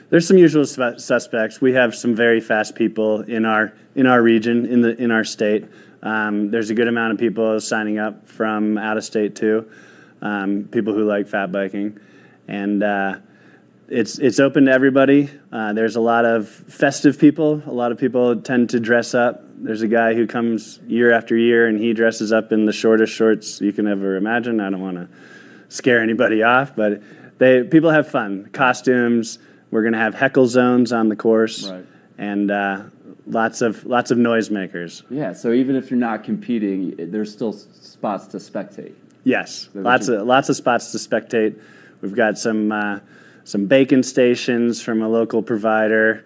There's 0.09 0.27
some 0.27 0.37
usual 0.37 0.65
su- 0.65 0.99
suspects. 0.99 1.59
We 1.59 1.73
have 1.73 1.95
some 1.95 2.13
very 2.13 2.39
fast 2.39 2.75
people 2.75 3.21
in 3.21 3.45
our 3.45 3.73
in 3.95 4.05
our 4.05 4.21
region, 4.21 4.67
in 4.67 4.81
the 4.81 4.95
in 5.01 5.09
our 5.09 5.23
state. 5.23 5.65
Um, 6.03 6.51
there's 6.51 6.69
a 6.69 6.75
good 6.75 6.87
amount 6.87 7.13
of 7.13 7.19
people 7.19 7.59
signing 7.59 7.97
up 7.97 8.27
from 8.27 8.77
out 8.77 8.97
of 8.97 9.03
state 9.03 9.35
too. 9.35 9.71
Um, 10.21 10.69
people 10.71 10.93
who 10.93 11.03
like 11.05 11.27
fat 11.27 11.51
biking, 11.51 11.99
and 12.47 12.83
uh, 12.83 13.15
it's 13.87 14.19
it's 14.19 14.39
open 14.39 14.65
to 14.65 14.71
everybody. 14.71 15.31
Uh, 15.51 15.73
there's 15.73 15.95
a 15.95 16.01
lot 16.01 16.25
of 16.25 16.47
festive 16.47 17.17
people. 17.17 17.63
A 17.65 17.73
lot 17.73 17.91
of 17.91 17.97
people 17.97 18.39
tend 18.39 18.69
to 18.69 18.79
dress 18.79 19.15
up. 19.15 19.42
There's 19.57 19.81
a 19.81 19.87
guy 19.87 20.13
who 20.13 20.27
comes 20.27 20.79
year 20.87 21.11
after 21.11 21.37
year, 21.37 21.67
and 21.67 21.79
he 21.79 21.93
dresses 21.93 22.31
up 22.31 22.51
in 22.51 22.65
the 22.65 22.73
shortest 22.73 23.13
shorts 23.13 23.61
you 23.61 23.71
can 23.71 23.87
ever 23.87 24.15
imagine. 24.17 24.59
I 24.59 24.69
don't 24.69 24.81
want 24.81 24.97
to 24.97 25.07
scare 25.69 26.01
anybody 26.01 26.43
off, 26.43 26.75
but 26.75 27.01
they 27.37 27.63
people 27.63 27.89
have 27.89 28.07
fun. 28.07 28.49
Costumes. 28.51 29.39
We're 29.71 29.81
going 29.81 29.93
to 29.93 29.99
have 29.99 30.13
heckle 30.13 30.45
zones 30.47 30.91
on 30.93 31.09
the 31.09 31.15
course, 31.15 31.67
Right. 31.67 31.85
and 32.19 32.51
uh, 32.51 32.83
lots 33.25 33.61
of 33.61 33.85
lots 33.85 34.11
of 34.11 34.17
noisemakers. 34.19 35.01
Yeah, 35.09 35.33
so 35.33 35.51
even 35.51 35.75
if 35.75 35.89
you're 35.89 35.99
not 35.99 36.23
competing, 36.23 36.95
there's 37.11 37.31
still 37.31 37.53
spots 37.53 38.27
to 38.27 38.37
spectate. 38.37 38.93
Yes, 39.23 39.69
lots 39.73 40.09
of 40.09 40.27
lots 40.27 40.49
of 40.49 40.55
spots 40.57 40.91
to 40.91 40.97
spectate. 40.97 41.59
We've 42.01 42.15
got 42.15 42.37
some 42.37 42.71
uh, 42.71 42.99
some 43.45 43.65
bacon 43.65 44.03
stations 44.03 44.81
from 44.81 45.01
a 45.01 45.07
local 45.09 45.41
provider, 45.41 46.25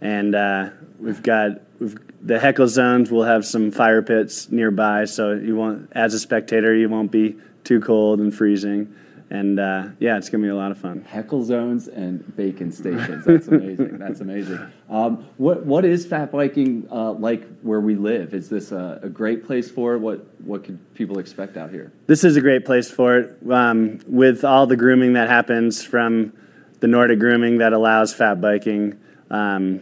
and 0.00 0.34
uh, 0.34 0.70
we've 0.98 1.22
got 1.22 1.60
we've, 1.78 1.96
the 2.20 2.38
heckle 2.38 2.68
zones. 2.68 3.10
We'll 3.10 3.24
have 3.24 3.46
some 3.46 3.70
fire 3.70 4.02
pits 4.02 4.50
nearby, 4.50 5.04
so 5.04 5.32
you 5.32 5.56
won't, 5.56 5.90
as 5.92 6.14
a 6.14 6.18
spectator, 6.18 6.74
you 6.74 6.88
won't 6.88 7.10
be 7.10 7.36
too 7.64 7.80
cold 7.80 8.20
and 8.20 8.34
freezing. 8.34 8.94
And 9.30 9.60
uh, 9.60 9.88
yeah, 9.98 10.16
it's 10.16 10.30
gonna 10.30 10.42
be 10.42 10.48
a 10.48 10.56
lot 10.56 10.70
of 10.70 10.78
fun. 10.78 11.02
Heckle 11.02 11.44
zones 11.44 11.88
and 11.88 12.34
bacon 12.34 12.72
stations. 12.72 13.26
That's 13.26 13.48
amazing. 13.48 13.98
That's 13.98 14.20
amazing. 14.20 14.58
Um, 14.88 15.26
what 15.36 15.66
what 15.66 15.84
is 15.84 16.06
fat 16.06 16.32
biking 16.32 16.88
uh, 16.90 17.12
like 17.12 17.46
where 17.60 17.80
we 17.80 17.94
live? 17.94 18.32
Is 18.32 18.48
this 18.48 18.72
a, 18.72 19.00
a 19.02 19.08
great 19.10 19.44
place 19.46 19.70
for 19.70 19.94
it? 19.94 19.98
What 19.98 20.26
what 20.42 20.64
could 20.64 20.78
people 20.94 21.18
expect 21.18 21.58
out 21.58 21.70
here? 21.70 21.92
This 22.06 22.24
is 22.24 22.36
a 22.36 22.40
great 22.40 22.64
place 22.64 22.90
for 22.90 23.18
it. 23.18 23.36
Um, 23.50 24.00
with 24.06 24.44
all 24.44 24.66
the 24.66 24.76
grooming 24.76 25.12
that 25.12 25.28
happens 25.28 25.84
from 25.84 26.32
the 26.80 26.86
Nordic 26.86 27.18
grooming 27.18 27.58
that 27.58 27.74
allows 27.74 28.14
fat 28.14 28.40
biking 28.40 28.98
um, 29.30 29.80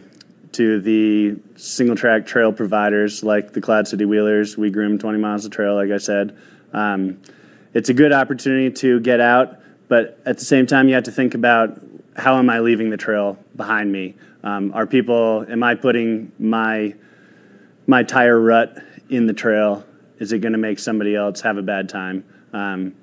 to 0.57 0.79
the 0.79 1.37
single 1.55 1.95
track 1.95 2.25
trail 2.25 2.51
providers 2.51 3.23
like 3.23 3.53
the 3.53 3.61
Cloud 3.61 3.87
City 3.87 4.05
Wheelers, 4.05 4.57
we 4.57 4.69
groom 4.71 4.97
20 4.97 5.19
miles 5.19 5.45
of 5.45 5.51
trail, 5.51 5.75
like 5.75 5.91
I 5.91 5.97
said. 5.97 6.37
Um, 6.73 7.21
it's 7.73 7.89
a 7.89 7.93
good 7.93 8.11
opportunity 8.11 8.71
to 8.71 8.99
get 8.99 9.19
out, 9.19 9.59
but 9.87 10.19
at 10.25 10.39
the 10.39 10.45
same 10.45 10.65
time, 10.65 10.89
you 10.89 10.95
have 10.95 11.03
to 11.03 11.11
think 11.11 11.35
about 11.35 11.79
how 12.15 12.37
am 12.37 12.49
I 12.49 12.59
leaving 12.59 12.89
the 12.89 12.97
trail 12.97 13.37
behind 13.55 13.91
me? 13.91 14.15
Um, 14.43 14.73
are 14.73 14.87
people, 14.87 15.45
am 15.47 15.61
I 15.61 15.75
putting 15.75 16.31
my 16.39 16.95
my 17.87 18.03
tire 18.03 18.39
rut 18.39 18.77
in 19.09 19.27
the 19.27 19.33
trail 19.33 19.85
is 20.19 20.33
it 20.33 20.39
going 20.39 20.51
to 20.51 20.57
make 20.57 20.77
somebody 20.77 21.15
else 21.15 21.41
have 21.41 21.57
a 21.57 21.61
bad 21.61 21.87
time 21.87 22.25
um, 22.51 22.93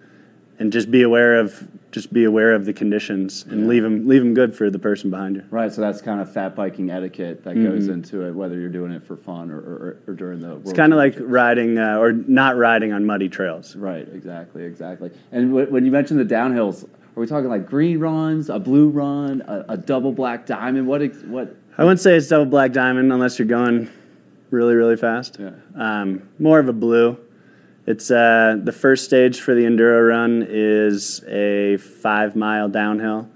and 0.59 0.73
just 0.73 0.91
be 0.91 1.03
aware 1.03 1.37
of 1.37 1.67
just 1.95 2.13
be 2.13 2.25
aware 2.25 2.53
of 2.55 2.65
the 2.65 2.73
conditions 2.73 3.47
and 3.51 3.69
leave 3.69 3.85
them 3.85 4.09
leave 4.09 4.21
them 4.21 4.35
good 4.35 4.53
for 4.53 4.69
the 4.69 4.81
person 4.81 5.11
behind 5.11 5.37
you 5.37 5.45
Right, 5.49 5.73
so 5.73 5.81
that's 5.81 6.01
kind 6.03 6.21
of 6.21 6.31
fat 6.33 6.57
biking 6.57 6.91
etiquette 6.91 7.45
that 7.45 7.55
goes 7.55 7.87
Mhm. 7.89 7.93
into 7.95 8.23
it, 8.27 8.33
whether 8.35 8.59
you're 8.59 8.69
doing 8.69 8.91
it 8.91 9.05
for 9.05 9.17
fun 9.17 9.53
or, 9.53 9.59
or, 9.59 9.97
or 10.09 10.15
during 10.15 10.41
the. 10.41 10.57
it's 10.57 10.73
kind 10.73 10.93
of 10.93 10.97
like 10.97 11.15
riding 11.21 11.79
uh, 11.79 11.99
or 11.99 12.11
not 12.13 12.57
riding 12.57 12.93
on 12.93 13.07
muddy 13.07 13.29
trails 13.29 13.77
Right, 13.77 14.09
exactly, 14.13 14.65
exactly. 14.65 15.13
And 15.31 15.51
w- 15.51 15.71
when 15.71 15.85
you 15.85 15.93
mentioned 15.93 16.19
the 16.19 16.25
downhills, 16.35 16.83
are 16.85 17.21
we 17.21 17.29
talking 17.29 17.49
like 17.49 17.65
green 17.67 18.01
runs, 18.01 18.51
a 18.51 18.59
blue 18.59 18.89
run, 18.89 19.41
a, 19.47 19.65
a 19.75 19.77
double 19.77 20.11
black 20.11 20.47
diamond? 20.47 20.89
What 20.89 21.01
ex- 21.01 21.23
what? 21.23 21.55
i 21.79 21.85
wouldn't 21.85 22.01
say 22.01 22.17
it's 22.17 22.27
double 22.27 22.47
black 22.47 22.73
diamond 22.73 23.13
unless 23.13 23.39
you're 23.39 23.47
going 23.47 23.89
really 24.51 24.75
really 24.75 24.97
fast 24.97 25.39
Yeah. 25.39 25.51
um, 25.77 26.23
more 26.41 26.59
of 26.59 26.69
a 26.69 26.73
blue 26.73 27.17
it's 27.87 28.11
uh, 28.11 28.57
the 28.63 28.73
first 28.73 29.05
stage 29.05 29.41
for 29.41 29.55
the 29.55 29.65
enduro 29.65 30.09
run 30.09 30.47
is 30.49 31.23
a 31.29 31.77
five 31.79 32.35
mile 32.37 32.69
downhill 32.69 33.29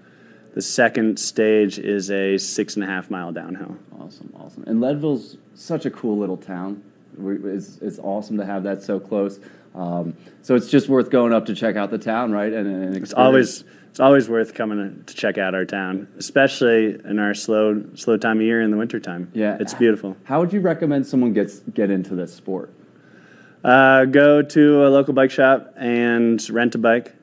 the 0.54 0.62
second 0.62 1.18
stage 1.18 1.78
is 1.78 2.10
a 2.10 2.38
six 2.38 2.74
and 2.74 2.84
a 2.84 2.86
half 2.86 3.10
mile 3.10 3.32
downhill 3.32 3.76
Awesome, 4.08 4.32
awesome. 4.40 4.64
And 4.66 4.80
Leadville's 4.80 5.36
such 5.54 5.84
a 5.84 5.90
cool 5.90 6.16
little 6.16 6.36
town. 6.38 6.82
It's, 7.20 7.78
it's 7.78 7.98
awesome 7.98 8.38
to 8.38 8.44
have 8.46 8.62
that 8.62 8.82
so 8.82 8.98
close. 8.98 9.38
Um, 9.74 10.16
so 10.40 10.54
it's 10.54 10.68
just 10.70 10.88
worth 10.88 11.10
going 11.10 11.34
up 11.34 11.46
to 11.46 11.54
check 11.54 11.76
out 11.76 11.90
the 11.90 11.98
town, 11.98 12.32
right? 12.32 12.52
And, 12.52 12.66
and 12.66 12.96
It's 12.96 13.12
always 13.12 13.64
it's 13.90 14.00
always 14.00 14.28
worth 14.28 14.54
coming 14.54 15.02
to 15.06 15.14
check 15.14 15.36
out 15.36 15.54
our 15.54 15.64
town, 15.64 16.08
especially 16.16 16.98
in 17.04 17.18
our 17.18 17.34
slow 17.34 17.84
slow 17.94 18.16
time 18.16 18.38
of 18.38 18.44
year 18.44 18.62
in 18.62 18.70
the 18.70 18.76
wintertime. 18.76 19.30
Yeah. 19.34 19.58
it's 19.60 19.74
beautiful. 19.74 20.16
How 20.24 20.40
would 20.40 20.52
you 20.52 20.60
recommend 20.60 21.06
someone 21.06 21.32
gets 21.32 21.60
get 21.74 21.90
into 21.90 22.14
this 22.14 22.32
sport? 22.32 22.72
Uh, 23.64 24.04
go 24.04 24.40
to 24.42 24.86
a 24.86 24.88
local 24.88 25.12
bike 25.12 25.30
shop 25.30 25.74
and 25.76 26.48
rent 26.50 26.74
a 26.74 26.78
bike. 26.78 27.14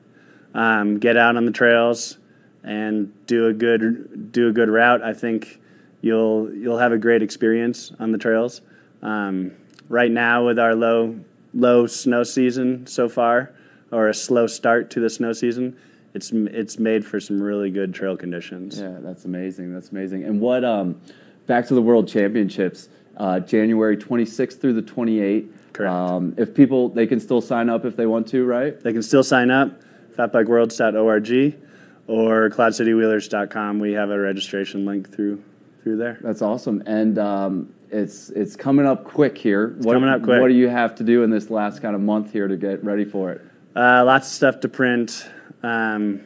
um, 0.54 0.98
get 0.98 1.16
out 1.16 1.36
on 1.36 1.44
the 1.46 1.52
trails 1.52 2.18
and 2.62 3.12
do 3.26 3.46
a 3.46 3.52
good 3.52 4.32
do 4.32 4.48
a 4.48 4.52
good 4.52 4.68
route. 4.68 5.02
I 5.02 5.12
think 5.12 5.60
you'll 6.00 6.52
you'll 6.54 6.78
have 6.78 6.92
a 6.92 6.98
great 6.98 7.22
experience 7.22 7.92
on 7.98 8.12
the 8.12 8.18
trails. 8.18 8.60
Um, 9.02 9.52
right 9.88 10.10
now, 10.10 10.46
with 10.46 10.58
our 10.58 10.74
low 10.74 11.18
low 11.54 11.86
snow 11.86 12.22
season 12.22 12.86
so 12.86 13.08
far, 13.08 13.52
or 13.90 14.08
a 14.08 14.14
slow 14.14 14.46
start 14.46 14.90
to 14.92 15.00
the 15.00 15.10
snow 15.10 15.32
season, 15.32 15.76
it's 16.14 16.32
it's 16.32 16.78
made 16.78 17.04
for 17.04 17.18
some 17.20 17.40
really 17.40 17.70
good 17.70 17.94
trail 17.94 18.16
conditions. 18.16 18.78
Yeah, 18.80 18.98
that's 19.00 19.24
amazing. 19.24 19.72
That's 19.72 19.90
amazing. 19.90 20.24
And 20.24 20.40
what? 20.40 20.64
Um, 20.64 21.00
back 21.46 21.66
to 21.68 21.74
the 21.74 21.82
World 21.82 22.08
Championships, 22.08 22.88
uh, 23.16 23.40
January 23.40 23.96
26th 23.96 24.60
through 24.60 24.74
the 24.74 24.82
28th. 24.82 25.48
Correct. 25.76 25.92
Um, 25.92 26.34
if 26.38 26.54
people, 26.54 26.88
they 26.88 27.06
can 27.06 27.20
still 27.20 27.42
sign 27.42 27.68
up 27.68 27.84
if 27.84 27.96
they 27.96 28.06
want 28.06 28.28
to, 28.28 28.46
right? 28.46 28.80
They 28.80 28.94
can 28.94 29.02
still 29.02 29.22
sign 29.22 29.50
up. 29.50 29.82
Fatbikeworlds.org 30.16 31.60
or 32.06 32.48
cloudcitywheelers.com. 32.48 33.78
We 33.78 33.92
have 33.92 34.08
a 34.08 34.18
registration 34.18 34.86
link 34.86 35.12
through 35.12 35.42
through 35.82 35.98
there. 35.98 36.18
That's 36.22 36.40
awesome. 36.40 36.82
And 36.86 37.18
um, 37.18 37.74
it's 37.90 38.30
it's 38.30 38.56
coming 38.56 38.86
up 38.86 39.04
quick 39.04 39.36
here. 39.36 39.74
It's 39.76 39.84
coming 39.84 40.08
up 40.08 40.22
quick. 40.22 40.40
What 40.40 40.48
do 40.48 40.54
you 40.54 40.68
have 40.68 40.94
to 40.96 41.04
do 41.04 41.22
in 41.22 41.30
this 41.30 41.50
last 41.50 41.82
kind 41.82 41.94
of 41.94 42.00
month 42.00 42.32
here 42.32 42.48
to 42.48 42.56
get 42.56 42.82
ready 42.82 43.04
for 43.04 43.32
it? 43.32 43.42
Uh, 43.76 44.02
lots 44.02 44.28
of 44.28 44.32
stuff 44.32 44.60
to 44.60 44.70
print, 44.70 45.28
um, 45.62 46.22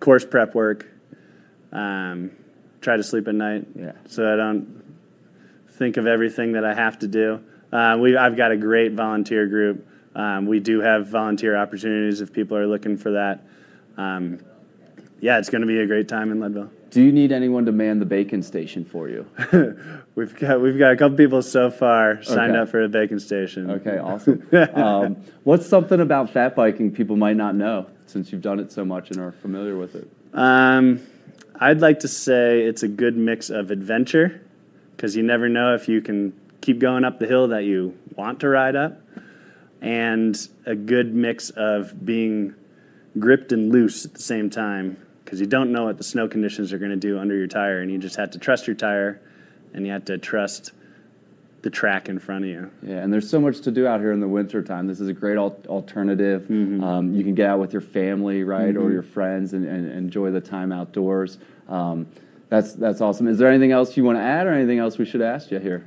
course 0.00 0.24
prep 0.24 0.54
work. 0.54 0.86
Um, 1.70 2.30
try 2.80 2.96
to 2.96 3.02
sleep 3.02 3.28
at 3.28 3.34
night, 3.34 3.66
yeah. 3.74 3.92
so 4.06 4.32
I 4.32 4.36
don't 4.36 4.82
think 5.68 5.98
of 5.98 6.06
everything 6.06 6.52
that 6.52 6.64
I 6.64 6.72
have 6.72 6.98
to 7.00 7.06
do. 7.06 7.40
Uh, 7.76 7.98
we 7.98 8.16
I've 8.16 8.38
got 8.38 8.52
a 8.52 8.56
great 8.56 8.92
volunteer 8.92 9.46
group. 9.46 9.86
Um, 10.14 10.46
we 10.46 10.60
do 10.60 10.80
have 10.80 11.08
volunteer 11.08 11.54
opportunities 11.54 12.22
if 12.22 12.32
people 12.32 12.56
are 12.56 12.66
looking 12.66 12.96
for 12.96 13.10
that. 13.12 13.46
Um, 13.98 14.38
yeah, 15.20 15.38
it's 15.38 15.50
going 15.50 15.60
to 15.60 15.66
be 15.66 15.80
a 15.80 15.86
great 15.86 16.08
time 16.08 16.32
in 16.32 16.40
Leadville. 16.40 16.70
Do 16.88 17.02
you 17.02 17.12
need 17.12 17.32
anyone 17.32 17.66
to 17.66 17.72
man 17.72 17.98
the 17.98 18.06
bacon 18.06 18.42
station 18.42 18.86
for 18.86 19.10
you? 19.10 19.26
we've 20.14 20.34
got 20.38 20.62
we've 20.62 20.78
got 20.78 20.92
a 20.92 20.96
couple 20.96 21.18
people 21.18 21.42
so 21.42 21.70
far 21.70 22.22
signed 22.22 22.52
Okay. 22.52 22.60
up 22.60 22.70
for 22.70 22.82
a 22.82 22.88
bacon 22.88 23.20
station. 23.20 23.70
Okay, 23.70 23.98
awesome. 23.98 24.48
um, 24.74 25.16
what's 25.44 25.66
something 25.66 26.00
about 26.00 26.30
fat 26.30 26.56
biking 26.56 26.90
people 26.90 27.16
might 27.16 27.36
not 27.36 27.54
know 27.54 27.88
since 28.06 28.32
you've 28.32 28.40
done 28.40 28.58
it 28.58 28.72
so 28.72 28.86
much 28.86 29.10
and 29.10 29.20
are 29.20 29.32
familiar 29.32 29.76
with 29.76 29.96
it? 29.96 30.10
Um, 30.32 31.02
I'd 31.60 31.82
like 31.82 32.00
to 32.00 32.08
say 32.08 32.62
it's 32.62 32.82
a 32.82 32.88
good 32.88 33.18
mix 33.18 33.50
of 33.50 33.70
adventure 33.70 34.40
because 34.96 35.14
you 35.14 35.22
never 35.22 35.50
know 35.50 35.74
if 35.74 35.90
you 35.90 36.00
can 36.00 36.32
keep 36.66 36.80
going 36.80 37.04
up 37.04 37.20
the 37.20 37.26
hill 37.28 37.46
that 37.46 37.62
you 37.62 37.96
want 38.16 38.40
to 38.40 38.48
ride 38.48 38.74
up, 38.74 39.00
and 39.80 40.48
a 40.66 40.74
good 40.74 41.14
mix 41.14 41.50
of 41.50 42.04
being 42.04 42.52
gripped 43.20 43.52
and 43.52 43.70
loose 43.72 44.04
at 44.04 44.12
the 44.14 44.20
same 44.20 44.50
time 44.50 44.96
because 45.24 45.40
you 45.40 45.46
don't 45.46 45.70
know 45.70 45.84
what 45.84 45.96
the 45.96 46.02
snow 46.04 46.26
conditions 46.26 46.72
are 46.72 46.78
going 46.78 46.90
to 46.90 46.96
do 46.96 47.18
under 47.20 47.36
your 47.36 47.46
tire, 47.46 47.80
and 47.82 47.90
you 47.90 47.98
just 47.98 48.16
have 48.16 48.32
to 48.32 48.38
trust 48.38 48.66
your 48.66 48.74
tire 48.74 49.20
and 49.74 49.86
you 49.86 49.92
have 49.92 50.04
to 50.04 50.18
trust 50.18 50.72
the 51.62 51.70
track 51.70 52.08
in 52.08 52.18
front 52.18 52.44
of 52.44 52.50
you. 52.50 52.70
Yeah, 52.82 52.96
and 52.98 53.12
there's 53.12 53.28
so 53.30 53.40
much 53.40 53.60
to 53.62 53.70
do 53.70 53.86
out 53.86 54.00
here 54.00 54.10
in 54.12 54.20
the 54.20 54.28
wintertime. 54.28 54.86
This 54.88 55.00
is 55.00 55.08
a 55.08 55.12
great 55.12 55.36
al- 55.36 55.60
alternative. 55.68 56.48
Um, 56.50 57.12
you 57.14 57.22
can 57.24 57.34
get 57.34 57.48
out 57.48 57.58
with 57.60 57.72
your 57.72 57.80
family, 57.82 58.42
right, 58.44 58.76
or 58.76 58.88
Mhm. 58.88 58.92
your 58.92 59.02
friends, 59.02 59.52
and, 59.52 59.64
and 59.66 59.88
enjoy 59.92 60.30
the 60.32 60.40
time 60.40 60.72
outdoors. 60.72 61.38
Um, 61.68 62.06
that's 62.48 62.72
that's 62.74 63.00
awesome. 63.00 63.26
Is 63.28 63.38
there 63.38 63.48
anything 63.48 63.70
else 63.72 63.96
you 63.96 64.02
want 64.04 64.18
to 64.18 64.22
add, 64.22 64.46
or 64.48 64.52
anything 64.52 64.78
else 64.78 64.98
we 64.98 65.04
should 65.04 65.22
ask 65.22 65.50
you 65.52 65.58
here? 65.60 65.84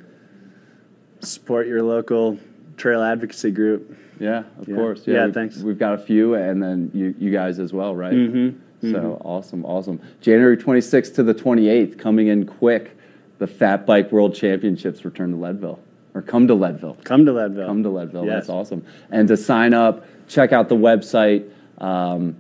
Support 1.22 1.68
your 1.68 1.84
local 1.84 2.38
trail 2.78 3.02
advocacy 3.02 3.52
group. 3.52 3.96
Yeah, 4.20 4.44
of 4.60 4.68
Yeah. 4.68 4.76
course. 4.76 5.04
Yeah, 5.06 5.26
we- 5.28 5.32
thanks. 5.34 5.62
We've 5.62 5.78
got 5.80 5.94
a 5.94 5.98
few, 5.98 6.36
and 6.36 6.62
then 6.62 6.92
you, 6.94 7.14
you 7.20 7.32
guys 7.32 7.60
as 7.60 7.74
well, 7.74 7.96
right? 7.96 8.14
Mhm, 8.14 8.56
So 8.82 8.88
mhm. 8.88 9.22
awesome, 9.26 9.66
awesome. 9.66 10.00
January 10.22 10.56
26th 10.56 11.14
to 11.16 11.24
the 11.24 11.34
28th, 11.34 11.98
coming 11.98 12.28
in 12.28 12.46
quick. 12.46 12.96
The 13.40 13.48
Fat 13.48 13.86
Bike 13.86 14.12
World 14.12 14.34
Championships 14.34 15.04
return 15.06 15.32
to 15.32 15.38
Leadville, 15.38 15.80
or 16.14 16.22
come 16.22 16.48
to 16.48 16.54
Leadville. 16.54 16.98
Come 17.04 17.26
to 17.26 17.32
Leadville. 17.34 17.68
Come 17.68 17.84
to 17.84 17.90
Leadville. 17.90 18.26
Yes. 18.26 18.34
That's 18.36 18.50
awesome. 18.50 18.82
And 19.12 19.28
to 19.30 19.36
sign 19.38 19.74
up, 19.74 20.06
check 20.28 20.52
out 20.54 20.68
the 20.70 20.76
website, 20.78 21.44
um, 21.80 22.36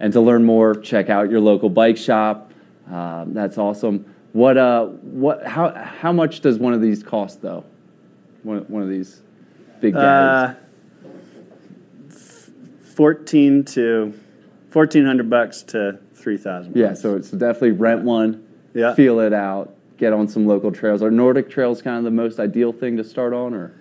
and 0.00 0.12
to 0.12 0.20
learn 0.20 0.44
more, 0.44 0.74
check 0.74 1.08
out 1.10 1.30
your 1.30 1.40
local 1.40 1.68
bike 1.70 1.96
shop. 1.96 2.52
Um, 2.92 3.32
that's 3.34 3.58
awesome. 3.58 4.04
What 4.32 4.56
uh, 4.56 4.86
what 4.86 5.44
how 5.46 5.70
how 5.74 6.12
much 6.12 6.40
does 6.40 6.58
one 6.58 6.72
of 6.72 6.80
these 6.80 7.02
cost 7.02 7.42
though? 7.42 7.64
One 8.42 8.60
one 8.68 8.82
of 8.82 8.88
these 8.88 9.20
big 9.80 9.94
guys. 9.94 10.56
Uh, 10.56 12.10
fourteen 12.94 13.64
to 13.64 14.14
fourteen 14.70 15.04
hundred 15.04 15.28
bucks 15.30 15.62
to 15.64 15.98
three 16.14 16.36
thousand. 16.36 16.76
Yeah, 16.76 16.94
so 16.94 17.16
it's 17.16 17.30
definitely 17.30 17.72
rent 17.72 18.02
one, 18.02 18.46
Yeah. 18.74 18.94
feel 18.94 19.20
it 19.20 19.32
out, 19.32 19.74
get 19.96 20.12
on 20.12 20.28
some 20.28 20.46
local 20.46 20.70
trails. 20.72 21.02
Are 21.02 21.10
Nordic 21.10 21.50
trails 21.50 21.82
kind 21.82 21.98
of 21.98 22.04
the 22.04 22.10
most 22.10 22.38
ideal 22.38 22.72
thing 22.72 22.96
to 22.96 23.04
start 23.04 23.32
on, 23.32 23.54
or? 23.54 23.72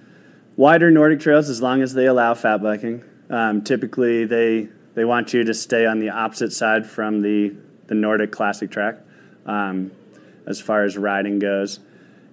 Wider 0.56 0.92
Nordic 0.92 1.20
trails, 1.22 1.50
as 1.50 1.62
long 1.62 1.82
as 1.82 1.94
they 1.94 2.06
allow 2.06 2.34
fat 2.34 2.62
biking. 2.62 3.04
Um, 3.30 3.62
typically, 3.62 4.26
they 4.26 4.68
they 4.96 5.06
want 5.06 5.34
you 5.34 5.44
to 5.46 5.54
stay 5.54 5.86
on 5.86 6.00
the 6.00 6.10
opposite 6.10 6.52
side 6.52 6.86
from 6.86 7.22
the 7.22 7.56
the 7.88 7.96
Nordic 7.96 8.32
Classic 8.32 8.70
track, 8.70 8.98
um, 9.46 9.92
as 10.46 10.60
far 10.60 10.84
as 10.84 10.98
riding 10.98 11.40
goes. 11.40 11.80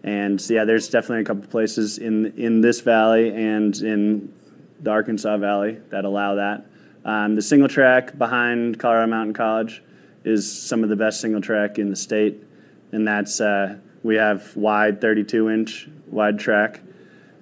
And 0.07 0.41
so, 0.41 0.55
yeah, 0.55 0.65
there's 0.65 0.89
definitely 0.89 1.23
a 1.23 1.25
couple 1.25 1.47
places 1.51 1.99
in 1.99 2.33
in 2.39 2.61
this 2.61 2.81
valley 2.81 3.35
and 3.35 3.77
in 3.79 4.33
the 4.81 4.91
Arkansas 4.91 5.37
Valley 5.37 5.79
that 5.91 6.05
allow 6.05 6.37
that. 6.37 6.65
Um, 7.05 7.35
the 7.35 7.43
single 7.43 7.69
track 7.69 8.17
behind 8.17 8.79
Colorado 8.79 9.09
Mountain 9.09 9.35
College 9.35 9.83
is 10.25 10.51
some 10.51 10.83
of 10.83 10.89
the 10.89 10.97
best 10.97 11.21
single 11.21 11.41
track 11.41 11.79
in 11.79 11.91
the 11.91 11.97
state, 11.97 12.43
and 12.93 13.07
that's 13.07 13.41
uh, 13.41 13.79
we 14.03 14.15
have 14.17 14.57
wide 14.57 15.01
32 15.01 15.51
inch 15.51 15.89
wide 16.07 16.39
track, 16.39 16.81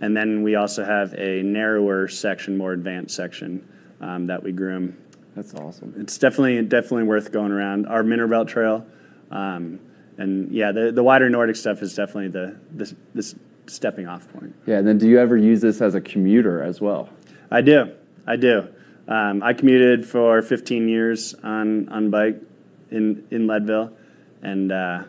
and 0.01 0.16
then 0.16 0.43
we 0.43 0.55
also 0.55 0.85
have 0.85 1.15
a 1.15 1.43
narrower 1.43 2.09
section, 2.09 2.57
more 2.57 2.73
advanced 2.73 3.15
section 3.15 3.66
um, 4.01 4.27
that 4.27 4.43
we 4.43 4.53
groom. 4.53 4.97
That's 5.35 5.55
awesome. 5.55 5.95
It's 5.99 6.16
definitely 6.16 6.62
definitely 6.62 7.05
worth 7.05 7.31
going 7.31 7.53
around. 7.53 7.86
Our 7.86 8.03
Mineral 8.03 8.31
Belt 8.31 8.49
Trail, 8.49 8.86
um, 9.31 9.81
and 10.19 10.53
yeah, 10.53 10.73
the 10.73 10.93
the 10.93 11.03
wider 11.03 11.28
Nordic 11.28 11.57
stuff 11.57 11.82
is 11.82 11.95
definitely 11.95 12.28
the 12.28 12.57
the, 12.73 12.97
the 13.15 13.35
stepping 13.66 14.07
off 14.07 14.31
point. 14.32 14.55
Yeah, 14.66 14.78
and 14.78 14.86
then 14.86 14.99
do 14.99 15.09
you 15.09 15.19
ever 15.19 15.36
use 15.36 15.61
this 15.61 15.81
as 15.81 15.95
a 15.95 16.01
commuter 16.01 16.62
as 16.62 16.81
well? 16.81 17.09
I 17.51 17.61
do. 17.61 17.93
I 18.27 18.36
do. 18.36 18.69
Um, 19.07 19.43
I 19.43 19.53
commuted 19.53 20.07
for 20.07 20.41
15 20.41 20.89
years 20.89 21.35
on 21.43 21.89
on 21.89 22.11
bike 22.11 22.41
in 22.91 23.27
in 23.31 23.47
Leadville, 23.47 23.93
and 24.43 24.73
uh, 24.73 25.05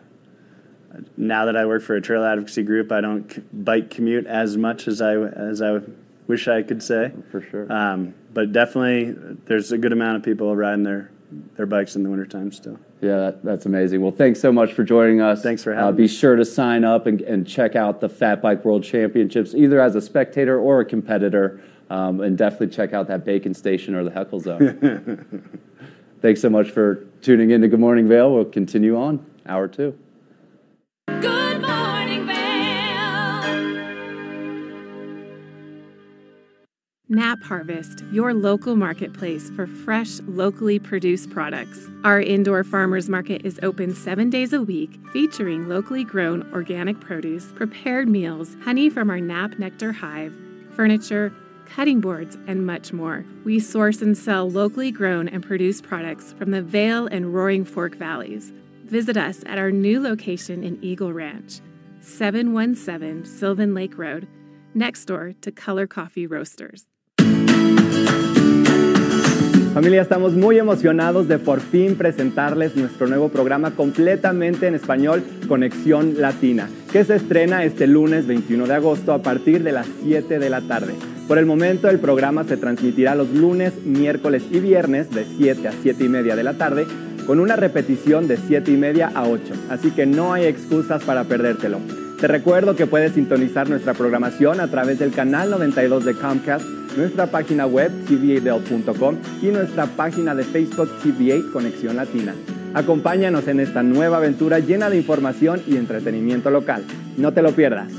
now 1.16 1.46
that 1.46 1.56
I 1.56 1.66
work 1.66 1.82
for 1.82 1.94
a 1.96 2.00
trail 2.00 2.24
advocacy 2.24 2.62
group, 2.62 2.92
I 2.92 3.00
don't 3.00 3.30
c- 3.32 3.42
bike 3.52 3.90
commute 3.90 4.26
as 4.26 4.56
much 4.56 4.88
as 4.88 5.00
I 5.00 5.16
as 5.16 5.62
I 5.62 5.80
wish 6.26 6.48
I 6.48 6.62
could 6.62 6.82
say. 6.82 7.12
For 7.30 7.40
sure. 7.40 7.72
Um, 7.72 8.14
but 8.34 8.52
definitely, 8.52 9.12
there's 9.46 9.72
a 9.72 9.78
good 9.78 9.92
amount 9.92 10.16
of 10.16 10.22
people 10.22 10.54
riding 10.54 10.82
their 10.82 11.10
their 11.56 11.66
bikes 11.66 11.96
in 11.96 12.02
the 12.02 12.10
wintertime 12.10 12.52
still. 12.52 12.78
Yeah, 13.00 13.16
that, 13.18 13.44
that's 13.44 13.66
amazing. 13.66 14.00
Well, 14.00 14.12
thanks 14.12 14.40
so 14.40 14.50
much 14.52 14.72
for 14.72 14.84
joining 14.84 15.20
us. 15.20 15.42
Thanks 15.42 15.62
for 15.62 15.74
Uh, 15.74 15.78
having 15.78 15.96
be 15.96 16.02
me. 16.02 16.08
sure 16.08 16.36
to 16.36 16.44
sign 16.44 16.84
up 16.84 17.06
and, 17.06 17.20
and 17.22 17.46
check 17.46 17.76
out 17.76 18.00
the 18.00 18.08
Fat 18.08 18.40
Bike 18.42 18.64
World 18.64 18.84
Championships, 18.84 19.54
either 19.54 19.80
as 19.80 19.94
a 19.94 20.00
spectator 20.00 20.58
or 20.58 20.80
a 20.80 20.84
competitor. 20.84 21.60
Um, 21.88 22.20
and 22.20 22.36
definitely 22.36 22.68
check 22.68 22.92
out 22.92 23.06
that 23.08 23.24
Bacon 23.24 23.54
Station 23.54 23.94
or 23.94 24.02
the 24.02 24.10
Heckle 24.10 24.40
Zone. 24.40 25.60
thanks 26.20 26.40
so 26.40 26.50
much 26.50 26.70
for 26.70 27.06
tuning 27.22 27.50
in 27.50 27.60
to 27.60 27.68
Good 27.68 27.78
Morning 27.80 28.08
Vail. 28.08 28.32
We'll 28.34 28.44
continue 28.44 28.96
on 28.96 29.24
hour 29.46 29.68
two. 29.68 29.96
Good 31.06 31.35
Nap 37.16 37.42
Harvest, 37.42 38.04
your 38.12 38.34
local 38.34 38.76
marketplace 38.76 39.48
for 39.48 39.66
fresh, 39.66 40.20
locally 40.26 40.78
produced 40.78 41.30
products. 41.30 41.88
Our 42.04 42.20
indoor 42.20 42.62
farmers 42.62 43.08
market 43.08 43.40
is 43.42 43.58
open 43.62 43.94
seven 43.94 44.28
days 44.28 44.52
a 44.52 44.60
week, 44.60 45.00
featuring 45.14 45.66
locally 45.66 46.04
grown 46.04 46.46
organic 46.52 47.00
produce, 47.00 47.52
prepared 47.52 48.06
meals, 48.06 48.54
honey 48.64 48.90
from 48.90 49.08
our 49.08 49.18
Nap 49.18 49.58
Nectar 49.58 49.92
hive, 49.92 50.36
furniture, 50.74 51.32
cutting 51.64 52.02
boards, 52.02 52.36
and 52.46 52.66
much 52.66 52.92
more. 52.92 53.24
We 53.46 53.60
source 53.60 54.02
and 54.02 54.16
sell 54.16 54.50
locally 54.50 54.90
grown 54.90 55.26
and 55.26 55.42
produced 55.42 55.84
products 55.84 56.34
from 56.34 56.50
the 56.50 56.60
Vail 56.60 57.06
and 57.06 57.32
Roaring 57.32 57.64
Fork 57.64 57.94
valleys. 57.94 58.52
Visit 58.84 59.16
us 59.16 59.42
at 59.46 59.56
our 59.56 59.70
new 59.70 60.02
location 60.02 60.62
in 60.62 60.78
Eagle 60.84 61.14
Ranch, 61.14 61.62
717 62.02 63.24
Sylvan 63.24 63.72
Lake 63.72 63.96
Road, 63.96 64.28
next 64.74 65.06
door 65.06 65.32
to 65.40 65.50
Color 65.50 65.86
Coffee 65.86 66.26
Roasters. 66.26 66.84
Familia, 69.76 70.00
estamos 70.00 70.32
muy 70.32 70.58
emocionados 70.58 71.28
de 71.28 71.38
por 71.38 71.60
fin 71.60 71.96
presentarles 71.96 72.76
nuestro 72.76 73.08
nuevo 73.08 73.28
programa 73.28 73.72
completamente 73.72 74.66
en 74.66 74.74
español, 74.74 75.22
Conexión 75.48 76.14
Latina, 76.18 76.70
que 76.90 77.04
se 77.04 77.16
estrena 77.16 77.62
este 77.62 77.86
lunes 77.86 78.26
21 78.26 78.66
de 78.68 78.74
agosto 78.74 79.12
a 79.12 79.20
partir 79.20 79.62
de 79.62 79.72
las 79.72 79.86
7 80.02 80.38
de 80.38 80.48
la 80.48 80.62
tarde. 80.62 80.94
Por 81.28 81.36
el 81.36 81.44
momento, 81.44 81.90
el 81.90 81.98
programa 81.98 82.44
se 82.44 82.56
transmitirá 82.56 83.14
los 83.14 83.28
lunes, 83.34 83.74
miércoles 83.84 84.44
y 84.50 84.60
viernes 84.60 85.10
de 85.10 85.26
7 85.36 85.68
a 85.68 85.72
7 85.82 86.02
y 86.02 86.08
media 86.08 86.36
de 86.36 86.44
la 86.44 86.54
tarde, 86.54 86.86
con 87.26 87.38
una 87.38 87.56
repetición 87.56 88.28
de 88.28 88.38
7 88.38 88.70
y 88.70 88.78
media 88.78 89.12
a 89.14 89.28
8, 89.28 89.42
así 89.68 89.90
que 89.90 90.06
no 90.06 90.32
hay 90.32 90.46
excusas 90.46 91.04
para 91.04 91.24
perdértelo. 91.24 91.80
Te 92.18 92.28
recuerdo 92.28 92.76
que 92.76 92.86
puedes 92.86 93.12
sintonizar 93.12 93.68
nuestra 93.68 93.92
programación 93.92 94.60
a 94.60 94.68
través 94.68 94.98
del 94.98 95.12
canal 95.12 95.50
92 95.50 96.06
de 96.06 96.14
Comcast, 96.14 96.64
nuestra 96.96 97.26
página 97.26 97.66
web 97.66 97.92
tva.com 98.06 99.16
y 99.42 99.46
nuestra 99.46 99.86
página 99.86 100.34
de 100.34 100.44
Facebook 100.44 100.90
TVA 101.02 101.52
Conexión 101.52 101.96
Latina. 101.96 102.34
Acompáñanos 102.74 103.48
en 103.48 103.60
esta 103.60 103.82
nueva 103.82 104.18
aventura 104.18 104.58
llena 104.58 104.90
de 104.90 104.98
información 104.98 105.62
y 105.66 105.76
entretenimiento 105.76 106.50
local. 106.50 106.84
No 107.16 107.32
te 107.32 107.42
lo 107.42 107.52
pierdas. 107.52 107.92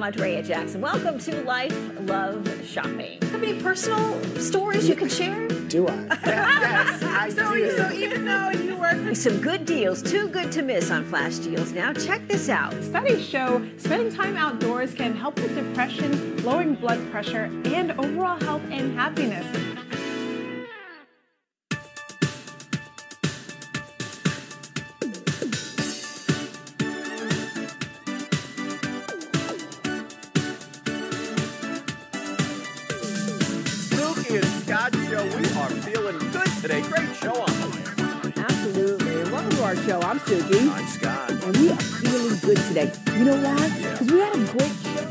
I'm 0.00 0.04
Andrea 0.04 0.42
Jackson. 0.42 0.80
Welcome 0.80 1.18
to 1.18 1.42
Life 1.42 1.76
Love 2.06 2.64
Shopping. 2.64 3.20
Have 3.20 3.42
any 3.42 3.60
personal 3.60 4.18
stories 4.36 4.88
you 4.88 4.96
can 4.96 5.10
share? 5.10 5.46
Do 5.46 5.88
I? 5.88 5.92
yes, 6.24 7.02
I 7.02 7.28
so, 7.28 7.52
do. 7.52 7.76
So 7.76 7.92
even 7.92 8.24
though 8.24 8.48
you 8.48 8.76
work 8.76 9.14
some 9.14 9.42
good 9.42 9.66
deals, 9.66 10.02
too 10.02 10.28
good 10.28 10.50
to 10.52 10.62
miss 10.62 10.90
on 10.90 11.04
flash 11.04 11.36
deals. 11.36 11.72
Now 11.72 11.92
check 11.92 12.26
this 12.28 12.48
out. 12.48 12.72
Studies 12.82 13.28
show 13.28 13.62
spending 13.76 14.10
time 14.10 14.38
outdoors 14.38 14.94
can 14.94 15.14
help 15.14 15.36
with 15.36 15.54
depression, 15.54 16.42
lowering 16.44 16.76
blood 16.76 17.10
pressure, 17.10 17.50
and 17.66 17.92
overall 18.00 18.40
health 18.40 18.62
and 18.70 18.98
happiness. 18.98 19.44
Today. 36.70 36.88
Great 36.88 37.16
show 37.16 37.32
on 37.32 37.60
the 37.60 37.68
way. 37.68 38.32
Absolutely. 38.36 39.30
Welcome 39.30 39.50
to 39.50 39.64
our 39.64 39.76
show. 39.76 40.00
I'm 40.02 40.20
Suki. 40.20 40.70
I'm 40.70 40.86
Scott. 40.86 41.30
And 41.30 41.56
we 41.56 41.70
are 41.70 41.76
feeling 41.76 42.38
good 42.38 42.56
today. 42.68 42.92
You 43.18 43.24
know 43.24 43.42
why? 43.42 43.68
Because 43.80 44.12
we 44.12 44.18
had 44.20 44.34
a 44.34 44.38
great 44.52 44.70
show. 44.70 45.06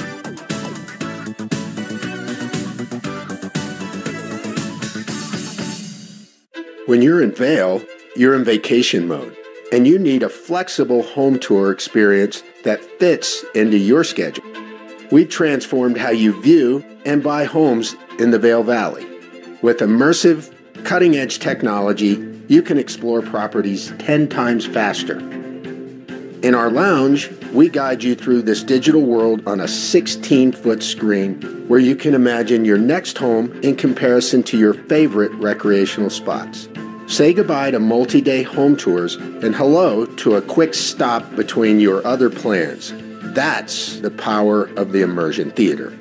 When 6.86 7.02
you're 7.02 7.22
in 7.22 7.32
Vail, 7.34 7.84
you're 8.16 8.34
in 8.34 8.44
vacation 8.44 9.08
mode, 9.08 9.36
and 9.72 9.86
you 9.86 10.00
need 10.00 10.24
a 10.24 10.30
flexible 10.30 11.04
home 11.04 11.38
tour 11.38 11.72
experience 11.72 12.42
that 12.64 12.84
fits 13.00 13.46
into 13.54 13.78
your 13.78 14.04
schedule. 14.04 14.46
We've 15.12 15.30
transformed 15.30 15.98
how 15.98 16.10
you 16.10 16.42
view 16.42 16.84
and 17.06 17.22
buy 17.22 17.44
homes 17.44 17.96
in 18.18 18.32
the 18.32 18.40
Vail 18.40 18.64
Valley. 18.64 19.06
With 19.62 19.80
immersive, 19.80 20.52
cutting 20.84 21.16
edge 21.16 21.40
technology, 21.40 22.26
you 22.48 22.62
can 22.62 22.78
explore 22.78 23.22
properties 23.22 23.94
10 24.00 24.28
times 24.28 24.66
faster. 24.66 25.20
In 26.42 26.56
our 26.56 26.72
lounge, 26.72 27.30
we 27.52 27.68
guide 27.68 28.02
you 28.02 28.16
through 28.16 28.44
this 28.44 28.64
digital 28.64 29.02
world 29.02 29.46
on 29.46 29.60
a 29.60 29.68
16 29.68 30.54
foot 30.54 30.82
screen 30.82 31.42
where 31.68 31.80
you 31.80 31.96
can 31.96 32.14
imagine 32.14 32.66
your 32.66 32.78
next 32.78 33.18
home 33.18 33.52
in 33.62 33.76
comparison 33.76 34.42
to 34.44 34.58
your 34.58 34.74
favorite 34.74 35.32
recreational 35.34 36.10
spots. 36.10 36.70
Say 37.08 37.34
goodbye 37.34 37.72
to 37.72 37.80
multi 37.80 38.22
day 38.22 38.44
home 38.44 38.78
tours 38.78 39.16
and 39.16 39.56
hello 39.56 40.06
to 40.06 40.36
a 40.36 40.42
quick 40.42 40.74
stop 40.74 41.36
between 41.36 41.80
your 41.80 42.06
other 42.06 42.30
plans. 42.30 42.94
That's 43.34 44.00
the 44.00 44.12
power 44.12 44.66
of 44.78 44.92
the 44.92 45.02
immersion 45.02 45.52
theater. 45.52 45.98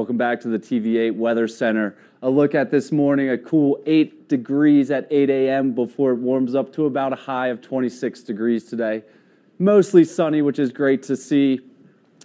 Welcome 0.00 0.16
back 0.16 0.40
to 0.40 0.48
the 0.48 0.58
TV8 0.58 1.14
Weather 1.14 1.46
Center. 1.46 1.94
A 2.22 2.30
look 2.30 2.54
at 2.54 2.70
this 2.70 2.90
morning, 2.90 3.28
a 3.28 3.36
cool 3.36 3.82
8 3.84 4.30
degrees 4.30 4.90
at 4.90 5.06
8 5.10 5.28
a.m. 5.28 5.74
before 5.74 6.12
it 6.12 6.14
warms 6.14 6.54
up 6.54 6.72
to 6.76 6.86
about 6.86 7.12
a 7.12 7.16
high 7.16 7.48
of 7.48 7.60
26 7.60 8.22
degrees 8.22 8.64
today. 8.64 9.02
Mostly 9.58 10.04
sunny, 10.04 10.40
which 10.40 10.58
is 10.58 10.72
great 10.72 11.02
to 11.02 11.16
see. 11.18 11.60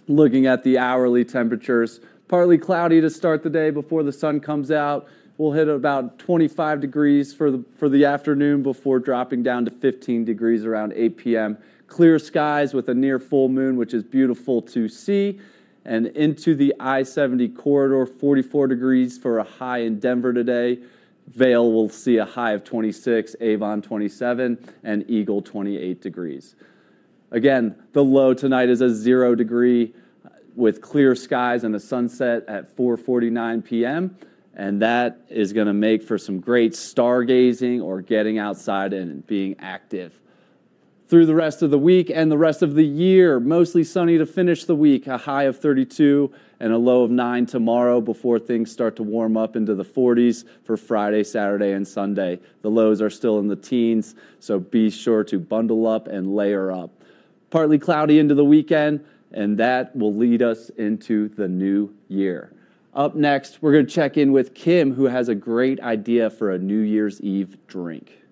Looking 0.08 0.46
at 0.46 0.62
the 0.62 0.78
hourly 0.78 1.22
temperatures, 1.22 2.00
partly 2.28 2.56
cloudy 2.56 3.02
to 3.02 3.10
start 3.10 3.42
the 3.42 3.50
day 3.50 3.68
before 3.68 4.02
the 4.02 4.10
sun 4.10 4.40
comes 4.40 4.70
out. 4.70 5.06
We'll 5.36 5.52
hit 5.52 5.68
about 5.68 6.18
25 6.18 6.80
degrees 6.80 7.34
for 7.34 7.50
the, 7.50 7.62
for 7.76 7.90
the 7.90 8.06
afternoon 8.06 8.62
before 8.62 9.00
dropping 9.00 9.42
down 9.42 9.66
to 9.66 9.70
15 9.70 10.24
degrees 10.24 10.64
around 10.64 10.94
8 10.96 11.18
p.m. 11.18 11.58
Clear 11.88 12.18
skies 12.18 12.72
with 12.72 12.88
a 12.88 12.94
near 12.94 13.18
full 13.18 13.50
moon, 13.50 13.76
which 13.76 13.92
is 13.92 14.02
beautiful 14.02 14.62
to 14.62 14.88
see 14.88 15.38
and 15.86 16.08
into 16.08 16.54
the 16.54 16.74
I 16.80 17.04
70 17.04 17.48
corridor, 17.50 18.04
44 18.04 18.66
degrees 18.66 19.16
for 19.16 19.38
a 19.38 19.44
high 19.44 19.78
in 19.78 20.00
Denver 20.00 20.32
today. 20.32 20.80
Vail 21.28 21.72
will 21.72 21.88
see 21.88 22.18
a 22.18 22.24
high 22.24 22.52
of 22.52 22.64
26, 22.64 23.36
Avon 23.40 23.82
27, 23.82 24.58
and 24.82 25.08
Eagle 25.08 25.40
28 25.40 26.00
degrees. 26.00 26.56
Again, 27.30 27.76
the 27.92 28.02
low 28.02 28.34
tonight 28.34 28.68
is 28.68 28.80
a 28.80 28.92
zero 28.92 29.34
degree 29.34 29.94
with 30.56 30.80
clear 30.80 31.14
skies 31.14 31.64
and 31.64 31.74
a 31.74 31.80
sunset 31.80 32.44
at 32.48 32.76
4:49 32.76 33.64
p.m. 33.64 34.16
And 34.54 34.80
that 34.82 35.20
is 35.28 35.52
going 35.52 35.66
to 35.66 35.74
make 35.74 36.02
for 36.02 36.16
some 36.16 36.40
great 36.40 36.72
stargazing 36.72 37.82
or 37.82 38.00
getting 38.00 38.38
outside 38.38 38.92
and 38.92 39.26
being 39.26 39.54
active 39.58 40.18
through 41.08 41.26
the 41.26 41.34
rest 41.34 41.62
of 41.62 41.70
the 41.70 41.78
week 41.78 42.10
and 42.12 42.30
the 42.30 42.38
rest 42.38 42.62
of 42.62 42.74
the 42.74 42.84
year. 42.84 43.38
Mostly 43.38 43.84
sunny 43.84 44.18
to 44.18 44.26
finish 44.26 44.64
the 44.64 44.74
week, 44.74 45.06
a 45.06 45.18
high 45.18 45.44
of 45.44 45.58
32 45.58 46.32
and 46.58 46.72
a 46.72 46.78
low 46.78 47.02
of 47.02 47.10
9 47.10 47.46
tomorrow 47.46 48.00
before 48.00 48.38
things 48.38 48.72
start 48.72 48.96
to 48.96 49.02
warm 49.02 49.36
up 49.36 49.56
into 49.56 49.74
the 49.74 49.84
40s 49.84 50.44
for 50.64 50.76
Friday, 50.76 51.22
Saturday, 51.22 51.72
and 51.72 51.86
Sunday. 51.86 52.40
The 52.62 52.70
lows 52.70 53.02
are 53.02 53.10
still 53.10 53.38
in 53.38 53.48
the 53.48 53.56
teens, 53.56 54.14
so 54.40 54.58
be 54.58 54.90
sure 54.90 55.22
to 55.24 55.38
bundle 55.38 55.86
up 55.86 56.08
and 56.08 56.34
layer 56.34 56.72
up. 56.72 56.90
Partly 57.50 57.78
cloudy 57.78 58.18
into 58.18 58.34
the 58.34 58.44
weekend, 58.44 59.04
and 59.32 59.58
that 59.58 59.94
will 59.94 60.14
lead 60.14 60.42
us 60.42 60.70
into 60.70 61.28
the 61.28 61.46
new 61.46 61.94
year. 62.08 62.52
Up 62.94 63.14
next, 63.14 63.62
we're 63.62 63.72
going 63.72 63.86
to 63.86 63.92
check 63.92 64.16
in 64.16 64.32
with 64.32 64.54
Kim, 64.54 64.94
who 64.94 65.04
has 65.04 65.28
a 65.28 65.34
great 65.34 65.78
idea 65.80 66.30
for 66.30 66.52
a 66.52 66.58
New 66.58 66.80
Year's 66.80 67.20
Eve 67.20 67.58
drink. 67.66 68.22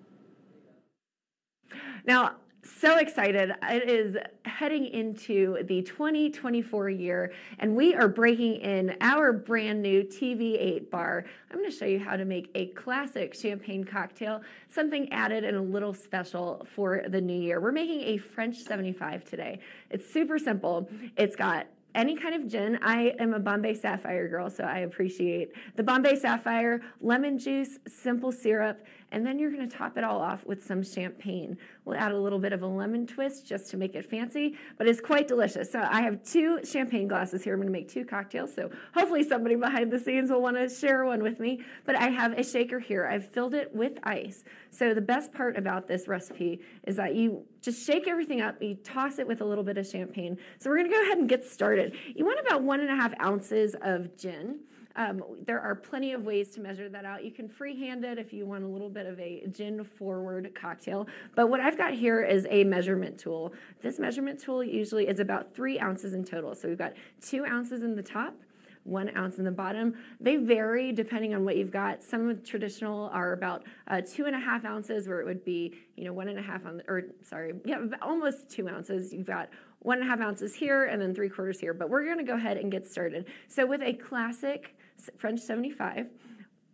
Now, 2.07 2.33
so 2.65 2.97
excited. 2.97 3.51
It 3.63 3.89
is 3.89 4.17
heading 4.43 4.87
into 4.87 5.63
the 5.63 5.83
2024 5.83 6.89
year, 6.89 7.31
and 7.59 7.75
we 7.75 7.93
are 7.93 8.07
breaking 8.07 8.55
in 8.55 8.95
our 9.01 9.31
brand 9.31 9.81
new 9.81 10.03
TV8 10.03 10.89
bar. 10.89 11.25
I'm 11.51 11.57
going 11.57 11.69
to 11.69 11.75
show 11.75 11.85
you 11.85 11.99
how 11.99 12.15
to 12.15 12.25
make 12.25 12.49
a 12.55 12.67
classic 12.67 13.35
champagne 13.35 13.83
cocktail, 13.83 14.41
something 14.69 15.11
added 15.11 15.43
and 15.43 15.57
a 15.57 15.61
little 15.61 15.93
special 15.93 16.65
for 16.75 17.03
the 17.07 17.21
new 17.21 17.39
year. 17.39 17.61
We're 17.61 17.71
making 17.71 18.01
a 18.01 18.17
French 18.17 18.57
75 18.57 19.23
today. 19.23 19.59
It's 19.91 20.11
super 20.11 20.39
simple. 20.39 20.89
It's 21.17 21.35
got 21.35 21.67
any 21.95 22.15
kind 22.15 22.35
of 22.35 22.47
gin. 22.47 22.77
I 22.81 23.13
am 23.19 23.33
a 23.33 23.39
Bombay 23.39 23.73
Sapphire 23.73 24.27
girl, 24.27 24.49
so 24.49 24.63
I 24.65 24.79
appreciate 24.79 25.53
the 25.75 25.83
Bombay 25.83 26.17
Sapphire, 26.17 26.81
lemon 26.99 27.39
juice, 27.39 27.79
simple 27.87 28.31
syrup, 28.31 28.83
and 29.11 29.25
then 29.25 29.39
you're 29.39 29.51
going 29.51 29.67
to 29.67 29.77
top 29.77 29.97
it 29.97 30.03
all 30.03 30.19
off 30.19 30.45
with 30.45 30.65
some 30.65 30.83
champagne. 30.83 31.57
We'll 31.85 31.97
add 31.97 32.11
a 32.11 32.17
little 32.17 32.39
bit 32.39 32.53
of 32.53 32.61
a 32.63 32.67
lemon 32.67 33.07
twist 33.07 33.47
just 33.47 33.69
to 33.71 33.77
make 33.77 33.95
it 33.95 34.09
fancy, 34.09 34.57
but 34.77 34.87
it's 34.87 34.99
quite 34.99 35.27
delicious. 35.27 35.71
So 35.71 35.79
I 35.79 36.01
have 36.01 36.23
two 36.23 36.59
champagne 36.63 37.07
glasses 37.07 37.43
here. 37.43 37.53
I'm 37.53 37.59
going 37.59 37.67
to 37.67 37.71
make 37.71 37.89
two 37.89 38.05
cocktails, 38.05 38.53
so 38.53 38.69
hopefully 38.93 39.23
somebody 39.23 39.55
behind 39.55 39.91
the 39.91 39.99
scenes 39.99 40.29
will 40.29 40.41
want 40.41 40.57
to 40.57 40.69
share 40.69 41.05
one 41.05 41.21
with 41.21 41.39
me. 41.39 41.61
But 41.85 41.95
I 41.95 42.09
have 42.09 42.33
a 42.37 42.43
shaker 42.43 42.79
here. 42.79 43.05
I've 43.05 43.27
filled 43.29 43.53
it 43.53 43.73
with 43.73 43.93
ice. 44.03 44.43
So 44.71 44.93
the 44.93 45.01
best 45.01 45.33
part 45.33 45.57
about 45.57 45.87
this 45.87 46.07
recipe 46.07 46.61
is 46.85 46.95
that 46.97 47.15
you 47.15 47.45
just 47.61 47.85
shake 47.85 48.07
everything 48.07 48.41
up, 48.41 48.61
you 48.61 48.75
toss 48.75 49.19
it 49.19 49.27
with 49.27 49.41
a 49.41 49.45
little 49.45 49.63
bit 49.63 49.77
of 49.77 49.87
champagne. 49.87 50.37
So 50.59 50.69
we're 50.69 50.77
going 50.77 50.89
to 50.89 50.95
go 50.95 51.03
ahead 51.03 51.17
and 51.17 51.29
get 51.29 51.45
started. 51.45 51.95
You 52.15 52.25
want 52.25 52.39
about 52.45 52.63
one 52.63 52.81
and 52.81 52.89
a 52.89 52.95
half 52.95 53.13
ounces 53.21 53.75
of 53.81 54.15
gin. 54.17 54.59
Um, 54.95 55.21
there 55.45 55.59
are 55.59 55.75
plenty 55.75 56.13
of 56.13 56.23
ways 56.23 56.49
to 56.51 56.61
measure 56.61 56.87
that 56.89 57.03
out. 57.03 57.23
You 57.23 57.31
can 57.31 57.49
freehand 57.49 58.05
it 58.05 58.17
if 58.17 58.31
you 58.31 58.45
want 58.45 58.63
a 58.63 58.67
little 58.67 58.89
bit 58.89 59.05
of 59.05 59.19
a 59.19 59.45
gin 59.51 59.83
forward 59.83 60.51
cocktail. 60.55 61.07
But 61.35 61.49
what 61.49 61.59
I've 61.59 61.77
got 61.77 61.93
here 61.93 62.23
is 62.23 62.47
a 62.49 62.63
measurement 62.63 63.17
tool. 63.17 63.53
This 63.81 63.99
measurement 63.99 64.39
tool 64.39 64.63
usually 64.63 65.07
is 65.07 65.19
about 65.19 65.53
three 65.53 65.79
ounces 65.79 66.13
in 66.13 66.23
total. 66.23 66.55
So 66.55 66.69
we've 66.69 66.77
got 66.77 66.93
two 67.21 67.45
ounces 67.45 67.83
in 67.83 67.95
the 67.95 68.03
top, 68.03 68.35
one 68.83 69.15
ounce 69.17 69.37
in 69.37 69.43
the 69.43 69.51
bottom. 69.51 69.95
They 70.21 70.37
vary 70.37 70.93
depending 70.93 71.35
on 71.35 71.43
what 71.43 71.57
you've 71.57 71.71
got. 71.71 72.01
Some 72.01 72.29
of 72.29 72.41
the 72.41 72.47
traditional 72.47 73.09
are 73.11 73.33
about 73.33 73.63
uh, 73.89 73.99
two 74.01 74.27
and 74.27 74.35
a 74.35 74.39
half 74.39 74.63
ounces, 74.63 75.09
where 75.09 75.19
it 75.19 75.25
would 75.25 75.43
be, 75.43 75.73
you 75.97 76.05
know, 76.05 76.13
one 76.13 76.29
and 76.29 76.39
a 76.39 76.41
half 76.41 76.65
on, 76.65 76.81
or 76.87 77.03
sorry, 77.21 77.53
yeah, 77.65 77.79
almost 78.01 78.49
two 78.49 78.69
ounces. 78.69 79.13
You've 79.13 79.27
got 79.27 79.49
one 79.79 79.99
and 79.99 80.07
a 80.07 80.09
half 80.09 80.21
ounces 80.21 80.55
here 80.55 80.85
and 80.85 81.01
then 81.01 81.13
three 81.13 81.29
quarters 81.29 81.59
here. 81.59 81.73
But 81.73 81.89
we're 81.89 82.07
gonna 82.07 82.23
go 82.23 82.35
ahead 82.35 82.57
and 82.57 82.71
get 82.71 82.87
started. 82.87 83.25
So 83.49 83.65
with 83.65 83.81
a 83.81 83.93
classic 83.93 84.75
French 85.17 85.39
75, 85.39 86.07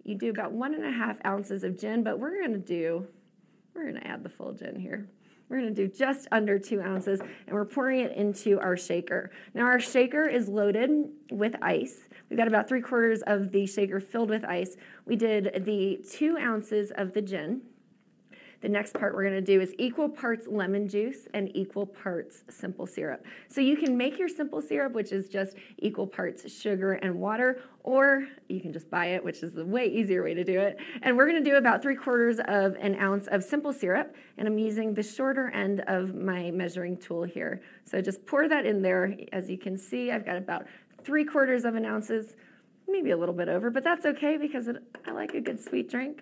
you 0.03 0.15
do 0.15 0.30
about 0.30 0.52
one 0.52 0.73
and 0.73 0.85
a 0.85 0.91
half 0.91 1.18
ounces 1.26 1.64
of 1.64 1.77
gin, 1.77 2.03
but 2.03 2.19
we're 2.19 2.41
gonna 2.41 2.57
do, 2.57 3.06
we're 3.73 3.85
gonna 3.85 4.06
add 4.06 4.23
the 4.23 4.30
full 4.30 4.53
gin 4.53 4.80
here. 4.80 5.07
We're 5.49 5.57
gonna 5.57 5.72
do 5.72 5.88
just 5.88 6.27
under 6.31 6.57
two 6.57 6.81
ounces 6.81 7.19
and 7.19 7.52
we're 7.52 7.65
pouring 7.65 7.99
it 7.99 8.15
into 8.15 8.60
our 8.60 8.77
shaker. 8.77 9.31
Now 9.53 9.64
our 9.64 9.80
shaker 9.80 10.26
is 10.26 10.48
loaded 10.48 11.10
with 11.30 11.56
ice. 11.61 12.07
We've 12.30 12.38
got 12.38 12.48
about 12.48 12.69
three 12.69 12.81
quarters 12.81 13.22
of 13.27 13.52
the 13.52 13.65
shaker 13.65 13.99
filled 13.99 14.30
with 14.30 14.45
ice. 14.45 14.77
We 15.06 15.18
did 15.18 15.65
the 15.65 16.03
two 16.10 16.38
ounces 16.38 16.91
of 16.95 17.14
the 17.14 17.22
gin. 17.22 17.64
The 18.61 18.69
next 18.69 18.93
part 18.93 19.15
we're 19.15 19.23
gonna 19.23 19.41
do 19.41 19.59
is 19.59 19.73
equal 19.79 20.07
parts 20.07 20.47
lemon 20.47 20.88
juice 20.88 21.27
and 21.33 21.49
equal 21.55 21.88
parts 21.88 22.43
simple 22.47 22.85
syrup. 22.85 23.25
So 23.47 23.59
you 23.59 23.75
can 23.75 23.97
make 23.97 24.19
your 24.19 24.29
simple 24.29 24.61
syrup, 24.61 24.93
which 24.93 25.11
is 25.11 25.27
just 25.27 25.57
equal 25.79 26.05
parts 26.05 26.51
sugar 26.51 26.93
and 26.93 27.15
water, 27.15 27.61
or 27.83 28.27
you 28.49 28.61
can 28.61 28.71
just 28.71 28.89
buy 28.91 29.07
it, 29.07 29.23
which 29.23 29.41
is 29.41 29.53
the 29.53 29.65
way 29.65 29.88
easier 29.88 30.21
way 30.23 30.35
to 30.35 30.43
do 30.43 30.59
it. 30.59 30.77
And 31.01 31.17
we're 31.17 31.25
gonna 31.25 31.43
do 31.43 31.55
about 31.55 31.81
three 31.81 31.95
quarters 31.95 32.39
of 32.45 32.75
an 32.75 32.95
ounce 32.99 33.27
of 33.27 33.43
simple 33.43 33.73
syrup, 33.73 34.15
and 34.38 34.47
I'm 34.47 34.59
using 34.59 34.93
the 34.93 35.03
shorter 35.03 35.49
end 35.49 35.83
of 35.88 36.13
my 36.13 36.51
measuring 36.51 36.97
tool 36.97 37.23
here. 37.23 37.63
So 37.85 37.99
just 37.99 38.23
pour 38.27 38.47
that 38.47 38.67
in 38.67 38.83
there. 38.83 39.17
As 39.33 39.49
you 39.49 39.57
can 39.57 39.75
see, 39.75 40.11
I've 40.11 40.25
got 40.25 40.38
about 40.38 40.67
three 41.03 41.25
quarters 41.25 41.65
of 41.65 41.73
an 41.73 41.85
ounces, 41.85 42.35
maybe 42.88 43.09
a 43.09 43.17
little 43.17 43.33
bit 43.33 43.49
over, 43.49 43.71
but 43.71 43.83
that's 43.83 44.05
okay 44.05 44.38
because 44.38 44.67
it, 44.67 44.77
I 45.07 45.11
like 45.13 45.33
a 45.33 45.41
good 45.41 45.59
sweet 45.59 45.89
drink. 45.89 46.21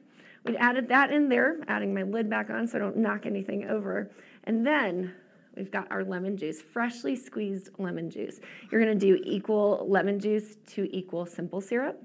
We 0.49 0.57
added 0.57 0.89
that 0.89 1.11
in 1.11 1.29
there, 1.29 1.57
adding 1.67 1.93
my 1.93 2.01
lid 2.01 2.27
back 2.27 2.49
on 2.49 2.67
so 2.67 2.79
I 2.79 2.81
don't 2.81 2.97
knock 2.97 3.27
anything 3.27 3.65
over. 3.69 4.09
And 4.45 4.65
then 4.65 5.13
we've 5.55 5.69
got 5.69 5.91
our 5.91 6.03
lemon 6.03 6.37
juice, 6.37 6.59
freshly 6.59 7.15
squeezed 7.15 7.69
lemon 7.77 8.09
juice. 8.09 8.39
You're 8.71 8.81
gonna 8.81 8.95
do 8.95 9.19
equal 9.23 9.85
lemon 9.87 10.19
juice 10.19 10.55
to 10.69 10.89
equal 10.95 11.27
simple 11.27 11.61
syrup. 11.61 12.01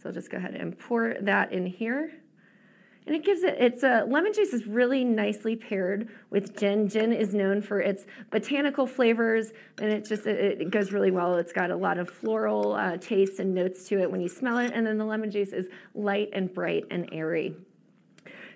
So 0.00 0.08
I'll 0.08 0.14
just 0.14 0.30
go 0.30 0.38
ahead 0.38 0.54
and 0.54 0.78
pour 0.78 1.16
that 1.20 1.52
in 1.52 1.66
here. 1.66 2.12
And 3.08 3.16
it 3.16 3.24
gives 3.24 3.42
it, 3.42 3.56
it's 3.58 3.84
a, 3.84 4.04
lemon 4.06 4.34
juice 4.34 4.52
is 4.52 4.66
really 4.66 5.02
nicely 5.02 5.56
paired 5.56 6.10
with 6.28 6.54
gin. 6.58 6.90
Gin 6.90 7.10
is 7.10 7.32
known 7.32 7.62
for 7.62 7.80
its 7.80 8.04
botanical 8.30 8.86
flavors, 8.86 9.54
and 9.78 9.90
it 9.90 10.04
just, 10.04 10.26
it, 10.26 10.60
it 10.60 10.70
goes 10.70 10.92
really 10.92 11.10
well. 11.10 11.36
It's 11.36 11.54
got 11.54 11.70
a 11.70 11.76
lot 11.76 11.96
of 11.96 12.10
floral 12.10 12.74
uh, 12.74 12.98
tastes 12.98 13.38
and 13.38 13.54
notes 13.54 13.88
to 13.88 13.98
it 13.98 14.10
when 14.10 14.20
you 14.20 14.28
smell 14.28 14.58
it, 14.58 14.72
and 14.74 14.86
then 14.86 14.98
the 14.98 15.06
lemon 15.06 15.30
juice 15.30 15.54
is 15.54 15.68
light 15.94 16.28
and 16.34 16.52
bright 16.52 16.84
and 16.90 17.08
airy. 17.10 17.56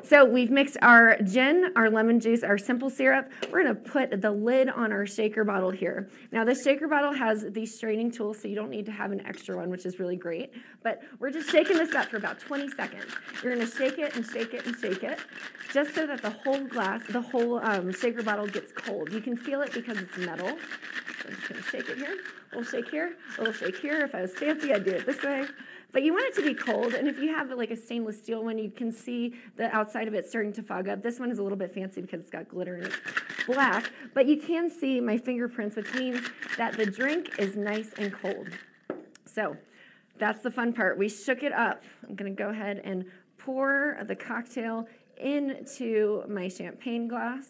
So 0.04 0.24
we've 0.24 0.50
mixed 0.50 0.76
our 0.82 1.16
gin, 1.22 1.72
our 1.76 1.88
lemon 1.88 2.18
juice, 2.18 2.42
our 2.42 2.58
simple 2.58 2.90
syrup. 2.90 3.30
We're 3.52 3.62
gonna 3.62 3.74
put 3.76 4.20
the 4.20 4.32
lid 4.32 4.68
on 4.68 4.90
our 4.92 5.06
shaker 5.06 5.44
bottle 5.44 5.70
here. 5.70 6.08
Now 6.32 6.44
this 6.44 6.64
shaker 6.64 6.88
bottle 6.88 7.12
has 7.12 7.46
the 7.50 7.64
straining 7.64 8.10
tool, 8.10 8.34
so 8.34 8.48
you 8.48 8.56
don't 8.56 8.68
need 8.68 8.84
to 8.86 8.92
have 8.92 9.12
an 9.12 9.24
extra 9.24 9.56
one, 9.56 9.70
which 9.70 9.86
is 9.86 10.00
really 10.00 10.16
great. 10.16 10.52
But 10.82 11.02
we're 11.20 11.30
just 11.30 11.50
shaking 11.50 11.76
this 11.76 11.94
up 11.94 12.06
for 12.06 12.16
about 12.16 12.40
20 12.40 12.68
seconds. 12.70 13.06
You're 13.42 13.54
gonna 13.54 13.70
shake 13.70 13.98
it 13.98 14.16
and 14.16 14.26
shake 14.26 14.52
it 14.54 14.66
and 14.66 14.76
shake 14.76 15.04
it, 15.04 15.20
just 15.72 15.94
so 15.94 16.04
that 16.06 16.20
the 16.20 16.30
whole 16.30 16.64
glass, 16.64 17.02
the 17.08 17.22
whole 17.22 17.60
um, 17.60 17.92
shaker 17.92 18.22
bottle 18.24 18.48
gets 18.48 18.72
cold. 18.72 19.12
You 19.12 19.20
can 19.20 19.36
feel 19.36 19.60
it 19.60 19.72
because 19.72 19.98
it's 19.98 20.18
metal. 20.18 20.48
So 20.48 21.28
I'm 21.28 21.34
just 21.36 21.48
gonna 21.48 21.62
shake 21.62 21.88
it 21.88 21.98
here, 21.98 22.18
a 22.52 22.56
little 22.56 22.70
shake 22.70 22.90
here, 22.90 23.14
a 23.38 23.40
little 23.40 23.54
shake 23.54 23.78
here. 23.78 24.00
If 24.00 24.16
I 24.16 24.22
was 24.22 24.32
fancy, 24.32 24.74
I'd 24.74 24.84
do 24.84 24.90
it 24.90 25.06
this 25.06 25.22
way. 25.22 25.46
But 25.92 26.02
you 26.02 26.14
want 26.14 26.24
it 26.26 26.34
to 26.36 26.42
be 26.42 26.54
cold, 26.54 26.94
and 26.94 27.06
if 27.06 27.18
you 27.18 27.34
have 27.34 27.50
like 27.50 27.70
a 27.70 27.76
stainless 27.76 28.16
steel 28.16 28.42
one, 28.44 28.56
you 28.56 28.70
can 28.70 28.90
see 28.90 29.34
the 29.56 29.74
outside 29.76 30.08
of 30.08 30.14
it 30.14 30.26
starting 30.26 30.52
to 30.54 30.62
fog 30.62 30.88
up. 30.88 31.02
This 31.02 31.20
one 31.20 31.30
is 31.30 31.38
a 31.38 31.42
little 31.42 31.58
bit 31.58 31.74
fancy 31.74 32.00
because 32.00 32.20
it's 32.20 32.30
got 32.30 32.48
glitter 32.48 32.76
and 32.76 32.92
black, 33.46 33.92
but 34.14 34.26
you 34.26 34.38
can 34.38 34.70
see 34.70 35.00
my 35.00 35.18
fingerprints, 35.18 35.76
which 35.76 35.92
means 35.94 36.20
that 36.56 36.78
the 36.78 36.86
drink 36.86 37.38
is 37.38 37.56
nice 37.56 37.92
and 37.98 38.10
cold. 38.10 38.48
So 39.26 39.54
that's 40.18 40.40
the 40.42 40.50
fun 40.50 40.72
part. 40.72 40.96
We 40.96 41.10
shook 41.10 41.42
it 41.42 41.52
up. 41.52 41.84
I'm 42.08 42.14
gonna 42.14 42.30
go 42.30 42.48
ahead 42.48 42.80
and 42.84 43.04
pour 43.36 43.98
the 44.06 44.16
cocktail 44.16 44.88
into 45.18 46.24
my 46.26 46.48
champagne 46.48 47.06
glass. 47.06 47.46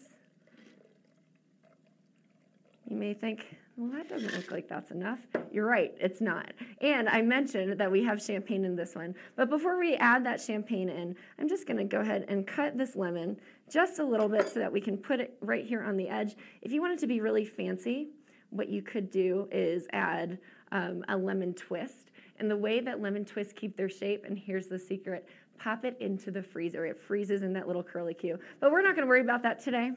You 2.89 2.97
may 2.97 3.13
think, 3.13 3.55
well, 3.75 3.89
that 3.91 4.07
doesn't 4.07 4.35
look 4.35 4.51
like 4.51 4.67
that's 4.67 4.91
enough. 4.91 5.19
You're 5.51 5.65
right, 5.65 5.93
it's 5.99 6.21
not. 6.21 6.51
And 6.81 7.09
I 7.09 7.23
mentioned 7.23 7.79
that 7.79 7.91
we 7.91 8.03
have 8.03 8.21
champagne 8.21 8.65
in 8.65 8.75
this 8.75 8.93
one. 8.93 9.15
But 9.35 9.49
before 9.49 9.79
we 9.79 9.95
add 9.95 10.23
that 10.25 10.39
champagne 10.39 10.89
in, 10.89 11.15
I'm 11.39 11.49
just 11.49 11.67
gonna 11.67 11.83
go 11.83 12.01
ahead 12.01 12.25
and 12.27 12.45
cut 12.45 12.77
this 12.77 12.95
lemon 12.95 13.39
just 13.71 13.97
a 13.97 14.03
little 14.03 14.29
bit 14.29 14.47
so 14.47 14.59
that 14.59 14.71
we 14.71 14.79
can 14.79 14.95
put 14.95 15.19
it 15.19 15.35
right 15.41 15.65
here 15.65 15.81
on 15.81 15.97
the 15.97 16.07
edge. 16.07 16.35
If 16.61 16.71
you 16.71 16.81
want 16.81 16.93
it 16.93 16.99
to 16.99 17.07
be 17.07 17.19
really 17.19 17.45
fancy, 17.45 18.09
what 18.51 18.69
you 18.69 18.83
could 18.83 19.09
do 19.09 19.47
is 19.51 19.87
add 19.91 20.37
um, 20.71 21.03
a 21.07 21.17
lemon 21.17 21.55
twist. 21.55 22.11
And 22.39 22.51
the 22.51 22.57
way 22.57 22.79
that 22.79 23.01
lemon 23.01 23.25
twists 23.25 23.53
keep 23.53 23.75
their 23.75 23.89
shape, 23.89 24.25
and 24.25 24.37
here's 24.37 24.67
the 24.67 24.77
secret, 24.77 25.27
pop 25.57 25.83
it 25.83 25.97
into 25.99 26.29
the 26.29 26.43
freezer. 26.43 26.85
It 26.85 26.99
freezes 26.99 27.41
in 27.41 27.53
that 27.53 27.65
little 27.65 27.83
curly 27.83 28.13
cue. 28.13 28.37
But 28.59 28.71
we're 28.71 28.83
not 28.83 28.95
gonna 28.95 29.07
worry 29.07 29.21
about 29.21 29.41
that 29.43 29.63
today. 29.63 29.91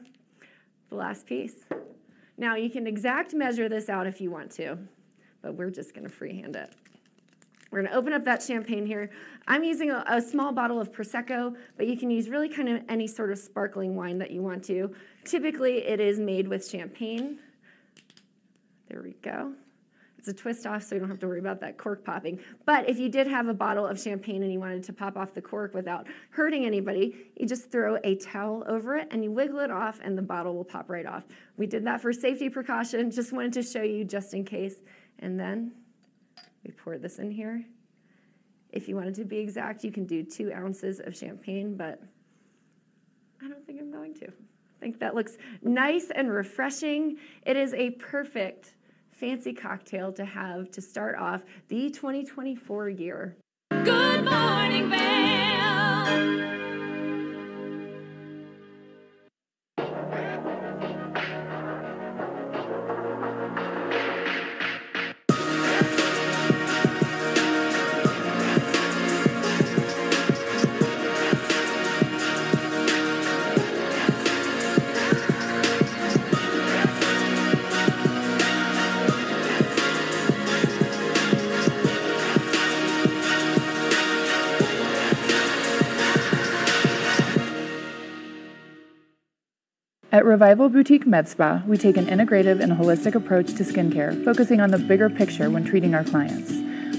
The 0.89 0.95
last 0.95 1.27
piece. 1.27 1.65
Now 2.37 2.55
you 2.55 2.69
can 2.69 2.85
exact 2.85 3.33
measure 3.33 3.67
this 3.67 3.89
out 3.89 4.05
if 4.07 4.21
you 4.21 4.29
want 4.29 4.51
to, 4.51 4.77
but 5.41 5.55
we're 5.55 5.71
just 5.71 5.93
gonna 5.93 6.09
freehand 6.09 6.55
it. 6.55 6.71
We're 7.71 7.83
gonna 7.83 7.95
open 7.95 8.13
up 8.13 8.23
that 8.25 8.41
champagne 8.41 8.85
here. 8.85 9.09
I'm 9.47 9.63
using 9.63 9.91
a, 9.91 10.03
a, 10.07 10.21
small 10.21 10.51
bottle 10.51 10.79
of 10.79 10.91
Prosecco, 10.91 11.55
but 11.75 11.87
you 11.87 11.97
can 11.97 12.09
use 12.09 12.29
really 12.29 12.47
kind 12.47 12.69
of 12.69 12.81
any 12.87 13.07
sort 13.07 13.31
of 13.31 13.39
sparkling 13.39 13.95
wine 13.95 14.17
that 14.19 14.31
you 14.31 14.41
want 14.41 14.63
to. 14.65 14.93
Typically 15.25 15.85
it 15.85 15.99
is 15.99 16.19
made 16.19 16.47
with 16.47 16.67
champagne. 16.67 17.39
There 18.89 19.01
we 19.01 19.15
go. 19.21 19.53
It's 20.17 20.27
a 20.27 20.33
twist 20.33 20.65
off, 20.65 20.83
so 20.83 20.95
you 20.95 20.99
don't 20.99 21.09
have 21.09 21.19
to 21.19 21.27
worry 21.27 21.39
about 21.39 21.61
that 21.61 21.77
cork 21.77 22.03
popping. 22.03 22.39
But 22.65 22.89
if 22.89 22.97
you 22.99 23.07
did 23.07 23.27
have 23.27 23.47
a 23.47 23.53
bottle 23.53 23.85
of 23.85 23.99
champagne 23.99 24.41
and 24.43 24.51
you 24.51 24.59
wanted 24.59 24.83
to 24.83 24.93
pop 24.93 25.15
off 25.15 25.33
the 25.33 25.41
cork 25.41 25.73
without 25.73 26.07
hurting 26.31 26.65
anybody, 26.65 27.15
you 27.35 27.47
just 27.47 27.71
throw 27.71 27.97
a 28.03 28.15
towel 28.15 28.63
over 28.67 28.95
it 28.97 29.07
and 29.11 29.23
you 29.23 29.31
wiggle 29.31 29.59
it 29.59 29.71
off, 29.71 29.99
and 30.03 30.17
the 30.17 30.21
bottle 30.21 30.55
will 30.55 30.65
pop 30.65 30.89
right 30.89 31.05
off. 31.05 31.23
We 31.55 31.67
did 31.67 31.85
that 31.85 32.01
for 32.01 32.11
safety 32.11 32.49
precaution, 32.49 33.11
just 33.11 33.31
wanted 33.31 33.53
to 33.53 33.63
show 33.63 33.83
you 33.83 34.03
just 34.03 34.33
in 34.33 34.43
case. 34.43 34.77
And 35.19 35.39
then 35.39 35.71
we 36.63 36.71
pour 36.71 36.97
this 36.97 37.19
in 37.19 37.31
here. 37.31 37.63
If 38.71 38.87
you 38.87 38.95
wanted 38.95 39.15
to 39.15 39.25
be 39.25 39.37
exact, 39.37 39.83
you 39.83 39.91
can 39.91 40.05
do 40.05 40.23
two 40.23 40.51
ounces 40.51 40.99
of 40.99 41.15
champagne, 41.15 41.77
but 41.77 42.01
I 43.41 43.47
don't 43.47 43.65
think 43.65 43.79
I'm 43.79 43.91
going 43.91 44.13
to. 44.15 44.27
I 44.27 44.79
think 44.79 44.99
that 44.99 45.15
looks 45.15 45.37
nice 45.61 46.11
and 46.13 46.31
refreshing. 46.31 47.17
It 47.45 47.55
is 47.55 47.73
a 47.73 47.91
perfect 47.91 48.73
fancy 49.17 49.53
cocktail 49.53 50.11
to 50.13 50.25
have 50.25 50.69
to 50.71 50.81
start 50.81 51.17
off 51.17 51.41
the 51.69 51.89
2024 51.89 52.89
year. 52.89 53.35
Good 53.71 54.23
morning. 54.23 54.57
Revival 90.27 90.67
Boutique 90.67 91.07
Med 91.07 91.25
Spa, 91.29 91.63
we 91.65 91.77
take 91.77 91.95
an 91.95 92.05
integrative 92.07 92.59
and 92.59 92.73
holistic 92.73 93.15
approach 93.15 93.47
to 93.53 93.63
skincare, 93.63 94.25
focusing 94.25 94.59
on 94.59 94.71
the 94.71 94.77
bigger 94.77 95.09
picture 95.09 95.49
when 95.49 95.63
treating 95.63 95.95
our 95.95 96.03
clients. 96.03 96.51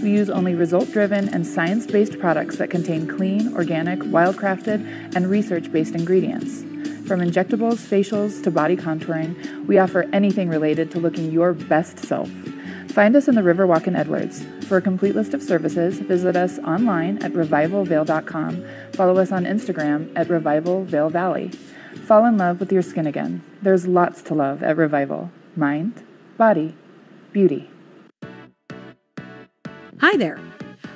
We 0.02 0.12
use 0.12 0.30
only 0.30 0.54
result 0.54 0.90
driven 0.92 1.28
and 1.28 1.46
science 1.46 1.86
based 1.86 2.18
products 2.18 2.56
that 2.56 2.70
contain 2.70 3.06
clean, 3.06 3.54
organic, 3.54 3.98
wildcrafted, 3.98 5.14
and 5.14 5.28
research 5.28 5.70
based 5.70 5.94
ingredients. 5.94 6.62
From 7.06 7.20
injectables, 7.20 7.86
facials, 7.86 8.42
to 8.44 8.50
body 8.50 8.76
contouring, 8.76 9.66
we 9.66 9.76
offer 9.76 10.08
anything 10.14 10.48
related 10.48 10.90
to 10.92 10.98
looking 10.98 11.30
your 11.30 11.52
best 11.52 11.98
self. 11.98 12.30
Find 12.88 13.14
us 13.14 13.28
in 13.28 13.34
the 13.34 13.42
Riverwalk 13.42 13.86
in 13.86 13.94
Edwards. 13.94 14.46
For 14.66 14.78
a 14.78 14.82
complete 14.82 15.14
list 15.14 15.34
of 15.34 15.42
services, 15.42 15.98
visit 15.98 16.34
us 16.34 16.58
online 16.60 17.22
at 17.22 17.32
revivalvail.com. 17.32 18.64
Follow 18.94 19.18
us 19.18 19.32
on 19.32 19.44
Instagram 19.44 20.10
at 20.16 20.30
Revival 20.30 20.84
Vail 20.84 21.10
Valley. 21.10 21.50
Fall 22.08 22.24
in 22.24 22.38
love 22.38 22.58
with 22.58 22.72
your 22.72 22.80
skin 22.80 23.06
again. 23.06 23.42
There's 23.60 23.86
lots 23.86 24.22
to 24.22 24.34
love 24.34 24.62
at 24.62 24.78
Revival 24.78 25.30
mind, 25.54 26.02
body, 26.38 26.74
beauty. 27.32 27.68
Hi 30.00 30.16
there. 30.16 30.40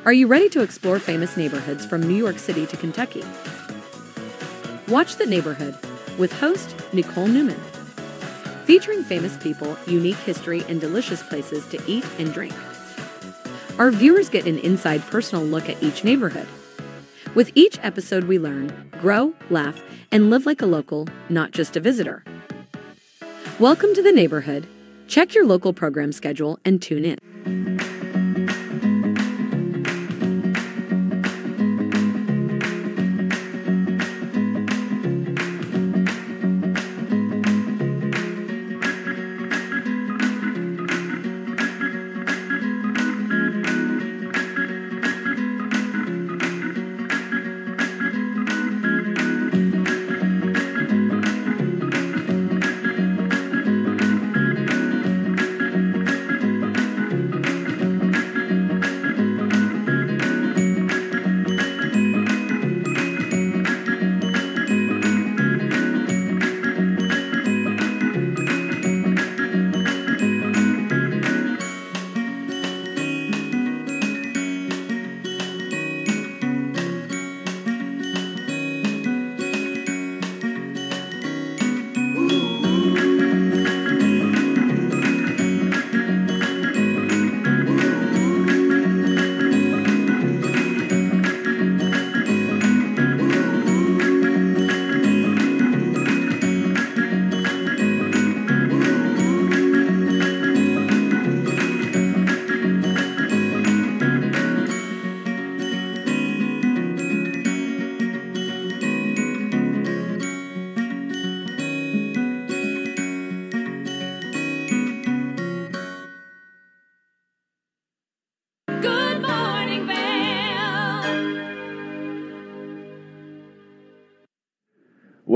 Are 0.06 0.12
you 0.14 0.26
ready 0.26 0.48
to 0.48 0.62
explore 0.62 0.98
famous 0.98 1.36
neighborhoods 1.36 1.84
from 1.84 2.02
New 2.02 2.14
York 2.14 2.38
City 2.38 2.64
to 2.64 2.78
Kentucky? 2.78 3.22
Watch 4.88 5.16
The 5.16 5.26
Neighborhood 5.26 5.76
with 6.16 6.32
host 6.32 6.74
Nicole 6.94 7.26
Newman. 7.26 7.60
Featuring 8.64 9.04
famous 9.04 9.36
people, 9.36 9.76
unique 9.86 10.16
history, 10.16 10.64
and 10.66 10.80
delicious 10.80 11.22
places 11.22 11.66
to 11.66 11.82
eat 11.86 12.06
and 12.18 12.32
drink. 12.32 12.54
Our 13.78 13.90
viewers 13.90 14.30
get 14.30 14.46
an 14.46 14.60
inside 14.60 15.02
personal 15.02 15.44
look 15.44 15.68
at 15.68 15.82
each 15.82 16.04
neighborhood. 16.04 16.48
With 17.34 17.50
each 17.54 17.78
episode, 17.82 18.24
we 18.24 18.38
learn, 18.38 18.90
grow, 19.00 19.32
laugh, 19.48 19.82
and 20.10 20.28
live 20.28 20.44
like 20.44 20.60
a 20.60 20.66
local, 20.66 21.08
not 21.30 21.52
just 21.52 21.78
a 21.78 21.80
visitor. 21.80 22.22
Welcome 23.58 23.94
to 23.94 24.02
the 24.02 24.12
neighborhood. 24.12 24.66
Check 25.08 25.34
your 25.34 25.46
local 25.46 25.72
program 25.72 26.12
schedule 26.12 26.58
and 26.66 26.82
tune 26.82 27.06
in. 27.06 27.31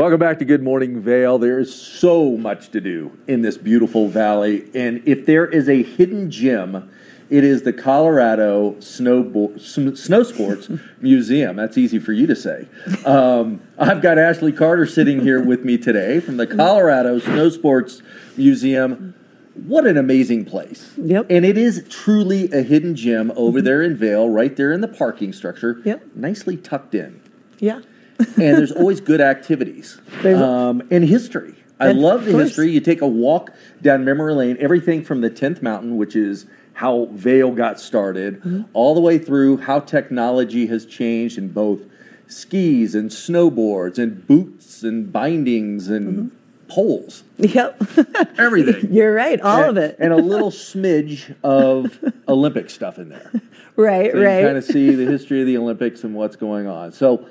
Welcome 0.07 0.21
back 0.21 0.39
to 0.39 0.45
Good 0.45 0.63
Morning 0.63 1.01
Vail. 1.01 1.37
There 1.37 1.59
is 1.59 1.75
so 1.75 2.37
much 2.37 2.69
to 2.71 2.81
do 2.81 3.19
in 3.27 3.43
this 3.43 3.59
beautiful 3.59 4.07
valley, 4.07 4.71
and 4.73 5.03
if 5.05 5.27
there 5.27 5.45
is 5.45 5.69
a 5.69 5.83
hidden 5.83 6.31
gem, 6.31 6.89
it 7.29 7.43
is 7.43 7.63
the 7.65 7.73
Colorado 7.73 8.75
Snowbo- 8.75 9.61
Sn- 9.61 9.97
Snow 9.97 10.23
Sports 10.23 10.69
Museum. 11.01 11.57
That's 11.57 11.77
easy 11.77 11.99
for 11.99 12.13
you 12.13 12.29
to 12.29 12.37
say. 12.37 12.69
Um, 13.05 13.61
I've 13.81 14.01
got 14.01 14.17
Ashley 14.17 14.53
Carter 14.53 14.87
sitting 14.87 15.19
here 15.23 15.43
with 15.43 15.65
me 15.65 15.77
today 15.77 16.21
from 16.21 16.37
the 16.37 16.47
Colorado 16.47 17.19
Snow 17.19 17.49
Sports 17.49 18.01
Museum. 18.37 19.13
What 19.55 19.89
an 19.89 19.97
amazing 19.97 20.45
place. 20.45 20.93
Yep. 20.99 21.27
And 21.31 21.45
it 21.45 21.59
is 21.59 21.85
truly 21.91 22.49
a 22.53 22.63
hidden 22.63 22.95
gem 22.95 23.33
over 23.35 23.61
there 23.61 23.83
in 23.83 23.97
Vail, 23.97 24.31
right 24.31 24.55
there 24.55 24.71
in 24.73 24.83
the 24.83 24.89
parking 24.89 25.33
structure. 25.33 25.83
Yep. 25.85 26.15
Nicely 26.15 26.57
tucked 26.57 26.95
in. 26.95 27.21
Yeah. 27.59 27.81
And 28.19 28.57
there's 28.57 28.73
always 28.73 29.01
good 29.01 29.21
activities 29.21 30.01
um, 30.25 30.83
and 30.91 31.05
history. 31.05 31.55
I 31.79 31.89
And- 31.89 32.01
love 32.01 32.25
the 32.25 32.33
course. 32.33 32.45
history. 32.49 32.71
You 32.71 32.81
take 32.81 33.03
a 33.03 33.07
walk 33.09 33.51
down 33.83 34.05
memory 34.05 34.33
lane, 34.35 34.57
everything 34.61 35.05
from 35.05 35.21
the 35.21 35.29
10th 35.31 35.61
mountain, 35.63 35.97
which 35.97 36.17
is 36.17 36.47
how 36.75 37.09
Vail 37.13 37.51
got 37.53 37.79
started, 37.81 38.37
Mm-hmm. 38.41 38.63
all 38.73 38.95
the 38.95 39.01
way 39.01 39.19
through 39.19 39.59
how 39.59 39.81
technology 39.81 40.67
has 40.67 40.87
changed 40.87 41.37
in 41.39 41.49
both 41.49 41.81
skis 42.29 42.95
and 42.95 43.11
snowboards 43.11 43.99
and 43.99 44.27
boots 44.27 44.83
and 44.83 45.13
bindings 45.13 45.89
and 45.89 46.07
Mm-hmm. 46.17 46.29
poles. 46.69 47.23
Yep. 47.39 47.83
Everything. 48.39 48.93
You're 48.93 49.15
right. 49.15 49.41
All 49.41 49.61
and, 49.65 49.71
of 49.71 49.85
it. 49.85 49.97
and 49.99 50.13
a 50.13 50.17
little 50.17 50.51
smidge 50.51 51.35
of 51.45 51.99
Olympic 52.29 52.71
stuff 52.71 52.99
in 52.99 53.09
there. 53.11 53.31
Right, 53.77 54.11
So 54.13 54.19
you 54.19 54.25
right. 54.25 54.43
kind 54.45 54.57
of 54.57 54.65
see 54.65 54.95
the 54.95 55.05
history 55.05 55.41
of 55.43 55.47
the 55.47 55.59
Olympics 55.59 56.03
and 56.05 56.15
what's 56.15 56.35
going 56.37 56.67
on. 56.67 56.93
So, 56.93 57.27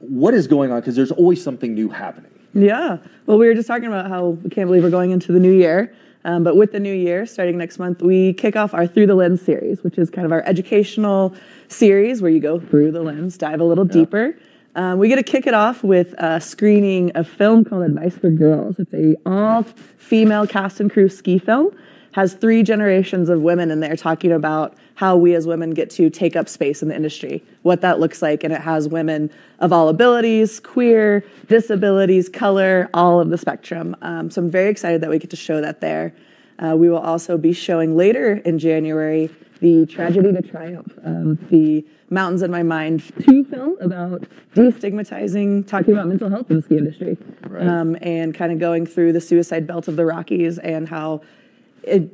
what 0.00 0.34
is 0.34 0.46
going 0.46 0.72
on? 0.72 0.80
Because 0.80 0.96
there's 0.96 1.12
always 1.12 1.42
something 1.42 1.74
new 1.74 1.88
happening. 1.88 2.30
Yeah. 2.54 2.98
Well, 3.26 3.38
we 3.38 3.46
were 3.46 3.54
just 3.54 3.68
talking 3.68 3.86
about 3.86 4.08
how 4.08 4.28
we 4.28 4.50
can't 4.50 4.68
believe 4.68 4.82
we're 4.82 4.90
going 4.90 5.10
into 5.10 5.32
the 5.32 5.40
new 5.40 5.52
year. 5.52 5.94
Um, 6.24 6.42
but 6.42 6.56
with 6.56 6.72
the 6.72 6.80
new 6.80 6.92
year, 6.92 7.26
starting 7.26 7.56
next 7.56 7.78
month, 7.78 8.02
we 8.02 8.32
kick 8.34 8.56
off 8.56 8.74
our 8.74 8.86
Through 8.86 9.06
the 9.06 9.14
Lens 9.14 9.40
series, 9.40 9.82
which 9.82 9.98
is 9.98 10.10
kind 10.10 10.26
of 10.26 10.32
our 10.32 10.42
educational 10.46 11.34
series 11.68 12.20
where 12.20 12.30
you 12.30 12.40
go 12.40 12.58
through 12.58 12.92
the 12.92 13.02
lens, 13.02 13.38
dive 13.38 13.60
a 13.60 13.64
little 13.64 13.84
deeper. 13.84 14.36
Um, 14.74 14.98
we 14.98 15.08
get 15.08 15.16
to 15.16 15.22
kick 15.22 15.46
it 15.46 15.54
off 15.54 15.82
with 15.82 16.14
a 16.18 16.40
screening 16.40 17.10
of 17.12 17.28
film 17.28 17.64
called 17.64 17.82
Advice 17.82 18.16
for 18.16 18.30
Girls. 18.30 18.78
It's 18.78 18.92
a 18.92 19.16
all 19.26 19.62
female 19.62 20.46
cast 20.46 20.80
and 20.80 20.90
crew 20.90 21.08
ski 21.08 21.38
film. 21.38 21.70
Has 22.12 22.34
three 22.34 22.62
generations 22.62 23.28
of 23.28 23.40
women 23.40 23.70
in 23.70 23.80
there 23.80 23.96
talking 23.96 24.32
about 24.32 24.76
how 24.98 25.16
we 25.16 25.32
as 25.36 25.46
women 25.46 25.70
get 25.70 25.88
to 25.88 26.10
take 26.10 26.34
up 26.34 26.48
space 26.48 26.82
in 26.82 26.88
the 26.88 26.96
industry, 26.96 27.40
what 27.62 27.80
that 27.82 28.00
looks 28.00 28.20
like, 28.20 28.42
and 28.42 28.52
it 28.52 28.60
has 28.60 28.88
women 28.88 29.30
of 29.60 29.72
all 29.72 29.88
abilities, 29.88 30.58
queer, 30.58 31.24
disabilities, 31.46 32.28
color, 32.28 32.90
all 32.92 33.20
of 33.20 33.30
the 33.30 33.38
spectrum. 33.38 33.94
Um, 34.02 34.28
so 34.28 34.42
I'm 34.42 34.50
very 34.50 34.68
excited 34.68 35.00
that 35.02 35.08
we 35.08 35.20
get 35.20 35.30
to 35.30 35.36
show 35.36 35.60
that 35.60 35.80
there. 35.80 36.12
Uh, 36.58 36.74
we 36.76 36.90
will 36.90 36.98
also 36.98 37.38
be 37.38 37.52
showing 37.52 37.96
later 37.96 38.38
in 38.44 38.58
January 38.58 39.30
the 39.60 39.86
Tragedy 39.86 40.32
to 40.32 40.42
Triumph, 40.42 40.92
um, 41.04 41.38
the 41.48 41.86
Mountains 42.10 42.42
in 42.42 42.50
My 42.50 42.64
Mind 42.64 43.04
2 43.22 43.44
film 43.44 43.76
about 43.80 44.24
destigmatizing, 44.56 45.64
talking 45.68 45.94
about 45.94 46.08
mental 46.08 46.28
health 46.28 46.50
in 46.50 46.56
the 46.56 46.62
ski 46.62 46.76
industry, 46.76 47.16
um, 47.56 47.96
and 48.02 48.34
kind 48.34 48.50
of 48.50 48.58
going 48.58 48.84
through 48.84 49.12
the 49.12 49.20
suicide 49.20 49.64
belt 49.64 49.86
of 49.86 49.94
the 49.94 50.04
Rockies 50.04 50.58
and 50.58 50.88
how 50.88 51.20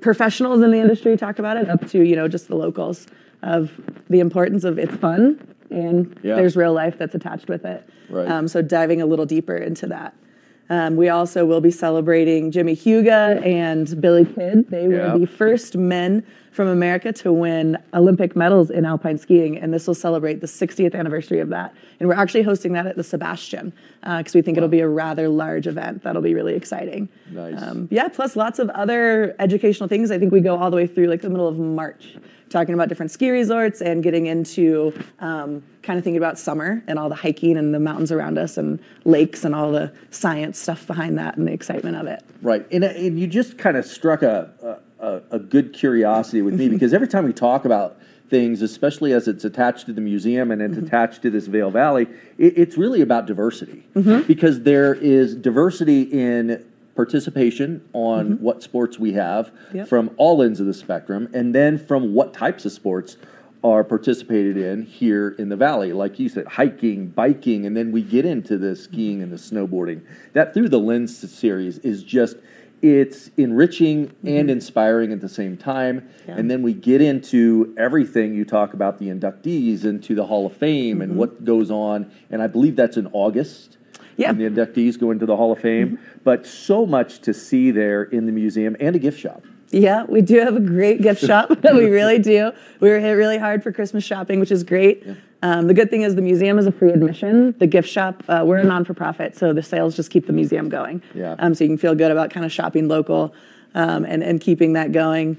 professionals 0.01 0.63
in 0.63 0.71
the 0.71 0.79
industry 0.79 1.17
talk 1.17 1.39
about 1.39 1.57
it, 1.57 1.69
up 1.69 1.89
to 1.91 2.03
you 2.03 2.17
know 2.17 2.29
just 2.29 2.49
the 2.49 2.57
locals, 2.57 3.07
of 3.43 3.71
the 4.09 4.21
importance 4.21 4.65
of 4.65 4.79
it's 4.79 4.95
fun 4.97 5.39
and 5.71 6.17
Yeah. 6.23 6.37
there's 6.37 6.57
real 6.57 6.73
life 6.73 6.97
that's 6.99 7.15
attached 7.15 7.49
with 7.49 7.65
it. 7.65 7.83
Right. 8.09 8.29
Um, 8.31 8.49
so 8.49 8.63
diving 8.63 9.01
a 9.03 9.07
little 9.07 9.27
deeper 9.27 9.57
into 9.57 9.87
that. 9.89 10.15
Um, 10.71 10.97
we 10.97 11.09
also 11.11 11.45
will 11.45 11.61
be 11.61 11.71
celebrating 11.71 12.51
Jimmie 12.51 12.77
Heuga 12.77 13.45
and 13.45 14.01
Billy 14.01 14.25
Kidd. 14.25 14.71
They 14.71 14.89
Yeah. 14.89 15.13
were 15.13 15.19
the 15.19 15.27
first 15.27 15.77
men 15.77 16.23
from 16.55 16.69
America 16.69 17.13
to 17.13 17.33
win 17.33 17.77
Olympic 17.95 18.37
medals 18.37 18.71
in 18.71 18.85
alpine 18.85 19.19
skiing, 19.19 19.59
and 19.59 19.75
this 19.75 19.89
will 19.89 19.95
celebrate 19.95 20.41
the 20.41 20.47
60th 20.47 20.95
anniversary 20.95 21.41
of 21.41 21.49
that. 21.49 21.75
And 21.99 22.09
we're 22.09 22.15
actually 22.15 22.43
hosting 22.43 22.75
that 22.75 22.87
at 22.87 22.97
the 22.97 23.03
Sebastian 23.03 23.73
because 24.03 24.35
we 24.35 24.43
think 24.43 24.57
it'll 24.57 24.69
be 24.69 24.79
a 24.79 24.89
rather 24.89 25.29
large 25.29 25.67
event. 25.67 26.05
That'll 26.05 26.23
be 26.23 26.33
really 26.33 26.55
exciting. 26.55 27.09
Nice. 27.31 27.61
Um, 27.61 27.89
yeah, 27.91 28.07
plus 28.07 28.37
lots 28.37 28.61
of 28.61 28.71
other 28.71 29.35
educational 29.41 29.89
things. 29.89 30.13
I 30.13 30.19
think 30.19 30.33
we 30.33 30.41
go 30.41 30.57
all 30.57 30.71
the 30.71 30.77
way 30.77 30.87
through 30.87 31.07
like 31.07 31.23
the 31.23 31.31
middle 31.31 31.49
of 31.49 31.59
March, 31.59 32.17
talking 32.51 32.73
about 32.73 32.89
different 32.89 33.11
ski 33.11 33.31
resorts 33.31 33.81
and 33.83 34.01
getting 34.01 34.27
into 34.27 34.93
um, 35.19 35.61
kind 35.83 35.99
of 35.99 36.05
thinking 36.05 36.19
about 36.19 36.39
summer 36.39 36.85
and 36.87 37.01
all 37.01 37.09
the 37.09 37.17
hiking 37.17 37.57
and 37.57 37.75
the 37.75 37.81
mountains 37.81 38.13
around 38.13 38.39
us 38.39 38.57
and 38.57 38.81
lakes 39.05 39.45
and 39.45 39.57
all 39.57 39.73
the 39.73 39.93
science 40.11 40.57
stuff 40.57 40.87
behind 40.87 41.19
that 41.19 41.37
and 41.37 41.49
the 41.49 41.53
excitement 41.53 41.97
of 41.97 42.07
it. 42.07 42.23
Right. 42.43 42.65
And, 42.71 42.85
uh, 42.85 42.89
and 42.89 43.19
you 43.19 43.27
just 43.27 43.59
kind 43.59 43.77
of 43.77 43.85
struck 43.85 44.23
a, 44.23 44.81
a, 45.01 45.21
a 45.31 45.39
good 45.39 45.73
curiosity 45.73 46.43
with 46.43 46.55
me 46.55 46.69
because 46.71 46.95
every 46.95 47.09
time 47.09 47.25
we 47.25 47.33
talk 47.33 47.65
about 47.65 47.99
things, 48.31 48.63
especially 48.63 49.13
as 49.13 49.29
it's 49.29 49.45
attached 49.45 49.87
to 49.87 49.93
the 49.93 50.01
museum 50.01 50.51
and 50.51 50.63
it's 50.63 50.75
mm-hmm. 50.75 50.87
attached 50.87 51.23
to 51.23 51.31
this 51.31 51.47
Vail 51.47 51.71
Valley, 51.71 52.07
it, 52.39 52.57
it's 52.57 52.77
really 52.77 53.01
about 53.01 53.27
diversity 53.27 53.87
mm-hmm. 53.95 54.27
because 54.27 54.63
there 54.63 54.95
is 54.95 55.35
diversity 55.35 56.03
in 56.03 56.65
participation 56.95 57.87
on 57.93 58.35
mm-hmm. 58.35 58.45
what 58.45 58.63
sports 58.63 58.99
we 58.99 59.13
have 59.13 59.53
Yep. 59.73 59.89
from 59.89 60.11
all 60.17 60.43
ends 60.43 60.61
of 60.61 60.67
the 60.67 60.75
spectrum 60.75 61.29
and 61.35 61.55
then 61.55 61.77
from 61.77 62.15
what 62.15 62.33
types 62.33 62.65
of 62.65 62.73
sports 62.73 63.17
are 63.65 63.83
participated 63.83 64.59
in 64.59 64.83
here 64.83 65.31
in 65.39 65.49
the 65.49 65.57
valley. 65.57 65.95
Like 65.95 66.19
you 66.19 66.29
said, 66.29 66.47
hiking, 66.47 67.09
biking, 67.09 67.65
and 67.65 67.75
then 67.75 67.93
we 67.93 68.03
get 68.03 68.27
into 68.27 68.59
the 68.59 68.77
skiing 68.77 69.23
and 69.23 69.33
the 69.33 69.37
snowboarding. 69.37 70.03
That 70.35 70.53
through 70.53 70.69
the 70.69 70.79
lens 70.79 71.17
series 71.33 71.79
is 71.79 72.03
just 72.03 72.37
it's 72.85 73.31
enriching 73.39 74.15
and 74.25 74.29
mm-hmm. 74.29 74.51
inspiring 74.51 75.11
at 75.11 75.23
the 75.23 75.29
same 75.29 75.57
time. 75.57 76.07
Yeah. 76.29 76.37
And 76.37 76.51
then 76.51 76.63
we 76.63 76.75
get 76.75 77.01
into 77.01 77.75
everything 77.79 78.35
you 78.35 78.45
talk 78.45 78.75
about 78.75 78.99
the 78.99 79.07
inductees 79.07 79.87
into 79.87 80.15
the 80.15 80.27
Hall 80.27 80.45
of 80.45 80.55
Fame 80.55 81.01
and 81.01 81.13
mm-hmm. 81.13 81.19
what 81.19 81.45
goes 81.47 81.71
on. 81.71 82.13
And 82.31 82.43
I 82.43 82.47
believe 82.47 82.77
that's 82.77 82.99
in 82.99 83.07
August. 83.15 83.79
Yeah. 84.19 84.29
And 84.29 84.39
the 84.39 84.45
inductees 84.45 85.01
go 85.01 85.13
into 85.13 85.25
the 85.25 85.35
Hall 85.35 85.51
of 85.51 85.61
Fame. 85.61 85.97
Mm-hmm. 85.97 86.19
But 86.25 86.47
so 86.47 86.85
much 86.85 87.21
to 87.21 87.33
see 87.33 87.71
there 87.71 88.03
in 88.03 88.27
the 88.27 88.33
museum 88.33 88.77
and 88.79 88.95
a 88.95 88.99
gift 88.99 89.19
shop. 89.19 89.43
Yeah, 89.71 90.05
we 90.05 90.21
do 90.21 90.39
have 90.41 90.57
a 90.57 90.61
great 90.61 91.03
gift 91.03 91.25
shop. 91.27 91.51
we 91.73 91.87
really 91.87 92.19
do. 92.19 92.53
We 92.81 92.91
were 92.91 93.01
hit 93.01 93.13
really 93.13 93.39
hard 93.39 93.63
for 93.63 93.73
Christmas 93.73 94.05
shopping, 94.05 94.41
which 94.41 94.53
is 94.53 94.65
great. 94.65 95.07
Um, 95.43 95.67
the 95.67 95.75
good 95.75 95.91
thing 95.91 96.03
is 96.03 96.15
the 96.15 96.23
museum 96.23 96.59
is 96.59 96.67
a 96.67 96.73
free 96.73 96.91
admission. 96.91 97.55
The 97.59 97.67
gift 97.67 97.89
shop, 97.89 98.23
uh, 98.29 98.45
we're 98.47 98.59
a 98.59 98.65
non 98.65 98.85
for 98.85 98.95
profit, 98.95 99.37
so 99.37 99.53
the 99.53 99.63
sales 99.63 99.95
just 99.95 100.11
keep 100.11 100.27
the 100.27 100.33
museum 100.33 100.69
going. 100.69 101.03
Yeah. 101.15 101.37
Um, 101.39 101.55
so 101.55 101.65
you 101.65 101.69
can 101.69 101.79
feel 101.79 101.95
good 101.95 102.11
about 102.11 102.31
kind 102.31 102.47
of 102.47 102.53
shopping 102.53 102.89
local 102.89 103.35
um, 103.75 104.05
and, 104.05 104.23
and 104.23 104.41
keeping 104.41 104.73
that 104.73 104.93
going. 104.93 105.37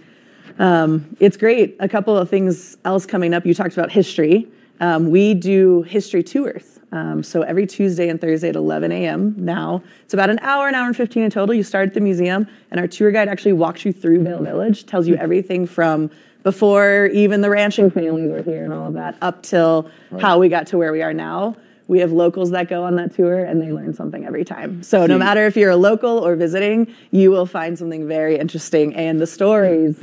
Um, 0.59 1.15
it's 1.19 1.37
great. 1.37 1.75
A 1.79 1.89
couple 1.89 2.17
of 2.17 2.29
things 2.29 2.77
else 2.85 3.05
coming 3.05 3.33
up. 3.33 3.45
You 3.45 3.53
talked 3.53 3.73
about 3.73 3.91
history. 3.91 4.47
Um, 4.79 5.09
we 5.09 5.33
do 5.33 5.81
history 5.83 6.21
tours. 6.23 6.74
Um, 6.91 7.23
so 7.23 7.41
every 7.41 7.65
Tuesday 7.67 8.09
and 8.09 8.21
Thursday 8.21 8.49
at 8.49 8.55
11 8.55 8.91
a.m. 8.91 9.35
now, 9.37 9.83
it's 10.03 10.13
about 10.13 10.29
an 10.29 10.39
hour, 10.39 10.67
an 10.67 10.75
hour 10.75 10.87
and 10.87 10.95
15 10.95 11.23
in 11.23 11.29
total. 11.31 11.53
You 11.53 11.63
start 11.63 11.89
at 11.89 11.93
the 11.93 11.99
museum, 11.99 12.47
and 12.71 12.79
our 12.79 12.87
tour 12.87 13.11
guide 13.11 13.27
actually 13.27 13.53
walks 13.53 13.85
you 13.85 13.91
through 13.91 14.23
Vail 14.23 14.41
Village, 14.41 14.85
tells 14.85 15.07
you 15.07 15.15
everything 15.15 15.65
from 15.65 16.09
before 16.43 17.07
even 17.07 17.41
the 17.41 17.49
ranching 17.49 17.89
families 17.89 18.29
were 18.29 18.43
here 18.43 18.63
and 18.63 18.71
all 18.71 18.87
of 18.87 18.93
that, 18.93 19.17
up 19.21 19.41
till 19.41 19.89
how 20.21 20.37
we 20.37 20.47
got 20.47 20.67
to 20.67 20.77
where 20.77 20.91
we 20.91 21.01
are 21.01 21.13
now. 21.13 21.55
We 21.87 21.99
have 21.99 22.11
locals 22.11 22.51
that 22.51 22.69
go 22.69 22.83
on 22.83 22.95
that 22.95 23.15
tour 23.15 23.43
and 23.43 23.61
they 23.61 23.71
learn 23.71 23.93
something 23.93 24.25
every 24.25 24.45
time. 24.45 24.81
So 24.83 25.05
no 25.05 25.17
matter 25.17 25.45
if 25.45 25.57
you're 25.57 25.71
a 25.71 25.75
local 25.75 26.19
or 26.19 26.35
visiting, 26.35 26.93
you 27.11 27.31
will 27.31 27.45
find 27.45 27.77
something 27.77 28.07
very 28.07 28.37
interesting. 28.37 28.95
And 28.95 29.19
the 29.19 29.27
stories, 29.27 29.97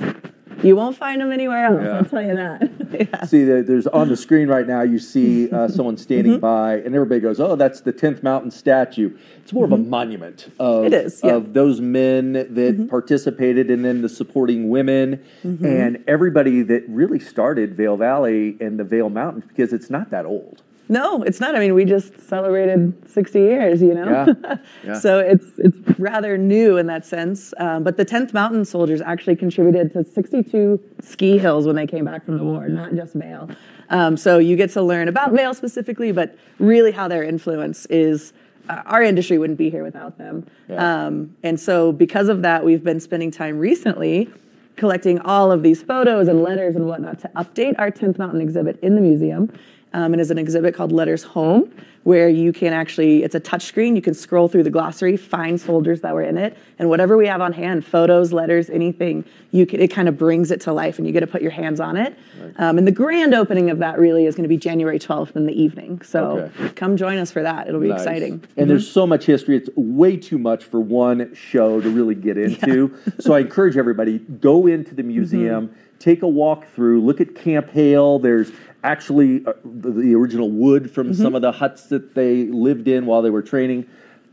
you 0.62 0.76
won't 0.76 0.96
find 0.96 1.20
them 1.20 1.32
anywhere 1.32 1.64
else. 1.66 1.82
Yeah. 1.84 1.98
I'll 1.98 2.04
tell 2.04 2.22
you 2.22 2.36
that. 2.36 3.26
See, 3.28 3.44
there's 3.44 3.86
on 3.86 4.08
the 4.08 4.16
screen 4.16 4.48
right 4.48 4.66
now. 4.66 4.82
You 4.82 4.98
see 4.98 5.50
uh, 5.50 5.68
someone 5.68 5.96
standing 5.96 6.38
by, 6.38 6.74
and 6.76 6.94
everybody 6.94 7.20
goes, 7.20 7.40
"Oh, 7.40 7.56
that's 7.56 7.80
the 7.80 7.92
tenth 7.92 8.22
mountain 8.22 8.50
statue." 8.50 9.16
It's 9.42 9.52
more 9.52 9.64
of 9.64 9.72
a 9.72 9.76
monument 9.78 10.52
of 10.58 10.84
It 10.84 10.92
is, 10.92 11.20
yeah. 11.24 11.34
of 11.34 11.52
those 11.54 11.80
men 11.80 12.32
that 12.32 12.86
participated, 12.90 13.70
and 13.70 13.84
then 13.84 14.02
the 14.02 14.08
supporting 14.08 14.68
women 14.68 15.20
Mhm. 15.44 15.64
and 15.64 16.04
everybody 16.06 16.62
that 16.62 16.84
really 16.88 17.18
started 17.18 17.74
Vail 17.76 17.96
Valley 17.96 18.56
and 18.60 18.78
the 18.78 18.84
Vail 18.84 19.08
Mountains 19.10 19.44
because 19.48 19.72
it's 19.72 19.90
not 19.90 20.10
that 20.10 20.26
old. 20.26 20.62
No, 20.88 21.22
it's 21.22 21.40
not. 21.40 21.54
I 21.54 21.58
mean, 21.58 21.74
we 21.74 21.84
just 21.84 22.20
celebrated 22.20 22.92
60 23.08 23.38
years, 23.38 23.80
you 23.80 23.94
know? 23.94 24.34
Yeah, 24.42 24.56
yeah. 24.84 24.94
so 24.98 25.18
it's 25.18 25.46
it's 25.58 25.98
rather 25.98 26.36
new 26.36 26.76
in 26.76 26.86
that 26.86 27.06
sense. 27.06 27.54
Um, 27.58 27.82
but 27.82 27.96
the 27.96 28.04
10th 28.04 28.34
Mountain 28.34 28.64
Soldiers 28.64 29.00
actually 29.00 29.36
contributed 29.36 29.92
to 29.92 30.04
62 30.04 30.80
ski 31.00 31.38
hills 31.38 31.66
when 31.66 31.76
they 31.76 31.86
came 31.86 32.04
back 32.04 32.24
from 32.24 32.38
the 32.38 32.44
war, 32.44 32.68
not 32.68 32.94
just 32.94 33.14
Vail. 33.14 33.50
Um, 33.90 34.16
so 34.16 34.38
you 34.38 34.56
get 34.56 34.70
to 34.72 34.82
learn 34.82 35.08
about 35.08 35.32
Vail 35.32 35.54
specifically, 35.54 36.12
but 36.12 36.36
really 36.58 36.92
how 36.92 37.08
their 37.08 37.22
influence 37.22 37.86
is. 37.86 38.32
Uh, 38.68 38.80
our 38.86 39.02
industry 39.02 39.38
wouldn't 39.38 39.58
be 39.58 39.70
here 39.70 39.82
without 39.82 40.18
them. 40.18 40.46
Yeah. 40.68 41.06
Um, 41.06 41.36
and 41.42 41.58
so, 41.58 41.90
because 41.90 42.28
of 42.28 42.42
that, 42.42 42.64
we've 42.64 42.84
been 42.84 43.00
spending 43.00 43.32
time 43.32 43.58
recently 43.58 44.30
collecting 44.76 45.18
all 45.20 45.52
of 45.52 45.62
these 45.62 45.82
photos 45.82 46.28
and 46.28 46.42
letters 46.42 46.76
and 46.76 46.86
whatnot 46.86 47.18
to 47.20 47.28
update 47.36 47.74
our 47.78 47.90
10th 47.90 48.18
Mountain 48.18 48.40
exhibit 48.40 48.78
in 48.80 48.94
the 48.94 49.00
museum. 49.00 49.52
Um, 49.94 50.14
and 50.14 50.20
is 50.22 50.30
an 50.30 50.38
exhibit 50.38 50.74
called 50.74 50.90
Letters 50.90 51.22
Home, 51.22 51.70
where 52.04 52.28
you 52.28 52.50
can 52.52 52.72
actually, 52.72 53.22
it's 53.24 53.34
a 53.34 53.40
touch 53.40 53.62
screen, 53.64 53.94
you 53.94 54.00
can 54.00 54.14
scroll 54.14 54.48
through 54.48 54.62
the 54.62 54.70
glossary, 54.70 55.18
find 55.18 55.60
soldiers 55.60 56.00
that 56.00 56.14
were 56.14 56.22
in 56.22 56.38
it, 56.38 56.56
and 56.78 56.88
whatever 56.88 57.16
we 57.18 57.26
have 57.26 57.42
on 57.42 57.52
hand, 57.52 57.84
photos, 57.84 58.32
letters, 58.32 58.70
anything, 58.70 59.22
you 59.50 59.66
can, 59.66 59.80
it 59.80 59.88
kind 59.88 60.08
of 60.08 60.16
brings 60.16 60.50
it 60.50 60.62
to 60.62 60.72
life 60.72 60.96
and 60.98 61.06
you 61.06 61.12
get 61.12 61.20
to 61.20 61.26
put 61.26 61.42
your 61.42 61.50
hands 61.50 61.78
on 61.78 61.96
it. 61.98 62.16
Um, 62.56 62.78
and 62.78 62.86
the 62.86 62.92
grand 62.92 63.34
opening 63.34 63.68
of 63.70 63.78
that 63.80 63.98
really 63.98 64.24
is 64.24 64.34
going 64.34 64.44
to 64.44 64.48
be 64.48 64.56
January 64.56 64.98
12th 64.98 65.36
in 65.36 65.44
the 65.46 65.52
evening. 65.52 66.00
So 66.02 66.50
come 66.74 66.96
join 66.96 67.18
us 67.18 67.30
for 67.30 67.42
that. 67.42 67.68
It'll 67.68 67.78
be 67.80 67.88
Nice. 67.88 68.00
exciting. 68.00 68.42
And 68.56 68.70
there's 68.70 68.90
so 68.90 69.06
much 69.06 69.26
history. 69.26 69.56
It's 69.58 69.68
way 69.76 70.16
too 70.16 70.38
much 70.38 70.64
for 70.64 70.80
one 70.80 71.34
show 71.34 71.80
to 71.82 71.90
really 71.90 72.14
get 72.14 72.38
into. 72.46 72.96
so 73.20 73.34
I 73.34 73.40
encourage 73.40 73.76
everybody 73.76 74.18
go 74.18 74.66
into 74.66 74.94
the 74.94 75.02
museum, 75.02 75.72
take 75.98 76.22
a 76.22 76.28
walk 76.28 76.66
through, 76.74 77.02
look 77.02 77.20
at 77.20 77.34
Camp 77.36 77.68
Hale. 77.70 78.18
There's 78.18 78.50
actually 78.82 79.44
uh, 79.46 79.52
the, 79.64 79.90
the 79.90 80.14
original 80.14 80.50
wood 80.50 80.90
from 80.90 81.14
some 81.14 81.34
of 81.34 81.42
the 81.42 81.52
huts 81.52 81.84
that 81.84 82.14
they 82.14 82.44
lived 82.44 82.88
in 82.88 83.06
while 83.06 83.22
they 83.22 83.30
were 83.30 83.42
training. 83.42 83.86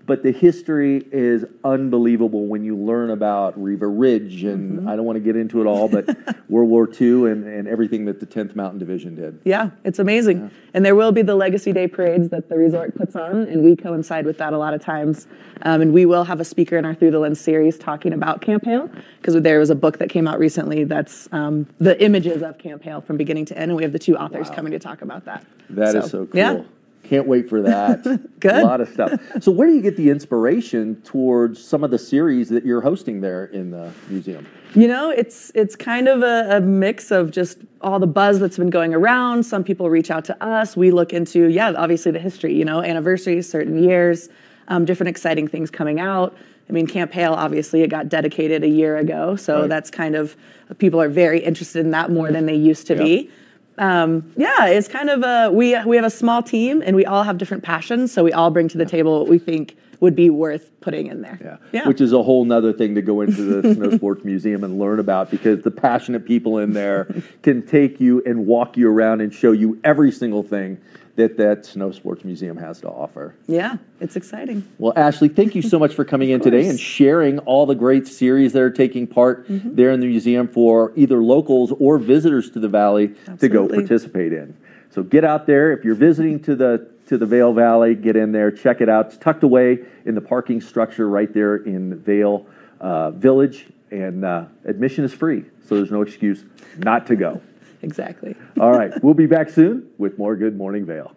But 0.09 0.23
the 0.23 0.31
history 0.31 1.07
is 1.11 1.45
unbelievable 1.63 2.47
when 2.47 2.63
you 2.63 2.75
learn 2.75 3.11
about 3.11 3.61
Riva 3.61 3.85
Ridge, 3.85 4.43
and 4.43 4.89
I 4.89 4.95
don't 4.95 5.05
want 5.05 5.17
to 5.17 5.19
get 5.19 5.35
into 5.35 5.61
it 5.61 5.67
all, 5.67 5.87
but 5.87 6.07
World 6.49 6.67
War 6.67 6.89
II 6.89 7.31
and, 7.31 7.45
and 7.45 7.67
everything 7.67 8.05
that 8.05 8.19
the 8.19 8.25
10th 8.25 8.55
Mountain 8.55 8.79
Division 8.79 9.13
did. 9.13 9.39
Yeah, 9.45 9.69
it's 9.83 9.99
amazing. 9.99 10.49
And 10.73 10.83
there 10.83 10.95
will 10.95 11.11
be 11.11 11.21
the 11.21 11.35
Legacy 11.35 11.73
Day 11.73 11.87
parades 11.87 12.29
that 12.29 12.49
the 12.49 12.57
resort 12.57 12.95
puts 12.95 13.15
on, 13.15 13.43
and 13.43 13.63
we 13.63 13.75
coincide 13.75 14.25
with 14.25 14.39
that 14.39 14.51
a 14.51 14.57
lot 14.57 14.73
of 14.73 14.81
times. 14.81 15.27
Um, 15.61 15.81
and 15.81 15.93
we 15.93 16.07
will 16.07 16.23
have 16.23 16.39
a 16.39 16.45
speaker 16.45 16.75
in 16.75 16.85
our 16.85 16.95
Through 16.95 17.11
the 17.11 17.19
Lens 17.19 17.39
series 17.39 17.77
talking 17.77 18.11
about 18.11 18.41
Camp 18.41 18.65
Hale, 18.65 18.89
because 19.21 19.39
there 19.43 19.59
was 19.59 19.69
a 19.69 19.75
book 19.75 19.99
that 19.99 20.09
came 20.09 20.27
out 20.27 20.39
recently 20.39 20.85
that's 20.85 21.29
um, 21.31 21.67
the 21.77 22.01
images 22.03 22.41
of 22.41 22.57
Camp 22.57 22.81
Hale 22.81 23.01
from 23.01 23.15
beginning 23.15 23.45
to 23.45 23.55
end, 23.55 23.69
and 23.69 23.75
we 23.75 23.83
have 23.83 23.93
the 23.93 23.99
two 23.99 24.17
authors 24.17 24.49
coming 24.49 24.71
to 24.71 24.79
talk 24.79 25.03
about 25.03 25.25
that. 25.25 25.45
That 25.69 25.95
is 25.95 26.09
so, 26.09 26.25
cool. 26.25 26.35
Yeah. 26.35 26.63
Can't 27.09 27.25
wait 27.25 27.49
for 27.49 27.61
that. 27.63 28.03
Good. 28.39 28.51
A 28.53 28.63
lot 28.63 28.81
of 28.81 28.89
stuff. 28.89 29.19
So, 29.41 29.51
where 29.51 29.67
do 29.67 29.73
you 29.73 29.81
get 29.81 29.97
the 29.97 30.11
inspiration 30.11 31.01
towards 31.01 31.63
some 31.63 31.83
of 31.83 31.89
the 31.89 31.97
series 31.97 32.49
that 32.49 32.63
you're 32.63 32.81
hosting 32.81 33.19
there 33.19 33.45
in 33.45 33.71
the 33.71 33.91
museum? 34.09 34.45
You 34.75 34.87
know, 34.87 35.09
it's 35.09 35.51
it's 35.55 35.75
kind 35.75 36.07
of 36.07 36.21
a, 36.21 36.57
a 36.57 36.61
mix 36.61 37.09
of 37.09 37.31
just 37.31 37.57
all 37.81 37.97
the 37.97 38.05
buzz 38.05 38.39
that's 38.39 38.57
been 38.57 38.69
going 38.69 38.93
around. 38.93 39.43
Some 39.43 39.63
people 39.63 39.89
reach 39.89 40.11
out 40.11 40.23
to 40.25 40.43
us. 40.43 40.77
We 40.77 40.91
look 40.91 41.11
into, 41.11 41.47
yeah, 41.47 41.73
obviously 41.75 42.11
the 42.11 42.19
history, 42.19 42.53
you 42.53 42.63
know, 42.63 42.83
anniversaries, 42.83 43.49
certain 43.49 43.81
years, 43.83 44.29
um, 44.67 44.85
different 44.85 45.09
exciting 45.09 45.47
things 45.47 45.71
coming 45.71 45.99
out. 45.99 46.37
I 46.69 46.71
mean, 46.71 46.85
Camp 46.85 47.11
Hale, 47.11 47.33
obviously, 47.33 47.81
it 47.81 47.87
got 47.87 48.09
dedicated 48.09 48.63
a 48.63 48.67
year 48.67 48.97
ago. 48.97 49.35
So 49.35 49.61
Right. 49.61 49.69
that's 49.69 49.89
kind 49.89 50.15
of, 50.15 50.37
people 50.77 51.01
are 51.01 51.09
very 51.09 51.39
interested 51.39 51.83
in 51.83 51.89
that 51.91 52.11
more 52.11 52.31
than 52.31 52.45
they 52.45 52.53
used 52.53 52.85
to 52.87 52.95
be. 52.95 53.31
Um, 53.79 54.33
yeah, 54.35 54.67
it's 54.67 54.89
kind 54.89 55.09
of 55.09 55.23
a, 55.23 55.51
we, 55.51 55.75
we 55.85 55.95
have 55.95 56.05
a 56.05 56.09
small 56.09 56.43
team 56.43 56.83
and 56.85 56.95
we 56.95 57.05
all 57.05 57.23
have 57.23 57.37
different 57.37 57.63
passions. 57.63 58.11
So 58.11 58.23
we 58.23 58.33
all 58.33 58.51
bring 58.51 58.67
to 58.67 58.77
the 58.77 58.85
table 58.85 59.19
what 59.19 59.29
we 59.29 59.39
think 59.39 59.77
would 60.01 60.15
be 60.15 60.29
worth 60.29 60.69
putting 60.81 61.07
in 61.07 61.21
there. 61.21 61.39
Yeah. 61.41 61.57
Yeah. 61.71 61.87
Which 61.87 62.01
is 62.01 62.13
a 62.13 62.21
whole 62.21 62.45
nother 62.45 62.73
thing 62.73 62.95
to 62.95 63.01
go 63.01 63.21
into 63.21 63.61
the 63.61 63.73
Snow 63.75 63.95
Sports 63.95 64.23
Museum 64.23 64.63
and 64.63 64.79
learn 64.79 64.99
about 64.99 65.31
because 65.31 65.61
the 65.61 65.71
passionate 65.71 66.25
people 66.25 66.57
in 66.59 66.73
there 66.73 67.05
can 67.41 67.65
take 67.65 67.99
you 67.99 68.21
and 68.25 68.45
walk 68.45 68.77
you 68.77 68.89
around 68.89 69.21
and 69.21 69.33
show 69.33 69.51
you 69.53 69.79
every 69.83 70.11
single 70.11 70.43
thing 70.43 70.79
that 71.19 71.37
that 71.37 71.65
Snow 71.65 71.91
Sports 71.91 72.23
Museum 72.25 72.57
has 72.57 72.79
to 72.81 72.89
offer. 72.89 73.35
yeah, 73.47 73.77
it's 73.99 74.15
exciting. 74.15 74.67
Well, 74.77 74.93
Ashley, 74.95 75.27
thank 75.29 75.53
you 75.55 75.61
so 75.61 75.77
much 75.77 75.93
for 75.93 76.03
coming 76.03 76.29
in 76.35 76.41
today 76.41 76.67
and 76.67 76.79
sharing 76.79 77.39
all 77.39 77.65
the 77.65 77.75
great 77.75 78.07
series 78.07 78.53
that 78.53 78.61
are 78.61 78.69
taking 78.71 79.05
part 79.07 79.47
Mm-hmm. 79.49 79.75
there 79.75 79.91
in 79.91 79.99
the 79.99 80.07
museum 80.07 80.47
for 80.47 80.91
either 80.95 81.21
locals 81.21 81.71
or 81.79 81.97
visitors 81.97 82.49
to 82.51 82.59
the 82.59 82.67
valley 82.67 83.15
to 83.39 83.47
go 83.49 83.67
participate 83.67 84.31
in. 84.33 84.55
So 84.91 85.03
get 85.03 85.23
out 85.23 85.45
there 85.47 85.71
if 85.71 85.83
you're 85.85 85.95
visiting 85.95 86.39
to 86.41 86.55
the 86.55 86.89
to 87.07 87.17
the 87.17 87.25
Vail 87.25 87.53
Valley, 87.53 87.95
get 87.95 88.15
in 88.15 88.31
there, 88.31 88.51
check 88.51 88.81
it 88.81 88.89
out. 88.89 89.07
It's 89.07 89.17
tucked 89.17 89.43
away 89.43 89.79
in 90.05 90.13
the 90.15 90.21
parking 90.21 90.61
structure 90.61 91.07
right 91.09 91.33
there 91.33 91.55
in 91.55 91.97
Vail 91.99 92.45
uh, 92.79 93.09
Village, 93.11 93.65
and 93.91 94.23
uh, 94.23 94.45
admission 94.65 95.03
is 95.03 95.11
free, 95.13 95.43
so 95.67 95.75
there's 95.75 95.89
no 95.91 96.01
excuse 96.03 96.43
not 96.77 97.07
to 97.07 97.15
go. 97.15 97.41
Exactly. 97.83 98.35
All 98.59 98.71
right, 98.71 98.91
we'll 99.03 99.13
be 99.13 99.25
back 99.25 99.49
soon 99.49 99.87
with 99.97 100.17
more 100.17 100.35
Good 100.35 100.57
Morning 100.57 100.85
Vail. 100.85 101.15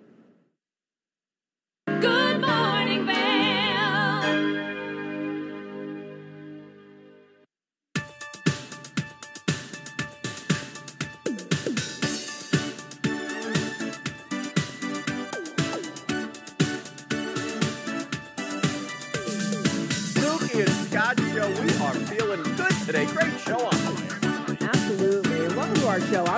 Good 1.87 2.22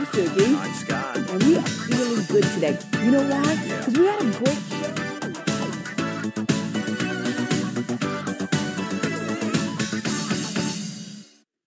I'm 0.04 0.10
Suki. 0.10 0.54
I'm 0.54 0.72
Scott. 0.74 1.16
And 1.16 1.42
we 1.44 1.56
are 1.56 1.62
feeling 1.62 2.26
good 2.26 2.44
today. 2.52 2.78
You 3.02 3.10
know 3.10 3.22
why? 3.26 3.56
Because 3.56 3.98
we 3.98 4.04
had 4.04 4.20
a 4.20 4.24
great 4.36 4.58
show. 4.68 4.92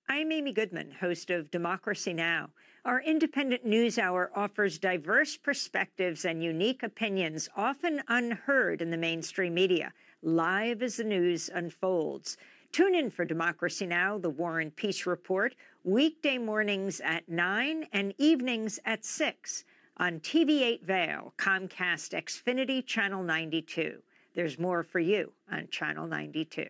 I'm 0.07 0.31
Amy 0.31 0.37
Amy 0.37 0.53
Goodman, 0.53 0.91
host 0.91 1.31
of 1.31 1.49
Democracy 1.49 2.13
Now! 2.13 2.51
Our 2.85 3.01
independent 3.01 3.65
news 3.65 3.97
hour 3.97 4.29
offers 4.35 4.77
diverse 4.77 5.35
perspectives 5.35 6.23
and 6.23 6.43
unique 6.43 6.83
opinions, 6.83 7.49
often 7.57 8.03
unheard 8.07 8.83
in 8.83 8.91
the 8.91 8.97
mainstream 8.97 9.55
media, 9.55 9.93
live 10.21 10.83
as 10.83 10.97
the 10.97 11.03
news 11.03 11.49
unfolds. 11.51 12.37
Tune 12.71 12.93
in 12.93 13.09
for 13.09 13.25
Democracy 13.25 13.87
Now!, 13.87 14.19
The 14.19 14.29
War 14.29 14.59
and 14.59 14.75
Peace 14.75 15.07
Report, 15.07 15.55
weekday 15.87 16.37
mornings 16.37 16.99
at 16.99 17.29
9 17.29 17.87
and 17.93 18.13
evenings 18.17 18.77
at 18.83 19.05
6 19.05 19.63
on 19.95 20.19
TV8 20.19 20.83
Vail, 20.83 21.33
Comcast 21.37 22.11
Xfinity 22.11 22.85
Channel 22.85 23.23
92. 23.23 24.03
There's 24.35 24.59
more 24.59 24.83
for 24.83 24.99
you 24.99 25.31
on 25.49 25.69
Channel 25.71 26.05
92. 26.05 26.67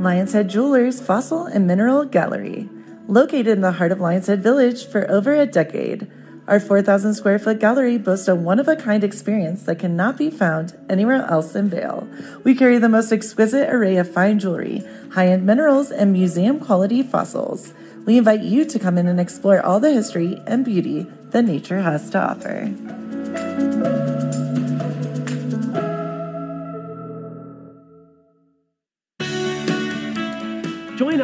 Lion's 0.00 0.32
Head 0.32 0.48
Jewelers 0.48 0.98
Fossil 0.98 1.44
and 1.44 1.66
Mineral 1.66 2.06
Gallery. 2.06 2.70
Located 3.06 3.48
in 3.48 3.60
the 3.60 3.72
heart 3.72 3.92
of 3.92 4.00
Lion's 4.00 4.28
Head 4.28 4.42
Village 4.42 4.86
for 4.86 5.08
over 5.10 5.34
a 5.34 5.44
decade, 5.44 6.10
our 6.48 6.58
4,000 6.58 7.12
square 7.12 7.38
foot 7.38 7.58
gallery 7.58 7.98
boasts 7.98 8.26
a 8.26 8.34
one 8.34 8.58
of 8.58 8.66
a 8.66 8.76
kind 8.76 9.04
experience 9.04 9.64
that 9.64 9.78
cannot 9.78 10.16
be 10.16 10.30
found 10.30 10.74
anywhere 10.88 11.26
else 11.26 11.54
in 11.54 11.68
Vail. 11.68 12.08
We 12.44 12.54
carry 12.54 12.78
the 12.78 12.88
most 12.88 13.12
exquisite 13.12 13.68
array 13.68 13.98
of 13.98 14.10
fine 14.10 14.38
jewelry, 14.38 14.82
high 15.12 15.28
end 15.28 15.44
minerals, 15.44 15.90
and 15.90 16.14
museum 16.14 16.60
quality 16.60 17.02
fossils. 17.02 17.74
We 18.06 18.16
invite 18.16 18.40
you 18.40 18.64
to 18.64 18.78
come 18.78 18.96
in 18.96 19.06
and 19.06 19.20
explore 19.20 19.60
all 19.60 19.80
the 19.80 19.92
history 19.92 20.40
and 20.46 20.64
beauty 20.64 21.08
that 21.28 21.44
nature 21.44 21.82
has 21.82 22.08
to 22.10 22.18
offer. 22.18 22.72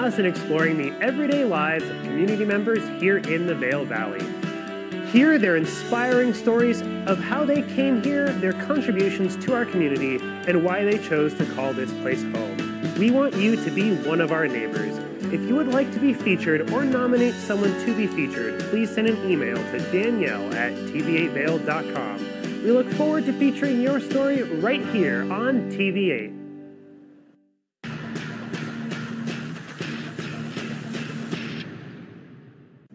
Us 0.06 0.20
in 0.20 0.24
exploring 0.24 0.78
the 0.78 0.92
everyday 1.04 1.44
lives 1.44 1.82
of 1.90 2.00
community 2.04 2.44
members 2.44 2.78
here 3.00 3.16
in 3.16 3.44
the 3.44 3.54
Vail 3.56 3.84
Valley. 3.84 4.24
Hear 5.08 5.36
their 5.36 5.56
inspiring 5.56 6.32
stories 6.32 6.80
of 7.08 7.18
how 7.18 7.44
they 7.44 7.62
came 7.62 8.00
here, 8.04 8.28
their 8.34 8.52
contributions 8.52 9.36
to 9.44 9.52
our 9.52 9.64
community, 9.64 10.18
and 10.48 10.64
why 10.64 10.84
they 10.84 10.98
chose 10.98 11.34
to 11.38 11.54
call 11.54 11.72
this 11.72 11.92
place 12.02 12.22
home. 12.22 12.94
We 13.00 13.10
want 13.10 13.34
you 13.34 13.56
to 13.56 13.70
be 13.72 13.96
one 13.96 14.20
of 14.20 14.30
our 14.30 14.46
neighbors. 14.46 14.96
If 15.32 15.40
you 15.40 15.56
would 15.56 15.68
like 15.68 15.92
to 15.94 15.98
be 15.98 16.14
featured 16.14 16.70
or 16.70 16.84
nominate 16.84 17.34
someone 17.34 17.72
to 17.84 17.96
be 17.96 18.06
featured, 18.06 18.60
please 18.70 18.94
send 18.94 19.08
an 19.08 19.28
email 19.28 19.56
to 19.56 19.80
danielle 19.90 20.54
at 20.54 20.72
tv8vail.com. 20.72 22.62
We 22.62 22.70
look 22.70 22.88
forward 22.92 23.24
to 23.24 23.32
featuring 23.32 23.82
your 23.82 23.98
story 23.98 24.44
right 24.44 24.86
here 24.90 25.22
on 25.32 25.68
TV8. 25.72 26.45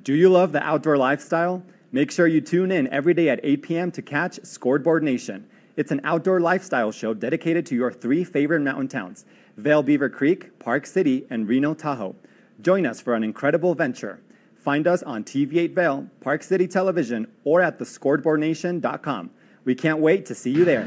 Do 0.03 0.15
you 0.15 0.30
love 0.30 0.52
the 0.52 0.64
outdoor 0.64 0.98
lifestyle? 0.98 1.61
Make 1.91 2.11
sure 2.11 2.26
you 2.26 2.41
tune 2.41 2.72
in 2.72 2.88
every 2.88 3.14
day 3.14 3.30
at 3.30 3.40
8 3.44 3.61
p.m. 3.61 3.91
to 3.91 4.02
catch 4.02 4.44
Scoreboard 4.44 5.03
Nation. 5.03 5.48
It's 5.78 5.91
an 5.91 6.02
outdoor 6.03 6.40
lifestyle 6.40 6.91
show 6.91 7.14
dedicated 7.14 7.68
to 7.68 7.76
your 7.76 7.91
three 7.91 8.23
favorite 8.23 8.61
mountain 8.61 8.88
towns 8.88 9.26
Vail 9.57 9.84
Beaver 9.84 10.10
Creek, 10.10 10.57
Park 10.57 10.88
City, 10.88 11.28
and 11.30 11.48
Reno 11.48 11.76
Tahoe. 11.76 12.15
Join 12.60 12.88
us 12.88 12.99
for 12.99 13.14
an 13.14 13.23
incredible 13.23 13.76
venture. 13.76 14.19
Find 14.56 14.88
us 14.88 15.03
on 15.03 15.23
TV8 15.23 15.76
Vail, 15.76 16.07
Park 16.19 16.41
City 16.41 16.68
Television, 16.68 17.28
or 17.44 17.61
at 17.61 17.78
thescoreboardnation.com. 17.78 19.30
We 19.65 19.76
can't 19.76 19.99
wait 19.99 20.26
to 20.26 20.34
see 20.34 20.49
you 20.49 20.65
there. 20.65 20.86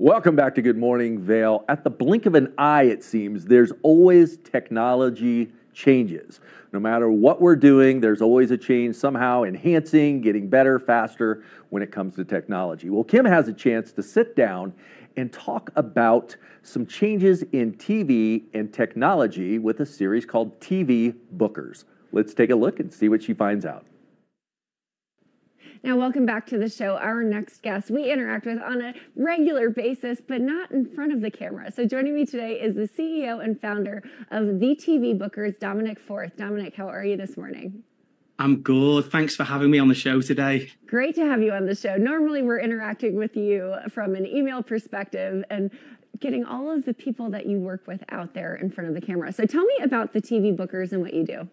Welcome 0.00 0.36
back 0.36 0.54
to 0.54 0.62
Good 0.62 0.76
Morning 0.76 1.18
Vail. 1.18 1.64
At 1.68 1.82
the 1.82 1.90
blink 1.90 2.26
of 2.26 2.36
an 2.36 2.54
eye, 2.56 2.84
it 2.84 3.02
seems, 3.02 3.46
there's 3.46 3.72
always 3.82 4.36
technology 4.36 5.50
changes. 5.74 6.38
No 6.72 6.78
matter 6.78 7.10
what 7.10 7.40
we're 7.40 7.56
doing, 7.56 8.00
there's 8.00 8.22
always 8.22 8.52
a 8.52 8.56
change 8.56 8.94
somehow 8.94 9.42
enhancing, 9.42 10.20
getting 10.20 10.48
better, 10.48 10.78
faster 10.78 11.42
when 11.70 11.82
it 11.82 11.90
comes 11.90 12.14
to 12.14 12.24
technology. 12.24 12.90
Well, 12.90 13.02
Kim 13.02 13.24
has 13.24 13.48
a 13.48 13.52
chance 13.52 13.90
to 13.90 14.02
sit 14.04 14.36
down 14.36 14.72
and 15.16 15.32
talk 15.32 15.72
about 15.74 16.36
some 16.62 16.86
changes 16.86 17.42
in 17.50 17.72
TV 17.72 18.44
and 18.54 18.72
technology 18.72 19.58
with 19.58 19.80
a 19.80 19.86
series 19.86 20.24
called 20.24 20.60
TV 20.60 21.16
Bookers. 21.36 21.82
Let's 22.12 22.34
take 22.34 22.50
a 22.50 22.56
look 22.56 22.78
and 22.78 22.94
see 22.94 23.08
what 23.08 23.20
she 23.20 23.34
finds 23.34 23.66
out. 23.66 23.84
Now, 25.84 25.96
welcome 25.96 26.26
back 26.26 26.46
to 26.46 26.58
the 26.58 26.68
show. 26.68 26.96
Our 26.96 27.22
next 27.22 27.62
guest 27.62 27.90
we 27.90 28.10
interact 28.10 28.46
with 28.46 28.60
on 28.60 28.82
a 28.82 28.94
regular 29.14 29.70
basis, 29.70 30.20
but 30.20 30.40
not 30.40 30.72
in 30.72 30.86
front 30.86 31.12
of 31.12 31.20
the 31.20 31.30
camera. 31.30 31.70
So, 31.70 31.86
joining 31.86 32.16
me 32.16 32.26
today 32.26 32.60
is 32.60 32.74
the 32.74 32.88
CEO 32.88 33.42
and 33.42 33.60
founder 33.60 34.02
of 34.32 34.58
the 34.58 34.74
TV 34.74 35.16
Bookers, 35.16 35.58
Dominic 35.60 36.00
Forth. 36.00 36.36
Dominic, 36.36 36.74
how 36.74 36.88
are 36.88 37.04
you 37.04 37.16
this 37.16 37.36
morning? 37.36 37.84
I'm 38.40 38.60
good. 38.60 39.10
Thanks 39.10 39.36
for 39.36 39.44
having 39.44 39.70
me 39.70 39.78
on 39.78 39.88
the 39.88 39.94
show 39.94 40.20
today. 40.20 40.70
Great 40.86 41.14
to 41.14 41.24
have 41.24 41.42
you 41.42 41.52
on 41.52 41.66
the 41.66 41.76
show. 41.76 41.96
Normally, 41.96 42.42
we're 42.42 42.60
interacting 42.60 43.16
with 43.16 43.36
you 43.36 43.76
from 43.88 44.16
an 44.16 44.26
email 44.26 44.62
perspective 44.64 45.44
and 45.48 45.70
getting 46.18 46.44
all 46.44 46.70
of 46.70 46.86
the 46.86 46.94
people 46.94 47.30
that 47.30 47.46
you 47.46 47.60
work 47.60 47.86
with 47.86 48.02
out 48.08 48.34
there 48.34 48.56
in 48.56 48.70
front 48.70 48.88
of 48.88 48.94
the 48.94 49.00
camera. 49.00 49.32
So, 49.32 49.44
tell 49.44 49.64
me 49.64 49.76
about 49.82 50.12
the 50.12 50.20
TV 50.20 50.56
Bookers 50.56 50.90
and 50.90 51.02
what 51.02 51.14
you 51.14 51.24
do. 51.24 51.48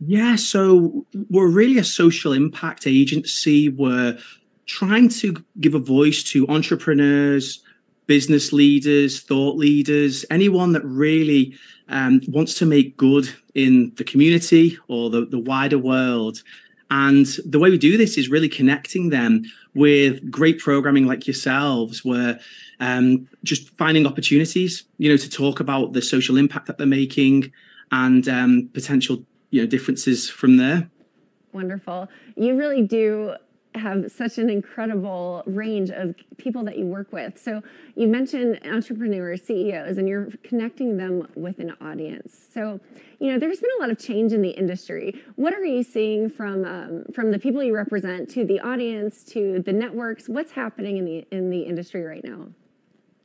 Yeah, 0.00 0.36
so 0.36 1.06
we're 1.30 1.48
really 1.48 1.78
a 1.78 1.84
social 1.84 2.32
impact 2.32 2.86
agency. 2.86 3.68
We're 3.68 4.18
trying 4.66 5.08
to 5.10 5.42
give 5.60 5.74
a 5.74 5.78
voice 5.78 6.22
to 6.24 6.48
entrepreneurs, 6.48 7.62
business 8.06 8.52
leaders, 8.52 9.20
thought 9.20 9.56
leaders, 9.56 10.24
anyone 10.30 10.72
that 10.72 10.84
really 10.84 11.56
um, 11.88 12.20
wants 12.28 12.54
to 12.54 12.66
make 12.66 12.96
good 12.96 13.28
in 13.54 13.92
the 13.96 14.04
community 14.04 14.78
or 14.88 15.10
the, 15.10 15.24
the 15.26 15.38
wider 15.38 15.78
world. 15.78 16.42
And 16.90 17.26
the 17.46 17.58
way 17.58 17.70
we 17.70 17.78
do 17.78 17.96
this 17.96 18.18
is 18.18 18.28
really 18.28 18.48
connecting 18.48 19.10
them 19.10 19.44
with 19.74 20.30
great 20.30 20.58
programming 20.58 21.06
like 21.06 21.26
yourselves, 21.26 22.04
where 22.04 22.38
um, 22.80 23.26
just 23.42 23.70
finding 23.78 24.06
opportunities, 24.06 24.84
you 24.98 25.08
know, 25.08 25.16
to 25.16 25.30
talk 25.30 25.60
about 25.60 25.92
the 25.92 26.02
social 26.02 26.36
impact 26.36 26.66
that 26.66 26.78
they're 26.78 26.86
making 26.86 27.52
and 27.90 28.28
um, 28.28 28.68
potential, 28.72 29.24
you 29.54 29.60
know, 29.60 29.68
differences 29.68 30.28
from 30.28 30.56
there. 30.56 30.90
Wonderful. 31.52 32.08
You 32.34 32.56
really 32.56 32.82
do 32.82 33.34
have 33.76 34.10
such 34.10 34.36
an 34.38 34.50
incredible 34.50 35.44
range 35.46 35.90
of 35.90 36.16
people 36.38 36.64
that 36.64 36.76
you 36.76 36.86
work 36.86 37.12
with. 37.12 37.40
So 37.40 37.62
you 37.94 38.08
mentioned 38.08 38.58
entrepreneurs, 38.64 39.42
CEOs, 39.42 39.96
and 39.96 40.08
you're 40.08 40.30
connecting 40.42 40.96
them 40.96 41.28
with 41.36 41.60
an 41.60 41.72
audience. 41.80 42.36
So 42.52 42.80
you 43.20 43.30
know, 43.30 43.38
there's 43.38 43.60
been 43.60 43.70
a 43.78 43.80
lot 43.80 43.90
of 43.90 43.98
change 43.98 44.32
in 44.32 44.42
the 44.42 44.50
industry. 44.50 45.22
What 45.36 45.54
are 45.54 45.64
you 45.64 45.84
seeing 45.84 46.30
from 46.30 46.64
um, 46.64 47.04
from 47.14 47.30
the 47.30 47.38
people 47.38 47.62
you 47.62 47.76
represent 47.76 48.28
to 48.30 48.44
the 48.44 48.58
audience 48.58 49.22
to 49.34 49.62
the 49.64 49.72
networks? 49.72 50.28
What's 50.28 50.50
happening 50.50 50.96
in 50.96 51.04
the 51.04 51.26
in 51.30 51.50
the 51.50 51.60
industry 51.60 52.02
right 52.02 52.24
now? 52.24 52.48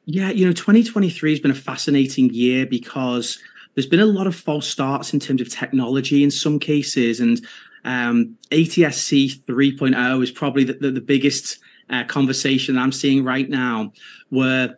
Yeah, 0.06 0.30
you 0.30 0.46
know, 0.46 0.54
2023 0.54 1.32
has 1.32 1.40
been 1.40 1.52
a 1.52 1.56
fascinating 1.56 2.32
year 2.32 2.68
because 2.68 3.40
there's 3.76 3.88
been 3.88 4.00
a 4.00 4.06
lot 4.06 4.28
of 4.28 4.36
false 4.36 4.68
starts 4.68 5.14
in 5.14 5.20
terms 5.20 5.42
of 5.42 5.50
technology 5.50 6.24
in 6.24 6.32
some 6.32 6.60
cases, 6.60 7.20
and 7.20 7.46
um, 7.86 8.38
ATSC 8.52 9.42
3.0 9.44 10.24
is 10.24 10.32
probably 10.32 10.64
the, 10.64 10.74
the, 10.74 10.92
the 10.92 11.02
biggest 11.02 11.60
uh, 11.90 12.04
conversation 12.04 12.78
I'm 12.78 12.92
seeing 12.92 13.24
right 13.24 13.50
now, 13.50 13.94
where 14.30 14.78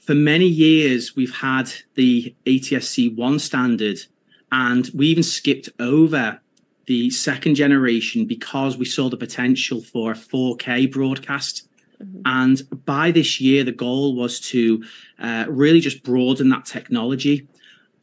for 0.00 0.14
many 0.14 0.46
years 0.46 1.16
we've 1.16 1.34
had 1.34 1.72
the 1.94 2.34
ATSC 2.46 3.16
1 3.16 3.38
standard, 3.38 3.98
and 4.52 4.88
we 4.94 5.08
even 5.08 5.22
skipped 5.22 5.70
over 5.80 6.40
the 6.86 7.10
second 7.10 7.54
generation 7.54 8.26
because 8.26 8.76
we 8.76 8.84
saw 8.84 9.08
the 9.08 9.16
potential 9.16 9.80
for 9.80 10.12
a 10.12 10.14
4K 10.14 10.92
broadcast. 10.92 11.68
And 12.26 12.60
by 12.84 13.10
this 13.10 13.40
year, 13.40 13.64
the 13.64 13.72
goal 13.72 14.14
was 14.14 14.38
to 14.50 14.84
uh, 15.18 15.46
really 15.48 15.80
just 15.80 16.02
broaden 16.02 16.50
that 16.50 16.66
technology. 16.66 17.48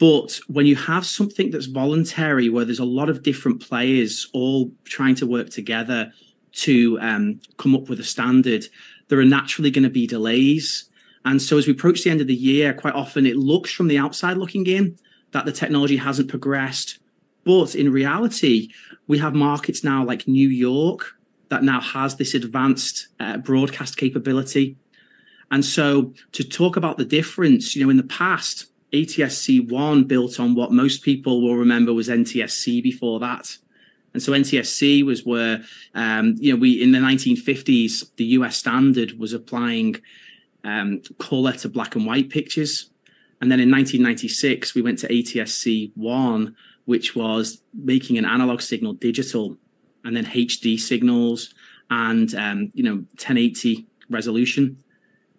But 0.02 0.40
when 0.48 0.66
you 0.66 0.76
have 0.78 1.06
something 1.06 1.52
that's 1.52 1.68
voluntary, 1.68 2.50
where 2.50 2.66
there's 2.66 2.80
a 2.80 2.84
lot 2.84 3.08
of 3.08 3.22
different 3.22 3.62
players 3.62 4.28
all 4.34 4.72
trying 4.84 5.14
to 5.18 5.28
work 5.28 5.52
together 5.52 6.12
to 6.54 6.98
um, 7.00 7.40
come 7.58 7.76
up 7.76 7.88
with 7.88 8.00
a 8.00 8.04
standard, 8.04 8.66
there 9.10 9.20
are 9.20 9.26
naturally 9.26 9.70
going 9.70 9.84
to 9.84 9.92
be 9.92 10.08
delays. 10.08 10.90
And 11.24 11.40
so 11.40 11.60
as 11.60 11.68
we 11.68 11.74
approach 11.74 12.04
the 12.04 12.10
end 12.10 12.20
of 12.20 12.26
the 12.26 12.34
year, 12.34 12.74
quite 12.74 12.96
often 12.96 13.28
it 13.28 13.36
looks 13.36 13.72
from 13.72 13.90
the 13.90 14.00
outside 14.00 14.38
looking 14.38 14.66
in 14.66 14.98
that 15.34 15.46
the 15.46 15.52
technology 15.52 15.98
hasn't 15.98 16.30
progressed. 16.30 16.98
But 17.44 17.76
in 17.76 17.92
reality, 17.92 18.70
we 19.06 19.20
have 19.20 19.36
markets 19.36 19.84
now 19.84 20.04
like 20.04 20.28
New 20.28 20.50
York 20.50 21.16
that 21.50 21.64
now 21.64 21.80
has 21.80 22.16
this 22.16 22.34
advanced 22.34 23.10
uh, 23.20 23.38
broadcast 23.38 23.98
capability. 23.98 24.78
And 25.52 25.64
so 25.64 26.16
to 26.32 26.44
talk 26.44 26.76
about 26.76 26.98
the 26.98 27.06
difference, 27.06 27.76
you 27.76 27.84
know, 27.84 27.92
in 27.92 27.98
the 27.98 28.04
past, 28.04 28.71
ATSC1 28.94 30.08
built 30.08 30.40
on 30.40 30.56
what 30.56 30.72
most 30.72 31.04
people 31.04 31.42
will 31.42 31.56
remember 31.56 31.94
was 31.94 32.10
NTSC 32.10 32.84
before 32.84 33.20
that. 33.20 33.58
And 34.14 34.22
so 34.22 34.34
NTSC 34.34 35.06
was 35.06 35.26
where, 35.26 35.64
um, 35.96 36.36
you 36.38 36.54
know, 36.54 36.60
we 36.60 36.82
in 36.82 36.92
the 36.92 37.00
1950s, 37.00 38.14
the 38.18 38.26
US 38.26 38.58
standard 38.58 39.18
was 39.18 39.34
applying 39.34 39.96
um, 40.64 41.02
color 41.18 41.54
to 41.54 41.70
black 41.70 41.96
and 41.96 42.06
white 42.06 42.30
pictures. 42.30 42.90
And 43.40 43.52
then 43.52 43.60
in 43.60 43.72
1996, 43.72 44.76
we 44.76 44.82
went 44.82 45.00
to 45.00 45.08
ATSC 45.08 45.92
1, 45.96 46.56
which 46.86 47.16
was 47.16 47.62
making 47.74 48.18
an 48.18 48.26
analog 48.26 48.62
signal 48.62 48.94
digital 48.94 49.58
and 50.04 50.16
then 50.16 50.26
HD 50.26 50.80
signals 50.80 51.54
and, 51.90 52.34
um, 52.36 52.72
you 52.74 52.84
know, 52.84 52.96
1080 52.96 53.88
resolution. 54.10 54.84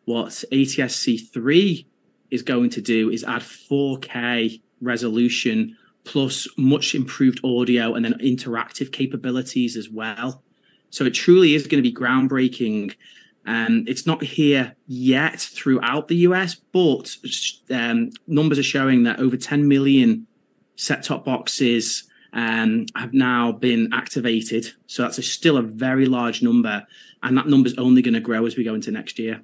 What 0.05 0.31
ATSC 0.51 1.31
3 1.31 1.87
is 2.33 2.43
going 2.43 2.71
to 2.71 2.81
do 2.81 3.11
is 3.11 3.23
add 3.23 3.43
4K 3.43 4.61
resolution 4.81 5.77
plus 6.05 6.49
much 6.57 6.95
improved 6.95 7.41
audio 7.45 7.95
and 7.95 8.05
then 8.05 8.15
interactive 8.15 8.91
capabilities 8.91 9.77
as 9.77 9.89
well. 9.89 10.43
So 10.91 11.05
it 11.05 11.11
truly 11.11 11.55
is 11.55 11.67
going 11.67 11.83
to 11.83 11.89
be 11.89 11.95
groundbreaking. 11.95 12.95
Um, 13.47 13.85
it's 13.87 14.07
not 14.07 14.23
here 14.23 14.75
yet 14.87 15.41
throughout 15.41 16.09
the 16.09 16.17
US, 16.29 16.55
but 16.55 17.17
um, 17.71 18.11
numbers 18.27 18.59
are 18.59 18.65
showing 18.65 19.05
that 19.05 19.21
over 19.21 19.37
10 19.37 19.69
million 19.69 20.27
set 20.77 21.05
top 21.05 21.25
boxes 21.25 22.05
um, 22.33 22.87
have 22.97 23.13
now 23.13 23.53
been 23.53 23.93
activated. 23.93 24.73
So 24.87 25.03
that's 25.03 25.19
a, 25.19 25.23
still 25.23 25.57
a 25.57 25.63
very 25.63 26.07
large 26.07 26.43
number. 26.43 26.87
And 27.23 27.37
that 27.37 27.47
number 27.47 27.69
is 27.69 27.79
only 27.79 28.03
going 28.03 28.15
to 28.15 28.21
grow 28.21 28.47
as 28.47 28.57
we 28.57 28.65
go 28.65 28.75
into 28.75 28.91
next 28.91 29.19
year. 29.19 29.43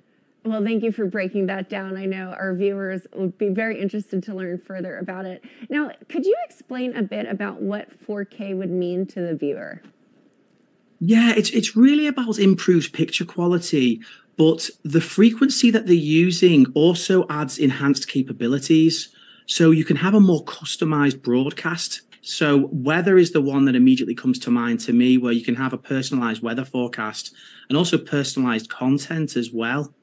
Well, 0.48 0.64
thank 0.64 0.82
you 0.82 0.92
for 0.92 1.04
breaking 1.04 1.44
that 1.46 1.68
down. 1.68 1.98
I 1.98 2.06
know 2.06 2.34
our 2.38 2.54
viewers 2.54 3.06
would 3.14 3.36
be 3.36 3.50
very 3.50 3.78
interested 3.78 4.22
to 4.22 4.34
learn 4.34 4.56
further 4.56 4.96
about 4.96 5.26
it. 5.26 5.44
Now, 5.68 5.90
could 6.08 6.24
you 6.24 6.34
explain 6.48 6.96
a 6.96 7.02
bit 7.02 7.26
about 7.28 7.60
what 7.60 7.90
4K 8.06 8.56
would 8.56 8.70
mean 8.70 9.04
to 9.08 9.20
the 9.20 9.34
viewer? 9.34 9.82
Yeah, 11.00 11.34
it's 11.36 11.50
it's 11.50 11.76
really 11.76 12.06
about 12.06 12.38
improved 12.38 12.94
picture 12.94 13.26
quality, 13.26 14.00
but 14.38 14.70
the 14.84 15.02
frequency 15.02 15.70
that 15.70 15.86
they're 15.86 15.94
using 15.94 16.64
also 16.74 17.26
adds 17.28 17.58
enhanced 17.58 18.08
capabilities. 18.08 19.10
So 19.44 19.70
you 19.70 19.84
can 19.84 19.96
have 19.96 20.14
a 20.14 20.20
more 20.20 20.44
customized 20.46 21.22
broadcast. 21.22 22.00
So 22.22 22.70
weather 22.72 23.18
is 23.18 23.32
the 23.32 23.42
one 23.42 23.66
that 23.66 23.76
immediately 23.76 24.14
comes 24.14 24.38
to 24.40 24.50
mind 24.50 24.80
to 24.80 24.94
me, 24.94 25.18
where 25.18 25.32
you 25.32 25.44
can 25.44 25.56
have 25.56 25.74
a 25.74 25.78
personalized 25.78 26.42
weather 26.42 26.64
forecast 26.64 27.34
and 27.68 27.76
also 27.76 27.98
personalized 27.98 28.70
content 28.70 29.36
as 29.36 29.52
well. 29.52 29.94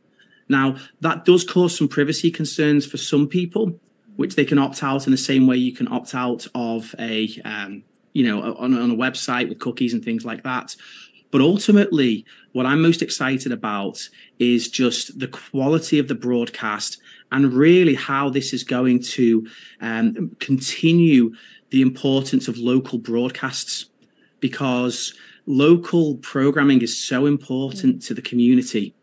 Now, 0.47 0.77
that 1.01 1.25
does 1.25 1.43
cause 1.43 1.77
some 1.77 1.87
privacy 1.87 2.31
concerns 2.31 2.85
for 2.85 2.97
some 2.97 3.27
people, 3.27 3.79
which 4.15 4.35
they 4.35 4.45
can 4.45 4.59
opt 4.59 4.83
out 4.83 5.07
in 5.07 5.11
the 5.11 5.17
same 5.17 5.47
way 5.47 5.57
you 5.57 5.73
can 5.73 5.87
opt 5.91 6.13
out 6.13 6.47
of 6.53 6.93
a, 6.99 7.29
um, 7.43 7.83
you 8.13 8.25
know, 8.25 8.55
on, 8.55 8.77
on 8.77 8.91
a 8.91 8.95
website 8.95 9.49
with 9.49 9.59
cookies 9.59 9.93
and 9.93 10.03
things 10.03 10.25
like 10.25 10.43
that. 10.43 10.75
But 11.31 11.41
ultimately, 11.41 12.25
what 12.53 12.65
I'm 12.65 12.81
most 12.81 13.01
excited 13.01 13.51
about 13.51 14.07
is 14.39 14.69
just 14.69 15.19
the 15.19 15.27
quality 15.27 15.99
of 15.99 16.07
the 16.07 16.15
broadcast 16.15 17.01
and 17.31 17.51
really 17.51 17.95
how 17.95 18.29
this 18.29 18.53
is 18.53 18.63
going 18.63 19.01
to 19.01 19.45
um, 19.81 20.35
continue 20.39 21.33
the 21.71 21.81
importance 21.81 22.47
of 22.47 22.57
local 22.57 22.99
broadcasts 22.99 23.87
because 24.39 25.13
local 25.45 26.15
programming 26.17 26.81
is 26.81 27.03
so 27.03 27.25
important 27.25 28.01
to 28.03 28.13
the 28.13 28.21
community 28.21 28.93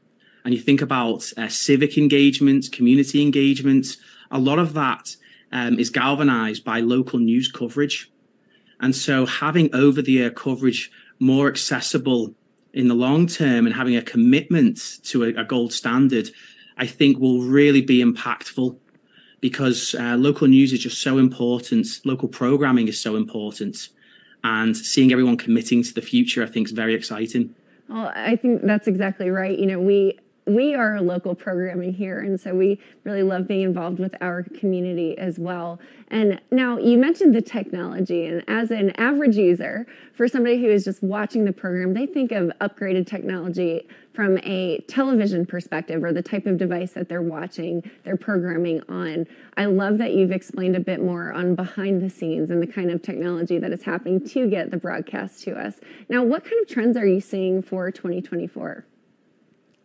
and 0.44 0.54
you 0.54 0.60
think 0.60 0.82
about 0.82 1.30
uh, 1.36 1.48
civic 1.48 1.96
engagement, 1.96 2.72
community 2.72 3.22
engagement, 3.22 3.96
a 4.30 4.38
lot 4.38 4.58
of 4.58 4.74
that 4.74 5.16
um, 5.52 5.78
is 5.78 5.90
galvanized 5.90 6.64
by 6.64 6.80
local 6.80 7.18
news 7.18 7.50
coverage. 7.50 8.10
And 8.80 8.96
so 8.96 9.26
having 9.26 9.72
over 9.74 10.02
the 10.02 10.20
air 10.20 10.30
coverage 10.30 10.90
more 11.20 11.48
accessible 11.48 12.34
in 12.72 12.88
the 12.88 12.94
long 12.94 13.26
term 13.26 13.66
and 13.66 13.74
having 13.74 13.96
a 13.96 14.02
commitment 14.02 14.98
to 15.04 15.24
a, 15.24 15.28
a 15.34 15.44
gold 15.44 15.72
standard, 15.72 16.30
I 16.76 16.86
think 16.86 17.18
will 17.18 17.42
really 17.42 17.82
be 17.82 18.02
impactful 18.02 18.76
because 19.40 19.94
uh, 19.94 20.16
local 20.16 20.48
news 20.48 20.72
is 20.72 20.80
just 20.80 21.02
so 21.02 21.18
important. 21.18 21.86
Local 22.04 22.28
programming 22.28 22.88
is 22.88 22.98
so 22.98 23.16
important. 23.16 23.88
And 24.42 24.76
seeing 24.76 25.12
everyone 25.12 25.36
committing 25.36 25.84
to 25.84 25.94
the 25.94 26.00
future, 26.00 26.42
I 26.42 26.46
think 26.46 26.68
is 26.68 26.72
very 26.72 26.94
exciting. 26.94 27.54
Well, 27.88 28.10
I 28.16 28.36
think 28.36 28.62
that's 28.62 28.88
exactly 28.88 29.30
right. 29.30 29.56
You 29.56 29.66
know, 29.66 29.80
we 29.80 30.18
we 30.46 30.74
are 30.74 31.00
local 31.00 31.34
programming 31.34 31.92
here, 31.92 32.20
and 32.20 32.40
so 32.40 32.54
we 32.54 32.80
really 33.04 33.22
love 33.22 33.46
being 33.46 33.62
involved 33.62 34.00
with 34.00 34.14
our 34.20 34.42
community 34.42 35.16
as 35.16 35.38
well. 35.38 35.78
And 36.08 36.40
now 36.50 36.78
you 36.78 36.98
mentioned 36.98 37.34
the 37.34 37.42
technology, 37.42 38.26
and 38.26 38.42
as 38.48 38.70
an 38.72 38.90
average 38.96 39.36
user, 39.36 39.86
for 40.14 40.26
somebody 40.26 40.60
who 40.60 40.68
is 40.68 40.84
just 40.84 41.02
watching 41.02 41.44
the 41.44 41.52
program, 41.52 41.94
they 41.94 42.06
think 42.06 42.32
of 42.32 42.50
upgraded 42.60 43.06
technology 43.06 43.86
from 44.14 44.36
a 44.38 44.78
television 44.88 45.46
perspective 45.46 46.02
or 46.02 46.12
the 46.12 46.22
type 46.22 46.46
of 46.46 46.58
device 46.58 46.92
that 46.92 47.08
they're 47.08 47.22
watching 47.22 47.88
their 48.04 48.16
programming 48.16 48.82
on. 48.88 49.26
I 49.56 49.66
love 49.66 49.98
that 49.98 50.12
you've 50.12 50.32
explained 50.32 50.76
a 50.76 50.80
bit 50.80 51.00
more 51.00 51.32
on 51.32 51.54
behind 51.54 52.02
the 52.02 52.10
scenes 52.10 52.50
and 52.50 52.60
the 52.60 52.66
kind 52.66 52.90
of 52.90 53.00
technology 53.00 53.58
that 53.58 53.72
is 53.72 53.82
happening 53.82 54.26
to 54.28 54.48
get 54.48 54.70
the 54.70 54.76
broadcast 54.76 55.42
to 55.44 55.52
us. 55.52 55.80
Now, 56.08 56.24
what 56.24 56.44
kind 56.44 56.60
of 56.60 56.68
trends 56.68 56.96
are 56.96 57.06
you 57.06 57.20
seeing 57.20 57.62
for 57.62 57.90
2024? 57.90 58.84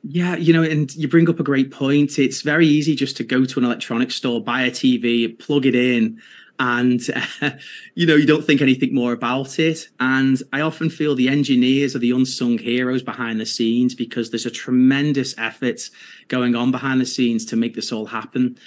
Yeah, 0.04 0.36
you 0.36 0.54
know, 0.54 0.64
and 0.64 0.94
you 0.96 1.08
bring 1.08 1.30
up 1.30 1.40
a 1.40 1.44
great 1.44 1.72
point. 1.72 2.20
It's 2.20 2.42
very 2.42 2.68
easy 2.68 2.96
just 2.96 3.18
to 3.18 3.24
go 3.24 3.46
to 3.46 3.60
an 3.60 3.66
electronics 3.66 4.16
store, 4.16 4.42
buy 4.42 4.62
a 4.62 4.72
TV, 4.72 5.38
plug 5.38 5.66
it 5.66 5.76
in, 5.76 6.22
and 6.60 7.02
uh, 7.42 7.52
you 7.96 8.06
know 8.06 8.16
you 8.16 8.26
don't 8.26 8.46
think 8.46 8.62
anything 8.62 8.94
more 8.94 9.12
about 9.12 9.60
it. 9.60 9.90
And 10.00 10.42
I 10.54 10.62
often 10.62 10.90
feel 10.90 11.16
the 11.16 11.30
engineers 11.30 11.96
are 11.96 12.00
the 12.00 12.12
unsung 12.12 12.58
heroes 12.58 13.04
behind 13.04 13.40
the 13.40 13.46
scenes 13.46 13.96
because 13.96 14.30
there's 14.30 14.46
a 14.46 14.52
tremendous 14.52 15.38
effort 15.38 15.90
going 16.28 16.56
on 16.56 16.72
behind 16.72 17.02
the 17.02 17.06
scenes 17.06 17.46
to 17.46 17.56
make 17.56 17.76
this 17.76 17.92
all 17.92 18.06
happen. 18.06 18.58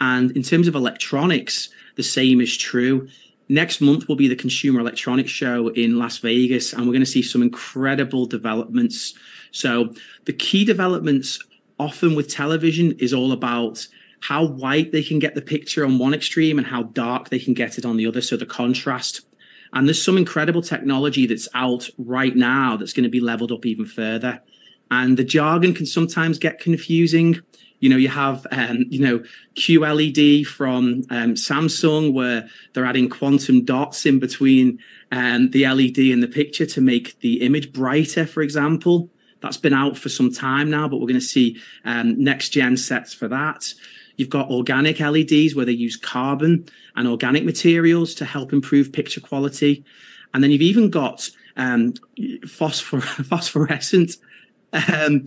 And 0.00 0.30
in 0.32 0.42
terms 0.42 0.66
of 0.66 0.74
electronics, 0.74 1.68
the 1.96 2.02
same 2.02 2.40
is 2.40 2.56
true. 2.56 3.08
Next 3.48 3.80
month 3.80 4.06
will 4.06 4.16
be 4.16 4.28
the 4.28 4.36
Consumer 4.36 4.80
Electronics 4.80 5.30
Show 5.30 5.68
in 5.68 5.98
Las 5.98 6.18
Vegas, 6.18 6.72
and 6.72 6.82
we're 6.82 6.92
going 6.92 7.00
to 7.00 7.06
see 7.06 7.22
some 7.22 7.42
incredible 7.42 8.24
developments 8.26 9.14
so 9.52 9.92
the 10.24 10.32
key 10.32 10.64
developments 10.64 11.38
often 11.78 12.14
with 12.14 12.28
television 12.28 12.92
is 12.98 13.14
all 13.14 13.32
about 13.32 13.86
how 14.20 14.44
white 14.44 14.92
they 14.92 15.02
can 15.02 15.18
get 15.18 15.34
the 15.34 15.42
picture 15.42 15.84
on 15.84 15.98
one 15.98 16.14
extreme 16.14 16.58
and 16.58 16.66
how 16.66 16.84
dark 16.84 17.30
they 17.30 17.38
can 17.38 17.54
get 17.54 17.78
it 17.78 17.86
on 17.86 17.96
the 17.96 18.06
other. 18.06 18.20
So 18.20 18.36
the 18.36 18.46
contrast. 18.46 19.22
And 19.72 19.86
there's 19.86 20.02
some 20.02 20.18
incredible 20.18 20.62
technology 20.62 21.26
that's 21.26 21.48
out 21.54 21.88
right 21.96 22.36
now 22.36 22.76
that's 22.76 22.92
going 22.92 23.04
to 23.04 23.10
be 23.10 23.20
leveled 23.20 23.52
up 23.52 23.64
even 23.64 23.86
further. 23.86 24.40
And 24.90 25.16
the 25.16 25.24
jargon 25.24 25.72
can 25.72 25.86
sometimes 25.86 26.38
get 26.38 26.58
confusing. 26.58 27.40
You 27.78 27.88
know, 27.88 27.96
you 27.96 28.08
have, 28.08 28.46
um, 28.50 28.84
you 28.90 29.00
know, 29.00 29.22
QLED 29.54 30.44
from 30.44 31.04
um, 31.08 31.34
Samsung 31.34 32.12
where 32.12 32.48
they're 32.74 32.84
adding 32.84 33.08
quantum 33.08 33.64
dots 33.64 34.04
in 34.04 34.18
between 34.18 34.80
um, 35.12 35.50
the 35.50 35.66
LED 35.66 35.98
and 36.12 36.22
the 36.22 36.28
picture 36.28 36.66
to 36.66 36.80
make 36.80 37.18
the 37.20 37.40
image 37.40 37.72
brighter, 37.72 38.26
for 38.26 38.42
example. 38.42 39.08
That's 39.42 39.56
been 39.56 39.72
out 39.72 39.96
for 39.96 40.08
some 40.08 40.32
time 40.32 40.70
now, 40.70 40.88
but 40.88 40.98
we're 40.98 41.06
going 41.06 41.14
to 41.14 41.20
see 41.20 41.60
um, 41.84 42.22
next 42.22 42.50
gen 42.50 42.76
sets 42.76 43.14
for 43.14 43.28
that. 43.28 43.72
You've 44.16 44.28
got 44.28 44.50
organic 44.50 45.00
LEDs 45.00 45.54
where 45.54 45.64
they 45.64 45.72
use 45.72 45.96
carbon 45.96 46.66
and 46.94 47.08
organic 47.08 47.44
materials 47.44 48.14
to 48.16 48.24
help 48.24 48.52
improve 48.52 48.92
picture 48.92 49.20
quality. 49.20 49.84
And 50.34 50.44
then 50.44 50.50
you've 50.50 50.60
even 50.62 50.90
got 50.90 51.30
um, 51.56 51.94
phosphor- 52.46 53.00
phosphorescent 53.24 54.18
um, 54.72 55.24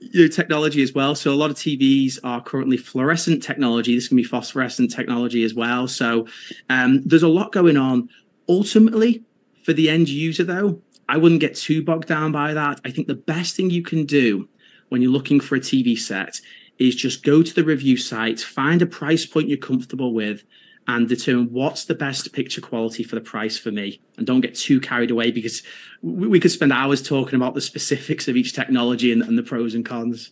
you 0.00 0.22
know, 0.22 0.28
technology 0.28 0.82
as 0.82 0.92
well. 0.92 1.14
So 1.14 1.32
a 1.32 1.36
lot 1.36 1.50
of 1.50 1.56
TVs 1.56 2.18
are 2.24 2.42
currently 2.42 2.76
fluorescent 2.76 3.42
technology. 3.42 3.94
This 3.94 4.08
can 4.08 4.16
be 4.16 4.24
phosphorescent 4.24 4.92
technology 4.92 5.44
as 5.44 5.54
well. 5.54 5.86
So 5.86 6.26
um, 6.68 7.02
there's 7.04 7.22
a 7.22 7.28
lot 7.28 7.52
going 7.52 7.76
on. 7.76 8.08
Ultimately, 8.48 9.22
for 9.62 9.72
the 9.72 9.88
end 9.88 10.08
user, 10.08 10.42
though, 10.42 10.80
I 11.12 11.18
wouldn't 11.18 11.42
get 11.42 11.54
too 11.54 11.84
bogged 11.84 12.08
down 12.08 12.32
by 12.32 12.54
that. 12.54 12.80
I 12.86 12.90
think 12.90 13.06
the 13.06 13.14
best 13.14 13.54
thing 13.54 13.68
you 13.68 13.82
can 13.82 14.06
do 14.06 14.48
when 14.88 15.02
you're 15.02 15.12
looking 15.12 15.40
for 15.40 15.56
a 15.56 15.60
TV 15.60 15.98
set 15.98 16.40
is 16.78 16.96
just 16.96 17.22
go 17.22 17.42
to 17.42 17.54
the 17.54 17.62
review 17.62 17.98
site, 17.98 18.40
find 18.40 18.80
a 18.80 18.86
price 18.86 19.26
point 19.26 19.46
you're 19.46 19.58
comfortable 19.58 20.14
with, 20.14 20.42
and 20.88 21.06
determine 21.06 21.52
what's 21.52 21.84
the 21.84 21.94
best 21.94 22.32
picture 22.32 22.62
quality 22.62 23.02
for 23.02 23.16
the 23.16 23.20
price 23.20 23.58
for 23.58 23.70
me. 23.70 24.00
And 24.16 24.26
don't 24.26 24.40
get 24.40 24.54
too 24.54 24.80
carried 24.80 25.10
away 25.10 25.30
because 25.30 25.62
we, 26.00 26.40
could 26.40 26.50
spend 26.50 26.72
hours 26.72 27.02
talking 27.02 27.36
about 27.36 27.52
the 27.52 27.60
specifics 27.60 28.26
of 28.26 28.34
each 28.34 28.54
technology 28.54 29.12
and, 29.12 29.20
and 29.20 29.36
the 29.36 29.42
pros 29.42 29.74
and 29.74 29.84
cons. 29.84 30.30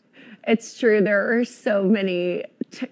It's 0.48 0.78
true. 0.78 1.02
There 1.02 1.39
are 1.39 1.44
so 1.44 1.85
many 1.85 2.44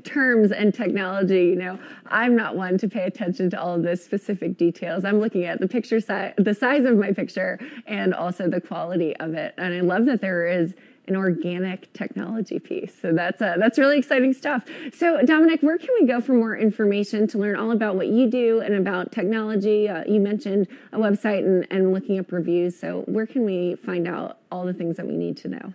terms 0.05 0.53
and 0.53 0.75
technology 0.75 1.47
you 1.47 1.57
know 1.57 1.79
i'm 2.07 2.35
not 2.37 2.57
one 2.57 2.77
to 2.79 2.89
pay 2.89 3.05
attention 3.05 3.49
to 3.51 3.61
all 3.61 3.75
of 3.75 3.83
the 3.83 3.97
specific 3.97 4.57
details 4.57 5.05
i'm 5.05 5.21
looking 5.21 5.45
at 5.45 5.61
the 5.61 5.69
picture 5.69 6.01
size 6.01 6.33
the 6.37 6.55
size 6.55 6.85
of 6.85 6.97
my 6.97 7.13
picture 7.13 7.59
and 7.87 8.15
also 8.15 8.49
the 8.49 8.61
quality 8.61 9.15
of 9.17 9.35
it 9.35 9.55
and 9.59 9.75
i 9.75 9.81
love 9.81 10.07
that 10.07 10.21
there 10.21 10.47
is 10.47 10.75
an 11.09 11.17
organic 11.17 11.93
technology 11.95 12.59
piece. 12.59 12.95
So 13.01 13.13
that's 13.13 13.41
uh, 13.41 13.57
that's 13.59 13.79
really 13.79 13.99
exciting 13.99 14.33
stuff. 14.33 14.65
So 14.93 15.23
Dominic, 15.25 15.63
where 15.63 15.79
can 15.79 15.89
we 15.99 16.07
go 16.07 16.21
for 16.21 16.35
more 16.35 16.57
information 16.57 17.27
to 17.29 17.39
learn 17.39 17.57
all 17.57 17.71
about 17.71 17.97
what 17.97 18.09
you 18.09 18.31
do 18.31 18.61
and 18.61 18.75
about 18.75 19.11
technology? 19.11 19.89
Uh, 19.89 20.05
you 20.07 20.21
mentioned 20.21 20.69
a 20.93 20.99
website 20.99 21.45
and, 21.45 21.67
and 21.71 21.93
looking 21.93 22.19
up 22.19 22.31
reviews. 22.31 22.79
So 22.79 23.03
where 23.07 23.27
can 23.27 23.45
we 23.45 23.77
find 23.77 24.07
out 24.07 24.39
all 24.53 24.65
the 24.65 24.75
things 24.75 24.97
that 24.99 25.07
we 25.07 25.17
need 25.17 25.37
to 25.39 25.49
know? 25.49 25.73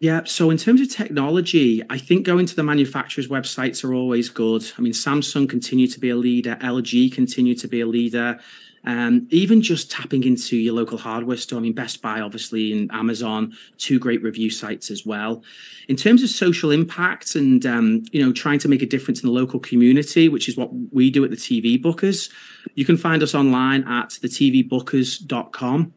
Yeah, 0.00 0.22
so 0.24 0.48
in 0.48 0.56
terms 0.56 0.80
of 0.80 0.88
technology, 0.88 1.82
I 1.90 1.98
think 1.98 2.24
going 2.24 2.46
to 2.46 2.56
the 2.56 2.62
manufacturers' 2.62 3.28
websites 3.28 3.84
are 3.84 3.92
always 3.92 4.30
good. 4.30 4.64
I 4.78 4.80
mean, 4.80 4.94
Samsung 4.94 5.46
continue 5.46 5.86
to 5.88 6.00
be 6.00 6.08
a 6.08 6.16
leader, 6.16 6.56
LG 6.62 7.12
continue 7.12 7.54
to 7.56 7.68
be 7.68 7.82
a 7.82 7.86
leader. 7.86 8.40
Um, 8.84 9.28
even 9.28 9.60
just 9.60 9.90
tapping 9.90 10.24
into 10.24 10.56
your 10.56 10.72
local 10.72 10.96
hardware 10.96 11.36
store. 11.36 11.58
I 11.58 11.62
mean, 11.62 11.74
Best 11.74 12.00
Buy, 12.00 12.20
obviously, 12.20 12.72
and 12.72 12.90
Amazon, 12.94 13.52
two 13.76 13.98
great 13.98 14.22
review 14.22 14.48
sites 14.48 14.90
as 14.90 15.04
well. 15.04 15.42
In 15.88 15.96
terms 15.96 16.22
of 16.22 16.30
social 16.30 16.70
impact 16.70 17.34
and 17.34 17.66
um, 17.66 18.02
you 18.10 18.24
know 18.24 18.32
trying 18.32 18.58
to 18.60 18.68
make 18.68 18.80
a 18.80 18.86
difference 18.86 19.22
in 19.22 19.26
the 19.26 19.34
local 19.34 19.60
community, 19.60 20.30
which 20.30 20.48
is 20.48 20.56
what 20.56 20.70
we 20.92 21.10
do 21.10 21.22
at 21.24 21.30
the 21.30 21.36
TV 21.36 21.78
Bookers, 21.78 22.30
you 22.74 22.86
can 22.86 22.96
find 22.96 23.22
us 23.22 23.34
online 23.34 23.86
at 23.86 24.08
thetvbookers.com. 24.10 25.92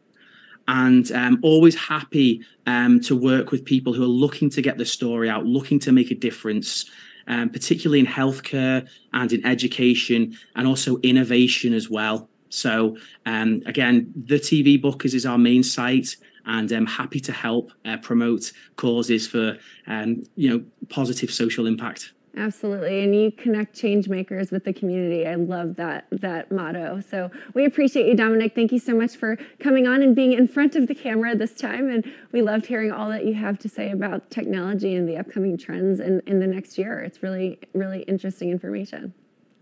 And 0.66 1.10
um, 1.12 1.38
always 1.42 1.74
happy 1.74 2.42
um, 2.66 3.00
to 3.00 3.14
work 3.14 3.50
with 3.50 3.64
people 3.64 3.92
who 3.92 4.02
are 4.02 4.06
looking 4.06 4.48
to 4.50 4.62
get 4.62 4.78
the 4.78 4.86
story 4.86 5.28
out, 5.28 5.44
looking 5.44 5.78
to 5.80 5.92
make 5.92 6.10
a 6.10 6.14
difference. 6.14 6.90
Um, 7.26 7.48
particularly 7.48 8.00
in 8.00 8.06
healthcare 8.06 8.86
and 9.14 9.32
in 9.32 9.46
education, 9.46 10.36
and 10.56 10.68
also 10.68 10.98
innovation 10.98 11.72
as 11.72 11.88
well. 11.88 12.28
So 12.50 12.98
um, 13.26 13.62
again, 13.66 14.12
the 14.14 14.36
TV 14.36 14.80
Bookers 14.80 15.14
is 15.14 15.24
our 15.24 15.38
main 15.38 15.62
site, 15.62 16.16
and 16.46 16.70
I'm 16.70 16.86
happy 16.86 17.20
to 17.20 17.32
help 17.32 17.72
uh, 17.84 17.96
promote 17.98 18.52
causes 18.76 19.26
for 19.26 19.58
um, 19.86 20.22
you 20.36 20.50
know 20.50 20.64
positive 20.88 21.32
social 21.32 21.66
impact. 21.66 22.12
Absolutely, 22.36 23.04
and 23.04 23.14
you 23.14 23.30
connect 23.30 23.76
change 23.76 24.08
makers 24.08 24.50
with 24.50 24.64
the 24.64 24.72
community. 24.72 25.26
I 25.26 25.36
love 25.36 25.76
that 25.76 26.06
that 26.10 26.50
motto. 26.50 27.00
So 27.08 27.30
we 27.54 27.64
appreciate 27.64 28.06
you, 28.06 28.16
Dominic. 28.16 28.56
Thank 28.56 28.72
you 28.72 28.80
so 28.80 28.94
much 28.94 29.16
for 29.16 29.36
coming 29.60 29.86
on 29.86 30.02
and 30.02 30.16
being 30.16 30.32
in 30.32 30.48
front 30.48 30.74
of 30.74 30.88
the 30.88 30.94
camera 30.96 31.36
this 31.36 31.54
time. 31.54 31.88
And 31.88 32.04
we 32.32 32.42
loved 32.42 32.66
hearing 32.66 32.90
all 32.90 33.08
that 33.10 33.24
you 33.24 33.34
have 33.34 33.58
to 33.60 33.68
say 33.68 33.90
about 33.90 34.30
technology 34.30 34.96
and 34.96 35.08
the 35.08 35.16
upcoming 35.16 35.56
trends 35.56 36.00
in, 36.00 36.22
in 36.26 36.40
the 36.40 36.46
next 36.46 36.76
year. 36.76 37.00
It's 37.00 37.22
really, 37.22 37.60
really 37.72 38.02
interesting 38.02 38.50
information. 38.50 39.14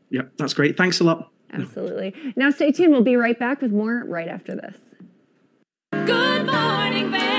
Yeah, 0.09 0.23
that's 0.39 0.55
great. 0.55 0.79
Thanks 0.79 1.01
a 1.01 1.05
lot. 1.05 1.31
Absolutely. 1.53 2.15
Now 2.37 2.51
stay 2.51 2.73
tuned. 2.73 2.93
We'll 2.93 3.03
be 3.03 3.17
right 3.17 3.39
back 3.39 3.61
with 3.61 3.73
more 3.73 4.05
right 4.07 4.29
after 4.29 4.55
this. 4.55 4.77
Good 6.07 6.47
morning, 6.47 7.11
Bell. 7.11 7.32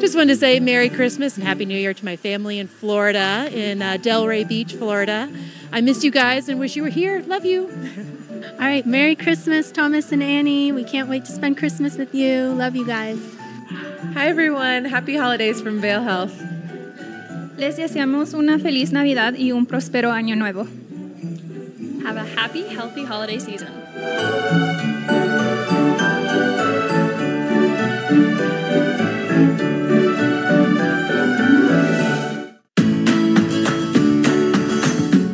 Just 0.00 0.16
wanted 0.16 0.34
to 0.34 0.36
say 0.36 0.58
Merry 0.58 0.88
Christmas 0.88 1.36
and 1.36 1.46
Happy 1.46 1.64
New 1.64 1.78
Year 1.78 1.94
to 1.94 2.04
my 2.04 2.16
family 2.16 2.58
in 2.58 2.66
Florida, 2.66 3.48
in 3.52 3.82
uh, 3.82 3.98
Delray 4.00 4.48
Beach, 4.48 4.74
Florida. 4.74 5.30
I 5.70 5.80
miss 5.80 6.02
you 6.02 6.10
guys 6.10 6.48
and 6.48 6.58
wish 6.58 6.74
you 6.74 6.82
were 6.82 6.88
here. 6.88 7.22
Love 7.22 7.44
you. 7.44 7.68
All 8.42 8.58
right, 8.58 8.84
Merry 8.84 9.14
Christmas, 9.14 9.70
Thomas 9.70 10.10
and 10.10 10.24
Annie. 10.24 10.72
We 10.72 10.82
can't 10.82 11.08
wait 11.08 11.24
to 11.26 11.32
spend 11.32 11.56
Christmas 11.56 11.96
with 11.96 12.16
you. 12.16 12.48
Love 12.48 12.74
you 12.74 12.84
guys. 12.84 13.20
Hi, 14.14 14.26
everyone. 14.26 14.84
Happy 14.84 15.16
holidays 15.16 15.60
from 15.60 15.80
Vail 15.80 16.02
Health. 16.02 16.34
Les 17.58 17.76
deseamos 17.76 18.34
una 18.34 18.58
feliz 18.58 18.90
Navidad 18.90 19.34
y 19.34 19.52
un 19.52 19.66
próspero 19.66 20.10
año 20.10 20.36
nuevo. 20.36 20.66
Have 22.04 22.16
a 22.16 22.24
happy, 22.24 22.66
healthy 22.66 23.04
holiday 23.04 23.38
season. 23.38 23.72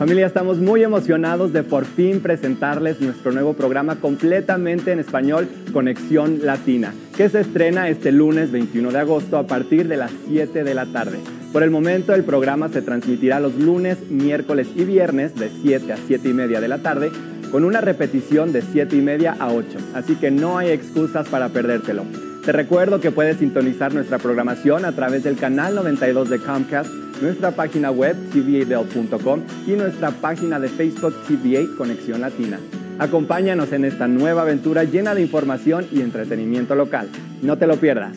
Familia, 0.02 0.26
estamos 0.26 0.58
muy 0.58 0.82
emocionados 0.82 1.52
de 1.52 1.62
por 1.62 1.84
fin 1.84 2.18
presentarles 2.18 3.00
nuestro 3.00 3.30
nuevo 3.30 3.52
programa 3.52 4.00
completamente 4.00 4.90
en 4.90 4.98
español, 4.98 5.48
Conexión 5.72 6.40
Latina, 6.42 6.92
que 7.16 7.28
se 7.28 7.38
estrena 7.38 7.88
este 7.88 8.10
lunes 8.10 8.50
21 8.50 8.90
de 8.90 8.98
agosto 8.98 9.38
a 9.38 9.46
partir 9.46 9.86
de 9.86 9.96
las 9.96 10.10
7 10.26 10.64
de 10.64 10.74
la 10.74 10.86
tarde. 10.86 11.20
Por 11.52 11.62
el 11.62 11.70
momento 11.70 12.14
el 12.14 12.24
programa 12.24 12.68
se 12.68 12.82
transmitirá 12.82 13.38
los 13.38 13.54
lunes, 13.54 14.10
miércoles 14.10 14.66
y 14.74 14.82
viernes 14.82 15.36
de 15.36 15.52
7 15.62 15.92
a 15.92 15.96
7 15.96 16.28
y 16.28 16.32
media 16.32 16.60
de 16.60 16.66
la 16.66 16.78
tarde, 16.78 17.12
con 17.52 17.62
una 17.62 17.80
repetición 17.80 18.50
de 18.50 18.62
7 18.62 18.96
y 18.96 19.02
media 19.02 19.36
a 19.38 19.52
8, 19.52 19.78
así 19.94 20.16
que 20.16 20.32
no 20.32 20.58
hay 20.58 20.70
excusas 20.70 21.28
para 21.28 21.50
perdértelo. 21.50 22.02
Te 22.44 22.50
recuerdo 22.50 23.00
que 23.00 23.12
puedes 23.12 23.36
sintonizar 23.36 23.94
nuestra 23.94 24.18
programación 24.18 24.84
a 24.84 24.90
través 24.90 25.22
del 25.22 25.36
canal 25.36 25.76
92 25.76 26.28
de 26.28 26.40
Comcast, 26.40 26.90
nuestra 27.22 27.52
página 27.52 27.90
web 27.90 28.16
tva.com 28.30 29.42
y 29.66 29.70
nuestra 29.70 30.10
página 30.10 30.60
de 30.60 30.68
Facebook 30.68 31.14
TVA 31.26 31.76
Conexión 31.78 32.20
Latina. 32.20 32.58
Acompáñanos 32.98 33.72
en 33.72 33.84
esta 33.84 34.08
nueva 34.08 34.42
aventura 34.42 34.84
llena 34.84 35.14
de 35.14 35.22
información 35.22 35.86
y 35.90 36.00
entretenimiento 36.02 36.74
local. 36.74 37.08
No 37.40 37.56
te 37.56 37.66
lo 37.66 37.76
pierdas. 37.76 38.16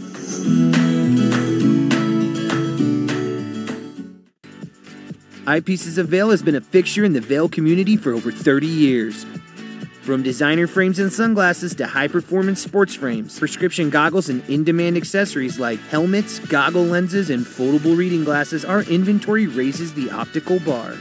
Eyepieces 5.48 5.99
of 5.99 6.10
Vale 6.10 6.32
has 6.32 6.41
been 6.41 6.56
a 6.56 6.61
fixture 6.61 7.06
in 7.06 7.14
the 7.14 7.22
Vale 7.22 7.48
community 7.48 7.95
for 7.95 8.14
over 8.14 8.32
30 8.32 8.65
years. 8.65 9.27
From 10.06 10.22
designer 10.22 10.68
frames 10.68 10.99
and 10.99 11.11
sunglasses 11.11 11.73
to 11.76 11.88
high 11.88 12.07
performance 12.07 12.61
sports 12.61 12.94
frames, 12.94 13.40
prescription 13.40 13.90
goggles, 13.90 14.30
and 14.30 14.48
in 14.48 14.64
demand 14.64 14.98
accessories 14.98 15.57
like 15.60 15.80
helmets, 15.88 16.38
goggle 16.38 16.84
lenses, 16.84 17.32
and 17.32 17.44
foldable 17.44 17.98
reading 17.98 18.23
glasses, 18.23 18.64
our 18.64 18.84
inventory 18.84 19.48
raises 19.48 19.95
the 19.95 20.11
optical 20.11 20.60
bar. 20.60 20.91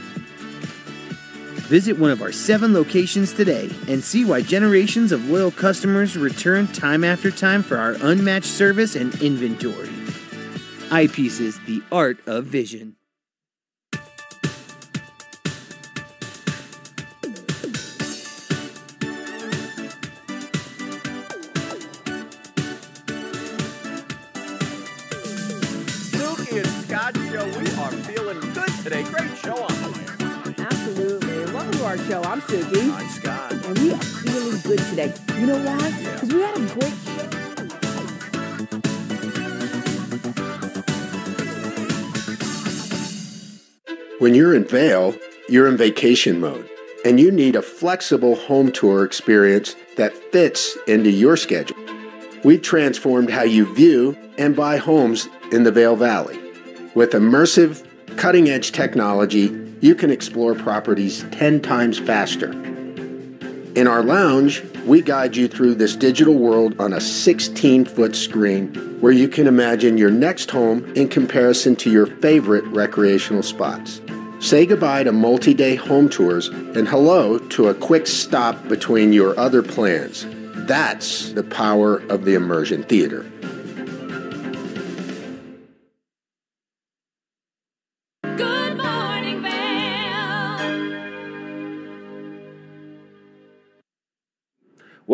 Visit 1.69 1.99
one 1.99 2.09
of 2.09 2.23
our 2.23 2.31
seven 2.31 2.73
locations 2.73 3.31
today 3.31 3.69
and 3.87 4.03
see 4.03 4.25
why 4.25 4.41
generations 4.41 5.11
of 5.11 5.29
loyal 5.29 5.51
customers 5.51 6.17
return 6.17 6.65
time 6.65 7.03
after 7.03 7.29
time 7.29 7.61
for 7.61 7.77
our 7.77 7.93
unmatched 8.01 8.47
service 8.47 8.95
and 8.95 9.13
inventory. 9.21 9.89
Eyepieces, 10.89 11.63
the 11.67 11.83
art 11.91 12.17
of 12.25 12.45
vision. 12.45 12.95
Scott. 27.51 27.63
We 27.63 27.69
are 27.77 27.91
feeling 28.03 28.39
good 28.53 28.69
today. 28.83 29.03
Great 29.03 29.37
show 29.37 29.55
on 29.55 29.81
the 29.81 29.89
way. 29.91 30.65
Absolutely. 30.65 31.53
Welcome 31.53 31.71
to 31.73 31.85
our 31.85 31.97
show. 31.97 32.21
I'm 32.23 32.41
Suki. 32.41 32.91
I'm 32.91 33.09
Scott. 33.09 33.51
And 33.51 33.77
we 33.79 33.93
are 33.93 33.99
feeling 33.99 34.59
good 34.61 34.79
today. 34.89 35.13
You 35.39 35.45
know 35.47 35.63
why? 35.63 35.91
Because 36.13 36.33
we 36.33 36.41
had 36.41 36.55
a 36.55 36.59
great 36.73 36.93
show. 36.93 37.11
When 44.19 44.33
you're 44.33 44.55
in 44.55 44.65
Vail, 44.65 45.15
you're 45.49 45.67
in 45.67 45.77
vacation 45.77 46.39
mode, 46.39 46.67
and 47.03 47.19
you 47.19 47.31
need 47.31 47.55
a 47.55 47.61
flexible 47.61 48.35
home 48.35 48.71
tour 48.71 49.03
experience 49.03 49.75
that 49.97 50.15
fits 50.31 50.77
into 50.87 51.11
your 51.11 51.37
schedule. 51.37 51.77
We've 52.43 52.61
transformed 52.61 53.29
how 53.29 53.43
you 53.43 53.71
view 53.75 54.17
and 54.37 54.55
buy 54.55 54.77
homes 54.77 55.27
in 55.51 55.63
the 55.63 55.71
Vail 55.71 55.95
Valley. 55.95 56.44
With 56.95 57.11
immersive, 57.11 57.85
cutting 58.15 58.47
edge 58.47 58.71
technology, 58.71 59.53
you 59.81 59.95
can 59.95 60.09
explore 60.09 60.55
properties 60.55 61.25
10 61.31 61.59
times 61.61 61.99
faster. 61.99 62.53
In 63.75 63.85
our 63.85 64.01
lounge, 64.01 64.63
we 64.85 65.01
guide 65.01 65.35
you 65.35 65.49
through 65.49 65.75
this 65.75 65.93
digital 65.93 66.35
world 66.35 66.79
on 66.79 66.93
a 66.93 67.01
16 67.01 67.83
foot 67.83 68.15
screen 68.15 68.73
where 69.01 69.11
you 69.11 69.27
can 69.27 69.45
imagine 69.45 69.97
your 69.97 70.09
next 70.09 70.49
home 70.49 70.85
in 70.95 71.09
comparison 71.09 71.75
to 71.75 71.91
your 71.91 72.07
favorite 72.07 72.63
recreational 72.67 73.43
spots. 73.43 73.99
Say 74.39 74.65
goodbye 74.65 75.03
to 75.03 75.11
multi 75.11 75.53
day 75.53 75.75
home 75.75 76.07
tours 76.07 76.47
and 76.47 76.87
hello 76.87 77.39
to 77.39 77.67
a 77.67 77.73
quick 77.73 78.07
stop 78.07 78.69
between 78.69 79.11
your 79.11 79.37
other 79.37 79.61
plans. 79.61 80.25
That's 80.65 81.33
the 81.33 81.43
power 81.43 81.97
of 82.09 82.23
the 82.23 82.35
immersion 82.35 82.83
theater. 82.83 83.29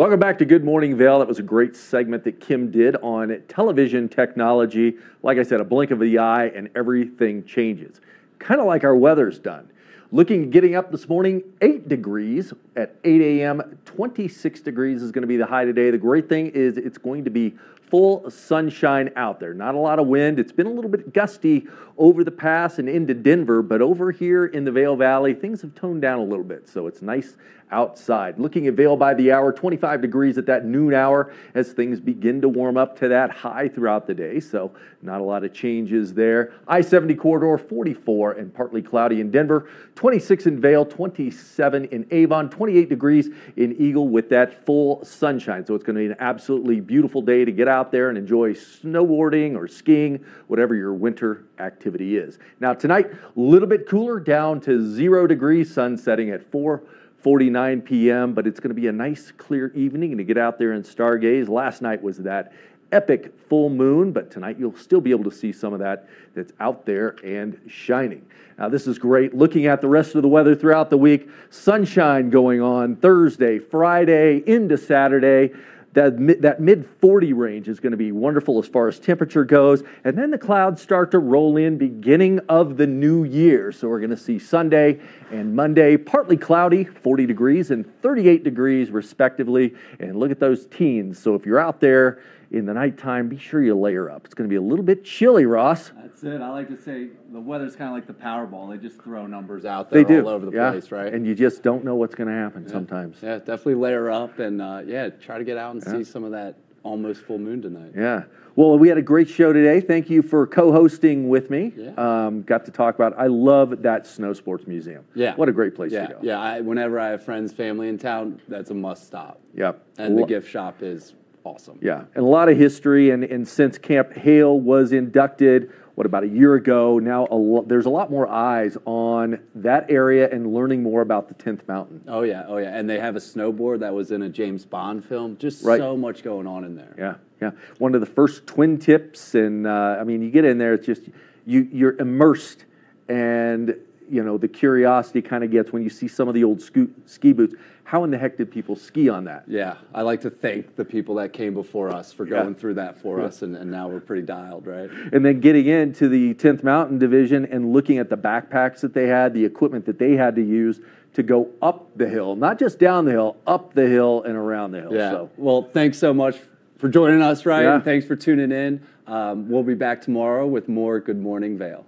Welcome 0.02 0.18
back 0.18 0.36
to 0.38 0.44
Good 0.44 0.64
Morning 0.64 0.96
Vail. 0.96 1.20
That 1.20 1.28
was 1.28 1.38
a 1.38 1.44
great 1.44 1.76
segment 1.76 2.24
that 2.24 2.40
Kim 2.40 2.72
did 2.72 2.96
on 2.96 3.40
television 3.46 4.08
technology. 4.08 4.96
Like 5.22 5.38
I 5.38 5.44
said, 5.44 5.60
a 5.60 5.64
blink 5.64 5.92
of 5.92 6.00
the 6.00 6.18
eye 6.18 6.46
and 6.46 6.68
everything 6.74 7.44
changes. 7.44 8.00
Kind 8.40 8.60
of 8.60 8.66
like 8.66 8.82
our 8.82 8.96
weather's 8.96 9.38
done. 9.38 9.70
Looking, 10.10 10.50
getting 10.50 10.74
up 10.74 10.90
this 10.90 11.08
morning, 11.08 11.44
8 11.60 11.88
degrees 11.88 12.52
at 12.74 12.96
8 13.04 13.20
a.m. 13.20 13.78
26 13.84 14.60
degrees 14.62 15.04
is 15.04 15.12
going 15.12 15.22
to 15.22 15.28
be 15.28 15.36
the 15.36 15.46
high 15.46 15.64
today. 15.64 15.92
The 15.92 15.98
great 15.98 16.28
thing 16.28 16.48
is 16.48 16.78
it's 16.78 16.98
going 16.98 17.22
to 17.22 17.30
be 17.30 17.54
full 17.88 18.28
sunshine 18.28 19.12
out 19.14 19.38
there. 19.38 19.54
Not 19.54 19.76
a 19.76 19.78
lot 19.78 20.00
of 20.00 20.08
wind. 20.08 20.40
It's 20.40 20.50
been 20.50 20.66
a 20.66 20.72
little 20.72 20.90
bit 20.90 21.12
gusty 21.12 21.68
over 21.96 22.24
the 22.24 22.30
pass 22.32 22.80
and 22.80 22.88
into 22.88 23.14
Denver, 23.14 23.62
but 23.62 23.80
over 23.80 24.10
here 24.10 24.46
in 24.46 24.64
the 24.64 24.72
Vail 24.72 24.96
Valley, 24.96 25.32
things 25.32 25.62
have 25.62 25.76
toned 25.76 26.02
down 26.02 26.18
a 26.18 26.24
little 26.24 26.44
bit. 26.44 26.68
So 26.68 26.88
it's 26.88 27.02
nice 27.02 27.36
outside. 27.72 28.38
Looking 28.38 28.66
at 28.66 28.74
Vail 28.74 28.96
by 28.96 29.14
the 29.14 29.32
hour, 29.32 29.52
25 29.52 30.00
degrees 30.00 30.38
at 30.38 30.46
that 30.46 30.64
noon 30.64 30.94
hour 30.94 31.32
as 31.54 31.72
things 31.72 31.98
begin 31.98 32.40
to 32.42 32.48
warm 32.48 32.76
up 32.76 32.98
to 33.00 33.08
that 33.08 33.30
high 33.30 33.68
throughout 33.68 34.06
the 34.06 34.14
day. 34.14 34.38
So 34.38 34.72
not 35.00 35.20
a 35.20 35.24
lot 35.24 35.42
of 35.42 35.52
changes 35.52 36.14
there. 36.14 36.52
I 36.68 36.82
70 36.82 37.14
corridor, 37.16 37.58
44 37.58 38.32
and 38.32 38.54
partly 38.54 38.82
cloudy 38.82 39.20
in 39.20 39.30
Denver, 39.30 39.68
26 39.96 40.46
in 40.46 40.60
Vail, 40.60 40.84
27 40.84 41.86
in 41.86 42.06
Avon, 42.10 42.48
28 42.50 42.88
degrees 42.88 43.30
in 43.56 43.74
Eagle 43.80 44.08
with 44.08 44.28
that 44.28 44.64
full 44.64 45.04
sunshine. 45.04 45.66
So 45.66 45.74
it's 45.74 45.84
going 45.84 45.96
to 45.96 46.00
be 46.00 46.06
an 46.06 46.16
absolutely 46.20 46.80
beautiful 46.80 47.22
day 47.22 47.44
to 47.44 47.52
get 47.52 47.66
out 47.66 47.90
there 47.90 48.10
and 48.10 48.18
enjoy 48.18 48.52
snowboarding 48.52 49.56
or 49.56 49.66
skiing, 49.66 50.24
whatever 50.46 50.74
your 50.74 50.92
winter 50.92 51.44
activity 51.58 52.16
is. 52.16 52.38
Now 52.60 52.74
tonight, 52.74 53.10
a 53.12 53.40
little 53.40 53.68
bit 53.68 53.88
cooler, 53.88 54.20
down 54.20 54.60
to 54.62 54.94
zero 54.94 55.26
degrees, 55.26 55.72
sun 55.72 55.96
setting 55.96 56.30
at 56.30 56.48
4. 56.50 56.82
49 57.22 57.82
p.m., 57.82 58.34
but 58.34 58.46
it's 58.46 58.60
going 58.60 58.74
to 58.74 58.80
be 58.80 58.88
a 58.88 58.92
nice 58.92 59.32
clear 59.32 59.72
evening 59.74 60.16
to 60.18 60.24
get 60.24 60.36
out 60.36 60.58
there 60.58 60.72
and 60.72 60.84
stargaze. 60.84 61.48
Last 61.48 61.82
night 61.82 62.02
was 62.02 62.18
that 62.18 62.52
epic 62.90 63.32
full 63.48 63.70
moon, 63.70 64.12
but 64.12 64.30
tonight 64.30 64.56
you'll 64.58 64.76
still 64.76 65.00
be 65.00 65.10
able 65.10 65.24
to 65.24 65.30
see 65.30 65.52
some 65.52 65.72
of 65.72 65.78
that 65.80 66.08
that's 66.34 66.52
out 66.60 66.84
there 66.84 67.16
and 67.24 67.58
shining. 67.68 68.26
Now, 68.58 68.68
this 68.68 68.86
is 68.86 68.98
great. 68.98 69.34
Looking 69.34 69.66
at 69.66 69.80
the 69.80 69.88
rest 69.88 70.14
of 70.14 70.22
the 70.22 70.28
weather 70.28 70.54
throughout 70.54 70.90
the 70.90 70.98
week, 70.98 71.28
sunshine 71.50 72.28
going 72.30 72.60
on 72.60 72.96
Thursday, 72.96 73.58
Friday, 73.58 74.42
into 74.46 74.76
Saturday. 74.76 75.52
That 75.94 76.40
that 76.40 76.60
mid 76.60 76.86
40 76.86 77.32
range 77.34 77.68
is 77.68 77.78
going 77.78 77.90
to 77.90 77.98
be 77.98 78.12
wonderful 78.12 78.58
as 78.58 78.66
far 78.66 78.88
as 78.88 78.98
temperature 78.98 79.44
goes. 79.44 79.82
And 80.04 80.16
then 80.16 80.30
the 80.30 80.38
clouds 80.38 80.80
start 80.80 81.10
to 81.10 81.18
roll 81.18 81.56
in 81.56 81.76
beginning 81.76 82.40
of 82.48 82.76
the 82.76 82.86
new 82.86 83.24
year. 83.24 83.72
So 83.72 83.88
we're 83.88 84.00
going 84.00 84.10
to 84.10 84.16
see 84.16 84.38
Sunday 84.38 85.00
and 85.30 85.54
Monday 85.54 85.96
partly 85.96 86.36
cloudy, 86.36 86.84
40 86.84 87.26
degrees 87.26 87.70
and 87.70 87.84
38 88.00 88.42
degrees 88.42 88.90
respectively. 88.90 89.74
And 90.00 90.16
look 90.16 90.30
at 90.30 90.40
those 90.40 90.66
teens. 90.66 91.18
So 91.18 91.34
if 91.34 91.44
you're 91.44 91.60
out 91.60 91.80
there 91.80 92.22
in 92.52 92.66
the 92.66 92.74
nighttime, 92.74 93.28
be 93.28 93.38
sure 93.38 93.62
you 93.62 93.74
layer 93.74 94.10
up. 94.10 94.26
It's 94.26 94.34
going 94.34 94.48
to 94.48 94.52
be 94.52 94.56
a 94.56 94.62
little 94.62 94.84
bit 94.84 95.04
chilly, 95.04 95.46
Ross. 95.46 95.90
That's 95.96 96.22
it. 96.22 96.42
I 96.42 96.50
like 96.50 96.68
to 96.68 96.80
say 96.80 97.08
the 97.32 97.40
weather's 97.40 97.74
kind 97.74 97.88
of 97.88 97.94
like 97.94 98.06
the 98.06 98.12
Powerball. 98.12 98.70
They 98.70 98.76
just 98.76 99.02
throw 99.02 99.26
numbers 99.26 99.64
out 99.64 99.90
there 99.90 100.04
They 100.04 100.08
do 100.08 100.20
all 100.20 100.28
over 100.28 100.46
the 100.46 100.52
yeah. 100.52 100.70
place, 100.70 100.90
right? 100.92 101.12
And 101.12 101.26
you 101.26 101.34
just 101.34 101.62
don't 101.62 101.82
know 101.82 101.94
what's 101.94 102.14
going 102.14 102.28
to 102.28 102.34
happen 102.34 102.68
sometimes. 102.68 103.16
Yeah, 103.22 103.38
definitely 103.38 103.76
layer 103.76 104.10
up 104.10 104.38
and 104.38 104.60
uh, 104.60 104.82
yeah, 104.86 105.08
try 105.08 105.38
to 105.38 105.44
get 105.44 105.56
out 105.56 105.74
and 105.74 105.82
Yeah. 105.84 105.92
see 105.92 106.04
some 106.04 106.24
of 106.24 106.32
that 106.32 106.56
almost 106.82 107.22
full 107.22 107.38
moon 107.38 107.62
tonight. 107.62 107.92
Yeah. 107.96 108.24
Well, 108.54 108.78
we 108.78 108.88
had 108.88 108.98
a 108.98 109.02
great 109.02 109.30
show 109.30 109.54
today. 109.54 109.80
Thank 109.80 110.10
you 110.10 110.20
for 110.20 110.46
co-hosting 110.46 111.30
with 111.30 111.48
me. 111.48 111.72
Yeah. 111.74 111.92
Um, 111.96 112.42
got 112.42 112.66
to 112.66 112.70
talk 112.70 112.94
about. 112.94 113.18
I 113.18 113.28
love 113.28 113.80
that 113.82 114.06
snow 114.06 114.34
sports 114.34 114.66
museum. 114.66 115.06
Yeah. 115.14 115.34
What 115.36 115.48
a 115.48 115.52
great 115.52 115.74
place 115.74 115.90
yeah, 115.90 116.06
to 116.06 116.14
go. 116.14 116.20
Yeah, 116.22 116.38
I, 116.38 116.60
whenever 116.60 117.00
I 117.00 117.08
have 117.08 117.24
friends, 117.24 117.50
family 117.54 117.88
in 117.88 117.96
town, 117.96 118.42
that's 118.48 118.70
a 118.70 118.74
must 118.74 119.06
stop. 119.06 119.40
Yep. 119.54 119.82
And 119.96 120.18
the 120.18 120.26
gift 120.26 120.50
shop 120.50 120.82
is 120.82 121.14
awesome. 121.44 121.78
Yeah, 121.82 122.04
and 122.14 122.24
a 122.24 122.28
lot 122.28 122.48
of 122.48 122.56
history. 122.56 123.10
And, 123.10 123.24
and 123.24 123.46
since 123.46 123.78
Camp 123.78 124.12
Hale 124.14 124.58
was 124.58 124.92
inducted, 124.92 125.72
what 125.94 126.06
about 126.06 126.22
a 126.24 126.28
year 126.28 126.54
ago? 126.54 126.98
Now 126.98 127.26
a 127.30 127.34
lo- 127.36 127.64
there's 127.66 127.86
a 127.86 127.90
lot 127.90 128.10
more 128.10 128.26
eyes 128.28 128.76
on 128.86 129.40
that 129.56 129.90
area 129.90 130.28
and 130.30 130.52
learning 130.54 130.82
more 130.82 131.02
about 131.02 131.28
the 131.28 131.34
10th 131.34 131.66
Mountain. 131.68 132.04
Oh 132.08 132.22
yeah, 132.22 132.44
oh 132.48 132.56
yeah, 132.58 132.76
and 132.76 132.88
they 132.88 132.98
have 132.98 133.16
a 133.16 133.20
snowboard 133.20 133.80
that 133.80 133.92
was 133.92 134.10
in 134.10 134.22
a 134.22 134.28
James 134.28 134.64
Bond 134.64 135.04
film. 135.04 135.36
Just 135.36 135.64
Right. 135.64 135.78
so 135.78 135.96
much 135.96 136.22
going 136.22 136.46
on 136.46 136.64
in 136.64 136.76
there. 136.76 136.94
Yeah, 136.98 137.14
yeah. 137.40 137.50
One 137.78 137.94
of 137.94 138.00
the 138.00 138.06
first 138.06 138.46
twin 138.46 138.78
tips, 138.78 139.34
and 139.34 139.66
uh, 139.66 139.96
I 140.00 140.04
mean, 140.04 140.22
you 140.22 140.30
get 140.30 140.44
in 140.44 140.58
there, 140.58 140.74
it's 140.74 140.86
just 140.86 141.02
you 141.44 141.68
you're 141.72 141.96
immersed, 141.98 142.64
and 143.08 143.76
you 144.10 144.22
know 144.22 144.38
the 144.38 144.48
curiosity 144.48 145.20
kind 145.22 145.44
of 145.44 145.50
gets 145.50 145.72
when 145.72 145.82
you 145.82 145.90
see 145.90 146.08
some 146.08 146.26
of 146.28 146.34
the 146.34 146.44
old 146.44 146.60
sco- 146.62 146.88
ski 147.06 147.32
boots. 147.32 147.54
How 147.92 148.04
in 148.04 148.10
the 148.10 148.16
heck 148.16 148.38
did 148.38 148.50
people 148.50 148.74
ski 148.74 149.10
on 149.10 149.24
that? 149.24 149.44
Yeah, 149.46 149.74
I 149.92 150.00
like 150.00 150.22
to 150.22 150.30
thank 150.30 150.76
the 150.76 150.84
people 150.84 151.16
that 151.16 151.34
came 151.34 151.52
before 151.52 151.90
us 151.90 152.10
for 152.10 152.26
Yeah. 152.26 152.42
going 152.42 152.54
through 152.54 152.72
that 152.74 152.96
for 152.96 153.20
us, 153.20 153.42
and, 153.42 153.54
and 153.54 153.70
now 153.70 153.86
we're 153.86 154.00
pretty 154.00 154.22
dialed, 154.22 154.66
right? 154.66 154.88
And 155.12 155.22
then 155.22 155.40
getting 155.40 155.66
into 155.66 156.08
the 156.08 156.32
10th 156.32 156.62
Mountain 156.64 156.98
Division 156.98 157.44
and 157.44 157.74
looking 157.74 157.98
at 157.98 158.08
the 158.08 158.16
backpacks 158.16 158.80
that 158.80 158.94
they 158.94 159.08
had, 159.08 159.34
the 159.34 159.44
equipment 159.44 159.84
that 159.84 159.98
they 159.98 160.16
had 160.16 160.34
to 160.36 160.42
use 160.42 160.80
to 161.12 161.22
go 161.22 161.50
up 161.60 161.86
the 161.94 162.08
hill, 162.08 162.34
not 162.34 162.58
just 162.58 162.78
down 162.78 163.04
the 163.04 163.10
hill, 163.10 163.36
up 163.46 163.74
the 163.74 163.86
hill 163.86 164.22
and 164.22 164.36
around 164.36 164.70
the 164.70 164.80
hill. 164.80 164.94
Yeah. 164.94 165.10
So 165.10 165.30
Well, 165.36 165.68
thanks 165.74 165.98
so 165.98 166.14
much 166.14 166.38
for 166.78 166.88
joining 166.88 167.20
us, 167.20 167.44
Ryan. 167.44 167.64
Yeah. 167.64 167.74
And 167.74 167.84
thanks 167.84 168.06
for 168.06 168.16
tuning 168.16 168.52
in. 168.52 168.80
Um, 169.06 169.50
we'll 169.50 169.64
be 169.64 169.74
back 169.74 170.00
tomorrow 170.00 170.46
with 170.46 170.66
more 170.66 170.98
Good 170.98 171.20
Morning 171.20 171.58
Vail. 171.58 171.84